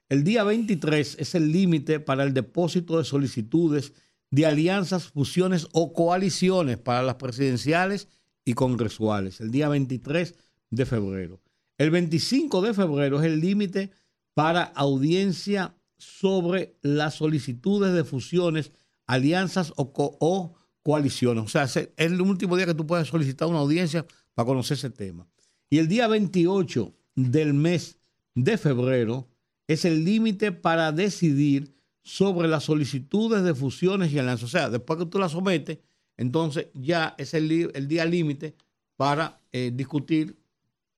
El 0.08 0.24
día 0.24 0.42
23 0.42 1.16
es 1.18 1.34
el 1.34 1.52
límite 1.52 2.00
para 2.00 2.24
el 2.24 2.32
depósito 2.32 2.96
de 2.96 3.04
solicitudes 3.04 3.92
de 4.30 4.46
alianzas, 4.46 5.08
fusiones 5.08 5.68
o 5.72 5.92
coaliciones 5.92 6.78
para 6.78 7.02
las 7.02 7.16
presidenciales 7.16 8.08
y 8.46 8.54
congresuales. 8.54 9.42
El 9.42 9.50
día 9.50 9.68
23 9.68 10.36
de 10.70 10.86
febrero. 10.86 11.42
El 11.76 11.90
25 11.90 12.62
de 12.62 12.72
febrero 12.72 13.20
es 13.20 13.26
el 13.26 13.40
límite 13.42 13.90
para 14.32 14.62
audiencia 14.62 15.76
sobre 15.98 16.78
las 16.80 17.16
solicitudes 17.16 17.92
de 17.92 18.04
fusiones, 18.04 18.72
alianzas 19.06 19.72
o, 19.76 19.92
co- 19.92 20.16
o 20.20 20.54
coaliciones. 20.82 21.44
O 21.44 21.48
sea, 21.48 21.64
es 21.64 21.76
el 21.96 22.20
último 22.20 22.56
día 22.56 22.66
que 22.66 22.74
tú 22.74 22.86
puedes 22.86 23.08
solicitar 23.08 23.48
una 23.48 23.58
audiencia 23.58 24.06
para 24.34 24.46
conocer 24.46 24.76
ese 24.76 24.90
tema. 24.90 25.26
Y 25.70 25.78
el 25.78 25.88
día 25.88 26.06
28 26.08 26.94
del 27.14 27.54
mes 27.54 27.98
de 28.34 28.58
febrero 28.58 29.28
es 29.66 29.84
el 29.84 30.04
límite 30.04 30.52
para 30.52 30.92
decidir 30.92 31.74
sobre 32.02 32.48
las 32.48 32.64
solicitudes 32.64 33.42
de 33.44 33.54
fusiones 33.54 34.12
y 34.12 34.18
alianzas. 34.18 34.44
O 34.44 34.48
sea, 34.48 34.68
después 34.70 34.98
que 34.98 35.06
tú 35.06 35.18
las 35.18 35.32
sometes, 35.32 35.78
entonces 36.16 36.66
ya 36.74 37.14
es 37.18 37.32
el 37.34 37.88
día 37.88 38.04
límite 38.04 38.56
para 38.96 39.40
eh, 39.52 39.72
discutir 39.74 40.38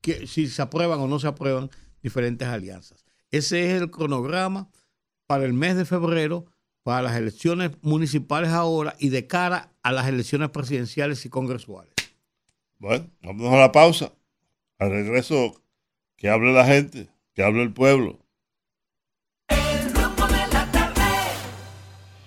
que, 0.00 0.26
si 0.26 0.48
se 0.48 0.62
aprueban 0.62 0.98
o 1.00 1.06
no 1.06 1.18
se 1.18 1.26
aprueban 1.28 1.70
diferentes 2.02 2.46
alianzas. 2.48 3.04
Ese 3.30 3.70
es 3.76 3.80
el 3.82 3.90
cronograma 3.90 4.68
para 5.26 5.44
el 5.44 5.52
mes 5.52 5.76
de 5.76 5.84
febrero, 5.84 6.46
para 6.86 7.02
las 7.02 7.16
elecciones 7.16 7.72
municipales 7.82 8.50
ahora 8.50 8.94
y 9.00 9.08
de 9.08 9.26
cara 9.26 9.72
a 9.82 9.90
las 9.90 10.06
elecciones 10.06 10.50
presidenciales 10.50 11.26
y 11.26 11.28
congresuales. 11.28 11.92
Bueno, 12.78 13.10
vamos 13.22 13.52
a 13.52 13.56
la 13.56 13.72
pausa. 13.72 14.12
Al 14.78 14.90
regreso, 14.90 15.60
que 16.14 16.28
hable 16.28 16.52
la 16.52 16.64
gente, 16.64 17.08
que 17.34 17.42
hable 17.42 17.64
el 17.64 17.72
pueblo. 17.72 18.20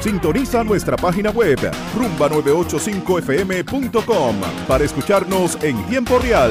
Sintoniza 0.00 0.64
nuestra 0.64 0.96
página 0.96 1.30
web 1.30 1.58
rumba985fm.com 1.96 4.40
para 4.66 4.84
escucharnos 4.84 5.56
en 5.62 5.80
tiempo 5.86 6.18
real. 6.18 6.50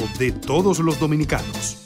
de 0.17 0.31
todos 0.31 0.79
los 0.79 0.99
dominicanos. 0.99 1.77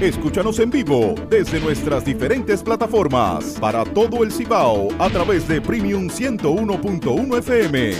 Escúchanos 0.00 0.60
en 0.60 0.70
vivo 0.70 1.16
desde 1.28 1.58
nuestras 1.60 2.04
diferentes 2.04 2.62
plataformas 2.62 3.56
para 3.60 3.84
todo 3.84 4.22
el 4.22 4.30
Cibao 4.30 4.88
a 4.96 5.10
través 5.10 5.48
de 5.48 5.60
Premium 5.60 6.08
101.1 6.08 7.38
FM. 7.38 7.94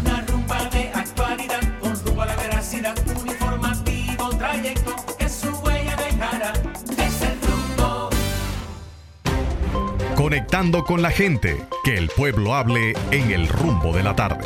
Una 0.00 0.22
rumba 0.22 0.68
de 0.70 0.88
actualidad 0.88 1.60
con 1.80 1.94
rumbo 2.04 2.22
a 2.22 2.26
la 2.26 2.36
veracidad, 2.36 2.96
un 3.16 3.28
informativo 3.28 4.28
trayecto 4.30 4.96
que 5.16 5.28
su 5.28 5.50
huella 5.64 5.96
dejará. 5.96 6.52
Es 6.98 7.22
el 7.22 7.38
rumbo. 7.46 8.10
Conectando 10.16 10.82
con 10.82 11.00
la 11.00 11.12
gente, 11.12 11.64
que 11.84 11.96
el 11.96 12.08
pueblo 12.08 12.56
hable 12.56 12.94
en 13.12 13.30
el 13.30 13.46
rumbo 13.46 13.92
de 13.92 14.02
la 14.02 14.16
tarde. 14.16 14.44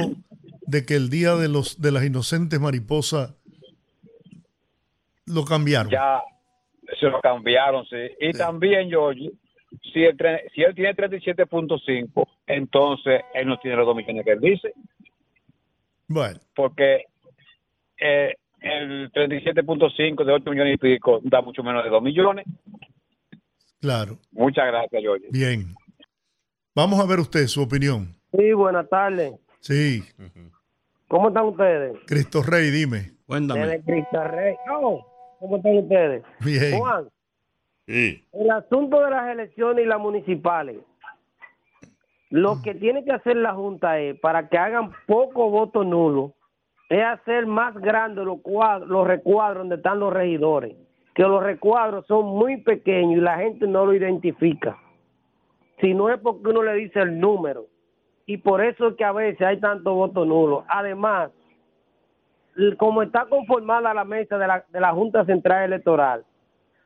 de 0.68 0.86
que 0.86 0.96
el 0.96 1.10
día 1.10 1.36
de 1.36 1.48
los 1.48 1.82
de 1.82 1.92
las 1.92 2.04
inocentes 2.06 2.60
mariposas 2.60 3.34
lo 5.26 5.46
cambiaron. 5.46 5.92
Ya 5.92 6.22
se 7.00 7.06
lo 7.08 7.22
cambiaron, 7.22 7.86
sí. 7.86 7.96
Y 8.20 8.32
también, 8.34 8.90
George, 8.90 9.32
si, 9.94 10.04
el, 10.04 10.18
si 10.54 10.62
él 10.64 10.76
tiene 10.76 10.94
37.5, 10.94 12.28
entonces 12.48 13.22
él 13.34 13.48
no 13.48 13.58
tiene 13.60 13.78
los 13.78 13.86
2 13.86 13.96
millones 13.96 14.26
que 14.26 14.32
él 14.32 14.42
dice, 14.42 14.74
Bueno, 16.08 16.40
porque 16.54 17.06
eh, 17.98 18.36
el 18.60 19.10
37.5 19.14 20.26
de 20.26 20.34
8 20.34 20.50
millones 20.52 20.74
y 20.76 20.78
pico 20.78 21.22
da 21.24 21.42
mucho 21.42 21.64
menos 21.64 21.84
de 21.84 21.90
2 21.90 22.04
millones. 22.04 22.46
claro. 23.80 24.18
Muchas 24.32 24.68
gracias, 24.68 25.02
George. 25.02 25.28
Bien. 25.32 25.74
Vamos 26.82 27.00
a 27.00 27.06
ver 27.06 27.20
usted 27.20 27.46
su 27.46 27.62
opinión. 27.62 28.08
Sí, 28.36 28.54
buenas 28.54 28.90
tardes. 28.90 29.34
Sí. 29.60 30.04
¿Cómo 31.08 31.28
están 31.28 31.46
ustedes? 31.46 31.96
Cristo 32.08 32.42
Rey, 32.42 32.72
dime. 32.72 33.12
Cuéntame. 33.28 33.68
Desde 33.68 33.84
Cristo 33.84 34.24
Rey. 34.24 34.56
No, 34.66 35.06
¿Cómo 35.40 35.58
están 35.58 35.78
ustedes? 35.78 36.24
Bien. 36.40 36.80
Juan, 36.80 37.08
Sí. 37.86 38.26
el 38.34 38.50
asunto 38.50 39.00
de 39.00 39.12
las 39.12 39.30
elecciones 39.30 39.86
y 39.86 39.88
las 39.88 40.00
municipales. 40.00 40.78
Lo 42.32 42.64
que 42.64 42.74
tiene 42.74 43.06
que 43.06 43.12
hacer 43.12 43.36
la 43.38 43.54
Junta 43.54 44.00
es, 44.00 44.20
para 44.20 44.50
que 44.50 44.58
hagan 44.58 44.92
poco 45.06 45.52
voto 45.52 45.84
nulo, 45.84 46.34
es 46.90 47.04
hacer 47.04 47.46
más 47.46 47.76
grandes 47.76 48.26
los, 48.26 48.42
cuadros, 48.42 48.90
los 48.90 49.06
recuadros 49.06 49.60
donde 49.60 49.76
están 49.76 50.00
los 50.00 50.12
regidores. 50.12 50.76
Que 51.14 51.22
los 51.22 51.44
recuadros 51.44 52.08
son 52.08 52.26
muy 52.26 52.58
pequeños 52.58 53.20
y 53.20 53.22
la 53.22 53.38
gente 53.38 53.68
no 53.68 53.86
lo 53.86 53.94
identifica. 53.94 54.80
Si 55.82 55.94
no 55.94 56.10
es 56.10 56.20
porque 56.20 56.50
uno 56.50 56.64
le 56.64 56.76
dice 56.76 57.00
el 57.00 57.20
número. 57.20 57.66
Y 58.26 58.38
por 58.38 58.64
eso 58.64 58.90
es 58.90 58.96
que 58.96 59.04
a 59.04 59.12
veces 59.12 59.42
hay 59.42 59.60
tanto 59.60 59.96
voto 59.96 60.24
nulo. 60.26 60.64
Además, 60.70 61.32
como 62.78 63.02
está 63.02 63.26
conformada 63.26 63.94
la 63.94 64.06
mesa 64.06 64.38
de 64.38 64.48
la, 64.48 64.64
de 64.70 64.80
la 64.80 64.94
Junta 64.94 65.26
Central 65.26 65.66
Electoral, 65.66 66.24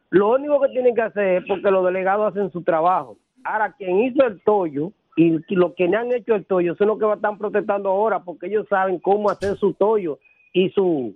lo 0.09 0.31
único 0.31 0.61
que 0.61 0.69
tienen 0.69 0.95
que 0.95 1.01
hacer 1.01 1.37
es 1.37 1.43
porque 1.47 1.69
los 1.69 1.85
delegados 1.85 2.31
hacen 2.31 2.51
su 2.51 2.63
trabajo. 2.63 3.17
Ahora, 3.43 3.73
quien 3.73 3.99
hizo 3.99 4.25
el 4.25 4.41
tollo 4.43 4.91
y 5.17 5.39
los 5.53 5.73
que 5.75 5.85
han 5.85 6.11
hecho 6.13 6.35
el 6.35 6.45
tollo 6.45 6.75
son 6.75 6.87
los 6.87 6.99
que 6.99 7.11
están 7.11 7.37
protestando 7.37 7.89
ahora 7.89 8.23
porque 8.23 8.47
ellos 8.47 8.67
saben 8.69 8.99
cómo 8.99 9.29
hacer 9.29 9.57
su 9.57 9.73
tollo 9.73 10.19
y 10.53 10.69
su, 10.69 11.15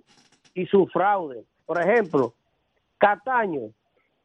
y 0.54 0.66
su 0.66 0.86
fraude. 0.86 1.44
Por 1.66 1.80
ejemplo, 1.80 2.34
Cataño 2.98 3.70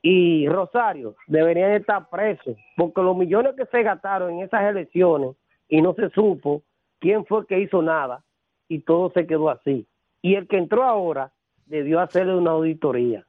y 0.07 0.48
Rosario 0.48 1.15
deberían 1.26 1.72
estar 1.72 2.07
presos 2.11 2.56
porque 2.77 3.02
los 3.02 3.18
millones 3.18 3.56
que 3.57 3.65
se 3.65 3.82
gastaron 3.82 4.34
en 4.34 4.41
esas 4.41 4.61
elecciones 4.69 5.36
y 5.68 5.82
no 5.82 5.95
se 5.95 6.11
supo 6.11 6.61
quién 6.99 7.26
fue 7.26 7.40
el 7.40 7.48
que 7.48 7.60
hizo 7.60 7.82
nada 7.82 8.23
y 8.68 8.82
todo 8.82 9.11
se 9.15 9.26
quedó 9.26 9.49
así. 9.49 9.88
Y 10.22 10.36
el 10.36 10.48
que 10.48 10.57
entró 10.57 10.84
ahora 10.84 11.32
debió 11.65 11.99
hacerle 11.99 12.36
una 12.36 12.52
auditoría. 12.52 13.26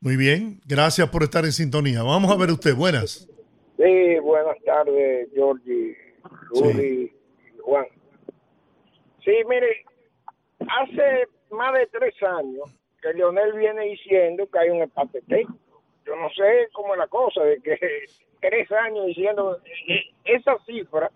Muy 0.00 0.16
bien. 0.16 0.60
Gracias 0.68 1.08
por 1.08 1.24
estar 1.24 1.44
en 1.44 1.50
sintonía. 1.50 2.04
Vamos 2.04 2.30
a 2.30 2.36
ver 2.36 2.52
usted. 2.52 2.76
Buenas. 2.76 3.28
Sí, 3.76 4.18
buenas 4.22 4.56
tardes, 4.64 5.30
Georgie, 5.34 5.96
Rudy 6.50 7.10
y 7.10 7.12
Juan. 7.60 7.86
Sí, 9.24 9.32
mire, 9.48 9.84
hace 10.60 11.26
más 11.50 11.74
de 11.74 11.88
tres 11.88 12.14
años 12.22 12.72
que 13.04 13.12
Leonel 13.12 13.52
viene 13.52 13.82
diciendo 13.82 14.48
que 14.50 14.58
hay 14.58 14.70
un 14.70 14.82
empate 14.82 15.20
técnico. 15.22 15.82
Yo 16.06 16.16
no 16.16 16.30
sé 16.30 16.68
cómo 16.72 16.94
es 16.94 16.98
la 16.98 17.06
cosa, 17.06 17.42
de 17.42 17.60
que 17.60 17.78
tres 18.40 18.72
años 18.72 19.06
diciendo 19.06 19.58
eh, 19.88 20.04
esa 20.24 20.58
cifra, 20.64 21.10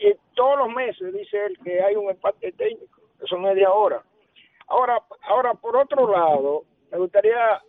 y 0.00 0.14
todos 0.34 0.58
los 0.58 0.68
meses 0.68 1.12
dice 1.12 1.46
él 1.46 1.58
que 1.64 1.82
hay 1.82 1.96
un 1.96 2.10
empate 2.10 2.52
técnico. 2.52 3.00
Eso 3.22 3.48
es 3.48 3.54
de 3.56 3.64
ahora. 3.64 4.02
Ahora, 4.68 5.02
ahora 5.22 5.54
por 5.54 5.76
otro 5.76 6.10
lado, 6.10 6.64
me 6.92 6.98
gustaría 6.98 7.62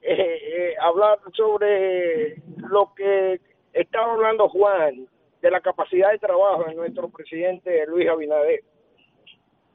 eh, 0.00 0.38
eh, 0.42 0.74
hablar 0.80 1.18
sobre 1.34 2.36
lo 2.56 2.94
que 2.94 3.40
estaba 3.72 4.12
hablando 4.12 4.48
Juan 4.48 5.06
de 5.40 5.50
la 5.50 5.60
capacidad 5.60 6.12
de 6.12 6.18
trabajo 6.18 6.64
de 6.64 6.74
nuestro 6.74 7.08
presidente 7.08 7.84
Luis 7.86 8.08
Abinader. 8.08 8.60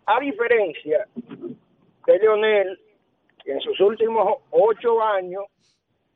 A 0.06 0.20
diferencia 0.22 1.06
de 2.06 2.20
Leonel, 2.20 2.80
en 3.52 3.62
sus 3.62 3.80
últimos 3.80 4.40
ocho 4.52 5.02
años 5.02 5.46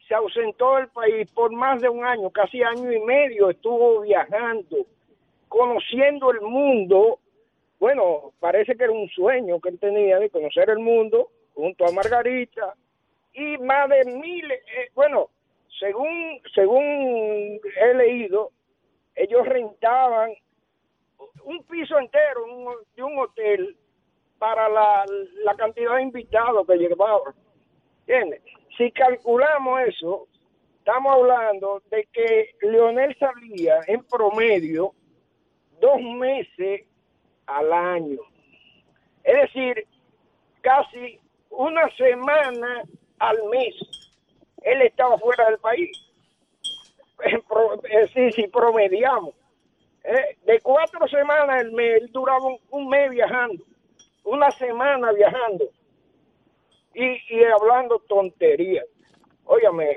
se 0.08 0.16
ausentó 0.16 0.76
del 0.76 0.90
país 0.90 1.32
por 1.32 1.52
más 1.54 1.82
de 1.82 1.88
un 1.88 2.04
año, 2.04 2.30
casi 2.30 2.62
año 2.62 2.92
y 2.92 3.00
medio 3.00 3.50
estuvo 3.50 4.02
viajando, 4.02 4.86
conociendo 5.48 6.32
el 6.32 6.42
mundo. 6.42 7.20
Bueno, 7.80 8.34
parece 8.40 8.76
que 8.76 8.84
era 8.84 8.92
un 8.92 9.08
sueño 9.10 9.60
que 9.62 9.70
él 9.70 9.80
tenía 9.80 10.20
de 10.20 10.30
conocer 10.30 10.70
el 10.70 10.80
mundo 10.80 11.30
junto 11.56 11.86
a 11.86 11.92
Margarita 11.92 12.76
y 13.34 13.58
más 13.60 13.88
de 13.90 14.12
mil, 14.12 14.52
eh, 14.52 14.90
bueno, 14.94 15.30
según 15.80 16.42
según 16.54 17.60
he 17.80 17.94
leído, 17.96 18.52
ellos 19.16 19.48
rentaban 19.48 20.34
un 21.44 21.64
piso 21.64 21.98
entero 21.98 22.46
de 22.96 23.04
un 23.04 23.18
hotel 23.20 23.78
para 24.42 24.68
la, 24.70 25.06
cantidad 25.56 25.98
de 25.98 26.02
invitados 26.02 26.66
que 26.66 26.76
llevaba. 26.76 27.32
¿Entiendes? 28.08 28.42
Si 28.76 28.92
calculamos 28.92 29.82
eso, 29.82 30.28
estamos 30.80 31.14
hablando 31.14 31.84
de 31.92 32.08
que 32.12 32.56
Leonel 32.64 33.16
salía 33.20 33.82
en 33.86 34.04
promedio 34.06 34.94
dos 35.80 36.02
meses 36.02 36.88
al 37.46 37.72
año. 37.72 38.18
Es 39.24 39.42
decir, 39.42 39.86
casi 40.62 41.20
una 41.52 41.88
semana 41.96 42.82
al 43.20 43.44
mes. 43.44 43.76
Él 44.64 44.82
estaba 44.82 45.20
fuera 45.20 45.52
del 45.52 45.60
país. 45.60 45.92
Sí, 48.16 48.32
sí, 48.32 48.48
promediamos. 48.48 49.36
Eh, 50.04 50.38
de 50.46 50.60
cuatro 50.62 51.08
semanas 51.08 51.60
al 51.60 51.72
mes, 51.74 52.02
él 52.02 52.12
duraba 52.12 52.48
un 52.72 52.90
mes 52.90 53.12
viajando, 53.12 53.64
una 54.24 54.52
semana 54.52 55.12
viajando 55.14 55.66
y, 56.94 57.04
y 57.06 57.44
hablando 57.44 58.00
tonterías. 58.08 58.86
Óyame, 59.46 59.90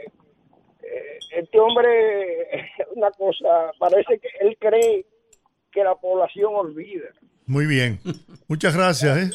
eh, 0.83 1.19
este 1.37 1.59
hombre, 1.61 2.71
una 2.97 3.11
cosa, 3.13 3.73
parece 3.79 4.19
que 4.19 4.29
él 4.41 4.57
cree 4.59 5.05
que 5.71 5.83
la 5.85 5.95
población 5.95 6.53
olvida. 6.55 7.07
Muy 7.47 7.67
bien. 7.67 7.99
Muchas 8.49 8.77
gracias. 8.77 9.17
¿eh? 9.19 9.31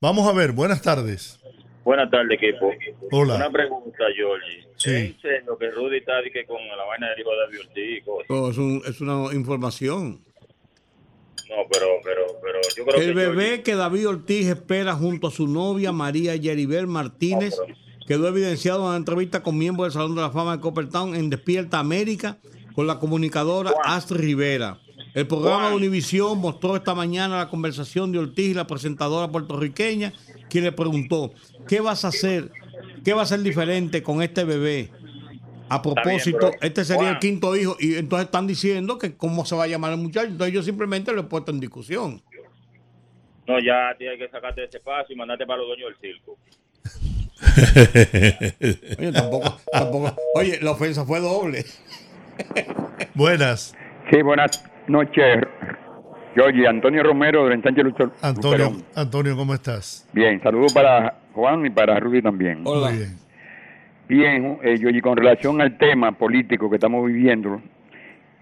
Vamos 0.00 0.28
a 0.28 0.32
ver, 0.36 0.52
buenas 0.52 0.82
tardes. 0.82 1.38
Buenas 1.84 2.10
tardes, 2.10 2.38
equipo. 2.40 2.70
Hola. 3.10 3.36
Una 3.36 3.50
pregunta, 3.50 4.04
Georgie. 4.14 4.66
Sí. 4.76 4.90
¿Es 4.90 4.96
en 5.14 5.20
serio 5.20 5.58
que 5.58 5.70
Rudy 5.70 5.98
está 5.98 6.12
que 6.32 6.44
con 6.44 6.58
la 6.68 6.84
vaina 6.84 7.10
del 7.10 7.20
hijo 7.20 7.30
de 7.30 7.36
David 7.38 7.60
Ortiz? 7.60 8.04
No, 8.28 8.50
es, 8.50 8.58
un- 8.58 8.82
es 8.86 9.00
una 9.00 9.34
información. 9.34 10.20
No, 11.52 11.68
pero, 11.70 11.86
pero, 12.02 12.22
pero 12.42 12.58
yo 12.74 12.84
creo 12.84 12.96
El 12.96 13.08
que 13.08 13.12
bebé 13.12 13.62
que 13.62 13.74
David 13.74 14.08
Ortiz 14.08 14.46
espera 14.46 14.94
junto 14.94 15.26
a 15.26 15.30
su 15.30 15.46
novia 15.46 15.92
María 15.92 16.34
Yeribel 16.34 16.86
Martínez 16.86 17.54
quedó 18.06 18.26
evidenciado 18.26 18.80
en 18.80 18.86
una 18.86 18.96
entrevista 18.96 19.42
con 19.42 19.58
miembros 19.58 19.88
del 19.88 19.92
Salón 19.92 20.14
de 20.14 20.22
la 20.22 20.30
Fama 20.30 20.56
de 20.56 20.62
Coppertown 20.62 21.14
en 21.14 21.28
Despierta 21.28 21.78
América 21.78 22.38
con 22.74 22.86
la 22.86 22.98
comunicadora 22.98 23.72
Astrid 23.84 24.20
Rivera. 24.20 24.78
El 25.12 25.26
programa 25.26 25.68
de 25.68 25.76
Univisión 25.76 26.38
mostró 26.38 26.74
esta 26.74 26.94
mañana 26.94 27.36
la 27.36 27.50
conversación 27.50 28.12
de 28.12 28.18
Ortiz 28.18 28.52
y 28.52 28.54
la 28.54 28.66
presentadora 28.66 29.30
puertorriqueña, 29.30 30.14
quien 30.48 30.64
le 30.64 30.72
preguntó, 30.72 31.34
¿qué 31.68 31.82
vas 31.82 32.06
a 32.06 32.08
hacer? 32.08 32.50
¿Qué 33.04 33.12
va 33.12 33.22
a 33.22 33.26
ser 33.26 33.42
diferente 33.42 34.02
con 34.02 34.22
este 34.22 34.44
bebé? 34.44 34.90
A 35.72 35.80
propósito, 35.80 36.50
este 36.60 36.84
sería 36.84 37.08
el 37.08 37.18
quinto 37.18 37.56
hijo 37.56 37.76
y 37.80 37.94
entonces 37.94 38.26
están 38.26 38.46
diciendo 38.46 38.98
que 38.98 39.16
cómo 39.16 39.46
se 39.46 39.56
va 39.56 39.64
a 39.64 39.66
llamar 39.66 39.92
el 39.92 39.98
muchacho. 39.98 40.26
Entonces 40.26 40.52
yo 40.52 40.62
simplemente 40.62 41.14
lo 41.14 41.22
he 41.22 41.24
puesto 41.24 41.50
en 41.50 41.60
discusión. 41.60 42.20
no, 43.48 43.58
ya 43.58 43.94
tienes 43.96 44.18
que 44.18 44.28
sacarte 44.28 44.60
de 44.60 44.66
ese 44.66 44.80
paso 44.80 45.10
y 45.14 45.16
mandarte 45.16 45.46
para 45.46 45.62
los 45.62 45.68
dueños 45.68 45.98
del 45.98 46.12
circo. 46.12 46.36
Oye, 48.98 49.12
tampoco, 49.12 49.60
tampoco. 49.72 50.14
Oye, 50.34 50.58
la 50.60 50.72
ofensa 50.72 51.06
fue 51.06 51.20
doble. 51.20 51.64
Buenas. 53.14 53.74
Sí, 54.10 54.20
buenas 54.20 54.62
noches, 54.88 55.42
Georgie. 56.34 56.68
Antonio 56.68 57.02
Romero 57.02 57.44
del 57.44 57.54
ensanche 57.54 57.82
Luchón. 57.82 58.12
Antonio, 58.20 58.72
Antonio, 58.94 59.36
¿cómo 59.36 59.54
estás? 59.54 60.06
Bien, 60.12 60.38
saludos 60.42 60.74
para 60.74 61.18
Juan 61.32 61.64
y 61.64 61.70
para 61.70 61.98
Rudy 61.98 62.20
también. 62.20 62.62
Muy 62.62 62.92
bien. 62.92 63.22
Bien, 64.08 64.58
eh, 64.62 64.76
Georgie, 64.78 65.00
con 65.00 65.16
relación 65.16 65.60
al 65.60 65.78
tema 65.78 66.12
político 66.12 66.68
que 66.68 66.76
estamos 66.76 67.06
viviendo, 67.06 67.62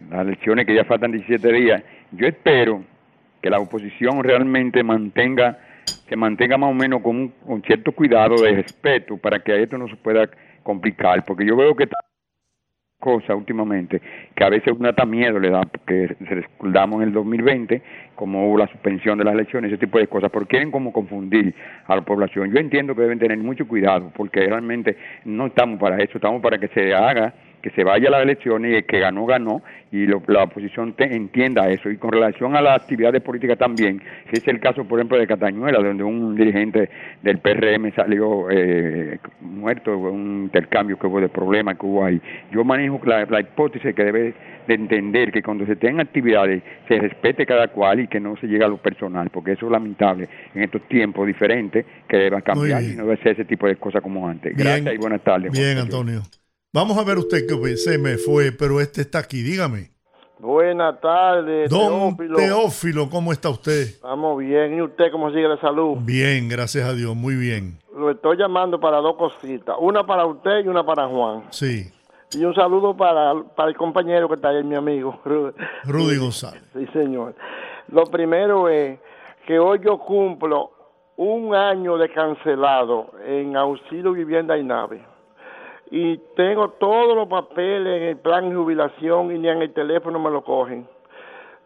las 0.08 0.22
elecciones 0.22 0.66
que 0.66 0.74
ya 0.74 0.84
faltan 0.84 1.12
17 1.12 1.52
días, 1.52 1.82
yo 2.12 2.26
espero 2.26 2.82
que 3.42 3.50
la 3.50 3.60
oposición 3.60 4.22
realmente 4.24 4.82
mantenga, 4.82 5.58
se 5.84 6.16
mantenga 6.16 6.56
más 6.56 6.70
o 6.70 6.74
menos 6.74 7.02
con, 7.02 7.16
un, 7.16 7.28
con 7.46 7.62
cierto 7.62 7.92
cuidado 7.92 8.36
de 8.42 8.52
respeto 8.52 9.16
para 9.16 9.38
que 9.40 9.62
esto 9.62 9.76
no 9.78 9.86
se 9.88 9.96
pueda 9.96 10.28
complicar, 10.62 11.24
porque 11.24 11.46
yo 11.46 11.56
veo 11.56 11.76
que 11.76 11.86
está 13.00 13.10
cosa 13.10 13.34
últimamente 13.34 14.00
que 14.34 14.44
a 14.44 14.50
veces 14.50 14.74
uno 14.78 14.88
hasta 14.88 15.04
miedo 15.04 15.38
le 15.38 15.50
da 15.50 15.62
porque 15.62 16.16
se 16.18 16.34
recordamos 16.34 17.02
en 17.02 17.08
el 17.08 17.14
2020 17.14 17.82
como 18.14 18.46
hubo 18.46 18.58
la 18.58 18.66
suspensión 18.68 19.18
de 19.18 19.24
las 19.24 19.34
elecciones 19.34 19.72
ese 19.72 19.78
tipo 19.78 19.98
de 19.98 20.06
cosas 20.06 20.30
porque 20.30 20.50
quieren 20.50 20.70
como 20.70 20.92
confundir 20.92 21.54
a 21.86 21.96
la 21.96 22.02
población. 22.02 22.52
Yo 22.52 22.60
entiendo 22.60 22.94
que 22.94 23.02
deben 23.02 23.18
tener 23.18 23.38
mucho 23.38 23.66
cuidado 23.66 24.12
porque 24.14 24.40
realmente 24.46 24.96
no 25.24 25.46
estamos 25.46 25.80
para 25.80 25.96
eso 25.96 26.18
estamos 26.18 26.42
para 26.42 26.58
que 26.58 26.68
se 26.68 26.94
haga 26.94 27.32
que 27.62 27.70
se 27.70 27.84
vaya 27.84 28.08
a 28.08 28.10
las 28.12 28.22
elecciones 28.22 28.72
y 28.72 28.74
el 28.76 28.84
que 28.84 28.98
ganó 29.00 29.26
ganó 29.26 29.62
y 29.92 30.06
lo- 30.06 30.22
la 30.28 30.44
oposición 30.44 30.92
te- 30.94 31.14
entienda 31.14 31.68
eso. 31.68 31.90
Y 31.90 31.96
con 31.96 32.12
relación 32.12 32.54
a 32.56 32.60
las 32.62 32.80
actividades 32.82 33.20
políticas 33.22 33.58
también 33.58 33.98
que 33.98 34.38
es 34.38 34.46
el 34.48 34.60
caso 34.60 34.84
por 34.84 34.98
ejemplo 34.98 35.18
de 35.18 35.26
Catañuela 35.26 35.78
donde 35.80 36.02
un 36.04 36.34
dirigente 36.36 36.88
del 37.22 37.38
PRM 37.38 37.92
salió 37.94 38.48
eh, 38.50 39.18
muerto 39.40 39.96
un 39.98 40.42
intercambio 40.44 40.98
que 40.98 41.06
hubo 41.06 41.20
de 41.20 41.28
problemas 41.28 41.76
que 41.78 41.86
hubo 41.86 42.04
ahí. 42.04 42.20
Yo 42.52 42.64
manejo 42.64 43.00
la, 43.04 43.24
la 43.26 43.40
hipótesis 43.40 43.94
que 43.94 44.04
debe 44.04 44.34
de 44.66 44.74
entender 44.74 45.32
que 45.32 45.42
cuando 45.42 45.66
se 45.66 45.74
tengan 45.76 46.00
actividades 46.06 46.62
se 46.86 46.98
respete 46.98 47.44
cada 47.44 47.68
cual 47.68 48.00
y 48.00 48.06
que 48.06 48.20
no 48.20 48.36
se 48.36 48.46
llegue 48.46 48.64
a 48.64 48.68
lo 48.68 48.76
personal 48.76 49.28
porque 49.30 49.52
eso 49.52 49.66
es 49.66 49.72
lamentable 49.72 50.28
en 50.54 50.62
estos 50.62 50.82
tiempos 50.88 51.26
diferentes 51.26 51.84
que 52.08 52.16
deba 52.16 52.40
cambiar 52.42 52.82
y 52.82 52.94
no 52.96 53.04
debe 53.04 53.16
ser 53.22 53.32
ese 53.32 53.44
tipo 53.44 53.66
de 53.66 53.76
cosas 53.76 54.00
como 54.02 54.28
antes. 54.28 54.54
Bien. 54.54 54.68
gracias 54.68 54.94
y 54.94 54.98
buenas 54.98 55.22
tardes 55.22 55.50
Bien, 55.52 55.78
Antonio. 55.78 56.22
Vamos 56.72 56.96
a 56.98 57.02
ver 57.04 57.18
usted 57.18 57.46
que 57.48 57.76
se 57.76 57.98
me 57.98 58.16
fue, 58.16 58.52
pero 58.52 58.80
este 58.80 59.00
está 59.00 59.18
aquí. 59.18 59.42
Dígame. 59.42 59.90
Buenas 60.38 61.00
tardes, 61.00 61.68
Don 61.68 62.16
Teófilo. 62.16 62.36
Teófilo, 62.36 63.10
¿cómo 63.10 63.32
está 63.32 63.50
usted? 63.50 63.82
Estamos 63.88 64.38
bien. 64.38 64.74
¿Y 64.78 64.82
usted 64.82 65.10
cómo 65.10 65.30
sigue 65.30 65.48
de 65.48 65.58
salud? 65.58 65.96
Bien, 66.00 66.48
gracias 66.48 66.88
a 66.88 66.94
Dios, 66.94 67.14
muy 67.16 67.34
bien. 67.34 67.78
Lo 67.94 68.12
estoy 68.12 68.36
llamando 68.38 68.78
para 68.78 68.98
dos 68.98 69.16
cositas. 69.16 69.74
Una 69.80 70.04
para 70.06 70.24
usted 70.26 70.64
y 70.64 70.68
una 70.68 70.84
para 70.86 71.08
Juan. 71.08 71.44
Sí, 71.50 71.90
Y 72.32 72.44
un 72.44 72.54
saludo 72.54 72.96
para, 72.96 73.34
para 73.56 73.68
el 73.70 73.76
compañero 73.76 74.28
que 74.28 74.36
está 74.36 74.50
ahí, 74.50 74.62
mi 74.62 74.76
amigo. 74.76 75.20
Ru- 75.24 75.52
Rudy 75.84 76.16
González. 76.18 76.62
Sí, 76.72 76.86
señor. 76.92 77.34
Lo 77.88 78.04
primero 78.04 78.68
es 78.68 78.98
que 79.44 79.58
hoy 79.58 79.80
yo 79.84 79.98
cumplo 79.98 80.70
un 81.16 81.52
año 81.54 81.98
de 81.98 82.08
cancelado 82.12 83.10
en 83.26 83.56
auxilio 83.56 84.12
vivienda 84.12 84.56
y 84.56 84.62
nave. 84.62 85.04
Y 85.90 86.18
tengo 86.36 86.70
todos 86.70 87.16
los 87.16 87.26
papeles 87.26 88.00
en 88.00 88.08
el 88.10 88.16
plan 88.16 88.48
de 88.48 88.54
jubilación 88.54 89.34
y 89.34 89.38
ni 89.38 89.48
en 89.48 89.62
el 89.62 89.72
teléfono 89.72 90.20
me 90.20 90.30
lo 90.30 90.42
cogen. 90.42 90.86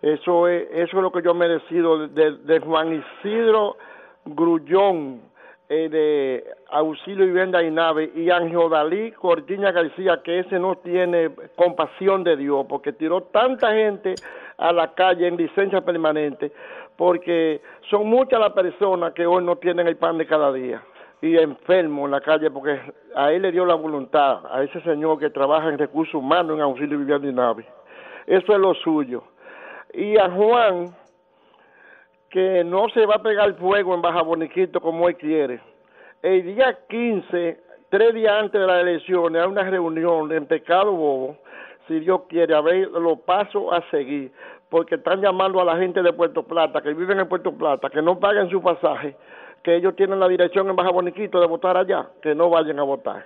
Eso 0.00 0.48
es, 0.48 0.66
eso 0.70 0.96
es 0.96 1.02
lo 1.02 1.12
que 1.12 1.22
yo 1.22 1.32
he 1.32 1.34
merecido 1.34 2.08
de, 2.08 2.60
Juan 2.60 3.04
Isidro 3.22 3.76
Grullón, 4.24 5.20
eh, 5.68 5.88
de 5.88 6.44
Auxilio 6.70 7.26
Vivienda 7.26 7.62
y 7.62 7.70
Nave, 7.70 8.12
y 8.14 8.30
Ángel 8.30 8.70
Dalí 8.70 9.12
Cortiña 9.12 9.72
García, 9.72 10.20
que 10.22 10.40
ese 10.40 10.58
no 10.58 10.76
tiene 10.76 11.30
compasión 11.56 12.24
de 12.24 12.36
Dios, 12.36 12.66
porque 12.68 12.92
tiró 12.92 13.22
tanta 13.22 13.72
gente 13.72 14.14
a 14.56 14.72
la 14.72 14.92
calle 14.94 15.26
en 15.26 15.36
licencia 15.36 15.82
permanente, 15.82 16.52
porque 16.96 17.60
son 17.90 18.06
muchas 18.08 18.40
las 18.40 18.52
personas 18.52 19.12
que 19.12 19.26
hoy 19.26 19.44
no 19.44 19.56
tienen 19.56 19.86
el 19.86 19.96
pan 19.96 20.16
de 20.16 20.26
cada 20.26 20.52
día 20.52 20.82
y 21.24 21.38
enfermos 21.38 22.04
en 22.04 22.10
la 22.10 22.20
calle, 22.20 22.50
porque 22.50 22.78
a 23.16 23.32
él 23.32 23.42
le 23.42 23.52
dio 23.52 23.64
la 23.64 23.74
voluntad, 23.74 24.40
a 24.50 24.62
ese 24.62 24.78
señor 24.82 25.18
que 25.18 25.30
trabaja 25.30 25.70
en 25.70 25.78
recursos 25.78 26.14
humanos 26.14 26.54
en 26.54 26.62
Auxilio 26.62 26.98
Vivienda 26.98 27.26
y 27.26 27.32
Nave. 27.32 27.66
Eso 28.26 28.52
es 28.52 28.58
lo 28.58 28.74
suyo. 28.74 29.24
Y 29.94 30.18
a 30.18 30.28
Juan, 30.28 30.94
que 32.28 32.62
no 32.64 32.90
se 32.90 33.06
va 33.06 33.14
a 33.14 33.22
pegar 33.22 33.54
fuego 33.54 33.94
en 33.94 34.02
Baja 34.02 34.20
Boniquito 34.20 34.82
como 34.82 35.08
él 35.08 35.16
quiere. 35.16 35.60
El 36.20 36.42
día 36.42 36.78
15, 36.90 37.58
tres 37.88 38.14
días 38.14 38.34
antes 38.34 38.60
de 38.60 38.66
las 38.66 38.82
elecciones, 38.82 39.40
hay 39.40 39.48
una 39.48 39.62
reunión 39.62 40.30
en 40.30 40.44
Pecado 40.44 40.92
Bobo, 40.92 41.38
si 41.88 42.00
Dios 42.00 42.22
quiere, 42.28 42.54
a 42.54 42.60
ver 42.60 42.88
los 42.90 43.20
pasos 43.20 43.72
a 43.72 43.80
seguir, 43.90 44.30
porque 44.68 44.96
están 44.96 45.22
llamando 45.22 45.58
a 45.58 45.64
la 45.64 45.78
gente 45.78 46.02
de 46.02 46.12
Puerto 46.12 46.42
Plata, 46.42 46.82
que 46.82 46.92
viven 46.92 47.18
en 47.18 47.28
Puerto 47.28 47.50
Plata, 47.52 47.88
que 47.88 48.02
no 48.02 48.20
paguen 48.20 48.50
su 48.50 48.60
pasaje, 48.60 49.16
que 49.64 49.74
ellos 49.76 49.96
tienen 49.96 50.20
la 50.20 50.28
dirección 50.28 50.68
en 50.68 50.76
Baja 50.76 50.90
Boniquito 50.92 51.40
de 51.40 51.46
votar 51.48 51.76
allá, 51.76 52.08
que 52.22 52.34
no 52.34 52.50
vayan 52.50 52.78
a 52.78 52.82
votar. 52.84 53.24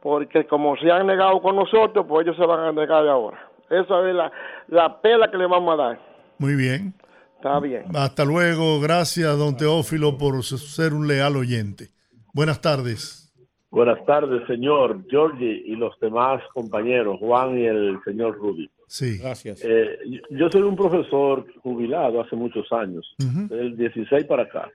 Porque 0.00 0.46
como 0.46 0.76
se 0.76 0.90
han 0.90 1.06
negado 1.08 1.42
con 1.42 1.56
nosotros, 1.56 2.06
pues 2.08 2.24
ellos 2.26 2.36
se 2.36 2.46
van 2.46 2.60
a 2.60 2.72
negar 2.72 3.02
de 3.02 3.10
ahora. 3.10 3.38
Esa 3.68 4.08
es 4.08 4.14
la, 4.14 4.32
la 4.68 5.00
pela 5.00 5.30
que 5.30 5.36
le 5.36 5.46
vamos 5.46 5.74
a 5.74 5.82
dar. 5.82 6.00
Muy 6.38 6.54
bien. 6.54 6.94
Está 7.36 7.58
bien. 7.60 7.84
Hasta 7.94 8.24
luego. 8.24 8.80
Gracias, 8.80 9.36
don 9.36 9.56
Teófilo, 9.56 10.16
por 10.16 10.42
ser 10.44 10.94
un 10.94 11.06
leal 11.08 11.36
oyente. 11.36 11.88
Buenas 12.32 12.60
tardes. 12.60 13.24
Buenas 13.70 14.02
tardes, 14.06 14.46
señor 14.46 15.04
Georgie 15.10 15.62
y 15.66 15.76
los 15.76 15.98
demás 16.00 16.40
compañeros, 16.54 17.18
Juan 17.18 17.58
y 17.58 17.66
el 17.66 17.98
señor 18.04 18.38
Rudy. 18.38 18.70
Sí. 18.86 19.18
Gracias. 19.18 19.62
Eh, 19.62 19.98
yo- 20.30 20.48
soy 20.50 20.62
un 20.62 20.74
profesor 20.74 21.44
jubilado 21.62 22.22
hace 22.22 22.34
muchos 22.34 22.72
años, 22.72 23.14
Ujú. 23.20 23.48
del 23.54 23.76
16 23.76 24.24
para 24.24 24.44
acá, 24.44 24.70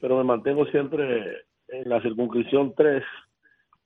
pero 0.00 0.16
me 0.16 0.24
mantengo 0.24 0.66
siempre 0.66 1.44
en 1.68 1.88
la 1.88 2.00
circunscripción 2.00 2.74
3, 2.74 3.02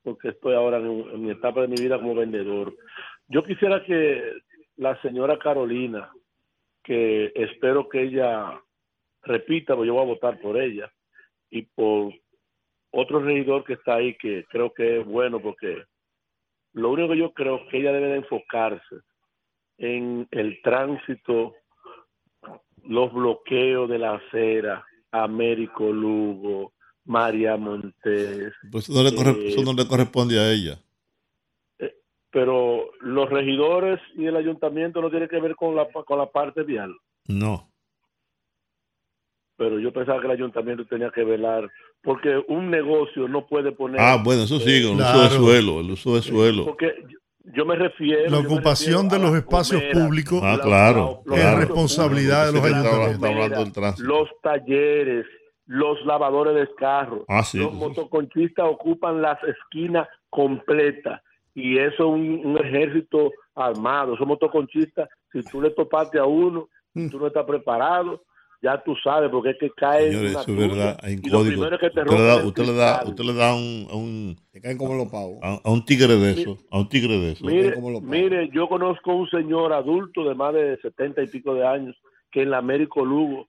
porque 0.03 0.29
estoy 0.29 0.55
ahora 0.55 0.79
en, 0.79 1.23
mi 1.23 1.31
etapa 1.31 1.63
de 1.63 1.69
mi 1.69 1.77
vida 1.77 1.99
como 1.99 2.15
vendedor. 2.15 2.75
Yo 3.29 3.43
quisiera 3.45 3.83
que 3.85 4.33
la 4.77 5.01
señora 5.03 5.39
Carolina 5.39 6.11
que 6.83 7.33
espero 7.35 7.89
que 7.89 8.03
ella 8.03 8.61
repita, 9.23 9.75
porque 9.75 9.87
yo 9.87 9.95
voy 9.95 10.03
a 10.03 10.07
votar 10.07 10.41
por 10.41 10.61
ella 10.61 10.91
y 11.51 11.63
por 11.63 12.13
otro 12.91 13.21
regidor 13.21 13.65
que 13.65 13.75
está 13.75 13.97
ahí 13.97 14.17
que 14.17 14.45
creo 14.49 14.73
que 14.73 15.01
es 15.01 15.07
bueno 15.07 15.41
porque 15.41 15.85
lo 16.73 16.91
único 16.91 17.13
que 17.13 17.19
yo 17.19 17.33
creo 17.33 17.57
es 17.57 17.71
que 17.71 17.79
ella 17.79 17.93
debe 17.93 18.09
de 18.09 18.17
enfocarse 18.17 18.97
en 19.79 20.27
el 20.31 20.61
tránsito, 20.63 21.55
los 22.85 23.13
bloqueos 23.13 23.89
de 23.89 23.99
la 23.99 24.15
acera, 24.15 24.85
Américo 25.13 25.93
Lugo, 25.93 26.73
María 27.05 27.57
Montes. 27.57 28.53
Pues 28.71 28.89
eso 28.89 28.95
no, 29.03 29.09
le 29.09 29.15
corre- 29.15 29.31
eh, 29.39 29.49
eso 29.51 29.63
no 29.63 29.73
le 29.75 29.87
corresponde 29.87 30.41
a 30.41 30.51
ella. 30.51 30.79
pero 32.31 32.91
los 33.01 33.29
regidores 33.29 34.01
y 34.17 34.25
el 34.25 34.35
ayuntamiento 34.37 35.03
no 35.03 35.11
tienen 35.11 35.29
que 35.29 35.39
ver 35.39 35.55
con 35.55 35.77
la, 35.77 35.87
con 35.93 36.19
la 36.19 36.27
parte 36.31 36.63
vial. 36.63 36.95
No. 37.29 37.69
Pero 39.59 39.79
yo 39.79 39.93
pensaba 39.93 40.19
que 40.19 40.27
el 40.29 40.33
ayuntamiento 40.33 40.87
tenía 40.87 41.11
que 41.11 41.25
velar, 41.25 41.71
porque 42.03 42.43
un 42.49 42.71
negocio 42.71 43.29
no 43.29 43.47
puede 43.47 43.73
poner... 43.73 44.01
Ah, 44.01 44.17
bueno, 44.25 44.45
eso 44.45 44.59
sí, 44.61 44.77
el 44.79 44.99
uso 44.99 45.23
de 45.23 45.29
suelo, 45.31 45.81
el 45.81 45.91
uso 45.91 46.15
de 46.15 46.23
suelo. 46.23 46.65
Porque 46.65 46.95
yo, 47.45 47.65
me 47.67 47.77
refiero... 47.77 48.31
La 48.31 48.39
ocupación 48.39 49.09
de 49.09 49.19
refiero 49.19 49.31
los 49.33 49.35
espacios 49.37 49.81
comeras, 49.83 50.03
públicos 50.07 50.41
Ah, 50.43 50.57
la- 50.57 50.63
claro, 50.63 51.23
los 51.25 51.37
es 51.39 51.43
claro. 51.43 51.59
responsabilidad 51.61 52.47
de 52.47 52.53
los 52.53 52.65
ayuntamientos. 52.65 53.99
los 54.01 54.29
talleres, 54.43 55.27
los 55.67 56.05
lavadores 56.05 56.55
de 56.55 56.75
carros, 56.77 57.25
Ah, 57.29 57.43
sí, 57.43 57.59
los 57.59 57.73
motoconchistas 57.73 58.67
ocupan 58.69 59.23
las 59.23 59.39
esquinas 59.45 60.09
completas 60.31 61.21
y 61.55 61.79
eso 61.79 61.95
es 61.95 62.01
un, 62.01 62.41
un 62.45 62.59
ejército 62.59 63.31
armado. 63.55 64.15
Esos 64.15 64.27
motoconchistas, 64.27 65.09
si 65.33 65.43
tú 65.43 65.61
le 65.61 65.71
topaste 65.71 66.19
a 66.19 66.25
uno, 66.25 66.69
Mm. 66.95 67.09
tú 67.09 67.19
no 67.19 67.27
estás 67.29 67.47
preparado, 67.47 68.23
ya 68.63 68.83
tú 68.85 68.95
sabes, 69.03 69.31
porque 69.31 69.51
es 69.51 69.59
que 69.59 69.71
cae 69.71 70.07
en 70.07 70.13
Señores, 70.13 70.31
una 70.33 70.41
eso 70.43 70.51
es 70.53 70.57
verdad, 70.59 70.99
hay 71.03 71.15
un 71.17 71.23
código. 71.23 71.67
es 71.67 71.81
que 71.81 71.91
te 71.91 72.01
Usted 72.03 72.17
le 72.19 72.27
rompen 72.27 72.27
da, 72.27 72.47
usted 72.47 72.65
le 72.65 72.73
da, 72.75 72.87
cristal. 73.01 73.09
usted 73.09 73.25
le 73.25 73.35
da 73.35 73.51
a 73.51 73.55
un, 73.57 73.87
a 73.91 73.95
un, 73.97 74.37
Te 74.53 74.61
caen 74.61 74.79
como 74.79 74.95
los 74.95 75.09
pavos. 75.11 75.39
a, 75.43 75.61
a 75.65 75.71
un 75.71 75.85
tigre 75.85 76.17
de 76.17 76.31
eso, 76.33 76.59
a 76.71 76.79
un 76.79 76.89
tigre 76.89 77.19
de 77.19 77.33
eso. 77.33 77.45
Mire, 77.45 77.75
mire, 78.03 78.49
yo 78.53 78.69
conozco 78.69 79.15
un 79.15 79.29
señor 79.31 79.73
adulto 79.73 80.25
de 80.29 80.35
más 80.35 80.55
de 80.55 80.79
setenta 80.81 81.23
y 81.23 81.27
pico 81.27 81.55
de 81.55 81.67
años 81.67 81.97
que 82.31 82.43
en 82.43 82.51
la 82.51 82.59
Américo 82.59 83.05
Lugo, 83.05 83.49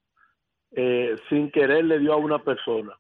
eh, 0.71 1.15
sin 1.29 1.51
querer, 1.51 1.85
le 1.85 1.99
dio 1.99 2.13
a 2.13 2.17
una 2.17 2.39
persona. 2.43 2.93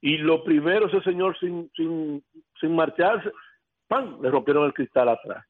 Y 0.00 0.18
lo 0.18 0.44
primero, 0.44 0.86
ese 0.86 1.02
señor, 1.02 1.36
sin, 1.40 1.70
sin, 1.76 2.24
sin 2.60 2.74
marcharse, 2.76 3.30
¡pam! 3.88 4.22
le 4.22 4.30
rompieron 4.30 4.64
el 4.66 4.72
cristal 4.72 5.08
atrás. 5.08 5.44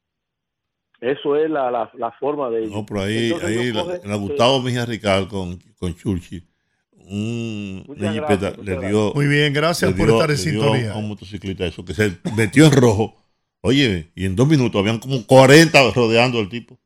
Eso 1.01 1.35
es 1.37 1.49
la, 1.49 1.71
la, 1.71 1.89
la 1.97 2.11
forma 2.19 2.49
de 2.49 2.59
ellos. 2.59 2.71
No, 2.71 2.85
pero 2.85 3.01
ahí, 3.01 3.27
Entonces, 3.31 3.49
ahí 3.49 3.71
la, 3.71 3.83
cogen, 3.83 4.01
en 4.03 4.09
la 4.09 4.15
eh, 4.15 4.19
Gustavo 4.19 4.61
Mejía 4.61 4.85
Rical 4.85 5.27
con, 5.27 5.57
con 5.77 5.95
Churchill, 5.95 6.45
un, 6.91 7.85
gracias, 7.97 8.57
le 8.59 8.87
dio. 8.87 9.13
Muy 9.15 9.27
bien, 9.27 9.53
gracias 9.53 9.91
le 9.91 9.97
por 9.97 10.07
dio- 10.07 10.15
estar 10.15 10.31
en 10.31 10.37
sintonía. 10.37 10.93
A 10.93 10.97
un 10.97 11.07
motociclista 11.07 11.65
eso, 11.65 11.83
que 11.85 11.93
se 11.93 12.17
metió 12.35 12.65
en 12.65 12.73
rojo. 12.73 13.15
Oye, 13.61 14.11
y 14.15 14.25
en 14.25 14.35
dos 14.35 14.47
minutos 14.47 14.79
habían 14.79 14.99
como 14.99 15.25
40 15.25 15.91
rodeando 15.91 16.39
al 16.39 16.49
tipo. 16.49 16.79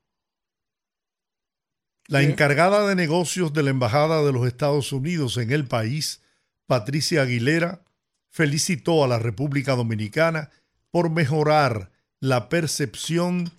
La 2.08 2.22
encargada 2.22 2.88
de 2.88 2.96
negocios 2.96 3.54
de 3.54 3.64
la 3.64 3.70
Embajada 3.70 4.24
de 4.24 4.34
los 4.34 4.46
Estados 4.46 4.92
Unidos 4.92 5.38
en 5.38 5.52
el 5.52 5.66
país, 5.68 6.22
Patricia 6.68 7.22
Aguilera, 7.22 7.84
felicitó 8.30 9.04
a 9.04 9.08
la 9.08 9.20
República 9.20 9.76
Dominicana 9.76 10.50
por 10.92 11.10
mejorar 11.10 11.92
la 12.20 12.50
percepción 12.50 13.52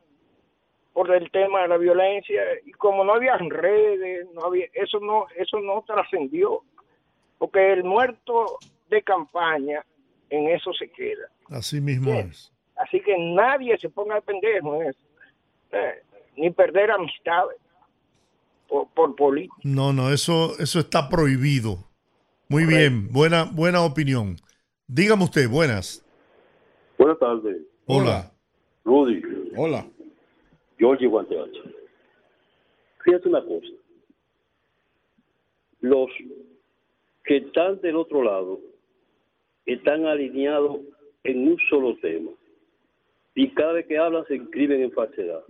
por 0.93 1.13
el 1.13 1.29
tema 1.31 1.61
de 1.63 1.67
la 1.67 1.77
violencia 1.77 2.41
y 2.65 2.71
como 2.71 3.03
no 3.03 3.13
había 3.13 3.37
redes, 3.37 4.27
no 4.33 4.45
había, 4.45 4.67
eso 4.73 4.99
no, 4.99 5.25
eso 5.35 5.59
no 5.59 5.83
trascendió, 5.85 6.61
porque 7.37 7.73
el 7.73 7.83
muerto 7.83 8.57
de 8.89 9.01
campaña 9.01 9.83
en 10.33 10.47
eso 10.47 10.73
se 10.73 10.89
queda. 10.89 11.29
Así 11.49 11.79
mismo 11.79 12.11
es. 12.11 12.51
Así 12.75 12.99
que 13.01 13.15
nadie 13.17 13.77
se 13.77 13.89
ponga 13.89 14.15
de 14.15 14.21
pendejo 14.23 14.81
en 14.81 14.89
eso. 14.89 14.99
Eh, 15.71 16.01
ni 16.37 16.49
perder 16.49 16.89
amistades 16.89 17.57
por, 18.67 18.87
por 18.93 19.15
política. 19.15 19.55
No, 19.63 19.93
no, 19.93 20.11
eso, 20.11 20.57
eso 20.59 20.79
está 20.79 21.07
prohibido. 21.07 21.77
Muy 22.49 22.65
bien, 22.65 23.11
buena, 23.11 23.45
buena 23.45 23.83
opinión. 23.83 24.37
Dígame 24.87 25.23
usted, 25.23 25.47
buenas. 25.47 26.03
Buenas 26.97 27.19
tardes. 27.19 27.57
Hola. 27.85 28.31
Rudy. 28.83 29.21
Hola. 29.55 29.85
Georgie 30.77 31.07
Guanteacho. 31.07 31.61
Fíjate 33.03 33.29
una 33.29 33.43
cosa. 33.43 33.67
Los 35.81 36.09
que 37.23 37.37
están 37.37 37.79
del 37.81 37.97
otro 37.97 38.23
lado 38.23 38.59
están 39.65 40.05
alineados 40.05 40.81
en 41.23 41.47
un 41.47 41.57
solo 41.69 41.95
tema. 41.97 42.31
Y 43.35 43.49
cada 43.51 43.73
vez 43.73 43.87
que 43.87 43.97
hablan 43.97 44.25
se 44.27 44.35
inscriben 44.35 44.81
en 44.81 44.91
falsedad. 44.91 45.43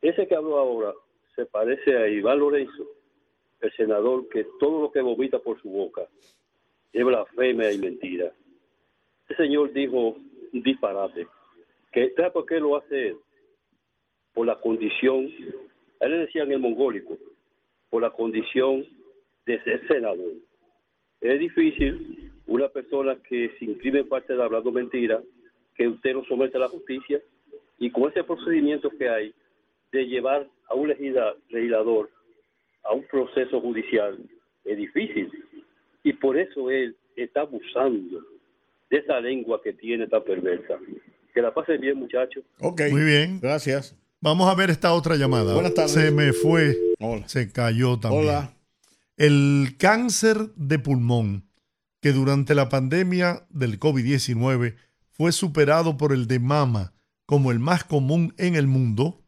Ese 0.00 0.26
que 0.26 0.34
habló 0.34 0.58
ahora 0.58 0.92
se 1.34 1.46
parece 1.46 1.96
a 1.96 2.08
Iván 2.08 2.40
Lorenzo, 2.40 2.86
el 3.60 3.72
senador 3.72 4.28
que 4.28 4.46
todo 4.58 4.82
lo 4.82 4.92
que 4.92 5.00
vomita 5.00 5.38
por 5.38 5.60
su 5.62 5.70
boca 5.70 6.02
es 6.92 7.04
blasfemia 7.04 7.72
y 7.72 7.78
mentira. 7.78 8.32
Ese 9.28 9.36
señor 9.36 9.72
dijo 9.72 10.16
un 10.52 10.62
disparate. 10.62 11.26
Que, 11.92 12.10
¿Sabe 12.14 12.30
por 12.32 12.46
qué 12.46 12.58
lo 12.58 12.76
hace 12.76 13.08
él? 13.08 13.16
Por 14.34 14.46
la 14.46 14.56
condición, 14.60 15.30
a 16.00 16.06
él 16.06 16.12
le 16.12 16.18
decían 16.18 16.50
el 16.50 16.58
mongólico, 16.58 17.16
por 17.88 18.02
la 18.02 18.10
condición 18.10 18.84
de 19.46 19.62
ser 19.62 19.86
senador. 19.86 20.32
Es 21.20 21.38
difícil 21.38 22.31
una 22.46 22.68
persona 22.68 23.16
que 23.28 23.50
se 23.58 23.64
inscribe 23.64 24.00
en 24.00 24.08
parte 24.08 24.34
de 24.34 24.42
hablando 24.42 24.70
mentira, 24.72 25.20
que 25.74 25.88
usted 25.88 26.12
lo 26.14 26.24
somete 26.24 26.56
a 26.56 26.60
la 26.60 26.68
justicia, 26.68 27.20
y 27.78 27.90
con 27.90 28.10
ese 28.10 28.22
procedimiento 28.24 28.90
que 28.90 29.08
hay 29.08 29.34
de 29.92 30.06
llevar 30.06 30.48
a 30.68 30.74
un 30.74 30.88
legisla- 30.88 31.34
legislador 31.48 32.10
a 32.84 32.92
un 32.94 33.04
proceso 33.04 33.60
judicial 33.60 34.18
es 34.64 34.76
difícil. 34.76 35.30
Y 36.02 36.12
por 36.14 36.36
eso 36.38 36.70
él 36.70 36.96
está 37.16 37.42
abusando 37.42 38.20
de 38.90 38.98
esa 38.98 39.20
lengua 39.20 39.60
que 39.62 39.72
tiene 39.72 40.06
tan 40.06 40.22
perversa. 40.24 40.78
Que 41.34 41.40
la 41.40 41.54
pasen 41.54 41.80
bien, 41.80 41.98
muchachos. 41.98 42.44
Ok. 42.60 42.82
Muy 42.90 43.04
bien. 43.04 43.38
Gracias. 43.40 43.96
Vamos 44.20 44.48
a 44.48 44.54
ver 44.54 44.70
esta 44.70 44.92
otra 44.94 45.16
llamada. 45.16 45.54
Buenas 45.54 45.74
tardes. 45.74 45.92
Se 45.92 46.10
me 46.10 46.32
fue. 46.32 46.76
Hola. 47.00 47.26
Se 47.28 47.52
cayó 47.52 47.98
también. 47.98 48.24
Hola. 48.24 48.52
El 49.16 49.76
cáncer 49.78 50.36
de 50.56 50.78
pulmón, 50.78 51.44
que 52.02 52.12
durante 52.12 52.54
la 52.56 52.68
pandemia 52.68 53.46
del 53.48 53.78
COVID-19 53.78 54.74
fue 55.12 55.30
superado 55.30 55.96
por 55.96 56.12
el 56.12 56.26
de 56.26 56.40
mama 56.40 56.92
como 57.26 57.52
el 57.52 57.60
más 57.60 57.84
común 57.84 58.34
en 58.38 58.56
el 58.56 58.66
mundo, 58.66 59.22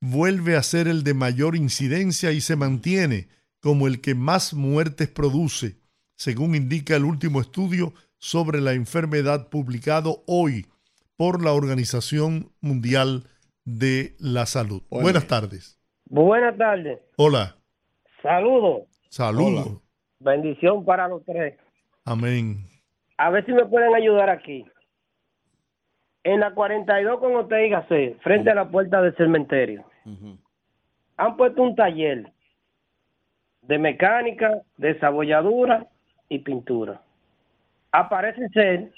vuelve 0.00 0.54
a 0.54 0.62
ser 0.62 0.86
el 0.86 1.02
de 1.02 1.14
mayor 1.14 1.56
incidencia 1.56 2.30
y 2.30 2.42
se 2.42 2.56
mantiene 2.56 3.28
como 3.60 3.88
el 3.88 4.02
que 4.02 4.14
más 4.14 4.52
muertes 4.52 5.08
produce, 5.08 5.78
según 6.14 6.54
indica 6.54 6.94
el 6.94 7.04
último 7.04 7.40
estudio 7.40 7.94
sobre 8.18 8.60
la 8.60 8.74
enfermedad 8.74 9.48
publicado 9.48 10.22
hoy 10.26 10.66
por 11.16 11.42
la 11.42 11.54
Organización 11.54 12.52
Mundial 12.60 13.24
de 13.64 14.14
la 14.20 14.44
Salud. 14.44 14.82
Buenas 14.90 15.26
tardes. 15.26 15.80
Buenas 16.04 16.56
tardes. 16.58 17.00
Hola. 17.16 17.56
Saludos. 18.22 18.82
Saludos. 19.08 19.80
Bendición 20.20 20.84
para 20.84 21.08
los 21.08 21.24
tres. 21.24 21.56
Amén. 22.08 22.64
A 23.18 23.28
ver 23.28 23.44
si 23.44 23.52
me 23.52 23.66
pueden 23.66 23.94
ayudar 23.94 24.30
aquí. 24.30 24.64
En 26.24 26.40
la 26.40 26.54
42 26.54 27.20
con 27.20 27.34
Ortega 27.34 27.86
frente 28.22 28.50
a 28.50 28.54
la 28.54 28.70
puerta 28.70 29.02
del 29.02 29.14
cementerio, 29.16 29.84
han 31.18 31.36
puesto 31.36 31.62
un 31.62 31.76
taller 31.76 32.32
de 33.60 33.78
mecánica, 33.78 34.62
desabolladura 34.78 35.86
y 36.30 36.38
pintura. 36.38 37.02
Aparece 37.92 38.48
ser 38.48 38.90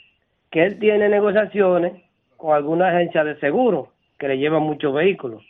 que 0.53 0.65
él 0.65 0.79
tiene 0.79 1.09
negociaciones 1.09 2.05
con 2.37 2.55
alguna 2.55 2.91
agencia 2.91 3.25
de 3.25 3.41
seguro 3.41 3.93
que 4.19 4.29
le 4.29 4.39
lleva 4.39 4.61
muchos 4.61 4.95
vehículos. 4.95 5.43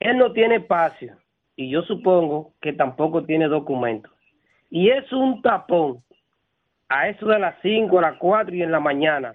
Él 0.00 0.16
no 0.16 0.32
tiene 0.32 0.56
espacio 0.56 1.18
y 1.56 1.68
yo 1.68 1.82
supongo 1.82 2.54
que 2.62 2.72
tampoco 2.72 3.24
tiene 3.24 3.48
documentos. 3.48 4.12
Y 4.70 4.88
es 4.88 5.12
un 5.12 5.42
tapón 5.42 6.02
a 6.88 7.08
eso 7.08 7.26
de 7.26 7.38
las 7.38 7.56
5, 7.62 7.98
a 7.98 8.02
las 8.02 8.18
4 8.18 8.54
y 8.54 8.62
en 8.62 8.70
la 8.70 8.80
mañana, 8.80 9.34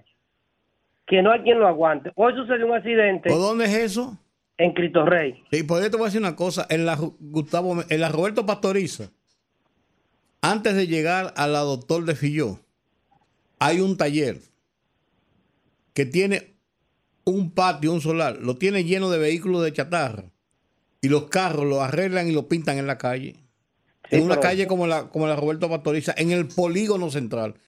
que 1.05 1.21
no 1.21 1.31
hay 1.31 1.41
quien 1.41 1.59
lo 1.59 1.67
aguante. 1.67 2.11
Hoy 2.15 2.33
sucedió 2.33 2.65
un 2.65 2.73
accidente 2.73 3.29
¿Por 3.29 3.39
dónde 3.39 3.65
es 3.65 3.73
eso? 3.73 4.17
en 4.57 4.73
Cristo 4.73 5.05
Rey. 5.05 5.43
Sí, 5.51 5.63
por 5.63 5.81
eso 5.81 5.91
te 5.91 5.97
voy 5.97 6.05
a 6.05 6.07
decir 6.09 6.21
una 6.21 6.35
cosa. 6.35 6.67
En 6.69 6.85
la 6.85 6.95
Gustavo, 6.95 7.83
en 7.89 7.99
la 7.99 8.09
Roberto 8.09 8.45
Pastoriza, 8.45 9.09
antes 10.41 10.75
de 10.75 10.87
llegar 10.87 11.33
a 11.35 11.47
la 11.47 11.59
doctor 11.59 12.05
de 12.05 12.15
Filló, 12.15 12.59
hay 13.59 13.79
un 13.79 13.97
taller 13.97 14.37
que 15.93 16.05
tiene 16.05 16.55
un 17.25 17.51
patio, 17.51 17.91
un 17.91 18.01
solar, 18.01 18.37
lo 18.37 18.57
tiene 18.57 18.83
lleno 18.83 19.09
de 19.09 19.19
vehículos 19.19 19.63
de 19.63 19.73
chatarra. 19.73 20.23
Y 21.01 21.09
los 21.09 21.25
carros 21.25 21.65
los 21.65 21.79
arreglan 21.79 22.27
y 22.27 22.31
los 22.31 22.45
pintan 22.45 22.77
en 22.77 22.85
la 22.85 22.99
calle. 22.99 23.35
En 24.11 24.23
una 24.23 24.39
calle 24.39 24.67
como 24.67 24.87
la, 24.87 25.09
como 25.09 25.27
la 25.27 25.35
Roberto 25.35 25.69
Pastoriza, 25.69 26.13
en 26.17 26.31
el 26.31 26.47
polígono 26.47 27.09
central. 27.09 27.55